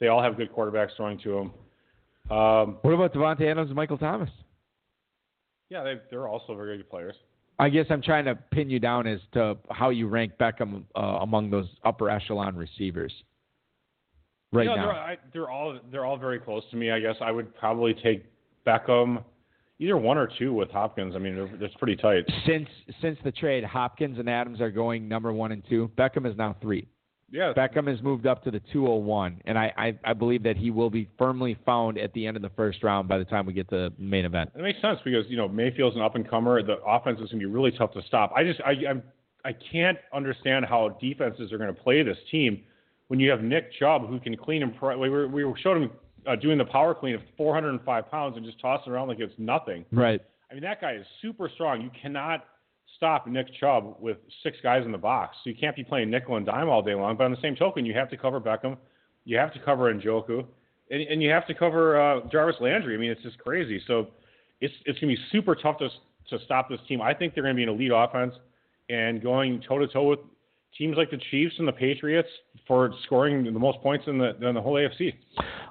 They 0.00 0.08
all 0.08 0.22
have 0.22 0.36
good 0.36 0.52
quarterbacks 0.52 0.90
throwing 0.96 1.18
to 1.20 1.32
them. 1.34 1.52
Um, 2.30 2.78
what 2.82 2.94
about 2.94 3.12
Davante 3.12 3.42
Adams 3.50 3.68
and 3.68 3.76
Michael 3.76 3.98
Thomas? 3.98 4.30
yeah, 5.74 5.82
they, 5.82 5.94
they're 6.10 6.28
also 6.28 6.54
very 6.54 6.76
good 6.76 6.88
players. 6.88 7.14
I 7.58 7.68
guess 7.68 7.86
I'm 7.90 8.02
trying 8.02 8.24
to 8.24 8.34
pin 8.34 8.68
you 8.68 8.78
down 8.78 9.06
as 9.06 9.20
to 9.32 9.56
how 9.70 9.90
you 9.90 10.08
rank 10.08 10.32
Beckham 10.40 10.84
uh, 10.96 11.00
among 11.00 11.50
those 11.50 11.68
upper 11.84 12.10
echelon 12.10 12.56
receivers 12.56 13.12
right 14.52 14.66
no, 14.66 14.74
now. 14.74 14.86
They're, 14.86 14.94
I, 14.94 15.16
they're 15.32 15.50
all 15.50 15.78
they're 15.90 16.04
all 16.04 16.16
very 16.16 16.40
close 16.40 16.64
to 16.70 16.76
me. 16.76 16.90
I 16.90 17.00
guess 17.00 17.16
I 17.20 17.30
would 17.30 17.54
probably 17.56 17.94
take 17.94 18.24
Beckham, 18.66 19.22
either 19.78 19.96
one 19.96 20.18
or 20.18 20.28
two 20.38 20.52
with 20.52 20.70
Hopkins. 20.70 21.14
I 21.14 21.18
mean, 21.18 21.36
they're, 21.58 21.70
pretty 21.78 21.96
tight. 21.96 22.24
Since 22.46 22.68
since 23.00 23.18
the 23.22 23.32
trade, 23.32 23.64
Hopkins 23.64 24.18
and 24.18 24.28
Adams 24.28 24.60
are 24.60 24.70
going 24.70 25.06
number 25.08 25.32
one 25.32 25.52
and 25.52 25.62
two. 25.68 25.90
Beckham 25.96 26.28
is 26.28 26.36
now 26.36 26.56
three. 26.60 26.88
Yeah, 27.34 27.52
Beckham 27.52 27.88
has 27.88 28.00
moved 28.00 28.28
up 28.28 28.44
to 28.44 28.52
the 28.52 28.60
201, 28.72 29.42
and 29.44 29.58
I, 29.58 29.72
I, 29.76 29.98
I 30.04 30.12
believe 30.12 30.44
that 30.44 30.56
he 30.56 30.70
will 30.70 30.88
be 30.88 31.08
firmly 31.18 31.58
found 31.66 31.98
at 31.98 32.12
the 32.12 32.28
end 32.28 32.36
of 32.36 32.42
the 32.44 32.50
first 32.50 32.84
round 32.84 33.08
by 33.08 33.18
the 33.18 33.24
time 33.24 33.44
we 33.44 33.52
get 33.52 33.68
to 33.70 33.74
the 33.74 33.92
main 33.98 34.24
event. 34.24 34.52
It 34.54 34.62
makes 34.62 34.80
sense 34.80 35.00
because 35.04 35.24
you 35.28 35.36
know 35.36 35.48
Mayfield's 35.48 35.96
an 35.96 36.02
up 36.02 36.14
and 36.14 36.30
comer. 36.30 36.62
The 36.62 36.76
offense 36.86 37.16
is 37.16 37.32
going 37.32 37.40
to 37.40 37.46
be 37.48 37.52
really 37.52 37.72
tough 37.72 37.92
to 37.94 38.02
stop. 38.06 38.32
I 38.36 38.44
just 38.44 38.60
I 38.60 38.74
I'm, 38.88 39.02
I 39.44 39.50
can't 39.72 39.98
understand 40.14 40.64
how 40.64 40.96
defenses 41.00 41.52
are 41.52 41.58
going 41.58 41.74
to 41.74 41.80
play 41.82 42.04
this 42.04 42.18
team 42.30 42.62
when 43.08 43.18
you 43.18 43.32
have 43.32 43.42
Nick 43.42 43.72
Chubb 43.80 44.08
who 44.08 44.20
can 44.20 44.36
clean 44.36 44.62
him. 44.62 44.72
we 44.80 45.10
were 45.10 45.26
we 45.26 45.42
showed 45.60 45.82
him 45.82 45.90
uh, 46.28 46.36
doing 46.36 46.56
the 46.56 46.64
power 46.64 46.94
clean 46.94 47.16
of 47.16 47.20
405 47.36 48.10
pounds 48.12 48.36
and 48.36 48.46
just 48.46 48.60
tossing 48.60 48.92
around 48.92 49.08
like 49.08 49.18
it's 49.18 49.34
nothing. 49.38 49.84
Right. 49.90 50.20
I 50.52 50.54
mean 50.54 50.62
that 50.62 50.80
guy 50.80 50.92
is 50.92 51.06
super 51.20 51.50
strong. 51.52 51.82
You 51.82 51.90
cannot 52.00 52.44
stop 52.96 53.26
Nick 53.26 53.46
Chubb 53.58 53.96
with 54.00 54.18
six 54.42 54.56
guys 54.62 54.84
in 54.84 54.92
the 54.92 54.98
box. 54.98 55.36
So 55.42 55.50
you 55.50 55.56
can't 55.56 55.76
be 55.76 55.84
playing 55.84 56.10
nickel 56.10 56.36
and 56.36 56.46
dime 56.46 56.68
all 56.68 56.82
day 56.82 56.94
long. 56.94 57.16
But 57.16 57.24
on 57.24 57.30
the 57.30 57.40
same 57.40 57.56
token, 57.56 57.84
you 57.84 57.94
have 57.94 58.10
to 58.10 58.16
cover 58.16 58.40
Beckham, 58.40 58.76
you 59.24 59.36
have 59.36 59.52
to 59.54 59.58
cover 59.60 59.92
Njoku, 59.92 60.44
and, 60.90 61.02
and 61.02 61.22
you 61.22 61.30
have 61.30 61.46
to 61.46 61.54
cover 61.54 62.00
uh, 62.00 62.20
Jarvis 62.30 62.56
Landry. 62.60 62.94
I 62.94 62.98
mean, 62.98 63.10
it's 63.10 63.22
just 63.22 63.38
crazy. 63.38 63.80
So 63.86 64.08
it's 64.60 64.74
it's 64.86 64.98
to 65.00 65.06
be 65.06 65.18
super 65.32 65.54
tough 65.54 65.78
to 65.78 65.88
to 66.30 66.44
stop 66.44 66.68
this 66.68 66.80
team. 66.88 67.00
I 67.02 67.14
think 67.14 67.34
they're 67.34 67.44
to 67.44 67.54
be 67.54 67.62
an 67.62 67.68
elite 67.68 67.92
offense 67.94 68.34
and 68.88 69.22
going 69.22 69.62
toe 69.66 69.78
to 69.78 69.86
toe 69.86 70.08
with 70.08 70.20
teams 70.76 70.96
like 70.96 71.10
the 71.10 71.18
Chiefs 71.30 71.54
and 71.58 71.68
the 71.68 71.72
Patriots 71.72 72.28
for 72.66 72.92
scoring 73.06 73.44
the 73.44 73.50
most 73.52 73.78
points 73.80 74.06
in 74.06 74.18
the 74.18 74.34
in 74.46 74.54
the 74.54 74.60
whole 74.60 74.74
AFC. 74.74 75.14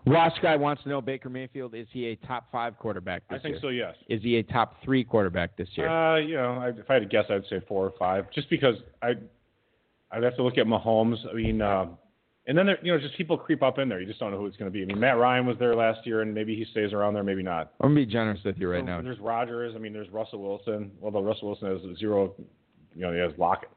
Ross 0.05 0.33
guy 0.41 0.55
wants 0.55 0.83
to 0.83 0.89
know 0.89 1.01
Baker 1.01 1.29
Mayfield 1.29 1.73
is 1.75 1.87
he 1.91 2.07
a 2.07 2.15
top 2.27 2.51
five 2.51 2.77
quarterback 2.77 3.23
this 3.29 3.39
I 3.39 3.41
think 3.41 3.53
year? 3.55 3.61
so. 3.61 3.67
Yes. 3.69 3.95
Is 4.09 4.21
he 4.21 4.37
a 4.37 4.43
top 4.43 4.83
three 4.83 5.03
quarterback 5.03 5.55
this 5.57 5.69
year? 5.75 5.87
Uh, 5.87 6.17
you 6.19 6.35
know, 6.35 6.53
I, 6.53 6.69
if 6.69 6.89
I 6.89 6.95
had 6.95 6.99
to 7.03 7.05
guess, 7.09 7.25
I'd 7.29 7.43
say 7.49 7.61
four 7.67 7.85
or 7.85 7.93
five, 7.97 8.25
just 8.33 8.49
because 8.49 8.75
I, 9.01 9.13
I'd 10.11 10.23
have 10.23 10.35
to 10.35 10.43
look 10.43 10.57
at 10.57 10.65
Mahomes. 10.65 11.17
I 11.29 11.33
mean, 11.33 11.61
um, 11.61 11.97
and 12.45 12.57
then 12.57 12.65
there, 12.65 12.77
you 12.83 12.91
know, 12.93 12.99
just 12.99 13.15
people 13.15 13.37
creep 13.37 13.63
up 13.63 13.79
in 13.79 13.87
there. 13.87 14.01
You 14.01 14.05
just 14.05 14.19
don't 14.19 14.31
know 14.31 14.37
who 14.37 14.45
it's 14.47 14.57
going 14.57 14.69
to 14.69 14.73
be. 14.73 14.81
I 14.83 14.85
mean, 14.85 14.99
Matt 14.99 15.17
Ryan 15.17 15.45
was 15.45 15.57
there 15.59 15.73
last 15.75 16.05
year, 16.05 16.21
and 16.21 16.33
maybe 16.33 16.55
he 16.55 16.65
stays 16.71 16.91
around 16.91 17.13
there, 17.13 17.23
maybe 17.23 17.41
not. 17.41 17.71
I'm 17.79 17.89
gonna 17.91 18.05
be 18.05 18.11
generous 18.11 18.41
with 18.43 18.57
you 18.57 18.69
right 18.69 18.81
So, 18.81 18.85
now. 18.85 19.01
There's 19.01 19.19
Rodgers. 19.19 19.73
I 19.75 19.79
mean, 19.79 19.93
there's 19.93 20.09
Russell 20.09 20.41
Wilson. 20.41 20.91
Although 21.01 21.23
Russell 21.23 21.47
Wilson 21.47 21.69
has 21.69 21.97
zero, 21.97 22.33
you 22.93 23.01
know, 23.01 23.13
he 23.13 23.19
has 23.19 23.31
Lockett. 23.37 23.69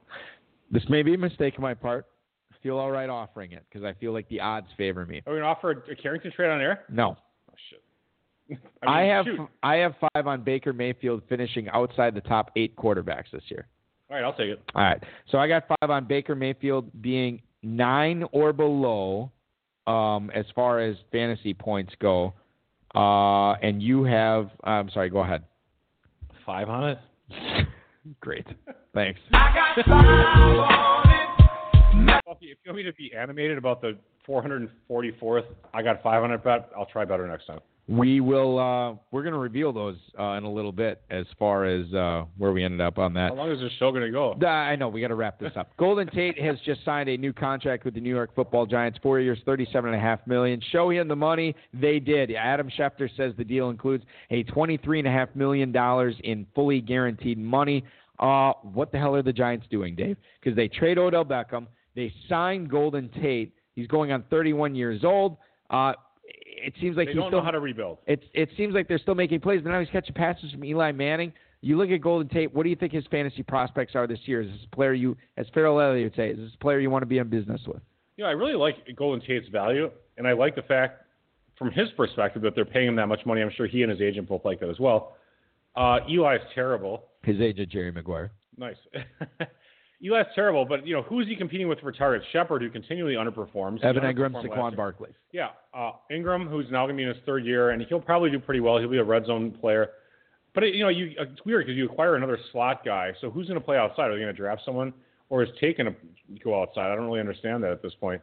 This 0.70 0.82
may 0.88 1.02
be 1.02 1.14
a 1.14 1.18
mistake 1.18 1.54
on 1.56 1.62
my 1.62 1.74
part. 1.74 2.06
I 2.52 2.56
feel 2.62 2.78
all 2.78 2.90
right 2.90 3.08
offering 3.08 3.52
it 3.52 3.64
because 3.68 3.84
I 3.84 3.92
feel 3.94 4.12
like 4.12 4.28
the 4.28 4.40
odds 4.40 4.66
favor 4.76 5.06
me. 5.06 5.22
Are 5.26 5.32
we 5.32 5.38
going 5.38 5.42
to 5.42 5.46
offer 5.48 5.70
a, 5.70 5.92
a 5.92 5.96
Carrington 5.96 6.32
trade 6.32 6.50
on 6.50 6.60
air? 6.60 6.84
No, 6.90 7.16
Oh 7.50 7.54
shit. 7.70 8.58
I, 8.86 9.02
mean, 9.02 9.10
have 9.10 9.24
shoot. 9.24 9.48
I 9.62 9.76
have 9.76 9.94
five 10.00 10.26
on 10.26 10.42
Baker 10.42 10.72
Mayfield 10.72 11.22
finishing 11.28 11.68
outside 11.68 12.14
the 12.14 12.20
top 12.20 12.50
eight 12.56 12.76
quarterbacks 12.76 13.30
this 13.32 13.42
year. 13.48 13.66
All 14.08 14.16
right, 14.16 14.24
I'll 14.24 14.32
take 14.32 14.48
it. 14.50 14.62
All 14.74 14.82
right. 14.82 15.02
So 15.30 15.38
I 15.38 15.48
got 15.48 15.64
five 15.68 15.90
on 15.90 16.06
Baker 16.06 16.34
Mayfield 16.34 16.90
being 17.02 17.42
nine 17.62 18.24
or 18.30 18.52
below 18.52 19.32
um, 19.86 20.30
as 20.34 20.44
far 20.54 20.80
as 20.80 20.96
fantasy 21.10 21.54
points 21.54 21.92
go. 22.00 22.34
Uh, 22.94 23.52
and 23.62 23.82
you 23.82 24.04
have, 24.04 24.50
I'm 24.62 24.90
sorry, 24.90 25.10
go 25.10 25.18
ahead. 25.18 25.42
Five 26.44 26.68
on 26.68 26.90
it. 26.90 26.98
Great. 28.20 28.46
Thanks. 28.94 29.20
If 32.48 32.58
you 32.64 32.72
want 32.72 32.76
me 32.76 32.82
to 32.82 32.92
be 32.94 33.12
animated 33.14 33.58
about 33.58 33.80
the 33.80 33.98
444th, 34.28 35.46
I 35.72 35.82
got 35.82 36.02
500 36.02 36.42
bet. 36.42 36.70
I'll 36.76 36.86
try 36.86 37.04
better 37.04 37.26
next 37.26 37.46
time. 37.46 37.60
We 37.88 38.20
will. 38.20 38.58
Uh, 38.58 38.96
we're 39.12 39.22
going 39.22 39.32
to 39.32 39.38
reveal 39.38 39.72
those 39.72 39.96
uh, 40.18 40.32
in 40.32 40.42
a 40.42 40.50
little 40.50 40.72
bit 40.72 41.02
as 41.08 41.24
far 41.38 41.64
as 41.66 41.92
uh, 41.94 42.24
where 42.36 42.50
we 42.50 42.64
ended 42.64 42.80
up 42.80 42.98
on 42.98 43.14
that. 43.14 43.30
How 43.30 43.36
long 43.36 43.52
is 43.52 43.60
this 43.60 43.70
show 43.78 43.92
going 43.92 44.02
to 44.02 44.10
go? 44.10 44.34
I 44.44 44.74
know 44.74 44.88
we 44.88 45.00
got 45.00 45.08
to 45.08 45.14
wrap 45.14 45.38
this 45.38 45.52
up. 45.54 45.70
Golden 45.78 46.08
Tate 46.08 46.36
has 46.40 46.56
just 46.64 46.84
signed 46.84 47.08
a 47.08 47.16
new 47.16 47.32
contract 47.32 47.84
with 47.84 47.94
the 47.94 48.00
New 48.00 48.12
York 48.12 48.34
Football 48.34 48.66
Giants, 48.66 48.98
four 49.02 49.20
years, 49.20 49.38
thirty-seven 49.46 49.92
and 49.92 49.96
a 49.96 50.02
half 50.02 50.26
million. 50.26 50.60
Show 50.72 50.90
him 50.90 51.06
the 51.06 51.14
money. 51.14 51.54
They 51.72 52.00
did. 52.00 52.34
Adam 52.34 52.68
Schefter 52.76 53.08
says 53.16 53.34
the 53.38 53.44
deal 53.44 53.70
includes 53.70 54.02
a 54.30 54.42
twenty-three 54.44 54.98
and 54.98 55.06
a 55.06 55.12
half 55.12 55.28
million 55.36 55.70
dollars 55.70 56.16
in 56.24 56.44
fully 56.56 56.80
guaranteed 56.80 57.38
money. 57.38 57.84
Uh, 58.18 58.52
what 58.62 58.90
the 58.90 58.98
hell 58.98 59.14
are 59.14 59.22
the 59.22 59.32
Giants 59.32 59.66
doing, 59.70 59.94
Dave? 59.94 60.16
Because 60.40 60.56
they 60.56 60.66
trade 60.66 60.98
Odell 60.98 61.24
Beckham, 61.24 61.66
they 61.94 62.12
signed 62.28 62.68
Golden 62.68 63.10
Tate. 63.10 63.52
He's 63.76 63.86
going 63.86 64.10
on 64.10 64.24
thirty-one 64.28 64.74
years 64.74 65.04
old. 65.04 65.36
Uh, 65.70 65.92
it 66.56 66.74
seems 66.80 66.96
like 66.96 67.06
They 67.06 67.12
he's 67.12 67.20
don't 67.20 67.30
still 67.30 67.38
know 67.40 67.44
how 67.44 67.50
to 67.50 67.60
rebuild. 67.60 67.98
it 68.06 68.24
it 68.34 68.48
seems 68.56 68.74
like 68.74 68.88
they're 68.88 68.98
still 68.98 69.14
making 69.14 69.40
plays, 69.40 69.60
but 69.62 69.70
now 69.70 69.80
he's 69.80 69.88
catching 69.90 70.14
passes 70.14 70.50
from 70.52 70.64
Eli 70.64 70.92
Manning. 70.92 71.32
You 71.62 71.76
look 71.78 71.90
at 71.90 72.00
Golden 72.00 72.28
Tate. 72.28 72.54
What 72.54 72.62
do 72.64 72.68
you 72.70 72.76
think 72.76 72.92
his 72.92 73.04
fantasy 73.10 73.42
prospects 73.42 73.94
are 73.94 74.06
this 74.06 74.18
year? 74.26 74.42
Is 74.42 74.50
this 74.50 74.60
a 74.70 74.76
player 74.76 74.92
you, 74.92 75.16
as 75.36 75.46
Farrell 75.54 75.80
Elliott 75.80 76.12
would 76.12 76.16
say, 76.16 76.30
is 76.30 76.36
this 76.38 76.50
a 76.54 76.58
player 76.58 76.78
you 76.80 76.90
want 76.90 77.02
to 77.02 77.06
be 77.06 77.18
in 77.18 77.28
business 77.28 77.60
with? 77.66 77.80
You 78.16 78.24
know, 78.24 78.28
I 78.30 78.32
really 78.34 78.54
like 78.54 78.76
Golden 78.96 79.26
Tate's 79.26 79.48
value, 79.48 79.90
and 80.16 80.26
I 80.28 80.32
like 80.32 80.54
the 80.54 80.62
fact, 80.62 81.02
from 81.58 81.70
his 81.72 81.88
perspective, 81.96 82.42
that 82.42 82.54
they're 82.54 82.64
paying 82.64 82.88
him 82.88 82.96
that 82.96 83.06
much 83.08 83.24
money. 83.26 83.40
I'm 83.42 83.50
sure 83.56 83.66
he 83.66 83.82
and 83.82 83.90
his 83.90 84.00
agent 84.00 84.28
both 84.28 84.44
like 84.44 84.60
that 84.60 84.68
as 84.70 84.78
well. 84.78 85.16
Uh, 85.74 85.98
Eli's 86.08 86.40
terrible. 86.54 87.04
His 87.22 87.40
agent 87.40 87.70
Jerry 87.70 87.90
Maguire. 87.90 88.30
Nice. 88.56 88.76
Eli's 90.04 90.26
terrible, 90.34 90.64
but 90.64 90.86
you 90.86 90.94
know 90.94 91.02
who's 91.02 91.26
he 91.26 91.34
competing 91.36 91.68
with 91.68 91.80
for 91.80 91.90
targets? 91.90 92.26
Shepard, 92.32 92.62
who 92.62 92.70
continually 92.70 93.14
underperforms. 93.14 93.82
Evan 93.82 94.02
Engram, 94.02 94.32
Saquon. 94.34 94.76
Barkley. 94.76 95.10
Yeah, 95.32 95.48
uh, 95.74 95.92
Engram, 96.10 96.48
who's 96.48 96.66
now 96.70 96.84
going 96.84 96.96
to 96.96 96.98
be 96.98 97.02
in 97.04 97.08
his 97.08 97.18
third 97.24 97.44
year, 97.44 97.70
and 97.70 97.82
he'll 97.88 98.00
probably 98.00 98.30
do 98.30 98.38
pretty 98.38 98.60
well. 98.60 98.78
He'll 98.78 98.90
be 98.90 98.98
a 98.98 99.04
red 99.04 99.26
zone 99.26 99.52
player. 99.52 99.90
But 100.54 100.64
it, 100.64 100.74
you 100.74 100.82
know, 100.82 100.88
you, 100.88 101.12
it's 101.18 101.44
weird 101.44 101.66
because 101.66 101.76
you 101.76 101.86
acquire 101.86 102.16
another 102.16 102.38
slot 102.52 102.84
guy. 102.84 103.12
So 103.20 103.30
who's 103.30 103.46
going 103.46 103.58
to 103.60 103.64
play 103.64 103.76
outside? 103.76 104.08
Are 104.08 104.14
they 104.14 104.20
going 104.20 104.34
to 104.34 104.38
draft 104.38 104.62
someone, 104.64 104.92
or 105.28 105.42
is 105.42 105.48
Tate 105.60 105.78
going 105.78 105.94
to 105.94 106.44
go 106.44 106.60
outside? 106.60 106.90
I 106.90 106.94
don't 106.94 107.06
really 107.06 107.20
understand 107.20 107.62
that 107.64 107.72
at 107.72 107.82
this 107.82 107.92
point. 108.00 108.20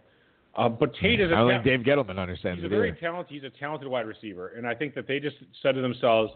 Uh, 0.56 0.70
but 0.70 0.94
Tate 1.02 1.20
is 1.20 1.32
a 1.32 1.34
I 1.34 1.38
don't 1.38 1.50
ta- 1.50 1.64
think 1.64 1.86
Dave 1.86 1.98
Gettleman 1.98 2.20
understands 2.20 2.62
he's 2.62 2.64
a 2.64 2.68
it 2.68 2.70
very 2.70 2.90
either. 2.90 3.00
talented. 3.00 3.34
He's 3.34 3.44
a 3.44 3.50
talented 3.60 3.88
wide 3.88 4.06
receiver, 4.06 4.50
and 4.50 4.68
I 4.68 4.76
think 4.76 4.94
that 4.96 5.08
they 5.08 5.20
just 5.20 5.38
said 5.64 5.74
to 5.74 5.82
themselves. 5.82 6.32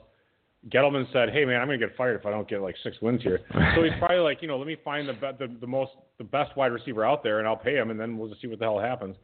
Gettleman 0.70 1.12
said, 1.14 1.30
"Hey 1.32 1.46
man, 1.46 1.62
I'm 1.62 1.68
going 1.68 1.80
to 1.80 1.88
get 1.88 1.96
fired 1.96 2.20
if 2.20 2.26
I 2.26 2.32
don't 2.32 2.48
get 2.48 2.62
like 2.62 2.76
six 2.84 2.98
wins 3.02 3.22
here." 3.22 3.40
So 3.76 3.84
he's 3.84 3.94
probably 4.00 4.18
like, 4.18 4.42
you 4.42 4.48
know, 4.48 4.58
let 4.58 4.68
me 4.68 4.78
find 4.84 5.08
the 5.08 5.14
be- 5.14 5.46
the, 5.46 5.56
the 5.62 5.68
most 5.68 5.92
the 6.18 6.24
best 6.24 6.56
wide 6.58 6.72
receiver 6.72 7.06
out 7.06 7.24
there, 7.24 7.40
and 7.40 7.48
I'll 7.48 7.56
pay 7.58 7.76
him, 7.76 7.90
and 7.92 8.00
then 8.00 8.18
we'll 8.18 8.30
just 8.30 8.42
see 8.42 8.48
what 8.48 8.60
the 8.60 8.66
hell 8.66 8.80
happens. 8.80 9.16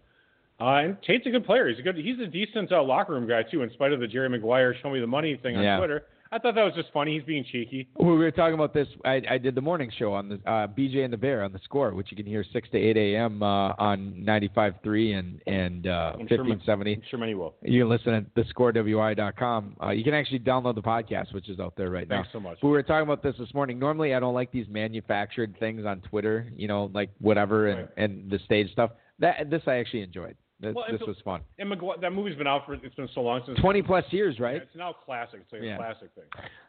Uh, 0.62 0.66
and 0.78 0.98
Tate's 1.06 1.26
a 1.26 1.30
good 1.32 1.46
player. 1.46 1.68
He's 1.68 1.80
a 1.80 1.82
good. 1.82 1.98
He's 1.98 2.20
a 2.20 2.28
decent 2.28 2.72
uh, 2.72 2.82
locker 2.84 3.14
room 3.14 3.28
guy 3.28 3.42
too. 3.44 3.64
In 3.64 3.72
spite 3.72 3.92
of 3.92 4.00
the 4.00 4.08
Jerry 4.08 4.30
Maguire 4.30 4.76
show 4.82 4.90
me 4.90 5.00
the 5.00 5.08
money 5.08 5.36
thing 5.42 5.58
on 5.58 5.64
Yeah. 5.64 5.78
Twitter, 5.78 6.04
I 6.34 6.40
thought 6.40 6.56
that 6.56 6.64
was 6.64 6.74
just 6.76 6.90
funny. 6.92 7.14
He's 7.16 7.24
being 7.26 7.46
cheeky. 7.52 7.88
We 8.00 8.06
were 8.08 8.32
talking 8.32 8.56
about 8.56 8.74
this. 8.74 8.88
I, 9.06 9.22
I 9.30 9.38
did 9.38 9.54
the 9.56 9.62
morning 9.62 9.92
show 9.98 10.14
on 10.14 10.30
the 10.30 10.36
uh, 10.50 10.68
BJ 10.68 11.04
and 11.04 11.14
the 11.14 11.18
Bear 11.18 11.44
on 11.44 11.54
the 11.54 11.60
Score, 11.64 11.94
which 11.94 12.08
you 12.10 12.18
can 12.18 12.26
hear 12.26 12.44
six 12.52 12.68
to 12.72 12.78
eight 12.78 12.98
a.m. 12.98 13.44
Uh, 13.44 13.74
on 13.78 14.24
95.3 14.26 15.18
and 15.20 15.42
and 15.48 15.88
uh, 15.88 16.14
I'm 16.20 16.28
sure 16.28 16.44
ma- 16.44 16.50
1570. 16.56 16.94
I'm 16.96 17.02
sure 17.10 17.20
many 17.20 17.36
will. 17.36 17.54
You 17.62 17.82
can 17.82 17.90
listen 17.90 18.14
at 18.14 18.34
thescorewi.com. 18.36 19.76
Uh, 19.84 19.90
you 19.92 20.04
can 20.04 20.14
actually 20.14 20.40
download 20.40 20.76
the 20.76 20.82
podcast, 20.82 21.34
which 21.34 21.50
is 21.50 21.60
out 21.60 21.76
there 21.78 21.90
right 21.90 22.08
now. 22.08 22.18
Thanks 22.24 22.30
so 22.34 22.40
much. 22.40 22.58
We 22.64 22.70
were 22.70 22.84
talking 22.84 23.04
about 23.04 23.22
this 23.24 23.36
this 23.38 23.54
morning. 23.54 23.80
Normally, 23.80 24.14
I 24.16 24.20
don't 24.20 24.34
like 24.34 24.52
these 24.52 24.68
manufactured 24.70 25.56
things 25.60 25.86
on 25.86 26.02
Twitter. 26.02 26.50
You 26.56 26.68
know, 26.68 26.90
like 26.94 27.10
whatever 27.20 27.68
and, 27.68 27.80
Right. 27.82 27.90
and 27.98 28.30
the 28.32 28.40
stage 28.46 28.72
stuff. 28.72 28.92
That 29.20 29.50
this 29.50 29.62
I 29.68 29.76
actually 29.76 30.02
enjoyed. 30.02 30.36
This, 30.64 30.74
Well, 30.74 30.86
this 30.90 31.02
so- 31.02 31.08
was 31.08 31.18
fun. 31.26 31.42
And 31.60 31.70
that 32.02 32.14
movie's 32.14 32.38
been 32.38 32.48
out 32.48 32.66
for 32.66 32.74
it's 32.74 32.96
been 32.96 33.10
so 33.14 33.22
long 33.22 33.42
since 33.46 33.60
Twenty 33.60 33.82
plus 33.82 34.06
years, 34.12 34.38
Yeah, 34.40 34.46
right? 34.46 34.56
It's 34.62 34.76
now 34.76 34.94
classic. 34.94 35.42
It's 35.42 35.52
like 35.52 35.62
Yeah. 35.62 35.76
a 35.76 35.78
classic 35.78 36.10
thing. 36.16 36.24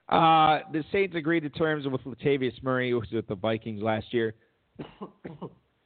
Uh, 0.09 0.61
the 0.73 0.83
Saints 0.91 1.15
agreed 1.15 1.41
to 1.45 1.49
terms 1.51 1.87
with 1.87 2.03
Latavius 2.03 2.61
Murray, 2.63 2.91
who 2.91 2.99
was 2.99 3.11
with 3.13 3.27
the 3.29 3.37
Vikings 3.37 3.83
last 3.83 4.13
year. 4.13 4.35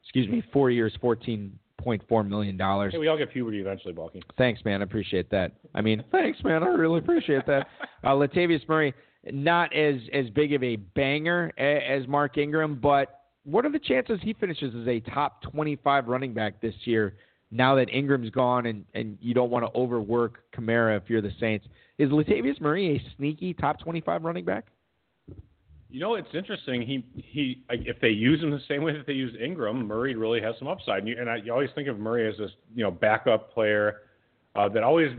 Excuse 0.03 0.29
me, 0.29 0.43
four 0.53 0.71
years, 0.71 0.95
fourteen 1.01 1.59
point 1.77 2.03
four 2.09 2.25
million 2.25 2.57
dollars. 2.57 2.93
Hey, 2.93 2.99
we 2.99 3.09
all 3.09 3.19
get 3.19 3.31
puberty 3.31 3.61
eventually, 3.61 3.93
Balky. 3.93 4.23
Thanks, 4.39 4.65
man. 4.65 4.81
I 4.81 4.85
appreciate 4.85 5.29
that. 5.31 5.53
I 5.75 5.83
mean, 5.83 6.03
thanks, 6.11 6.43
man. 6.43 6.63
I 6.63 6.69
really 6.69 6.99
appreciate 6.99 7.45
that. 7.47 7.69
Uh, 8.03 8.09
Latavius 8.13 8.67
Murray, 8.69 8.95
not 9.31 9.75
as 9.75 9.97
as 10.15 10.31
big 10.31 10.55
of 10.55 10.63
a 10.63 10.77
banger 10.77 11.53
a, 11.59 11.87
as 11.87 12.09
Mark 12.09 12.39
Ingram, 12.39 12.77
but 12.77 13.21
what 13.45 13.65
are 13.67 13.71
the 13.71 13.79
chances 13.79 14.19
he 14.23 14.33
finishes 14.33 14.75
as 14.75 14.87
a 14.89 15.01
top 15.01 15.43
25 15.43 16.09
running 16.09 16.33
back 16.35 16.61
this 16.61 16.75
year? 16.85 17.15
Now 17.51 17.75
that 17.77 17.89
Ingram's 17.89 18.31
gone 18.31 18.67
and 18.67 18.85
and 18.95 19.17
you 19.21 19.35
don't 19.35 19.51
want 19.51 19.65
to 19.65 19.79
overwork 19.79 20.41
Kamara 20.55 20.97
if 20.97 21.05
you're 21.09 21.23
the 21.23 21.33
Saints, 21.41 21.67
is 21.99 22.11
Latavius 22.11 22.61
Murray 22.61 22.97
a 22.97 23.17
sneaky 23.17 23.55
top 23.55 23.81
25 23.81 24.25
running 24.25 24.45
back? 24.45 24.67
You 25.91 26.01
know, 26.01 26.17
it's 26.17 26.29
interesting. 26.35 26.83
He 26.83 27.05
he. 27.15 27.63
If 27.71 28.01
they 28.01 28.11
use 28.11 28.43
him 28.43 28.51
the 28.51 28.61
same 28.69 28.83
way 28.83 28.93
that 28.93 29.07
they 29.07 29.15
use 29.15 29.35
Ingram, 29.43 29.87
Murray 29.87 30.15
really 30.15 30.41
has 30.43 30.55
some 30.59 30.69
upside. 30.69 30.99
And 30.99 31.09
you, 31.09 31.17
and 31.19 31.31
I, 31.31 31.37
you 31.37 31.51
always 31.51 31.71
think 31.75 31.89
of 31.89 31.99
Murray 31.99 32.29
as 32.29 32.37
this, 32.37 32.51
you 32.75 32.85
know, 32.85 32.91
backup 32.91 33.55
player 33.55 34.03
uh, 34.55 34.69
that 34.69 34.83
always 34.83 35.11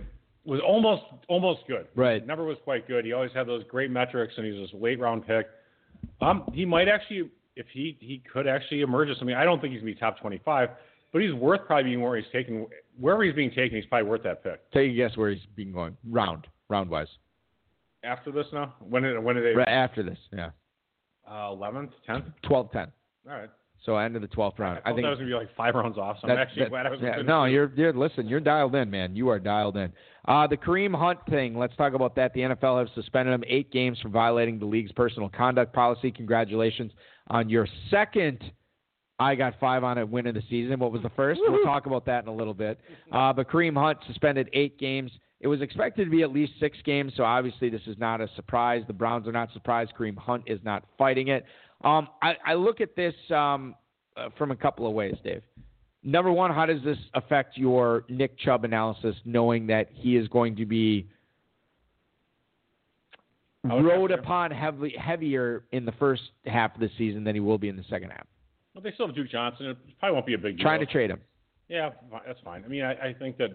was 0.46 0.62
almost 0.66 1.04
almost 1.28 1.62
good. 1.68 1.88
Right. 1.96 2.26
Never 2.26 2.44
was 2.44 2.58
quite 2.64 2.88
good. 2.88 3.04
He 3.04 3.14
always 3.14 3.32
had 3.34 3.48
those 3.48 3.64
great 3.64 3.90
metrics, 3.90 4.36
and 4.38 4.46
he's 4.46 4.56
this 4.56 4.80
late 4.80 5.00
round 5.00 5.26
pick. 5.26 5.48
Um, 6.22 6.44
he 6.54 6.66
might 6.66 6.88
actually, 6.88 7.32
if 7.56 7.66
he 7.74 7.98
he 8.00 8.22
could 8.32 8.48
actually 8.48 8.82
emerge 8.82 9.10
as 9.10 9.18
something. 9.18 9.36
I 9.36 9.46
don't 9.46 9.60
think 9.60 9.74
he's 9.74 9.82
gonna 9.82 9.94
be 9.94 10.00
top 10.00 10.20
25, 10.20 10.70
but 11.12 11.22
he's 11.22 11.34
worth 11.34 11.62
probably 11.66 11.84
being 11.86 12.02
where 12.02 12.16
he's 12.18 12.30
taken. 12.32 12.68
Wherever 13.00 13.24
he's 13.24 13.34
being 13.36 13.52
taken, 13.52 13.76
he's 13.78 13.86
probably 13.86 14.10
worth 14.10 14.24
that 14.24 14.44
pick. 14.44 14.70
Take 14.72 14.92
a 14.92 14.96
guess 14.96 15.16
where 15.18 15.30
he's 15.32 15.42
being 15.56 15.72
going 15.72 15.96
round 16.10 16.48
round 16.70 16.90
wise. 16.90 17.08
After 18.04 18.32
this 18.32 18.46
now, 18.54 18.76
when 18.80 19.04
did 19.04 19.18
when 19.24 19.36
did 19.36 19.46
they? 19.46 19.56
Right 19.58 19.68
after 19.68 20.04
this, 20.04 20.18
yeah, 20.32 20.52
Uh, 21.28 21.50
11th, 21.52 21.92
10th. 22.08 22.32
12-10. 22.44 22.92
All 23.30 23.38
right. 23.38 23.50
So 23.86 23.96
end 23.98 24.16
of 24.18 24.22
the 24.22 24.28
12th 24.28 24.60
round. 24.60 24.80
I 24.86 24.90
thought 24.92 24.98
that 25.02 25.10
was 25.10 25.20
gonna 25.20 25.30
be 25.30 25.36
like 25.36 25.54
five 25.56 25.74
rounds 25.74 25.98
off. 25.98 26.18
So 26.22 26.28
I'm 26.28 26.38
actually 26.38 26.64
that- 26.64 26.70
glad 26.70 26.86
I 26.86 26.90
was. 26.90 27.00
yeah, 27.02 27.22
no, 27.22 27.46
you're 27.46 27.72
you're 27.76 27.94
listen, 27.94 28.28
you're 28.28 28.42
dialed 28.42 28.76
in, 28.76 28.90
man. 28.90 29.16
You 29.16 29.30
are 29.30 29.40
dialed 29.40 29.78
in. 29.78 29.94
Uh, 30.28 30.48
the 30.48 30.58
Kareem 30.58 30.94
Hunt 30.94 31.20
thing. 31.30 31.58
Let's 31.58 31.76
talk 31.78 31.94
about 31.94 32.14
that. 32.16 32.34
The 32.34 32.42
NFL 32.42 32.80
has 32.80 32.90
suspended 32.94 33.34
him 33.34 33.44
eight 33.48 33.72
games 33.72 33.98
for 34.02 34.10
violating 34.10 34.60
the 34.60 34.66
league's 34.66 34.92
personal 34.92 35.30
conduct 35.30 35.74
policy. 35.74 36.12
Congratulations 36.12 36.92
on 37.30 37.48
your 37.50 37.68
second. 37.90 38.44
I 39.20 39.36
got 39.36 39.60
five 39.60 39.84
on 39.84 39.98
it 39.98 40.08
win 40.08 40.28
of 40.28 40.36
the 40.36 40.44
season. 40.50 40.80
What 40.80 40.92
was 40.92 41.02
the 41.02 41.10
first? 41.10 41.42
We'll 41.44 41.64
talk 41.64 41.86
about 41.86 42.06
that 42.06 42.24
in 42.24 42.30
a 42.30 42.34
little 42.34 42.54
bit. 42.54 42.80
Uh, 43.12 43.34
but 43.34 43.50
Kareem 43.50 43.76
Hunt 43.76 44.00
suspended 44.08 44.50
eight 44.54 44.80
games. 44.80 45.12
It 45.42 45.48
was 45.48 45.62
expected 45.62 46.06
to 46.06 46.12
be 46.12 46.22
at 46.22 46.32
least 46.32 46.54
six 46.60 46.78
games, 46.84 47.14
so 47.16 47.24
obviously 47.24 47.70
this 47.70 47.82
is 47.86 47.98
not 47.98 48.22
a 48.22 48.30
surprise. 48.36 48.84
The 48.88 48.94
Browns 48.94 49.28
are 49.28 49.32
not 49.32 49.52
surprised. 49.54 49.92
Kareem 49.98 50.18
Hunt 50.18 50.44
is 50.48 50.60
not 50.64 50.84
fighting 50.98 51.30
it. 51.30 51.46
Um, 51.84 52.08
I, 52.22 52.36
I 52.46 52.54
look 52.56 52.82
at 52.82 52.96
this 52.96 53.14
um, 53.30 53.76
uh, 54.18 54.30
from 54.38 54.52
a 54.52 54.56
couple 54.56 54.86
of 54.86 54.94
ways, 54.94 55.16
Dave. 55.24 55.42
Number 56.04 56.32
one, 56.32 56.52
how 56.52 56.66
does 56.66 56.82
this 56.84 56.98
affect 57.14 57.58
your 57.58 58.06
Nick 58.10 58.38
Chubb 58.40 58.64
analysis, 58.64 59.16
knowing 59.26 59.68
that 59.68 59.88
he 59.92 60.16
is 60.16 60.28
going 60.30 60.56
to 60.56 60.66
be 60.66 61.08
rode 63.66 64.12
upon 64.12 64.52
heavily, 64.52 64.94
heavier 64.98 65.66
in 65.72 65.86
the 65.86 65.92
first 65.94 66.22
half 66.46 66.74
of 66.74 66.82
the 66.82 66.90
season 66.98 67.24
than 67.24 67.36
he 67.36 67.42
will 67.42 67.58
be 67.58 67.68
in 67.68 67.76
the 67.76 67.84
second 67.90 68.12
half? 68.12 68.26
Well, 68.80 68.90
they 68.90 68.94
still 68.96 69.08
have 69.08 69.16
Duke 69.16 69.30
Johnson. 69.30 69.66
It 69.66 69.78
probably 70.00 70.14
won't 70.14 70.26
be 70.26 70.36
a 70.36 70.38
big 70.38 70.56
deal. 70.56 70.64
Trying 70.64 70.80
to 70.80 70.86
trade 70.86 71.10
him. 71.10 71.20
Yeah, 71.68 71.90
that's 72.26 72.40
fine. 72.46 72.64
I 72.64 72.70
mean, 72.70 72.84
I, 72.84 73.10
I 73.10 73.14
think 73.14 73.38
that 73.38 73.50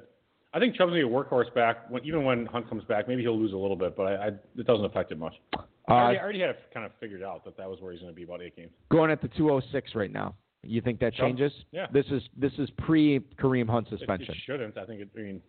I 0.52 0.58
think 0.58 0.74
Chubb's 0.76 0.90
gonna 0.90 1.00
be 1.00 1.00
a 1.00 1.10
workhorse 1.10 1.52
back. 1.54 1.90
When, 1.90 2.04
even 2.04 2.24
when 2.24 2.44
Hunt 2.44 2.68
comes 2.68 2.84
back, 2.84 3.08
maybe 3.08 3.22
he'll 3.22 3.38
lose 3.38 3.54
a 3.54 3.56
little 3.56 3.74
bit, 3.74 3.96
but 3.96 4.02
I, 4.02 4.14
I, 4.14 4.26
it 4.28 4.66
doesn't 4.66 4.84
affect 4.84 5.12
it 5.12 5.18
much. 5.18 5.32
I, 5.54 5.58
Uh, 5.88 5.92
already, 5.94 6.18
I 6.18 6.22
already 6.22 6.40
had 6.40 6.50
it 6.50 6.58
kind 6.74 6.84
of 6.84 6.92
figured 7.00 7.22
out 7.22 7.42
that 7.46 7.56
that 7.56 7.68
was 7.68 7.80
where 7.80 7.92
he's 7.92 8.02
gonna 8.02 8.12
be 8.12 8.24
about 8.24 8.42
eight 8.42 8.54
games. 8.54 8.70
going 8.90 9.10
at 9.10 9.22
the 9.22 9.28
206 9.28 9.94
right 9.94 10.12
now. 10.12 10.34
You 10.62 10.82
think 10.82 11.00
that 11.00 11.14
changes? 11.14 11.52
Yeah. 11.72 11.86
This 11.90 12.06
is 12.10 12.22
this 12.36 12.52
is 12.58 12.68
pre 12.78 13.20
Kareem 13.38 13.68
Hunt 13.68 13.86
It, 13.88 13.94
it 13.94 13.98
suspension. 14.00 14.34
shouldn't. 14.44 14.76
I 14.76 14.84
think 14.84 15.00
it. 15.00 15.08
I 15.16 15.20
mean, 15.20 15.40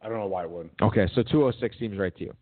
I 0.00 0.08
don't 0.08 0.18
know 0.18 0.26
why 0.26 0.44
it 0.44 0.50
wouldn't. 0.50 0.72
Okay, 0.80 1.08
so 1.14 1.22
206 1.24 1.76
seems 1.80 1.98
right 1.98 2.14
to 2.16 2.24
you. 2.24 2.34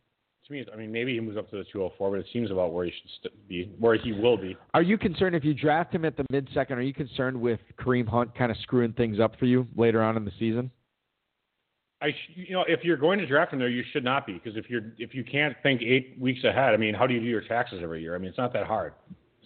To 0.47 0.53
me, 0.53 0.65
I 0.73 0.77
mean, 0.77 0.91
maybe 0.91 1.15
he 1.15 1.21
moves 1.21 1.39
up 1.39 1.49
to 1.51 1.57
the 1.57 1.65
204, 1.73 2.11
but 2.11 2.19
it 2.19 2.27
seems 2.33 2.51
about 2.51 2.73
where 2.73 2.85
he 2.85 2.91
should 2.91 3.11
st- 3.21 3.49
be, 3.49 3.71
where 3.79 3.95
he 3.97 4.13
will 4.13 4.37
be. 4.37 4.57
Are 4.75 4.83
you 4.83 4.99
concerned 4.99 5.37
if 5.37 5.45
you 5.45 5.55
draft 5.55 5.95
him 5.95 6.05
at 6.05 6.17
the 6.17 6.25
mid 6.31 6.49
second? 6.53 6.79
Are 6.79 6.83
you 6.83 6.93
concerned 6.93 7.41
with 7.41 7.61
Kareem 7.79 8.09
Hunt 8.09 8.35
kind 8.35 8.51
of 8.51 8.57
screwing 8.59 8.93
things 8.93 9.21
up 9.21 9.39
for 9.39 9.45
you 9.47 9.69
later 9.77 10.03
on 10.03 10.17
in 10.17 10.25
the 10.25 10.33
season? 10.41 10.71
I, 12.01 12.11
sh- 12.11 12.33
you 12.35 12.55
know, 12.55 12.65
if 12.67 12.83
you're 12.83 12.97
going 12.97 13.21
to 13.21 13.27
draft 13.27 13.53
him 13.53 13.61
there, 13.61 13.69
you 13.69 13.85
should 13.93 14.03
not 14.03 14.27
be 14.27 14.33
because 14.33 14.57
if 14.57 14.69
you're 14.69 14.93
if 14.99 15.15
you 15.15 15.23
can't 15.23 15.55
think 15.63 15.81
eight 15.83 16.17
weeks 16.19 16.43
ahead, 16.43 16.75
I 16.75 16.77
mean, 16.77 16.95
how 16.95 17.07
do 17.07 17.15
you 17.15 17.21
do 17.21 17.27
your 17.27 17.43
taxes 17.43 17.79
every 17.81 18.03
year? 18.03 18.17
I 18.17 18.19
mean, 18.19 18.29
it's 18.29 18.39
not 18.39 18.53
that 18.55 18.67
hard. 18.67 18.95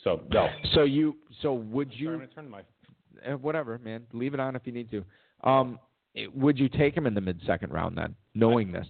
So 0.02 0.22
no. 0.32 0.48
So 0.72 0.84
you 0.84 1.16
so 1.42 1.52
would 1.52 1.88
Sorry, 1.88 2.00
you 2.00 2.08
I'm 2.12 2.18
gonna 2.20 2.26
turn 2.28 2.48
my. 2.48 2.60
uh, 3.30 3.36
whatever 3.36 3.78
man 3.78 4.04
leave 4.14 4.32
it 4.32 4.40
on 4.40 4.56
if 4.56 4.62
you 4.64 4.72
need 4.72 4.90
to. 4.90 5.04
Um, 5.44 5.78
would 6.34 6.58
you 6.58 6.70
take 6.70 6.96
him 6.96 7.06
in 7.06 7.12
the 7.12 7.20
mid 7.20 7.38
second 7.46 7.72
round 7.74 7.98
then, 7.98 8.14
knowing 8.34 8.72
this? 8.72 8.86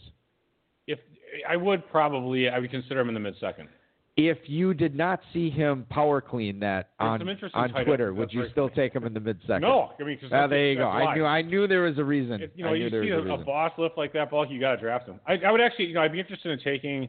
I 1.49 1.57
would 1.57 1.88
probably, 1.90 2.49
I 2.49 2.59
would 2.59 2.70
consider 2.70 3.01
him 3.01 3.09
in 3.09 3.14
the 3.14 3.20
mid 3.20 3.34
second. 3.40 3.68
If 4.16 4.38
you 4.47 4.72
did 4.72 4.94
not 4.94 5.20
see 5.34 5.51
him 5.51 5.84
power 5.90 6.22
clean 6.22 6.59
that 6.61 6.90
There's 6.99 7.20
on 7.55 7.72
on 7.74 7.84
Twitter, 7.84 8.14
would 8.14 8.32
you 8.32 8.49
still 8.51 8.70
take 8.70 8.94
him 8.94 9.05
in 9.05 9.12
the 9.12 9.20
mid 9.20 9.38
second? 9.42 9.61
No, 9.61 9.92
I 10.01 10.03
mean, 10.05 10.18
Ah, 10.32 10.47
there 10.47 10.68
you 10.70 10.76
go. 10.76 10.88
I 10.88 11.14
knew 11.14 11.24
I 11.26 11.42
knew 11.42 11.66
there 11.66 11.82
was 11.82 11.99
a 11.99 12.05
reason. 12.05 12.40
If, 12.40 12.51
you 12.55 12.64
know, 12.64 12.70
I 12.70 12.76
you 12.76 12.88
see 12.88 13.11
was 13.12 13.26
a, 13.26 13.28
a 13.28 13.34
a 13.34 13.44
boss 13.44 13.72
lift 13.76 13.99
like 13.99 14.14
that, 14.14 14.30
Bulk, 14.30 14.49
you 14.51 14.59
got 14.59 14.76
to 14.76 14.80
draft 14.80 15.07
him. 15.07 15.20
I, 15.26 15.34
I 15.47 15.51
would 15.51 15.61
actually, 15.61 15.86
you 15.86 15.94
know, 15.94 16.01
I'd 16.01 16.12
be 16.12 16.20
interested 16.20 16.51
in 16.51 16.59
taking 16.61 17.09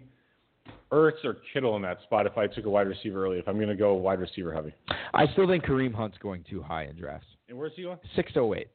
Ertz 0.91 1.23
or 1.23 1.37
Kittle 1.53 1.77
in 1.77 1.81
that 1.83 2.01
spot 2.03 2.25
if 2.25 2.37
I 2.37 2.47
took 2.47 2.65
a 2.65 2.69
wide 2.69 2.87
receiver 2.87 3.23
early. 3.23 3.39
If 3.39 3.47
I'm 3.47 3.55
going 3.55 3.69
to 3.69 3.75
go 3.75 3.93
wide 3.93 4.19
receiver 4.19 4.53
heavy. 4.53 4.73
I 5.13 5.27
still 5.27 5.47
think 5.47 5.63
Kareem 5.63 5.93
Hunt's 5.93 6.17
going 6.17 6.43
too 6.49 6.61
high 6.61 6.85
in 6.85 6.97
drafts. 6.97 7.27
And 7.47 7.57
where's 7.57 7.71
he 7.77 7.83
going? 7.83 7.99
Six 8.17 8.33
oh 8.35 8.53
eight. 8.53 8.67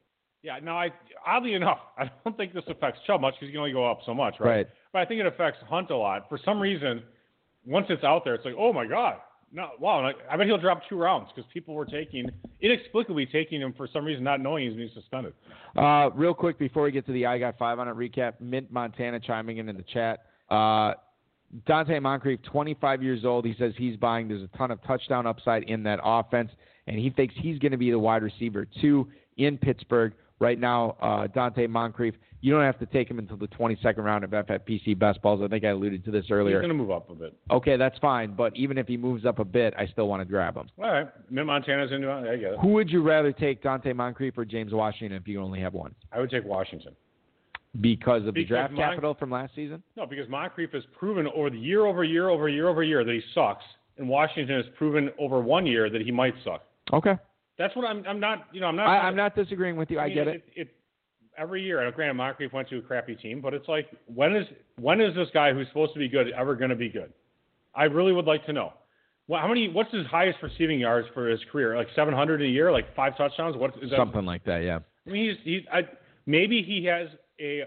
Yeah, 0.42 0.58
no, 0.62 0.72
I 0.72 0.90
oddly 1.26 1.54
enough, 1.54 1.78
I 1.98 2.10
don't 2.24 2.36
think 2.36 2.52
this 2.52 2.64
affects 2.68 3.00
Chubb 3.06 3.20
much 3.20 3.34
because 3.34 3.48
he 3.48 3.52
can 3.52 3.60
only 3.60 3.72
go 3.72 3.88
up 3.88 4.00
so 4.04 4.14
much, 4.14 4.34
right? 4.40 4.48
Right. 4.48 4.66
But 4.92 4.98
I 5.00 5.04
think 5.06 5.20
it 5.20 5.26
affects 5.26 5.60
Hunt 5.68 5.90
a 5.90 5.96
lot. 5.96 6.28
For 6.28 6.38
some 6.44 6.60
reason, 6.60 7.02
once 7.64 7.86
it's 7.88 8.04
out 8.04 8.24
there, 8.24 8.34
it's 8.34 8.44
like, 8.44 8.54
oh 8.58 8.72
my 8.72 8.86
god, 8.86 9.16
no, 9.54 9.68
wow! 9.78 10.10
I 10.30 10.36
bet 10.36 10.46
he'll 10.46 10.58
drop 10.58 10.82
two 10.88 10.96
rounds 10.96 11.28
because 11.34 11.48
people 11.52 11.74
were 11.74 11.84
taking 11.84 12.30
inexplicably 12.62 13.26
taking 13.26 13.60
him 13.60 13.74
for 13.76 13.86
some 13.92 14.04
reason, 14.04 14.24
not 14.24 14.40
knowing 14.40 14.66
he's 14.66 14.76
being 14.76 14.90
suspended. 14.94 15.34
Uh, 15.76 16.10
real 16.14 16.32
quick 16.32 16.58
before 16.58 16.84
we 16.84 16.90
get 16.90 17.04
to 17.06 17.12
the 17.12 17.26
I 17.26 17.38
got 17.38 17.58
five 17.58 17.78
on 17.78 17.86
it 17.86 17.94
recap, 17.94 18.40
Mint 18.40 18.72
Montana 18.72 19.20
chiming 19.20 19.58
in 19.58 19.68
in 19.68 19.76
the 19.76 19.84
chat. 19.84 20.24
Uh, 20.50 20.94
Donte 21.68 22.00
Moncrief, 22.00 22.40
25 22.44 23.02
years 23.02 23.26
old. 23.26 23.44
He 23.44 23.54
says 23.58 23.74
he's 23.76 23.96
buying. 23.96 24.28
There's 24.28 24.42
a 24.42 24.56
ton 24.56 24.70
of 24.70 24.82
touchdown 24.84 25.26
upside 25.26 25.64
in 25.64 25.82
that 25.82 26.00
offense, 26.02 26.50
and 26.86 26.98
he 26.98 27.10
thinks 27.10 27.34
he's 27.36 27.58
going 27.58 27.72
to 27.72 27.78
be 27.78 27.90
the 27.90 27.98
wide 27.98 28.22
receiver 28.22 28.66
two 28.80 29.08
in 29.36 29.58
Pittsburgh 29.58 30.14
right 30.42 30.58
now. 30.58 30.96
Uh, 31.00 31.26
Donte 31.28 31.66
Moncrief, 31.70 32.14
you 32.42 32.52
don't 32.52 32.64
have 32.64 32.78
to 32.80 32.86
take 32.86 33.08
him 33.08 33.18
until 33.18 33.36
the 33.36 33.46
22nd 33.46 33.98
round 33.98 34.24
of 34.24 34.30
FFPC 34.30 34.98
best 34.98 35.22
balls. 35.22 35.40
I 35.42 35.48
think 35.48 35.64
I 35.64 35.68
alluded 35.68 36.04
to 36.04 36.10
this 36.10 36.26
earlier. 36.30 36.56
He's 36.56 36.66
going 36.66 36.76
to 36.76 36.82
move 36.82 36.90
up 36.90 37.08
a 37.08 37.14
bit. 37.14 37.34
Okay, 37.50 37.76
that's 37.76 37.96
fine, 38.00 38.34
but 38.34 38.54
even 38.56 38.76
if 38.76 38.88
he 38.88 38.96
moves 38.96 39.24
up 39.24 39.38
a 39.38 39.44
bit, 39.44 39.72
I 39.78 39.86
still 39.86 40.08
want 40.08 40.20
to 40.20 40.24
grab 40.24 40.56
him. 40.56 40.68
All 40.78 40.90
right, 40.90 41.08
Mint 41.30 41.46
Montana's 41.46 41.92
into 41.92 42.10
it. 42.10 42.30
I 42.30 42.36
get 42.36 42.52
it. 42.54 42.58
Who 42.60 42.68
would 42.68 42.90
you 42.90 43.02
rather 43.02 43.32
take, 43.32 43.62
Donte 43.62 43.94
Moncrief 43.94 44.36
or 44.36 44.44
James 44.44 44.72
Washington, 44.72 45.16
if 45.16 45.26
you 45.28 45.40
only 45.40 45.60
have 45.60 45.72
one? 45.72 45.94
I 46.10 46.18
would 46.18 46.30
take 46.30 46.44
Washington. 46.44 46.94
Because 47.80 48.26
of 48.26 48.34
the 48.34 48.44
draft 48.44 48.74
Mon- 48.74 48.86
capital 48.86 49.14
from 49.14 49.30
last 49.30 49.54
season? 49.54 49.82
No, 49.96 50.04
because 50.04 50.28
Moncrief 50.28 50.72
has 50.72 50.82
proven 50.98 51.26
over 51.34 51.48
the 51.48 51.58
year 51.58 51.86
over 51.86 52.04
year 52.04 52.28
over 52.28 52.46
year 52.46 52.68
over 52.68 52.82
year 52.82 53.02
that 53.02 53.14
he 53.14 53.22
sucks, 53.34 53.64
and 53.96 54.06
Washington 54.06 54.56
has 54.56 54.66
proven 54.76 55.10
over 55.18 55.40
one 55.40 55.64
year 55.64 55.88
that 55.88 56.02
he 56.02 56.10
might 56.10 56.34
suck. 56.44 56.64
Okay. 56.92 57.16
That's 57.58 57.74
what 57.76 57.84
I'm. 57.86 58.04
I'm 58.06 58.20
not. 58.20 58.46
You 58.52 58.60
know, 58.60 58.66
I'm 58.68 58.76
not. 58.76 58.86
I, 58.86 58.98
I'm 59.06 59.16
not 59.16 59.34
disagreeing 59.36 59.76
with 59.76 59.90
you. 59.90 59.98
I, 59.98 60.06
mean, 60.06 60.14
get 60.14 60.28
it. 60.28 60.44
it. 60.54 60.74
Every 61.38 61.62
year, 61.62 61.80
and 61.80 61.94
granted, 61.94 62.14
Moncrief 62.14 62.52
went 62.52 62.68
to 62.68 62.78
a 62.78 62.82
crappy 62.82 63.14
team, 63.14 63.40
but 63.40 63.54
it's 63.54 63.66
like, 63.66 63.86
when 64.06 64.36
is 64.36 64.46
when 64.78 65.00
is 65.00 65.14
this 65.14 65.28
guy 65.32 65.52
who's 65.52 65.66
supposed 65.68 65.92
to 65.94 65.98
be 65.98 66.08
good 66.08 66.30
ever 66.32 66.54
going 66.54 66.70
to 66.70 66.76
be 66.76 66.90
good? 66.90 67.12
I 67.74 67.84
really 67.84 68.12
would 68.12 68.26
like 68.26 68.44
to 68.46 68.52
know. 68.52 68.74
Well, 69.28 69.40
how 69.40 69.48
many? 69.48 69.68
What's 69.68 69.92
his 69.92 70.06
highest 70.06 70.38
receiving 70.42 70.78
yards 70.80 71.08
for 71.14 71.28
his 71.28 71.40
career? 71.50 71.76
Like 71.76 71.88
700 71.96 72.42
a 72.42 72.46
year, 72.46 72.70
like 72.70 72.94
five 72.94 73.16
touchdowns. 73.16 73.56
What 73.56 73.74
is 73.82 73.90
that? 73.90 73.96
Something 73.96 74.26
like 74.26 74.44
that, 74.44 74.58
yeah. 74.58 74.80
I 75.06 75.10
mean, 75.10 75.30
he's 75.30 75.38
he's. 75.44 75.62
I, 75.72 75.82
maybe 76.26 76.62
he 76.62 76.84
has 76.86 77.08
a. 77.40 77.62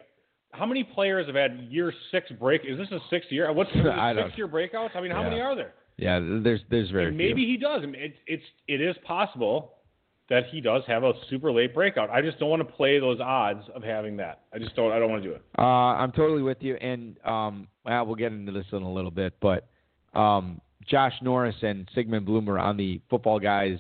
How 0.52 0.66
many 0.66 0.84
players 0.84 1.26
have 1.28 1.36
had 1.36 1.68
year 1.70 1.92
six 2.12 2.32
break? 2.40 2.62
Is 2.66 2.78
this 2.78 2.88
a 2.92 3.00
sixth 3.10 3.32
year? 3.32 3.52
What's 3.52 3.72
is 3.72 3.78
it 3.80 3.88
I 3.88 4.14
don't- 4.14 4.28
six 4.28 4.38
year 4.38 4.48
breakouts? 4.48 4.96
I 4.96 5.02
mean, 5.02 5.12
how 5.12 5.22
Yeah. 5.24 5.30
many 5.30 5.42
are 5.42 5.56
there? 5.56 5.74
Yeah, 5.98 6.20
there's 6.44 6.60
there's 6.70 6.92
very 6.92 7.08
And 7.08 7.18
maybe 7.18 7.42
few. 7.46 7.48
he 7.48 7.58
does. 7.58 7.82
I 7.82 7.86
mean, 7.88 7.96
it's 8.02 8.18
it's 8.28 8.44
it 8.68 8.82
is 8.82 8.96
possible 9.08 9.72
that 10.30 10.46
he 10.52 10.60
does 10.60 10.82
have 10.88 11.04
a 11.04 11.14
super 11.30 11.52
late 11.52 11.74
breakout. 11.74 12.10
I 12.10 12.22
just 12.22 12.40
don't 12.40 12.50
want 12.50 12.68
to 12.68 12.74
play 12.74 13.00
those 13.00 13.20
odds 13.20 13.64
of 13.76 13.84
having 13.84 14.18
that. 14.18 14.42
I 14.54 14.60
just 14.60 14.76
don't. 14.76 14.92
I 14.92 15.00
don't 15.00 15.10
want 15.10 15.24
to 15.24 15.30
do 15.30 15.36
it. 15.36 15.44
Uh, 15.58 15.62
I'm 15.62 16.12
totally 16.12 16.42
with 16.42 16.58
you, 16.62 16.76
and 16.76 17.18
um, 17.26 17.68
well, 17.86 18.06
we'll 18.06 18.16
get 18.16 18.32
into 18.32 18.52
this 18.52 18.66
in 18.72 18.82
a 18.82 18.92
little 18.92 19.12
bit, 19.12 19.34
but 19.40 19.68
um, 20.14 20.60
Josh 20.88 21.14
Norris 21.22 21.56
and 21.62 21.88
Sigmund 21.94 22.26
Bloomer 22.26 22.58
on 22.58 22.78
the 22.78 23.02
Footballguys 23.12 23.80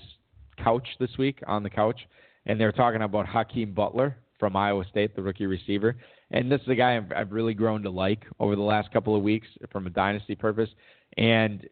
couch 0.63 0.87
this 0.99 1.09
week 1.17 1.41
on 1.47 1.63
the 1.63 1.69
couch, 1.69 1.99
and 2.45 2.59
they're 2.59 2.71
talking 2.71 3.01
about 3.01 3.25
Hakeem 3.25 3.73
Butler 3.73 4.17
from 4.39 4.55
Iowa 4.55 4.85
State, 4.89 5.15
the 5.15 5.21
rookie 5.21 5.47
receiver, 5.47 5.95
and 6.31 6.51
this 6.51 6.61
is 6.61 6.67
a 6.67 6.75
guy 6.75 6.97
I've, 6.97 7.11
I've 7.15 7.31
really 7.31 7.53
grown 7.53 7.81
to 7.83 7.89
like 7.89 8.23
over 8.39 8.55
the 8.55 8.61
last 8.61 8.91
couple 8.91 9.15
of 9.15 9.23
weeks 9.23 9.47
from 9.71 9.87
a 9.87 9.89
dynasty 9.89 10.35
purpose, 10.35 10.69
and 11.17 11.67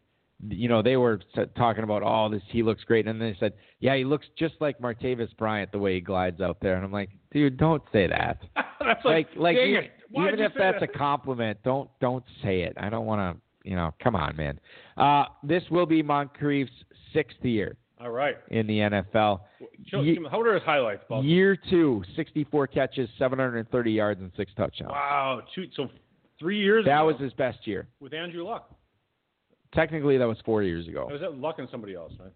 you 0.48 0.68
know 0.68 0.82
they 0.82 0.96
were 0.96 1.20
talking 1.56 1.84
about 1.84 2.02
oh 2.04 2.28
this 2.28 2.42
he 2.48 2.62
looks 2.62 2.84
great, 2.84 3.06
and 3.06 3.20
they 3.20 3.36
said 3.40 3.52
yeah 3.80 3.96
he 3.96 4.04
looks 4.04 4.26
just 4.38 4.54
like 4.60 4.78
Martavis 4.80 5.34
Bryant 5.36 5.72
the 5.72 5.78
way 5.78 5.94
he 5.94 6.00
glides 6.00 6.40
out 6.40 6.58
there, 6.60 6.74
and 6.76 6.84
I'm 6.84 6.92
like 6.92 7.10
dude 7.32 7.56
don't 7.56 7.82
say 7.92 8.06
that 8.08 8.38
That's 8.80 9.04
like 9.04 9.28
like 9.36 9.56
dang 9.56 9.70
even, 9.70 9.84
it. 9.84 9.92
Even 10.16 10.38
you 10.38 10.44
if 10.44 10.52
that's 10.56 10.80
that? 10.80 10.82
a 10.82 10.86
compliment, 10.98 11.58
don't 11.64 11.88
don't 12.00 12.24
say 12.42 12.62
it. 12.62 12.74
I 12.76 12.88
don't 12.90 13.06
want 13.06 13.36
to, 13.64 13.68
you 13.68 13.74
know. 13.74 13.92
Come 14.02 14.14
on, 14.14 14.36
man. 14.36 14.60
Uh, 14.96 15.24
this 15.42 15.62
will 15.70 15.86
be 15.86 16.02
Moncrief's 16.02 16.70
sixth 17.12 17.38
year 17.42 17.76
All 18.00 18.10
right. 18.10 18.36
in 18.48 18.66
the 18.66 18.78
NFL. 18.78 19.40
Show, 19.86 20.02
Ye- 20.02 20.18
how 20.30 20.40
are 20.40 20.54
his 20.54 20.62
highlights, 20.62 21.02
Bob? 21.08 21.24
Year 21.24 21.56
two, 21.70 22.04
64 22.14 22.66
catches, 22.68 23.08
730 23.18 23.90
yards, 23.90 24.20
and 24.20 24.30
six 24.36 24.52
touchdowns. 24.56 24.92
Wow. 24.92 25.42
Two, 25.54 25.64
so 25.74 25.88
three 26.38 26.60
years. 26.60 26.84
That 26.84 26.98
ago 26.98 27.06
was 27.06 27.16
his 27.20 27.32
best 27.32 27.66
year. 27.66 27.88
with 28.00 28.12
Andrew 28.14 28.44
Luck. 28.44 28.70
Technically, 29.74 30.18
that 30.18 30.26
was 30.28 30.38
four 30.44 30.62
years 30.62 30.86
ago. 30.88 31.08
Was 31.10 31.20
that 31.20 31.36
Luck 31.36 31.56
and 31.58 31.68
somebody 31.70 31.94
else, 31.94 32.12
right? 32.20 32.32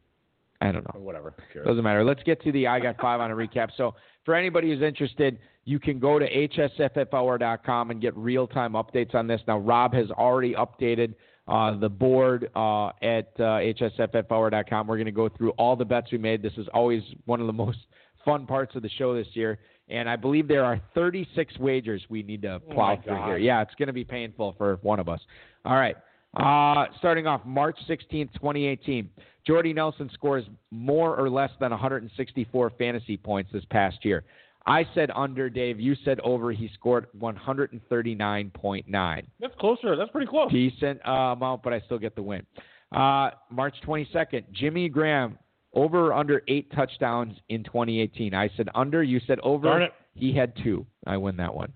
I 0.60 0.72
don't 0.72 0.82
know. 0.84 0.90
Or 0.94 1.00
whatever. 1.00 1.34
Doesn't 1.64 1.84
matter. 1.84 2.02
Let's 2.02 2.22
get 2.24 2.42
to 2.42 2.50
the 2.50 2.66
I 2.66 2.80
Got 2.80 3.00
Five 3.00 3.20
on 3.20 3.30
a 3.30 3.34
recap. 3.34 3.68
So, 3.76 3.94
for 4.24 4.34
anybody 4.34 4.70
who's 4.70 4.82
interested, 4.82 5.38
you 5.64 5.78
can 5.78 6.00
go 6.00 6.18
to 6.18 6.26
hsffhour.com 6.28 7.90
and 7.90 8.00
get 8.00 8.16
real 8.16 8.46
time 8.46 8.72
updates 8.72 9.14
on 9.14 9.26
this. 9.26 9.40
Now, 9.46 9.58
Rob 9.58 9.94
has 9.94 10.10
already 10.10 10.54
updated 10.54 11.14
uh, 11.46 11.78
the 11.78 11.88
board 11.88 12.50
uh, 12.56 12.88
at 13.02 13.30
uh, 13.38 13.60
hsffhour.com. 13.62 14.86
We're 14.86 14.96
going 14.96 15.06
to 15.06 15.12
go 15.12 15.28
through 15.28 15.50
all 15.52 15.76
the 15.76 15.84
bets 15.84 16.10
we 16.12 16.18
made. 16.18 16.42
This 16.42 16.52
is 16.56 16.66
always 16.74 17.02
one 17.26 17.40
of 17.40 17.46
the 17.46 17.52
most 17.64 17.78
fun 18.24 18.46
parts 18.46 18.74
of 18.74 18.82
the 18.82 18.90
show 18.90 19.14
this 19.14 19.28
year. 19.34 19.58
And 19.88 20.10
I 20.10 20.16
believe 20.16 20.48
there 20.48 20.64
are 20.64 20.80
36 20.94 21.56
wagers 21.58 22.02
we 22.10 22.22
need 22.22 22.42
to 22.42 22.54
Oh, 22.56 22.74
plow 22.74 22.96
my 22.96 23.02
through 23.02 23.14
God. 23.14 23.26
here. 23.28 23.38
Yeah, 23.38 23.62
it's 23.62 23.74
going 23.76 23.86
to 23.86 23.92
be 23.94 24.04
painful 24.04 24.54
for 24.58 24.78
one 24.82 25.00
of 25.00 25.08
us. 25.08 25.20
All 25.64 25.76
right. 25.76 25.96
Uh, 26.36 26.84
starting 26.98 27.26
off 27.26 27.40
March 27.44 27.76
16th, 27.88 28.32
2018. 28.34 29.08
Jordy 29.46 29.72
Nelson 29.72 30.10
scores 30.12 30.44
more 30.70 31.16
or 31.16 31.30
less 31.30 31.50
than 31.58 31.70
164 31.70 32.70
fantasy 32.78 33.16
points 33.16 33.50
this 33.52 33.64
past 33.70 34.04
year. 34.04 34.24
I 34.66 34.86
said 34.94 35.10
under, 35.14 35.48
Dave. 35.48 35.80
You 35.80 35.96
said 36.04 36.20
over. 36.20 36.52
He 36.52 36.68
scored 36.74 37.06
139.9. 37.18 39.26
That's 39.40 39.54
closer. 39.58 39.96
That's 39.96 40.10
pretty 40.10 40.26
close. 40.26 40.52
Decent 40.52 41.00
uh, 41.08 41.32
amount, 41.32 41.62
but 41.62 41.72
I 41.72 41.80
still 41.80 41.98
get 41.98 42.14
the 42.14 42.22
win. 42.22 42.44
Uh, 42.92 43.30
March 43.50 43.74
22nd, 43.86 44.44
Jimmy 44.52 44.90
Graham 44.90 45.38
over 45.72 46.08
or 46.08 46.14
under 46.14 46.42
eight 46.48 46.70
touchdowns 46.72 47.34
in 47.48 47.64
2018. 47.64 48.34
I 48.34 48.50
said 48.56 48.68
under. 48.74 49.02
You 49.02 49.20
said 49.26 49.40
over. 49.40 49.66
He 50.14 50.34
had 50.34 50.52
two. 50.62 50.86
I 51.06 51.16
win 51.16 51.38
that 51.38 51.54
one. 51.54 51.72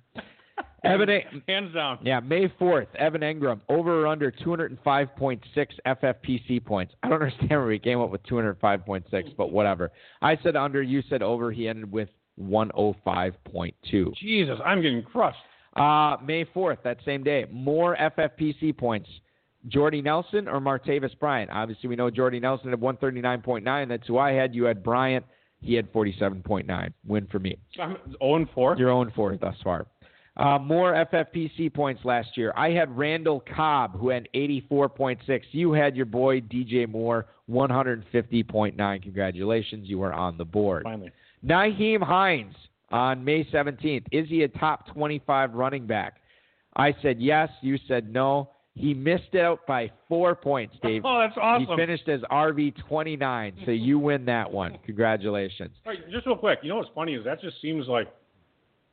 Evan, 0.85 1.09
Hands 1.49 1.73
down. 1.73 1.99
yeah, 2.03 2.21
May 2.21 2.49
4th, 2.61 2.89
Evan 2.97 3.21
Engram, 3.21 3.61
over 3.69 4.03
or 4.03 4.07
under 4.09 4.33
205.6 4.33 5.41
FFPC 5.87 6.65
points. 6.65 6.93
I 7.03 7.09
don't 7.09 7.23
understand 7.23 7.61
where 7.61 7.71
he 7.71 7.79
came 7.79 8.01
up 8.01 8.11
with 8.11 8.23
205.6, 8.25 9.37
but 9.37 9.53
whatever. 9.53 9.93
I 10.21 10.37
said 10.43 10.57
under, 10.57 10.83
you 10.83 11.03
said 11.09 11.23
over. 11.23 11.53
He 11.53 11.69
ended 11.69 11.91
with 11.93 12.09
105.2. 12.41 14.15
Jesus, 14.17 14.59
I'm 14.65 14.83
getting 14.83 15.03
crushed. 15.03 15.39
Uh, 15.77 16.17
May 16.25 16.45
4th, 16.45 16.79
that 16.85 16.99
same 17.05 17.23
day, 17.23 17.47
more 17.51 17.97
FFPC 17.97 18.77
points. 18.77 19.09
Jordy 19.69 20.03
Nelson 20.03 20.49
or 20.49 20.61
Martavis 20.61 21.17
Bryant? 21.21 21.49
Obviously, 21.53 21.89
we 21.89 21.95
know 21.97 22.11
Jordy 22.11 22.41
Nelson 22.41 22.71
had 22.71 22.81
139.9. 22.81 23.89
That's 23.89 24.07
who 24.09 24.19
I 24.19 24.33
had. 24.33 24.55
You 24.55 24.65
had 24.65 24.83
Bryant. 24.83 25.25
He 25.61 25.75
had 25.75 25.93
47.9. 25.93 26.93
Win 27.07 27.29
for 27.31 27.39
me. 27.39 27.57
I'm 27.81 27.97
0 28.21 28.35
and 28.35 28.49
4. 28.51 28.77
Your 28.77 28.91
own 28.91 29.13
for 29.15 29.33
it 29.33 29.41
thus 29.41 29.55
far. 29.63 29.87
Uh, 30.37 30.59
more 30.59 30.93
FFPC 31.13 31.73
points 31.73 32.03
last 32.05 32.37
year. 32.37 32.53
I 32.57 32.71
had 32.71 32.97
Randall 32.97 33.45
Cobb, 33.55 33.99
who 33.99 34.09
had 34.09 34.29
84.6. 34.35 35.43
You 35.53 35.73
had 35.73 35.95
your 35.95 36.07
boy 36.07 36.41
DJ 36.41 36.89
Moore, 36.89 37.27
150.9. 37.51 39.03
Congratulations, 39.03 39.89
you 39.89 40.03
are 40.03 40.13
on 40.13 40.39
the 40.39 40.45
board. 40.45 40.85
Finally. 40.85 41.13
Nyheim 41.45 42.03
Hines 42.03 42.55
on 42.91 43.25
May 43.25 43.45
17th. 43.45 44.07
Is 44.11 44.29
he 44.29 44.43
a 44.45 44.49
top 44.49 44.87
25 44.95 45.53
running 45.53 45.87
back? 45.87 46.17
I 46.77 46.95
said 47.03 47.21
yes. 47.21 47.51
You 47.61 47.79
said 47.87 48.11
no. 48.11 48.51
He 48.75 48.95
missed 48.95 49.35
out 49.35 49.67
by 49.67 49.91
four 50.09 50.35
points, 50.35 50.77
Dave. 50.83 51.03
Oh, 51.07 51.19
that's 51.21 51.37
awesome. 51.37 51.67
He 51.67 51.77
finished 51.77 52.09
as 52.09 52.21
RB 52.23 52.75
29, 52.89 53.57
so 53.67 53.71
you 53.71 53.99
win 53.99 54.25
that 54.25 54.51
one. 54.51 54.79
Congratulations. 54.87 55.73
Right, 55.85 55.99
just 56.11 56.27
real 56.27 56.37
quick. 56.37 56.61
You 56.63 56.71
know 56.71 56.77
what's 56.77 56.89
funny 56.95 57.15
is 57.15 57.25
that 57.25 57.43
just 57.43 57.61
seems 57.61 57.87
like 57.87 58.09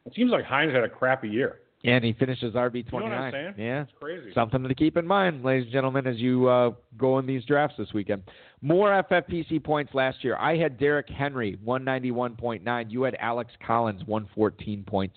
it 0.10 0.16
seems 0.16 0.32
like 0.32 0.44
Hines 0.44 0.74
had 0.74 0.84
a 0.84 0.90
crappy 0.90 1.30
year. 1.30 1.60
And 1.86 2.04
he 2.04 2.14
finishes 2.14 2.56
RB 2.56 2.78
You 2.78 2.84
know 2.84 2.90
29. 2.90 3.54
Yeah. 3.58 3.84
It's 3.84 3.92
crazy. 4.00 4.32
Something 4.34 4.64
to 4.64 4.76
keep 4.76 4.98
in 4.98 5.08
mind, 5.08 5.46
ladies 5.46 5.66
and 5.66 5.72
gentlemen, 5.72 6.08
as 6.08 6.18
you 6.18 6.48
uh, 6.48 6.72
go 6.98 7.20
in 7.20 7.26
these 7.26 7.46
drafts 7.46 7.78
this 7.78 7.94
weekend. 7.94 8.24
More 8.62 9.04
FFPC 9.10 9.64
points 9.64 9.94
last 9.94 10.22
year. 10.24 10.36
I 10.36 10.58
had 10.58 10.78
Derrick 10.78 11.08
Henry, 11.10 11.58
191.9. 11.66 12.92
You 12.92 13.04
had 13.04 13.16
Alex 13.20 13.52
Collins, 13.66 14.02
114.6. 14.04 15.12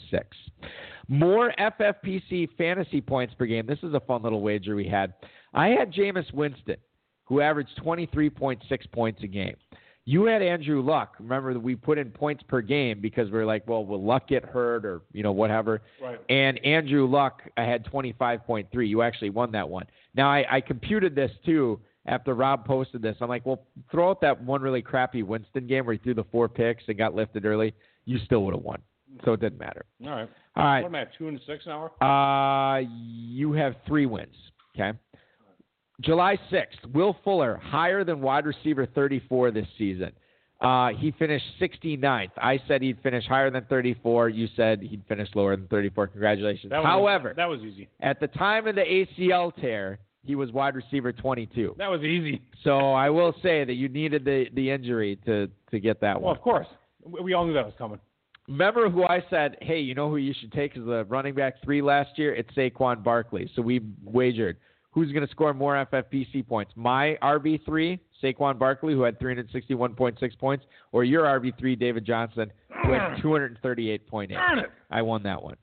More 1.09 1.53
FFPC 1.59 2.51
fantasy 2.57 3.01
points 3.01 3.34
per 3.34 3.47
game. 3.47 3.66
This 3.66 3.80
is 3.82 3.95
a 3.95 4.01
fun 4.01 4.22
little 4.22 4.43
wager 4.43 4.76
we 4.76 4.86
had. 4.86 5.14
I 5.55 5.68
had 5.68 5.93
Jameis 5.93 6.32
Winston, 6.32 6.76
who 7.24 7.40
averaged 7.40 7.80
23.6 7.84 8.93
points 8.93 9.22
a 9.24 9.26
game. 9.26 9.57
You 10.05 10.24
had 10.24 10.42
Andrew 10.42 10.82
Luck. 10.82 11.14
Remember 11.20 11.53
that 11.55 11.61
we 11.61 11.76
put 11.76 11.96
in 11.96 12.11
points 12.11 12.42
per 12.48 12.61
game 12.61 13.00
because 13.00 13.30
we 13.30 13.38
are 13.38 13.46
like, 13.46 13.68
well, 13.68 13.84
will 13.84 14.03
Luck 14.03 14.26
get 14.28 14.44
hurt 14.44 14.84
or 14.84 15.03
you 15.12 15.22
know 15.22 15.32
whatever. 15.32 15.82
Right. 16.00 16.18
And 16.28 16.59
Andrew 16.64 17.07
Luck, 17.07 17.42
I 17.57 17.62
had 17.62 17.84
25.3. 17.86 18.66
You 18.88 19.03
actually 19.03 19.30
won 19.30 19.53
that 19.53 19.68
one. 19.68 19.86
Now 20.14 20.28
I, 20.28 20.57
I 20.57 20.61
computed 20.61 21.14
this 21.14 21.30
too 21.44 21.80
after 22.07 22.34
Rob 22.34 22.64
posted 22.64 23.00
this. 23.00 23.16
I'm 23.20 23.28
like, 23.28 23.46
well, 23.46 23.62
throw 23.90 24.11
out 24.11 24.20
that 24.22 24.42
one 24.42 24.61
really 24.61 24.82
crappy 24.82 25.22
Winston 25.22 25.68
game 25.68 25.86
where 25.86 25.94
he 25.94 25.98
threw 26.00 26.14
the 26.14 26.24
four 26.32 26.48
picks 26.48 26.82
and 26.88 26.98
got 26.98 27.14
lifted 27.14 27.44
early. 27.44 27.72
You 28.05 28.18
still 28.24 28.44
would 28.44 28.55
have 28.55 28.64
won, 28.64 28.82
so 29.24 29.34
it 29.34 29.40
didn't 29.40 29.61
matter. 29.61 29.84
All 30.05 30.11
right. 30.11 30.28
All 30.57 30.64
right. 30.64 30.82
What 30.82 30.88
am 30.88 30.94
I 30.96 31.00
at? 31.03 31.16
Two 31.16 31.28
and 31.28 31.40
six 31.46 31.64
now. 31.66 31.86
Uh, 32.00 32.80
you 32.80 33.53
have 33.53 33.76
three 33.86 34.07
wins. 34.07 34.34
Okay. 34.74 34.98
July 36.03 36.38
6th, 36.50 36.92
Will 36.92 37.16
Fuller, 37.24 37.57
higher 37.62 38.05
than 38.05 38.20
wide 38.20 38.46
receiver 38.46 38.86
34 38.86 39.50
this 39.53 39.66
season. 39.78 40.12
Uh, 40.61 40.90
he 40.90 41.11
finished 41.18 41.44
69th. 41.61 42.30
I 42.36 42.61
said 42.68 42.82
he'd 42.82 42.98
finish 43.03 43.24
higher 43.26 43.50
than 43.50 43.64
34. 43.64 44.28
You 44.28 44.46
said 44.55 44.80
he'd 44.80 45.03
finish 45.09 45.28
lower 45.34 45.57
than 45.57 45.66
34. 45.66 46.07
Congratulations. 46.09 46.70
That 46.70 46.78
was, 46.78 46.86
However, 46.86 47.34
that 47.36 47.48
was 47.48 47.61
easy. 47.62 47.88
at 48.00 48.20
the 48.20 48.28
time 48.28 48.66
of 48.68 48.76
the 48.76 48.82
ACL 48.82 49.53
tear, 49.61 49.98
he 50.24 50.36
was 50.36 50.53
wide 50.53 50.76
receiver 50.76 51.12
22. 51.12 51.74
That 51.78 51.90
was 51.90 52.03
easy. 52.03 52.40
So 52.62 52.92
I 52.92 53.11
will 53.11 53.34
say 53.42 53.64
that 53.64 53.74
you 53.74 53.88
needed 53.88 54.24
the, 54.24 54.46
the 54.55 54.70
injury 54.70 55.18
to, 55.26 55.48
to 55.72 55.80
get 55.80 56.00
that 56.00 56.20
Well, 56.20 56.26
one. 56.28 56.36
of 56.36 56.42
course. 56.42 56.66
We 57.05 57.20
we 57.22 57.32
all 57.32 57.44
knew 57.44 57.55
that 57.55 57.64
was 57.64 57.74
coming. 57.76 57.98
Remember 58.46 58.88
who 58.88 59.03
I 59.05 59.24
said, 59.30 59.57
hey, 59.62 59.80
you 59.80 59.94
know 59.96 60.09
who 60.09 60.16
you 60.18 60.32
should 60.40 60.53
take 60.53 60.76
as 60.76 60.84
the 60.84 61.05
running 61.09 61.34
back 61.34 61.55
three 61.64 61.82
last 61.82 62.16
year? 62.18 62.32
It's 62.34 62.50
Saquon 62.55 63.03
Barkley. 63.03 63.50
So 63.57 63.62
we 63.62 63.80
wagered 64.05 64.59
who's 64.93 65.11
going 65.11 65.26
to 65.26 65.30
score 65.30 65.53
more 65.53 65.84
FFPC 65.93 66.47
points. 66.47 66.70
My 66.76 67.18
RB3, 67.22 67.99
Saquon 68.22 68.57
Barkley, 68.59 68.95
who 68.95 69.03
had 69.03 69.18
361.6 69.18 70.38
points, 70.38 70.64
or 70.93 71.03
your 71.03 71.24
RB3, 71.24 71.76
David 71.78 72.05
Johnson, 72.05 72.53
who 72.84 72.93
had 72.93 73.16
238.8. 73.22 74.30
I 74.90 75.03
won 75.03 75.22
that 75.24 75.43
one. 75.43 75.57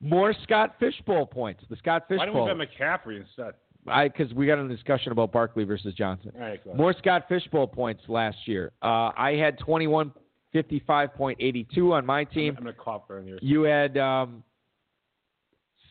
More 0.00 0.34
Scott 0.42 0.76
Fish 0.78 0.94
Bowl 1.06 1.24
points. 1.26 1.64
The 1.70 1.76
Scott 1.76 2.04
Fish 2.06 2.18
Bowl. 2.18 2.18
Why 2.18 2.26
don't 2.26 2.34
we 2.58 2.66
Fishbowl. 2.66 2.86
bet 2.98 3.06
McCaffrey 3.06 3.20
instead? 3.20 3.54
I 3.88 4.08
because 4.08 4.34
we 4.34 4.46
got 4.46 4.58
in 4.58 4.66
a 4.66 4.74
discussion 4.74 5.12
about 5.12 5.30
Barkley 5.32 5.62
versus 5.64 5.94
Johnson. 5.94 6.32
All 6.34 6.40
right, 6.40 6.62
go 6.62 6.70
ahead. 6.70 6.80
More 6.80 6.92
Scott 6.98 7.26
Fish 7.28 7.46
Bowl 7.52 7.66
points 7.68 8.02
last 8.08 8.36
year. 8.46 8.72
Uh, 8.82 9.10
I 9.16 9.36
had 9.40 9.58
2155.82 9.60 11.92
on 11.92 12.04
my 12.04 12.24
team. 12.24 12.50
I'm, 12.52 12.56
I'm 12.58 12.64
gonna 12.64 12.76
cough 12.76 13.02
during 13.08 13.28
yours. 13.28 13.38
You 13.42 13.62
had 13.62 13.96
um, 13.96 14.42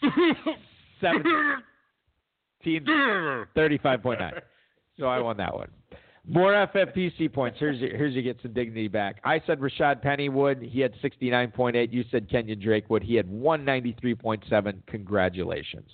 1735.9. 2.65 4.41
So 4.97 5.07
I 5.07 5.19
won 5.19 5.35
that 5.35 5.53
one. 5.53 5.67
More 6.25 6.53
FFPC 6.53 7.33
points. 7.33 7.57
Here's 7.59 7.77
your, 7.81 7.97
here's 7.97 8.13
you 8.15 8.21
get 8.21 8.37
some 8.41 8.53
dignity 8.53 8.87
back. 8.87 9.19
I 9.25 9.41
said 9.45 9.59
Rashaad 9.59 10.01
Pennywood. 10.01 10.61
He 10.71 10.79
had 10.79 10.93
69.8. 11.03 11.91
You 11.91 12.05
said 12.09 12.29
Kenyan 12.29 12.61
Drakewood. 12.63 13.03
He 13.03 13.13
had 13.15 13.27
193.7. 13.27 14.73
Congratulations. 14.87 15.89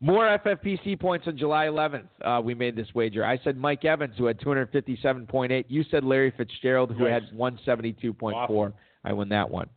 More 0.00 0.38
FFPC 0.44 1.00
points 1.00 1.26
on 1.26 1.38
July 1.38 1.68
11th. 1.68 2.04
Uh, 2.22 2.42
we 2.42 2.54
made 2.54 2.76
this 2.76 2.88
wager. 2.94 3.24
I 3.24 3.38
said 3.42 3.56
Mike 3.56 3.86
Evans, 3.86 4.12
who 4.18 4.26
had 4.26 4.38
257.8. 4.40 5.64
You 5.68 5.82
said 5.90 6.04
Larry 6.04 6.30
Fitzgerald, 6.36 6.92
who 6.92 7.08
Nice. 7.08 7.22
had 7.30 7.36
172.4. 7.38 8.34
Awesome. 8.34 8.74
I 9.04 9.12
won 9.14 9.30
that 9.30 9.50
one. 9.50 9.70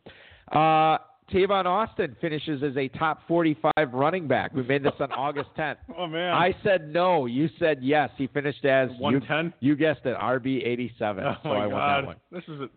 Uh, 0.52 0.98
Tavon 1.30 1.64
Austin 1.66 2.16
finishes 2.20 2.62
as 2.62 2.76
a 2.76 2.88
top 2.88 3.20
45 3.26 3.72
running 3.92 4.28
back. 4.28 4.52
We 4.54 4.62
made 4.62 4.82
this 4.82 4.92
on 5.00 5.12
August 5.16 5.50
10th. 5.56 5.76
Oh 5.96 6.06
man. 6.06 6.32
I 6.32 6.54
said 6.62 6.92
no. 6.92 7.26
You 7.26 7.48
said 7.58 7.78
yes. 7.80 8.10
He 8.16 8.26
finished 8.26 8.64
as 8.64 8.90
you, 8.90 9.02
110? 9.02 9.54
you 9.60 9.76
guessed 9.76 10.04
it, 10.04 10.16
RB 10.16 10.66
87. 10.66 11.24
Oh 11.24 11.34
so 11.42 11.48
my 11.48 11.54
I 11.54 11.58
won 11.66 11.70
God. 11.70 11.96
that 12.02 12.06
one. 12.06 12.16
This 12.30 12.44
is. 12.48 12.60
A, 12.60 12.68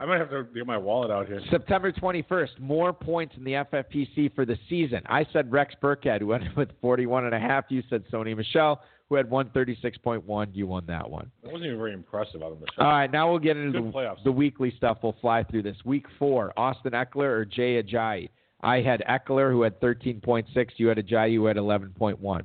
I 0.00 0.06
might 0.06 0.18
have 0.18 0.30
to 0.30 0.44
get 0.54 0.66
my 0.66 0.78
wallet 0.78 1.10
out 1.10 1.26
here. 1.26 1.42
September 1.50 1.92
21st, 1.92 2.58
more 2.58 2.90
points 2.90 3.34
in 3.36 3.44
the 3.44 3.52
FFPC 3.52 4.34
for 4.34 4.46
the 4.46 4.56
season. 4.68 5.02
I 5.04 5.26
said 5.30 5.52
Rex 5.52 5.74
Burkhead, 5.82 6.20
who 6.20 6.32
ended 6.32 6.56
with 6.56 6.70
41 6.80 7.26
and 7.26 7.34
a 7.34 7.38
half. 7.38 7.66
You 7.68 7.82
said 7.90 8.04
Sony 8.10 8.34
Michel, 8.34 8.80
who 9.10 9.16
had 9.16 9.28
136.1. 9.28 10.48
You 10.54 10.66
won 10.66 10.84
that 10.86 11.08
one. 11.08 11.30
I 11.44 11.48
wasn't 11.48 11.66
even 11.66 11.76
very 11.76 11.92
impressive 11.92 12.42
out 12.42 12.52
of 12.52 12.60
the 12.60 12.66
All 12.78 12.90
right, 12.90 13.12
now 13.12 13.28
we'll 13.30 13.38
get 13.40 13.58
into 13.58 13.78
Good 13.78 13.88
the, 13.88 13.92
playoffs. 13.92 14.24
the 14.24 14.32
weekly 14.32 14.72
stuff. 14.78 14.98
We'll 15.02 15.16
fly 15.20 15.44
through 15.44 15.64
this. 15.64 15.76
Week 15.84 16.06
four, 16.18 16.54
Austin 16.56 16.92
Ekeler 16.92 17.28
or 17.28 17.44
Jay 17.44 17.82
Ajayi. 17.82 18.30
I 18.62 18.80
had 18.80 19.02
Ekeler, 19.08 19.50
who 19.50 19.62
had 19.62 19.78
13.6. 19.80 20.46
You 20.76 20.88
had 20.88 20.96
Ajayi, 20.96 21.34
who 21.34 21.44
had 21.44 21.56
11.1. 21.58 22.42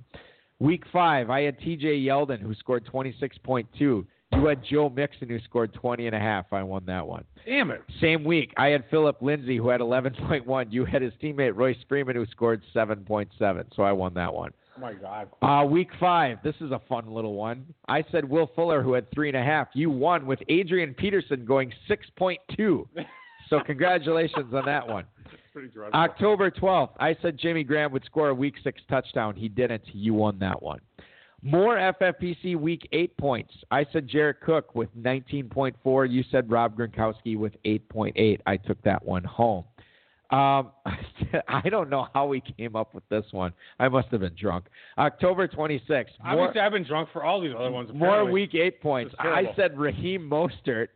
Week 0.59 0.83
five, 0.91 1.29
I 1.29 1.41
had 1.41 1.59
TJ 1.59 2.05
Yeldon, 2.05 2.41
who 2.41 2.53
scored 2.55 2.85
26.2. 2.85 4.05
You 4.31 4.45
had 4.45 4.63
Joe 4.63 4.89
Mixon, 4.89 5.29
who 5.29 5.39
scored 5.39 5.73
20 5.73 6.07
and 6.07 6.15
a 6.15 6.19
half. 6.19 6.45
I 6.51 6.63
won 6.63 6.85
that 6.87 7.05
one. 7.05 7.23
Damn 7.45 7.71
it. 7.71 7.81
Same 8.01 8.23
week, 8.23 8.53
I 8.57 8.67
had 8.67 8.83
Philip 8.89 9.21
Lindsay, 9.21 9.57
who 9.57 9.69
had 9.69 9.81
11.1. 9.81 10.65
You 10.71 10.85
had 10.85 11.01
his 11.01 11.13
teammate 11.21 11.55
Royce 11.55 11.77
Freeman, 11.87 12.15
who 12.15 12.25
scored 12.27 12.61
7.7. 12.73 13.65
So 13.75 13.83
I 13.83 13.91
won 13.91 14.13
that 14.15 14.33
one. 14.33 14.51
Oh 14.77 14.81
my 14.81 14.93
God. 14.93 15.29
Uh, 15.41 15.65
week 15.65 15.89
five, 15.99 16.39
this 16.43 16.55
is 16.59 16.71
a 16.71 16.81
fun 16.89 17.13
little 17.13 17.35
one. 17.35 17.65
I 17.87 18.03
said 18.11 18.27
Will 18.27 18.51
Fuller, 18.55 18.81
who 18.81 18.93
had 18.93 19.09
three 19.11 19.29
and 19.29 19.37
a 19.37 19.43
half. 19.43 19.69
You 19.73 19.89
won 19.89 20.25
with 20.25 20.39
Adrian 20.49 20.93
Peterson 20.93 21.45
going 21.45 21.71
6.2. 21.89 22.85
So 23.47 23.59
congratulations 23.63 24.51
on 24.55 24.65
that 24.65 24.87
one. 24.87 25.05
Pretty. 25.53 25.69
October 25.93 26.49
12th, 26.49 26.89
I 26.99 27.15
said 27.21 27.37
Jimmy 27.37 27.63
Graham 27.63 27.91
would 27.91 28.03
score 28.03 28.29
a 28.29 28.33
week 28.33 28.55
six 28.63 28.81
touchdown. 28.89 29.35
He 29.35 29.47
didn't. 29.47 29.83
You 29.93 30.13
won 30.13 30.39
that 30.39 30.61
one. 30.61 30.79
More 31.45 31.75
FFPC 31.77 32.55
week 32.55 32.89
eight 32.91 33.15
points. 33.17 33.53
I 33.69 33.85
said 33.93 34.07
Jared 34.07 34.41
Cook 34.41 34.73
with 34.73 34.89
19.4. 34.97 36.09
You 36.11 36.23
said 36.31 36.49
Rob 36.49 36.75
Gronkowski 36.75 37.37
with 37.37 37.53
8.8. 37.63 38.39
I 38.47 38.57
took 38.57 38.81
that 38.81 39.05
one 39.05 39.23
home. 39.23 39.63
Um, 40.31 40.71
I 41.47 41.69
don't 41.69 41.91
know 41.91 42.07
how 42.15 42.25
we 42.25 42.41
came 42.57 42.75
up 42.75 42.95
with 42.95 43.07
this 43.09 43.25
one. 43.29 43.53
I 43.79 43.89
must 43.89 44.07
have 44.07 44.21
been 44.21 44.35
drunk. 44.35 44.65
October 44.97 45.47
26th. 45.47 45.87
More, 45.87 46.05
Obviously, 46.47 46.61
I've 46.61 46.71
been 46.71 46.83
drunk 46.83 47.09
for 47.13 47.23
all 47.23 47.39
these 47.39 47.53
other 47.55 47.69
ones. 47.69 47.91
more 47.93 48.25
week 48.25 48.55
eight 48.55 48.81
points. 48.81 49.11
This 49.11 49.19
is 49.19 49.21
terrible. 49.21 49.51
I 49.51 49.55
said 49.55 49.77
Raheem 49.77 50.27
Mostert, 50.27 50.87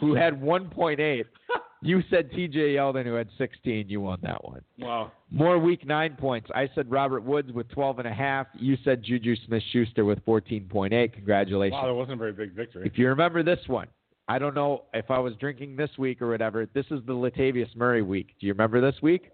who 0.00 0.16
had 0.16 0.34
1.8. 0.34 1.24
You 1.82 2.02
said 2.10 2.30
TJ 2.30 2.54
Yeldon, 2.76 3.04
who 3.04 3.14
had 3.14 3.28
16. 3.38 3.88
You 3.88 4.00
won 4.00 4.18
that 4.22 4.42
one. 4.44 4.62
Wow. 4.78 5.10
More 5.30 5.58
week 5.58 5.84
nine 5.84 6.16
points. 6.18 6.48
I 6.54 6.68
said 6.74 6.90
Robert 6.90 7.24
Woods 7.24 7.52
with 7.52 7.68
12 7.70 7.98
and 7.98 8.08
a 8.08 8.12
half. 8.14 8.46
You 8.54 8.76
said 8.84 9.02
Juju 9.02 9.34
Smith 9.46 9.62
Schuster 9.72 10.04
with 10.04 10.24
14.8. 10.24 11.12
Congratulations. 11.12 11.72
Wow, 11.72 11.86
that 11.88 11.94
wasn't 11.94 12.14
a 12.14 12.16
very 12.16 12.32
big 12.32 12.52
victory. 12.52 12.86
If 12.86 12.98
you 12.98 13.08
remember 13.08 13.42
this 13.42 13.58
one, 13.66 13.88
I 14.28 14.38
don't 14.38 14.54
know 14.54 14.84
if 14.94 15.10
I 15.10 15.18
was 15.18 15.34
drinking 15.40 15.74
this 15.76 15.90
week 15.98 16.22
or 16.22 16.30
whatever. 16.30 16.66
This 16.72 16.86
is 16.92 17.00
the 17.06 17.12
Latavius 17.12 17.74
Murray 17.74 18.02
week. 18.02 18.28
Do 18.40 18.46
you 18.46 18.52
remember 18.52 18.80
this 18.80 19.02
week? 19.02 19.30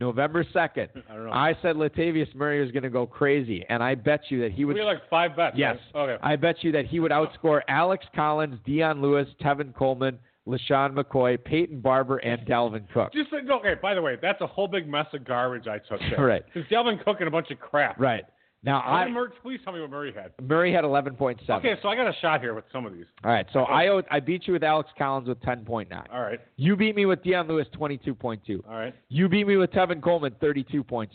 November 0.00 0.44
2nd. 0.44 0.88
I 1.10 1.14
don't 1.14 1.26
know. 1.26 1.32
I 1.32 1.54
said 1.60 1.76
Latavius 1.76 2.34
Murray 2.34 2.60
was 2.62 2.72
going 2.72 2.82
to 2.82 2.90
go 2.90 3.06
crazy, 3.06 3.64
and 3.68 3.82
I 3.82 3.94
bet 3.94 4.22
you 4.30 4.40
that 4.40 4.52
he 4.52 4.64
would. 4.64 4.74
we 4.74 4.82
like 4.82 5.08
five 5.10 5.36
bets. 5.36 5.56
Yes. 5.56 5.76
right? 5.94 6.08
Okay. 6.10 6.22
I 6.22 6.36
bet 6.36 6.56
you 6.64 6.72
that 6.72 6.86
he 6.86 6.98
would 7.00 7.12
outscore 7.12 7.60
Alex 7.68 8.06
Collins, 8.16 8.58
Dion 8.64 9.02
Lewis, 9.02 9.28
Tevin 9.40 9.74
Coleman, 9.74 10.18
LeSean 10.46 10.92
McCoy, 10.94 11.42
Peyton 11.42 11.80
Barber, 11.80 12.16
and 12.18 12.40
Dalvin 12.46 12.84
Cook. 12.92 13.12
Just 13.12 13.32
uh, 13.32 13.36
like, 13.36 13.50
okay. 13.60 13.74
By 13.80 13.94
the 13.94 14.02
way, 14.02 14.16
that's 14.20 14.40
a 14.40 14.46
whole 14.46 14.68
big 14.68 14.88
mess 14.88 15.06
of 15.12 15.24
garbage 15.24 15.66
I 15.68 15.78
took 15.78 16.00
there. 16.00 16.18
Right. 16.26 16.42
Because 16.52 16.68
Dalvin 16.70 17.02
Cook 17.04 17.16
and 17.20 17.28
a 17.28 17.30
bunch 17.30 17.50
of 17.50 17.60
crap. 17.60 17.98
Right. 18.00 18.24
Now, 18.64 18.80
I, 18.80 19.08
Murray, 19.08 19.30
please 19.42 19.58
tell 19.64 19.72
me 19.72 19.80
what 19.80 19.90
Murray 19.90 20.12
had. 20.14 20.30
Murray 20.40 20.72
had 20.72 20.84
11.7. 20.84 21.50
Okay, 21.50 21.74
so 21.82 21.88
I 21.88 21.96
got 21.96 22.06
a 22.06 22.14
shot 22.20 22.40
here 22.40 22.54
with 22.54 22.64
some 22.72 22.86
of 22.86 22.92
these. 22.92 23.06
All 23.24 23.32
right, 23.32 23.44
so 23.52 23.60
I 23.64 23.88
owed, 23.88 24.04
I 24.08 24.20
beat 24.20 24.46
you 24.46 24.52
with 24.52 24.62
Alex 24.62 24.88
Collins 24.96 25.26
with 25.26 25.40
10.9. 25.40 25.88
All 26.12 26.20
right. 26.20 26.38
You 26.56 26.76
beat 26.76 26.94
me 26.94 27.04
with 27.04 27.24
Dion 27.24 27.48
Lewis 27.48 27.66
22.2. 27.76 28.60
All 28.68 28.74
right. 28.76 28.94
You 29.08 29.28
beat 29.28 29.48
me 29.48 29.56
with 29.56 29.72
Tevin 29.72 30.00
Coleman 30.00 30.36
32.6. 30.40 31.08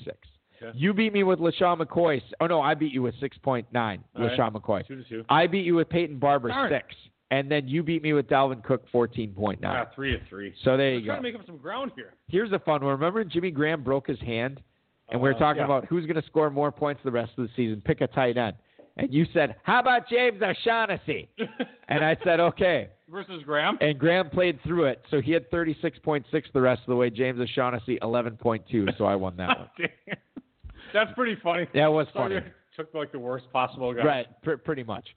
Okay. 0.61 0.77
You 0.77 0.93
beat 0.93 1.13
me 1.13 1.23
with 1.23 1.39
LeSean 1.39 1.79
McCoy. 1.79 2.21
Oh 2.41 2.47
no, 2.47 2.59
I 2.61 2.73
beat 2.73 2.91
you 2.91 3.03
with 3.03 3.15
6.9. 3.21 3.65
right. 3.73 3.99
LeSean 4.17 4.51
McCoy. 4.53 4.85
Two 4.85 4.95
to 4.95 5.03
two. 5.07 5.23
I 5.29 5.47
beat 5.47 5.65
you 5.65 5.75
with 5.75 5.87
Peyton 5.87 6.17
Barber 6.17 6.49
Darn. 6.49 6.69
six, 6.71 6.95
and 7.31 7.51
then 7.51 7.67
you 7.67 7.83
beat 7.83 8.01
me 8.03 8.13
with 8.13 8.27
Dalvin 8.27 8.63
Cook 8.63 8.83
14.9. 8.93 9.57
Ah, 9.65 9.85
three 9.95 10.11
to 10.11 10.19
three. 10.29 10.53
So 10.63 10.77
there 10.77 10.93
I'm 10.93 10.99
you 10.99 11.05
trying 11.05 11.21
go. 11.21 11.27
to 11.27 11.33
make 11.33 11.39
up 11.41 11.45
some 11.45 11.57
ground 11.57 11.91
here. 11.95 12.13
Here's 12.27 12.51
a 12.51 12.59
fun 12.59 12.81
one. 12.83 12.91
Remember 12.93 13.23
Jimmy 13.23 13.51
Graham 13.51 13.83
broke 13.83 14.07
his 14.07 14.19
hand, 14.21 14.61
and 15.09 15.19
we 15.21 15.29
were 15.29 15.35
Uh, 15.35 15.39
talking 15.39 15.59
yeah. 15.59 15.65
about 15.65 15.85
who's 15.85 16.05
going 16.05 16.19
to 16.21 16.27
score 16.27 16.49
more 16.49 16.71
points 16.71 17.01
the 17.03 17.11
rest 17.11 17.31
of 17.37 17.47
the 17.47 17.53
season? 17.55 17.81
Pick 17.85 18.01
a 18.01 18.07
tight 18.07 18.37
end. 18.37 18.55
And 18.99 19.13
you 19.13 19.25
said, 19.31 19.55
"How 19.61 19.79
about 19.79 20.07
James 20.09 20.41
O'Shaughnessy?" 20.41 21.29
and 21.87 22.03
I 22.03 22.17
said, 22.23 22.39
"Okay." 22.39 22.89
versus 23.09 23.41
Graham. 23.45 23.77
and 23.79 23.97
Graham 23.97 24.29
played 24.29 24.59
through 24.63 24.83
it, 24.85 25.01
so 25.09 25.21
he 25.21 25.31
had 25.31 25.49
36.6 25.49 26.25
the 26.53 26.59
rest 26.59 26.81
of 26.81 26.87
the 26.87 26.95
way. 26.95 27.09
James 27.09 27.39
O'Shaughnessy 27.39 27.97
11.2, 28.01 28.97
so 28.97 29.05
I 29.05 29.15
won 29.15 29.37
that 29.37 29.47
one. 29.59 29.69
Damn. 29.77 30.17
That's 30.93 31.11
pretty 31.15 31.37
funny. 31.41 31.67
That 31.73 31.87
was 31.87 32.07
So 32.13 32.19
funny. 32.19 32.39
Took 32.75 32.93
like 32.93 33.11
the 33.13 33.19
worst 33.19 33.45
possible 33.53 33.93
guy. 33.93 34.03
Right, 34.03 34.41
pr- 34.43 34.55
pretty 34.55 34.83
much. 34.83 35.07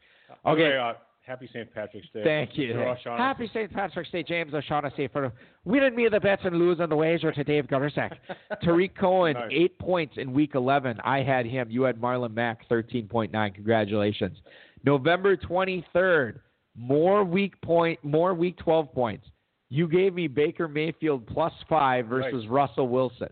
Okay. 0.47 0.63
Okay. 0.67 0.77
uh, 0.77 0.93
happy 1.31 1.49
St. 1.53 1.73
Patrick's 1.73 2.09
Day. 2.13 2.25
Thank 2.25 2.59
you. 2.59 2.75
Happy 3.05 3.49
St. 3.55 3.73
Patrick's 3.73 4.11
Day, 4.11 4.25
James 4.25 4.53
O'Shaughnessy, 4.53 5.07
for 5.09 5.33
winning 5.65 5.95
me 5.95 6.09
the 6.09 6.19
bets 6.19 6.43
and 6.45 6.59
losing 6.59 6.83
on 6.83 6.89
the 6.89 6.97
wager 6.97 7.31
to 7.31 7.45
Dave 7.45 7.67
Gerczak. 7.69 8.17
Tarik 8.65 8.97
Cohen, 8.99 9.35
Nice. 9.35 9.49
eight 9.53 9.79
points 9.79 10.15
in 10.17 10.33
week 10.33 10.57
11. 10.57 10.99
I 11.05 11.23
had 11.23 11.47
him. 11.47 11.71
You 11.71 11.85
had 11.85 12.01
Marlon 12.01 12.35
Mack, 12.35 12.69
13.9. 12.69 13.55
Congratulations. 13.55 14.39
November 14.85 15.37
23rd, 15.37 16.41
more 16.77 17.23
week 17.23 17.61
point, 17.63 18.03
more 18.03 18.35
week 18.35 18.57
12 18.59 18.93
points. 18.93 19.27
You 19.69 19.87
gave 19.87 20.15
me 20.15 20.27
Baker 20.27 20.67
Mayfield 20.67 21.29
plus 21.29 21.53
five 21.69 22.07
versus 22.07 22.49
Russell 22.49 22.89
Wilson. 22.89 23.29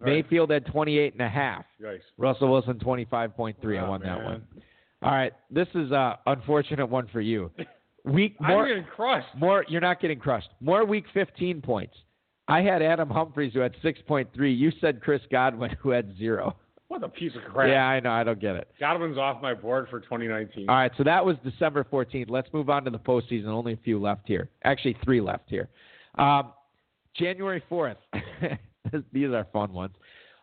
Right. 0.00 0.22
Mayfield 0.22 0.50
had 0.50 0.64
28 0.64 1.12
and 1.12 1.20
a 1.22 1.28
half. 1.28 1.66
Yikes. 1.82 2.00
Russell 2.16 2.50
Wilson 2.50 2.78
25.3. 2.78 3.78
I 3.78 3.86
won 3.88 4.00
that 4.00 4.24
one. 4.24 4.42
All 5.04 5.12
right, 5.12 5.34
this 5.50 5.68
is 5.74 5.90
a 5.90 6.18
unfortunate 6.26 6.86
one 6.86 7.08
for 7.12 7.20
you. 7.20 7.50
Week 8.06 8.36
I'm 8.40 8.66
getting 8.66 8.84
crushed. 8.84 9.28
more 9.36 9.64
you're 9.68 9.80
not 9.80 10.00
getting 10.00 10.18
crushed. 10.18 10.48
More 10.60 10.84
week 10.84 11.06
15 11.14 11.62
points. 11.62 11.94
I 12.48 12.60
had 12.60 12.82
Adam 12.82 13.08
Humphries 13.08 13.54
who 13.54 13.60
had 13.60 13.74
6.3. 13.82 14.28
You 14.58 14.70
said 14.78 15.00
Chris 15.00 15.22
Godwin 15.30 15.70
who 15.80 15.88
had 15.88 16.14
0. 16.18 16.54
What 16.88 17.02
a 17.02 17.08
piece 17.08 17.32
of 17.34 17.50
crap. 17.50 17.68
Yeah, 17.68 17.86
I 17.86 18.00
know, 18.00 18.10
I 18.10 18.22
don't 18.22 18.38
get 18.38 18.56
it. 18.56 18.68
Godwin's 18.78 19.16
off 19.16 19.40
my 19.40 19.54
board 19.54 19.86
for 19.88 20.00
2019. 20.00 20.68
All 20.68 20.74
right, 20.76 20.92
so 20.98 21.02
that 21.02 21.24
was 21.24 21.36
December 21.42 21.86
14th. 21.90 22.28
Let's 22.28 22.52
move 22.52 22.68
on 22.68 22.84
to 22.84 22.90
the 22.90 22.98
postseason. 22.98 23.46
Only 23.46 23.72
a 23.72 23.78
few 23.78 23.98
left 23.98 24.24
here. 24.26 24.50
Actually, 24.64 24.98
3 25.02 25.22
left 25.22 25.48
here. 25.48 25.70
Um, 26.16 26.52
January 27.16 27.62
4th. 27.70 27.96
These 29.12 29.30
are 29.30 29.46
fun 29.50 29.72
ones. 29.72 29.94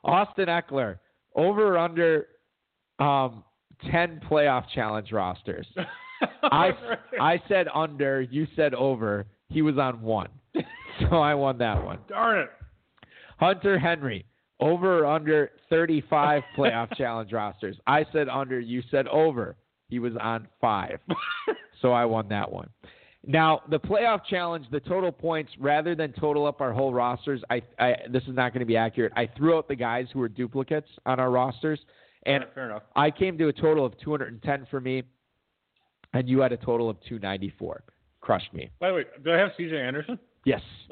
Austin 0.04 0.48
Ekeler 0.48 0.98
over 1.36 1.76
or 1.76 1.78
under 1.78 2.26
um, 2.98 3.44
10 3.90 4.22
playoff 4.30 4.66
challenge 4.74 5.12
rosters. 5.12 5.68
I, 6.44 6.72
I 7.20 7.42
said 7.48 7.68
under, 7.74 8.22
you 8.22 8.48
said 8.56 8.74
over. 8.74 9.26
He 9.50 9.62
was 9.62 9.78
on 9.78 10.02
one. 10.02 10.30
So 11.10 11.18
I 11.18 11.34
won 11.34 11.58
that 11.60 11.84
one. 11.84 12.00
Darn 12.10 12.42
it. 12.42 12.50
Hunter 13.40 13.80
Henry, 13.80 14.26
over 14.60 15.00
or 15.00 15.06
under 15.08 15.52
35 15.70 16.44
playoff 16.58 16.96
challenge 16.96 17.32
rosters. 17.32 17.76
I 17.88 18.06
said 18.14 18.30
under, 18.30 18.60
you 18.60 18.84
said 18.92 19.08
over. 19.08 19.56
He 19.90 20.00
was 20.00 20.14
on 20.22 20.48
five. 20.60 21.00
so 21.82 21.92
I 21.92 22.06
won 22.06 22.30
that 22.30 22.52
one. 22.52 22.70
Now, 23.26 23.62
the 23.70 23.80
playoff 23.80 24.26
challenge, 24.30 24.66
the 24.72 24.80
total 24.80 25.12
points, 25.12 25.52
rather 25.60 25.96
than 25.96 26.14
total 26.14 26.46
up 26.46 26.60
our 26.62 26.74
whole 26.74 26.94
rosters, 26.94 27.42
I, 27.50 27.62
I 27.78 27.96
this 28.10 28.24
is 28.24 28.36
not 28.36 28.52
going 28.52 28.62
to 28.62 28.66
be 28.66 28.78
accurate. 28.78 29.14
I 29.16 29.28
threw 29.38 29.58
out 29.58 29.68
the 29.68 29.76
guys 29.76 30.08
who 30.12 30.20
were 30.20 30.30
duplicates 30.30 30.88
on 31.06 31.20
our 31.20 31.30
rosters, 31.30 31.80
and 32.26 32.46
Fair 32.54 32.66
enough. 32.70 32.84
I 32.96 33.12
came 33.12 33.38
to 33.38 33.48
a 33.48 33.54
total 33.54 33.86
of 33.86 33.98
210 34.00 34.68
for 34.70 34.80
me, 34.82 35.04
and 36.14 36.28
you 36.30 36.40
had 36.40 36.52
a 36.52 36.58
total 36.58 36.90
of 36.90 36.98
294. 37.02 37.84
Crushed 38.22 38.54
me. 38.54 38.70
By 38.80 38.90
the 38.90 38.94
way, 38.96 39.06
do 39.24 39.32
I 39.34 39.38
have 39.38 39.52
CJ 39.60 39.74
Anderson? 39.74 40.20
Yes. 40.46 40.62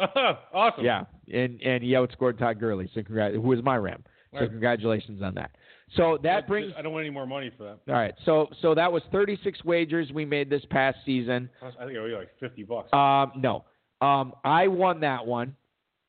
awesome. 0.54 0.84
Yeah, 0.84 1.04
and 1.32 1.62
and 1.62 1.84
he 1.84 1.92
outscored 1.92 2.38
Todd 2.40 2.60
Gurley, 2.60 2.90
so 2.94 3.02
congrat- 3.02 3.34
who 3.34 3.42
was 3.42 3.62
my 3.64 3.78
Ram. 3.78 4.04
So 4.34 4.42
Right. 4.42 4.50
congratulations 4.50 5.24
on 5.24 5.34
that. 5.36 5.52
So 5.96 6.20
that 6.22 6.48
brings 6.48 6.72
I 6.78 6.84
don't 6.84 6.94
want 6.94 7.04
any 7.06 7.14
more 7.14 7.26
money 7.26 7.50
for 7.58 7.64
that. 7.64 7.80
all 7.92 8.00
right. 8.00 8.14
So 8.26 8.48
so 8.62 8.76
that 8.76 8.92
was 8.92 9.02
36 9.12 9.64
wagers 9.66 10.12
we 10.14 10.24
made 10.26 10.50
this 10.50 10.64
past 10.70 10.98
season. 11.04 11.50
I 11.64 11.70
think 11.86 11.98
I 11.98 12.02
owe 12.02 12.06
you 12.06 12.16
like 12.18 12.30
50 12.40 12.64
bucks. 12.64 12.94
Um, 12.94 13.32
no, 13.42 13.66
um, 14.02 14.34
I 14.44 14.68
won 14.68 15.00
that 15.00 15.26
one, 15.26 15.56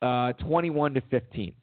uh, 0.03 0.33
21 0.35 0.95
to 0.95 1.01
15. 1.03 1.55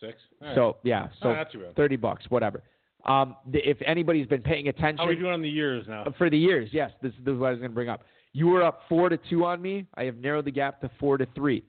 Six. 0.00 0.14
Right. 0.40 0.54
So 0.56 0.76
yeah, 0.82 1.08
so 1.22 1.28
Oh, 1.30 1.34
not 1.34 1.48
30 1.76 1.96
bucks, 1.96 2.24
whatever. 2.30 2.64
Um, 3.06 3.36
if 3.52 3.78
anybody's 3.86 4.26
been 4.26 4.42
paying 4.42 4.68
attention, 4.68 4.98
How 4.98 5.04
are 5.04 5.08
we 5.08 5.16
doing 5.16 5.32
on 5.32 5.42
the 5.42 5.48
years 5.48 5.84
now? 5.88 6.04
for 6.18 6.28
the 6.28 6.38
years, 6.38 6.68
yes, 6.72 6.90
this, 7.02 7.12
this 7.24 7.34
is 7.34 7.38
what 7.38 7.48
I 7.48 7.50
was 7.50 7.60
going 7.60 7.70
to 7.70 7.74
bring 7.74 7.88
up. 7.88 8.02
You 8.32 8.48
were 8.48 8.62
up 8.62 8.80
four 8.88 9.08
to 9.08 9.18
two 9.30 9.44
on 9.44 9.62
me. 9.62 9.86
I 9.94 10.04
have 10.04 10.16
narrowed 10.16 10.44
the 10.44 10.50
gap 10.50 10.80
to 10.80 10.90
four 10.98 11.16
to 11.16 11.26
three. 11.34 11.64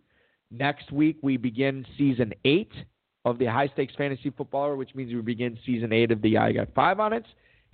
Next 0.51 0.91
week 0.91 1.17
we 1.21 1.37
begin 1.37 1.85
season 1.97 2.33
eight 2.43 2.71
of 3.23 3.37
the 3.37 3.45
High 3.45 3.67
Stakes 3.67 3.93
Fantasy 3.97 4.31
Football 4.31 4.63
Hour, 4.63 4.75
which 4.75 4.95
means 4.95 5.13
we 5.13 5.21
begin 5.21 5.57
season 5.65 5.93
eight 5.93 6.11
of 6.11 6.21
the 6.21 6.37
I 6.37 6.51
Got 6.53 6.73
Five 6.73 6.99
on 6.99 7.13
it. 7.13 7.25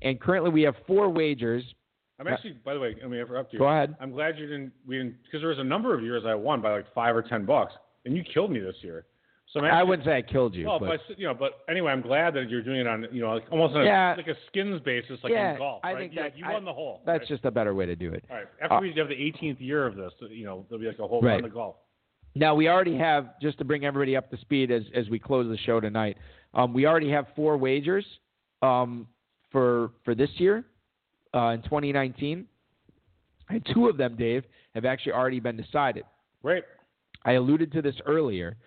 And 0.01 0.19
currently 0.19 0.49
we 0.49 0.63
have 0.63 0.75
four 0.85 1.09
wagers. 1.09 1.63
I'm 2.19 2.27
actually, 2.27 2.57
by 2.65 2.73
the 2.73 2.79
way, 2.79 2.95
let 3.01 3.09
me 3.09 3.19
interrupt 3.19 3.53
you. 3.53 3.59
Go 3.59 3.67
ahead. 3.67 3.95
I'm 3.99 4.11
glad 4.11 4.37
you 4.37 4.45
didn't. 4.45 4.71
We 4.85 4.97
didn't 4.97 5.15
because 5.23 5.41
there 5.41 5.49
was 5.49 5.59
a 5.59 5.63
number 5.63 5.95
of 5.95 6.03
years 6.03 6.23
I 6.25 6.35
won 6.35 6.61
by 6.61 6.71
like 6.71 6.93
five 6.93 7.15
or 7.15 7.21
ten 7.21 7.45
bucks, 7.45 7.73
and 8.05 8.15
you 8.15 8.23
killed 8.23 8.51
me 8.51 8.59
this 8.59 8.75
year. 8.81 9.05
So 9.53 9.59
I 9.63 9.83
wouldn't 9.83 10.03
say 10.05 10.17
I 10.17 10.21
killed 10.23 10.55
you, 10.55 10.65
Well, 10.65 10.79
but 10.79 10.99
but 11.07 11.19
you 11.19 11.27
know, 11.27 11.35
but 11.35 11.59
anyway, 11.69 11.91
I'm 11.91 12.01
glad 12.01 12.33
that 12.33 12.49
you're 12.49 12.63
doing 12.63 12.79
it 12.79 12.87
on 12.87 13.05
you 13.11 13.21
know 13.21 13.33
like 13.35 13.43
almost 13.51 13.75
on 13.75 13.81
a, 13.81 13.85
Yeah. 13.85 14.15
like 14.17 14.27
a 14.27 14.33
skins 14.47 14.81
basis, 14.81 15.19
like 15.23 15.31
Yeah, 15.31 15.51
in 15.51 15.57
golf. 15.59 15.81
I 15.83 15.93
think 15.93 16.13
you, 16.13 16.21
that- 16.23 16.35
you 16.35 16.43
I- 16.43 16.53
won 16.53 16.65
the 16.65 16.73
hole. 16.73 17.01
that's 17.05 17.19
right? 17.21 17.27
just 17.29 17.45
a 17.45 17.51
better 17.51 17.75
way 17.75 17.85
to 17.85 17.95
do 17.95 18.11
it. 18.11 18.25
all 18.31 18.37
right. 18.37 18.47
After 18.61 18.75
uh, 18.77 18.81
we 18.81 18.91
have 18.97 19.09
the 19.09 19.13
18th 19.15 19.57
year 19.61 19.85
of 19.85 19.95
this, 19.95 20.11
you 20.31 20.43
know, 20.45 20.65
there'll 20.69 20.81
be 20.81 20.87
like 20.87 20.97
a 20.97 21.07
whole 21.07 21.21
Right. 21.21 21.33
round 21.33 21.45
of 21.45 21.53
golf. 21.53 21.75
Now 22.33 22.55
we 22.55 22.67
already 22.67 22.97
have 22.97 23.39
just 23.39 23.59
to 23.59 23.63
bring 23.63 23.85
everybody 23.85 24.15
up 24.15 24.31
to 24.31 24.37
speed 24.37 24.71
as 24.71 24.83
as 24.95 25.07
we 25.09 25.19
close 25.19 25.47
the 25.47 25.57
show 25.57 25.79
tonight. 25.79 26.17
Um, 26.55 26.73
we 26.73 26.87
already 26.87 27.11
have 27.11 27.27
four 27.35 27.55
wagers 27.57 28.05
um, 28.63 29.07
for 29.51 29.91
for 30.03 30.15
this 30.15 30.31
year 30.37 30.65
uh, 31.35 31.49
in 31.49 31.61
2019, 31.61 32.47
and 33.49 33.67
two 33.71 33.87
of 33.87 33.97
them, 33.97 34.15
Dave, 34.15 34.45
have 34.73 34.83
actually 34.85 35.11
already 35.11 35.39
been 35.39 35.57
decided. 35.57 36.05
Right. 36.41 36.63
I 37.23 37.33
alluded 37.33 37.71
to 37.73 37.83
this 37.83 37.95
earlier 38.07 38.57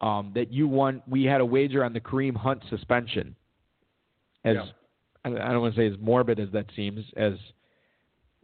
um, 0.00 0.32
that 0.34 0.52
you 0.52 0.68
won. 0.68 1.02
We 1.06 1.24
had 1.24 1.40
a 1.40 1.46
wager 1.46 1.84
on 1.84 1.92
the 1.92 2.00
Kareem 2.00 2.36
Hunt 2.36 2.62
suspension. 2.70 3.34
As 4.44 4.56
Yeah. 4.56 4.66
I 5.26 5.52
don't 5.52 5.62
want 5.62 5.74
to 5.74 5.80
say 5.80 5.86
as 5.86 5.98
morbid 6.00 6.38
as 6.38 6.50
that 6.52 6.66
seems, 6.76 7.02
as 7.16 7.32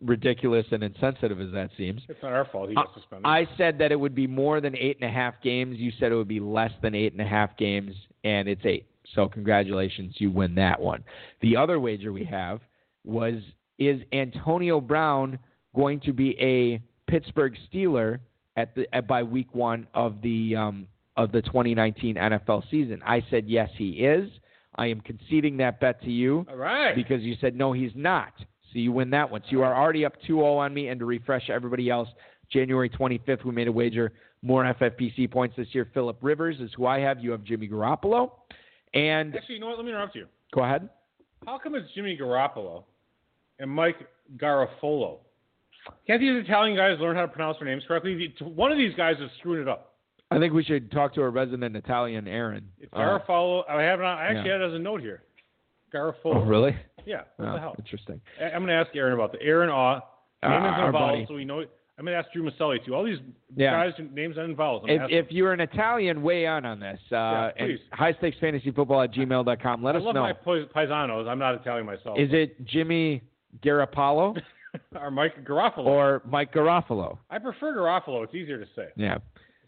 ridiculous 0.01 0.65
and 0.73 0.83
insensitive 0.83 1.41
as 1.41 1.53
that 1.53 1.71
seems. 1.77 2.01
It's 2.09 2.23
not 2.23 2.33
our 2.33 2.47
fault. 2.47 2.71
He 2.71 2.75
got 2.75 2.95
suspended. 2.95 3.27
I 3.27 3.47
said 3.59 3.79
that 3.79 3.93
it 3.93 4.01
would 4.01 4.15
be 4.15 4.27
more 4.27 4.61
than 4.61 4.75
eight 4.77 4.97
and 5.01 5.09
a 5.09 5.13
half 5.13 5.35
games. 5.43 5.79
You 5.79 5.93
said 5.99 6.11
it 6.11 6.15
would 6.15 6.29
be 6.29 6.41
less 6.41 6.73
than 6.83 6.95
eight 6.95 7.13
and 7.13 7.21
a 7.21 7.27
half 7.27 7.57
games, 7.59 7.95
and 8.25 8.49
it's 8.49 8.65
eight. 8.65 8.87
So 9.15 9.29
congratulations, 9.29 10.15
you 10.19 10.31
win 10.31 10.55
that 10.55 10.81
one. 10.81 11.05
The 11.43 11.57
other 11.57 11.81
wager 11.81 12.13
we 12.13 12.25
have 12.25 12.61
was 13.05 13.35
is 13.79 14.01
Antonio 14.13 14.81
Brown 14.81 15.39
going 15.75 16.01
to 16.01 16.13
be 16.13 16.37
a 16.41 16.81
Pittsburgh 17.11 17.55
Steeler 17.73 18.21
at 18.57 18.75
the 18.75 18.87
at, 18.95 19.07
by 19.07 19.23
week 19.23 19.55
one 19.55 19.87
of 19.95 20.21
the 20.23 20.55
um, 20.57 20.87
of 21.17 21.33
the 21.33 21.43
2019 21.43 22.17
NFL 22.17 22.63
season? 22.71 23.03
I 23.07 23.25
said 23.31 23.49
yes, 23.49 23.69
he 23.77 23.91
is. 24.05 24.31
I 24.77 24.87
am 24.87 25.01
conceding 25.01 25.57
that 25.59 25.81
bet 25.81 26.01
to 26.03 26.11
you 26.11 26.47
All 26.49 26.57
right. 26.57 26.95
because 26.95 27.23
you 27.23 27.35
said 27.41 27.55
no, 27.57 27.73
he's 27.73 27.91
not. 27.95 28.33
So 28.73 28.79
you 28.79 28.93
win 28.93 29.11
that 29.11 29.29
one. 29.31 29.41
So 29.43 29.49
you 29.51 29.63
are 29.63 29.75
already 29.75 30.05
up 30.05 30.15
2-0 30.29 30.43
on 30.59 30.73
me. 30.73 30.89
And 30.89 31.01
to 31.01 31.07
refresh 31.07 31.51
everybody 31.51 31.91
else, 31.91 32.09
January 32.53 32.89
25th, 32.89 33.45
we 33.45 33.51
made 33.53 33.67
a 33.69 33.73
wager. 33.73 34.13
More 34.43 34.63
FFPC 34.65 35.31
points 35.31 35.57
this 35.57 35.67
year. 35.73 35.89
Philip 35.93 36.19
Rivers 36.23 36.61
is 36.61 36.71
who 36.77 36.87
I 36.87 37.01
have. 37.01 37.19
You 37.21 37.33
have 37.33 37.43
Jimmy 37.45 37.69
Garoppolo. 37.69 38.31
And 38.95 39.35
Actually, 39.35 39.57
you 39.57 39.61
know 39.61 39.67
what? 39.67 39.77
Let 39.77 39.85
me 39.85 39.91
interrupt 39.91 40.15
you. 40.15 40.27
go 40.55 40.63
ahead. 40.63 40.89
How 41.47 41.59
come 41.59 41.75
it's 41.75 41.93
Jimmy 41.95 42.17
Garoppolo 42.21 42.85
and 43.59 43.71
Mike 43.71 43.97
Garafolo? 44.37 45.19
Can't 46.07 46.21
these 46.21 46.45
Italian 46.45 46.77
guys 46.77 46.97
learn 47.01 47.17
how 47.17 47.23
to 47.23 47.29
pronounce 47.29 47.59
their 47.59 47.69
names 47.69 47.83
correctly? 47.89 48.33
One 48.41 48.71
of 48.71 48.79
these 48.79 48.95
guys 48.97 49.17
is 49.21 49.31
screwing 49.41 49.63
it 49.63 49.69
up. 49.69 49.90
I 50.31 50.39
think 50.39 50.55
we 50.55 50.63
should 50.63 50.93
talk 50.93 51.15
to 51.15 51.23
our 51.23 51.31
resident 51.31 51.75
Italian, 51.77 52.29
Aaron. 52.29 52.69
It's 52.79 52.93
Uh, 52.93 52.99
I 53.69 53.83
have 53.83 53.99
not. 54.01 54.19
I 54.19 54.27
actually 54.27 54.47
yeah. 54.49 54.53
had 54.53 54.61
it 54.63 54.69
as 54.69 54.75
a 54.75 54.79
note 54.79 55.01
here. 55.01 55.23
Garafolo. 55.93 56.37
oh, 56.37 56.41
really? 56.45 56.77
Yeah. 57.05 57.23
What 57.37 57.49
Oh, 57.49 57.53
the 57.55 57.59
hell? 57.61 57.75
Interesting. 57.79 58.21
I- 58.41 58.45
I'm 58.45 58.65
going 58.65 58.69
to 58.69 58.75
ask 58.75 58.95
Aaron 58.95 59.13
about 59.15 59.33
the 59.33 59.43
Aaron 59.43 59.71
Awe. 59.71 60.01
Uh, 60.43 60.49
Name 60.49 60.63
ends 60.65 60.79
our 60.79 60.87
in 60.87 60.93
vowels, 60.93 61.29
so 61.29 61.35
we 61.35 61.45
know. 61.45 61.61
it. 61.61 61.71
I'm 61.99 62.05
going 62.07 62.15
to 62.15 62.19
ask 62.19 62.33
Drew 62.33 62.49
Maselli 62.49 62.83
too. 62.85 62.95
All 62.95 63.05
these 63.05 63.19
Yeah. 63.57 63.73
guys 63.91 63.93
names 64.13 64.39
in 64.39 64.55
vowels. 64.57 64.85
If, 64.89 65.03
if 65.11 65.33
you're 65.33 65.53
an 65.53 65.61
Italian, 65.61 66.23
weigh 66.23 66.47
on 66.47 66.65
on 66.65 66.79
this. 66.81 66.99
Uh, 67.13 67.17
Yeah, 67.17 67.51
please. 67.59 67.79
high 67.93 68.13
stakes 68.15 68.39
fantasy 68.39 68.71
football 68.71 69.03
at 69.03 69.13
gmail.com. 69.13 69.83
Let 69.83 69.97
I 69.97 69.99
us 69.99 70.05
love 70.05 70.15
know. 70.15 70.23
my 70.23 70.33
pais- 70.33 70.67
paisanos. 70.75 71.29
I'm 71.29 71.39
not 71.39 71.57
Italian 71.57 71.85
myself. 71.87 72.19
Is 72.19 72.31
it 72.33 72.65
Jimmy 72.65 73.23
Garoppolo 73.63 74.41
or 74.99 75.11
Mike 75.11 75.45
Garafolo? 75.45 75.85
or 75.87 76.23
Mike 76.25 76.55
Garafolo? 76.55 77.19
I 77.29 77.39
prefer 77.39 77.77
Garofalo. 77.77 78.25
It's 78.25 78.35
easier 78.35 78.59
to 78.59 78.67
say. 78.77 78.89
Yeah. 78.97 79.19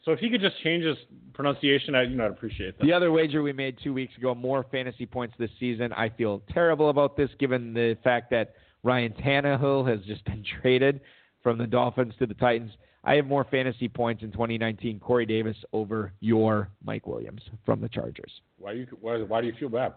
So 0.05 0.11
if 0.12 0.19
he 0.19 0.31
could 0.31 0.41
just 0.41 0.61
change 0.62 0.85
his 0.85 0.97
pronunciation, 1.33 1.95
I 1.95 2.03
you 2.03 2.16
know 2.16 2.24
I'd 2.27 2.33
appreciate 2.33 2.77
that. 2.79 2.85
The 2.85 2.93
other 2.93 3.12
wager 3.12 3.43
we 3.43 3.53
made 3.53 3.79
two 3.83 3.93
weeks 3.95 4.16
ago, 4.19 4.35
more 4.35 4.66
fantasy 4.70 5.07
points 5.07 5.35
this 5.39 5.51
season. 5.61 5.93
I 5.93 6.09
feel 6.09 6.43
terrible 6.53 6.91
about 6.91 7.16
this 7.16 7.31
given 7.39 7.73
the 7.73 7.97
fact 8.03 8.31
that 8.31 8.55
Ryan 8.83 9.12
Tannehill 9.12 9.89
has 9.89 10.01
just 10.07 10.24
been 10.27 10.45
traded 10.61 11.01
from 11.43 11.59
the 11.59 11.66
Dolphins 11.66 12.15
to 12.19 12.27
the 12.27 12.35
Titans. 12.35 12.73
I 13.05 13.15
have 13.15 13.27
more 13.27 13.45
fantasy 13.51 13.89
points 13.89 14.23
in 14.23 14.31
2019. 14.31 15.01
Corey 15.01 15.27
Davis 15.27 15.57
over 15.73 16.12
your 16.20 16.69
Mike 16.85 17.07
Williams 17.07 17.43
from 17.65 17.81
the 17.81 17.89
Chargers. 17.89 18.31
Why 18.59 18.74
do 18.74 18.79
you 18.81 18.87
why, 19.01 19.19
why 19.19 19.41
do 19.41 19.47
you 19.49 19.55
feel 19.59 19.69
bad? 19.69 19.95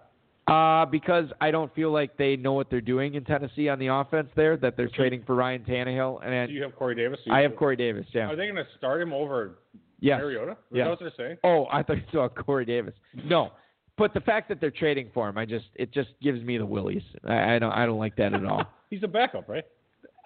Uh, 0.47 0.85
because 0.85 1.25
I 1.41 1.49
don't 1.49 1.73
feel 1.73 1.91
like 1.91 2.17
they 2.17 2.35
know 2.35 2.53
what 2.53 2.69
they're 2.69 2.79
doing 2.79 3.15
in 3.15 3.23
Tennessee 3.23 3.67
on 3.69 3.79
the 3.79 3.87
offense 3.87 4.29
there. 4.35 4.57
That 4.57 4.77
they're 4.77 4.89
trading 4.89 5.23
for 5.25 5.33
Ryan 5.35 5.63
Tannehill, 5.67 6.23
and 6.23 6.47
Do 6.49 6.53
you 6.53 6.61
have 6.61 6.75
Corey 6.75 6.93
Davis? 6.93 7.19
Do 7.25 7.31
you- 7.31 7.35
I 7.35 7.41
have 7.41 7.55
Corey 7.55 7.75
Davis. 7.75 8.05
Yeah. 8.13 8.29
Are 8.29 8.35
they 8.35 8.45
going 8.45 8.55
to 8.55 8.67
start 8.77 9.01
him 9.01 9.11
over 9.11 9.57
Yes. 10.05 10.19
Mariota? 10.19 10.55
Yes. 10.71 10.85
that 10.85 10.89
what 10.91 10.99
they're 10.99 11.27
saying? 11.27 11.37
Oh, 11.43 11.65
I 11.71 11.81
thought 11.81 11.97
you 11.97 12.03
saw 12.11 12.29
Corey 12.29 12.63
Davis. 12.65 12.93
No, 13.23 13.51
but 13.97 14.13
the 14.13 14.19
fact 14.21 14.47
that 14.49 14.61
they're 14.61 14.69
trading 14.71 15.09
for 15.13 15.27
him, 15.27 15.37
I 15.37 15.45
just 15.45 15.65
it 15.73 15.91
just 15.91 16.09
gives 16.21 16.41
me 16.43 16.57
the 16.59 16.65
willies. 16.65 17.01
I, 17.27 17.55
I 17.55 17.59
don't 17.59 17.71
I 17.71 17.85
don't 17.87 17.97
like 17.97 18.15
that 18.17 18.33
at 18.33 18.45
all. 18.45 18.63
He's 18.91 19.01
a 19.03 19.07
backup, 19.07 19.49
right? 19.49 19.63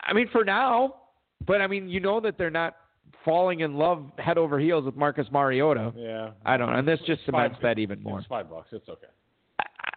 I 0.03 0.11
mean, 0.13 0.27
for 0.31 0.43
now, 0.43 0.95
but 1.47 1.61
I 1.61 1.67
mean, 1.67 1.87
you 1.87 2.01
know 2.01 2.19
that 2.19 2.37
they're 2.37 2.49
not 2.49 2.75
falling 3.23 3.61
in 3.61 3.75
love 3.75 4.03
head 4.17 4.37
over 4.37 4.59
heels 4.59 4.83
with 4.85 4.95
Marcus 4.95 5.27
Mariota. 5.31 5.93
Yeah. 5.95 6.31
I 6.45 6.57
don't, 6.57 6.69
and 6.73 6.87
this 6.87 6.99
just 7.07 7.25
cements 7.25 7.57
that 7.61 7.79
even 7.79 8.03
more. 8.03 8.19
It's 8.19 8.27
five 8.27 8.49
bucks. 8.49 8.67
It's 8.71 8.87
okay. 8.89 9.07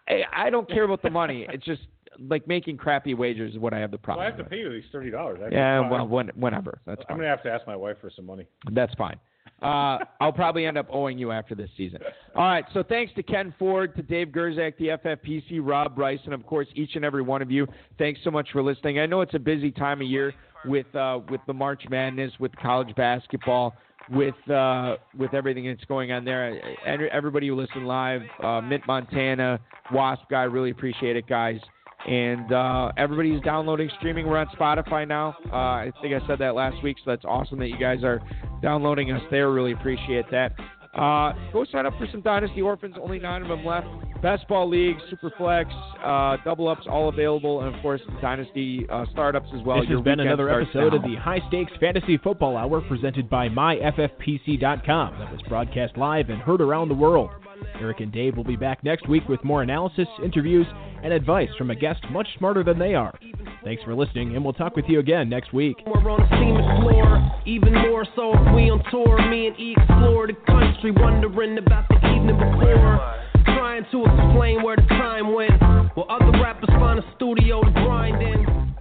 I, 0.07 0.45
I 0.45 0.49
don't 0.49 0.67
care 0.69 0.83
about 0.83 1.01
the 1.01 1.09
money. 1.09 1.45
It's 1.53 1.65
just 1.65 1.81
like 2.19 2.47
making 2.47 2.77
crappy 2.77 3.15
wagers 3.15 3.53
is 3.53 3.59
what 3.59 3.73
I 3.73 3.79
have 3.79 3.91
the 3.91 3.97
Well, 3.97 4.03
problem. 4.15 4.23
I 4.27 4.29
have 4.29 4.37
to 4.37 4.43
pay 4.43 4.57
you 4.59 4.71
these 4.71 4.83
thirty 4.91 5.09
dollars. 5.09 5.39
Yeah, 5.51 5.89
well, 5.89 6.07
when, 6.07 6.27
whenever. 6.35 6.79
That's 6.85 7.01
I'm 7.01 7.07
fine. 7.07 7.17
gonna 7.17 7.29
have 7.29 7.43
to 7.43 7.51
ask 7.51 7.65
my 7.65 7.75
wife 7.75 7.97
for 7.99 8.11
some 8.15 8.25
money. 8.25 8.45
That's 8.71 8.93
fine. 8.95 9.17
Uh, 9.61 9.99
I'll 10.19 10.33
probably 10.33 10.65
end 10.65 10.77
up 10.77 10.87
owing 10.89 11.17
you 11.17 11.31
after 11.31 11.55
this 11.55 11.69
season. 11.77 11.99
All 12.35 12.43
right. 12.43 12.65
So 12.73 12.83
thanks 12.83 13.13
to 13.15 13.23
Ken 13.23 13.53
Ford, 13.57 13.95
to 13.95 14.01
Dave 14.01 14.27
Gerczak, 14.27 14.77
the 14.77 14.87
FFPC, 14.87 15.59
Rob 15.61 15.95
Bryce, 15.95 16.19
and 16.25 16.33
of 16.33 16.45
course 16.45 16.67
each 16.75 16.95
and 16.95 17.05
every 17.05 17.21
one 17.21 17.41
of 17.41 17.49
you. 17.49 17.65
Thanks 17.97 18.19
so 18.23 18.31
much 18.31 18.49
for 18.51 18.61
listening. 18.61 18.99
I 18.99 19.05
know 19.05 19.21
it's 19.21 19.35
a 19.35 19.39
busy 19.39 19.71
time 19.71 20.01
of 20.01 20.07
year 20.07 20.33
with 20.65 20.93
uh, 20.95 21.19
with 21.29 21.41
the 21.47 21.53
March 21.53 21.83
Madness, 21.89 22.31
with 22.39 22.53
college 22.57 22.93
basketball, 22.95 23.73
with 24.09 24.35
uh, 24.49 24.97
with 25.17 25.33
everything 25.33 25.67
that's 25.67 25.85
going 25.85 26.11
on 26.11 26.25
there. 26.25 26.59
Everybody 26.85 27.47
who 27.47 27.55
listened 27.55 27.87
live, 27.87 28.21
uh, 28.43 28.59
Mint 28.61 28.83
Montana, 28.85 29.59
Wasp 29.93 30.23
guy, 30.29 30.43
really 30.43 30.71
appreciate 30.71 31.15
it, 31.15 31.27
guys. 31.27 31.59
And 32.07 32.51
uh, 32.51 32.91
everybody's 32.97 33.41
downloading, 33.41 33.89
streaming. 33.97 34.27
We're 34.27 34.37
on 34.37 34.47
Spotify 34.47 35.07
now. 35.07 35.35
Uh, 35.51 35.55
I 35.55 35.91
think 36.01 36.13
I 36.13 36.25
said 36.27 36.39
that 36.39 36.53
last 36.53 36.81
week, 36.83 36.97
so 36.97 37.11
that's 37.11 37.23
awesome 37.23 37.59
that 37.59 37.69
you 37.69 37.77
guys 37.77 38.03
are 38.03 38.21
downloading 38.61 39.11
us 39.11 39.21
there. 39.31 39.51
Really 39.51 39.71
appreciate 39.71 40.29
that. 40.31 40.53
Uh, 40.95 41.33
go 41.51 41.65
sign 41.71 41.87
up 41.87 41.93
for 41.97 42.07
some 42.11 42.21
Dynasty 42.21 42.61
Orphans. 42.61 42.95
Only 43.01 43.19
nine 43.19 43.41
of 43.41 43.47
them 43.47 43.65
left. 43.65 43.87
Best 44.21 44.47
ball 44.47 44.69
leagues, 44.69 45.01
Superflex, 45.11 45.65
uh, 46.03 46.41
double 46.43 46.67
ups, 46.67 46.85
all 46.89 47.09
available, 47.09 47.61
and 47.61 47.75
of 47.75 47.81
course 47.81 47.99
Dynasty 48.21 48.85
uh, 48.89 49.05
startups 49.11 49.49
as 49.55 49.61
well. 49.63 49.79
This 49.81 49.89
Your 49.89 49.99
has 49.99 50.05
been 50.05 50.19
another 50.19 50.49
episode 50.49 50.93
now. 50.93 50.97
of 50.97 51.03
the 51.03 51.15
High 51.15 51.39
Stakes 51.47 51.73
Fantasy 51.79 52.17
Football 52.17 52.55
Hour 52.55 52.81
presented 52.81 53.29
by 53.29 53.49
MyFFPC.com 53.49 55.19
that 55.19 55.31
was 55.31 55.41
broadcast 55.49 55.97
live 55.97 56.29
and 56.29 56.39
heard 56.41 56.61
around 56.61 56.89
the 56.89 56.95
world. 56.95 57.31
Eric 57.79 57.99
and 57.99 58.11
Dave 58.11 58.37
will 58.37 58.43
be 58.43 58.55
back 58.55 58.83
next 58.83 59.07
week 59.07 59.27
with 59.27 59.43
more 59.43 59.61
analysis, 59.61 60.07
interviews, 60.23 60.65
and 61.03 61.11
advice 61.13 61.49
from 61.57 61.71
a 61.71 61.75
guest 61.75 62.03
much 62.11 62.27
smarter 62.37 62.63
than 62.63 62.79
they 62.79 62.95
are. 62.95 63.17
Thanks 63.63 63.83
for 63.83 63.95
listening, 63.95 64.35
and 64.35 64.43
we'll 64.43 64.53
talk 64.53 64.75
with 64.75 64.85
you 64.87 64.99
again 64.99 65.29
next 65.29 65.53
week. 65.53 65.77
We're 65.85 66.09
on 66.09 66.21
the 66.21 66.29
scene 66.37 66.55
explore, 66.55 67.31
even 67.45 67.73
more 67.73 68.05
so 68.15 68.33
if 68.33 68.55
we 68.55 68.69
on 68.69 68.83
tour. 68.89 69.17
Me 69.29 69.47
and 69.47 69.59
E 69.59 69.75
explore 69.77 70.27
the 70.27 70.33
country, 70.47 70.91
wondering 70.91 71.57
about 71.57 71.87
the 71.89 71.95
evening 71.95 72.37
before. 72.37 72.99
Trying 73.45 73.85
to 73.91 74.05
explain 74.05 74.63
where 74.63 74.75
the 74.75 74.87
time 74.87 75.33
went, 75.33 75.61
while 75.95 76.07
other 76.09 76.31
rappers 76.41 76.69
find 76.69 76.99
a 76.99 77.03
studio 77.15 77.61
to 77.61 77.71
grind 77.71 78.21
in. 78.21 78.75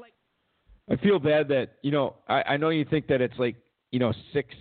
Like 0.00 0.12
I 0.90 0.96
feel 1.02 1.18
bad 1.18 1.48
that 1.48 1.72
you 1.82 1.90
know. 1.90 2.16
I, 2.28 2.42
I 2.42 2.56
know 2.56 2.70
you 2.70 2.84
think 2.84 3.08
that 3.08 3.20
it's 3.20 3.38
like 3.38 3.56
you 3.90 3.98
know 3.98 4.12
six 4.32 4.54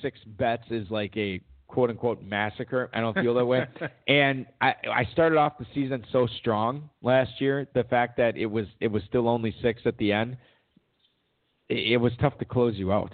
six 0.00 0.18
bets 0.26 0.64
is 0.70 0.90
like 0.90 1.16
a 1.16 1.40
quote 1.72 1.90
unquote 1.90 2.22
massacre. 2.22 2.90
I 2.92 3.00
don't 3.00 3.14
feel 3.14 3.34
that 3.34 3.46
way. 3.46 3.66
and 4.08 4.46
I 4.60 4.74
I 4.88 5.08
started 5.12 5.38
off 5.38 5.58
the 5.58 5.66
season 5.74 6.04
so 6.12 6.28
strong 6.38 6.90
last 7.02 7.40
year. 7.40 7.66
The 7.74 7.84
fact 7.84 8.18
that 8.18 8.36
it 8.36 8.46
was 8.46 8.66
it 8.80 8.88
was 8.88 9.02
still 9.08 9.28
only 9.28 9.54
six 9.62 9.80
at 9.86 9.96
the 9.96 10.12
end. 10.12 10.36
It, 11.68 11.92
it 11.92 11.96
was 11.96 12.12
tough 12.20 12.38
to 12.38 12.44
close 12.44 12.76
you 12.76 12.92
out. 12.92 13.12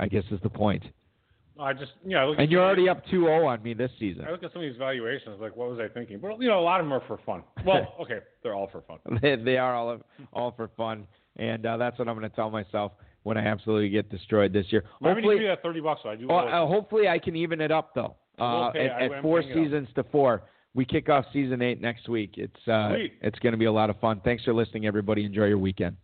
I 0.00 0.08
guess 0.08 0.24
is 0.30 0.40
the 0.42 0.48
point. 0.48 0.82
I 1.60 1.72
just 1.72 1.92
look 2.04 2.36
at 2.36 2.42
And 2.42 2.50
you're 2.50 2.64
already 2.64 2.88
up 2.88 3.06
2-0 3.06 3.46
on 3.46 3.62
me 3.62 3.74
this 3.74 3.90
season. 4.00 4.24
I 4.26 4.32
look 4.32 4.42
at 4.42 4.52
some 4.52 4.60
of 4.60 4.68
these 4.68 4.76
valuations, 4.76 5.40
like 5.40 5.54
what 5.54 5.70
was 5.70 5.78
I 5.78 5.86
thinking? 5.86 6.18
But 6.18 6.40
you 6.40 6.48
know, 6.48 6.58
a 6.58 6.60
lot 6.60 6.80
of 6.80 6.86
them 6.86 6.92
are 6.92 7.02
for 7.06 7.20
fun. 7.24 7.44
Well, 7.64 7.94
okay, 8.00 8.18
they're 8.42 8.54
all 8.54 8.68
for 8.72 8.82
fun. 8.82 9.20
they, 9.22 9.36
they 9.36 9.56
are 9.56 9.74
all 9.74 10.00
all 10.32 10.52
for 10.56 10.68
fun, 10.76 11.06
and 11.36 11.64
uh, 11.64 11.76
that's 11.76 11.96
what 11.98 12.08
I'm 12.08 12.18
going 12.18 12.28
to 12.28 12.34
tell 12.34 12.50
myself 12.50 12.92
when 13.24 13.36
I 13.36 13.44
absolutely 13.46 13.88
get 13.90 14.08
destroyed 14.10 14.52
this 14.52 14.66
year. 14.70 14.84
Maybe 15.00 15.14
Hopefully, 15.14 15.38
give 15.40 15.46
that 15.48 15.62
thirty 15.62 15.80
bucks. 15.80 16.00
So 16.04 16.08
I 16.10 16.16
do. 16.16 16.28
Well, 16.28 16.46
uh, 16.48 16.66
hopefully 16.66 17.08
I 17.08 17.18
can 17.18 17.34
even 17.36 17.60
it 17.60 17.72
up 17.72 17.94
though. 17.94 18.14
Uh, 18.38 18.68
Okay, 18.68 18.88
I- 18.88 19.04
at, 19.06 19.12
at 19.12 19.22
four 19.22 19.40
paying 19.42 19.50
it 19.52 19.58
up. 19.58 19.64
seasons 19.64 19.88
to 19.96 20.04
four, 20.04 20.42
we 20.74 20.84
kick 20.84 21.08
off 21.08 21.24
season 21.32 21.60
eight 21.62 21.80
next 21.80 22.08
week. 22.08 22.34
It's 22.36 22.68
uh, 22.68 22.90
it's 23.22 23.38
going 23.40 23.52
to 23.52 23.58
be 23.58 23.64
a 23.64 23.72
lot 23.72 23.90
of 23.90 23.98
fun. 24.00 24.20
Thanks 24.24 24.44
for 24.44 24.54
listening, 24.54 24.86
everybody. 24.86 25.24
Enjoy 25.24 25.46
your 25.46 25.58
weekend. 25.58 25.96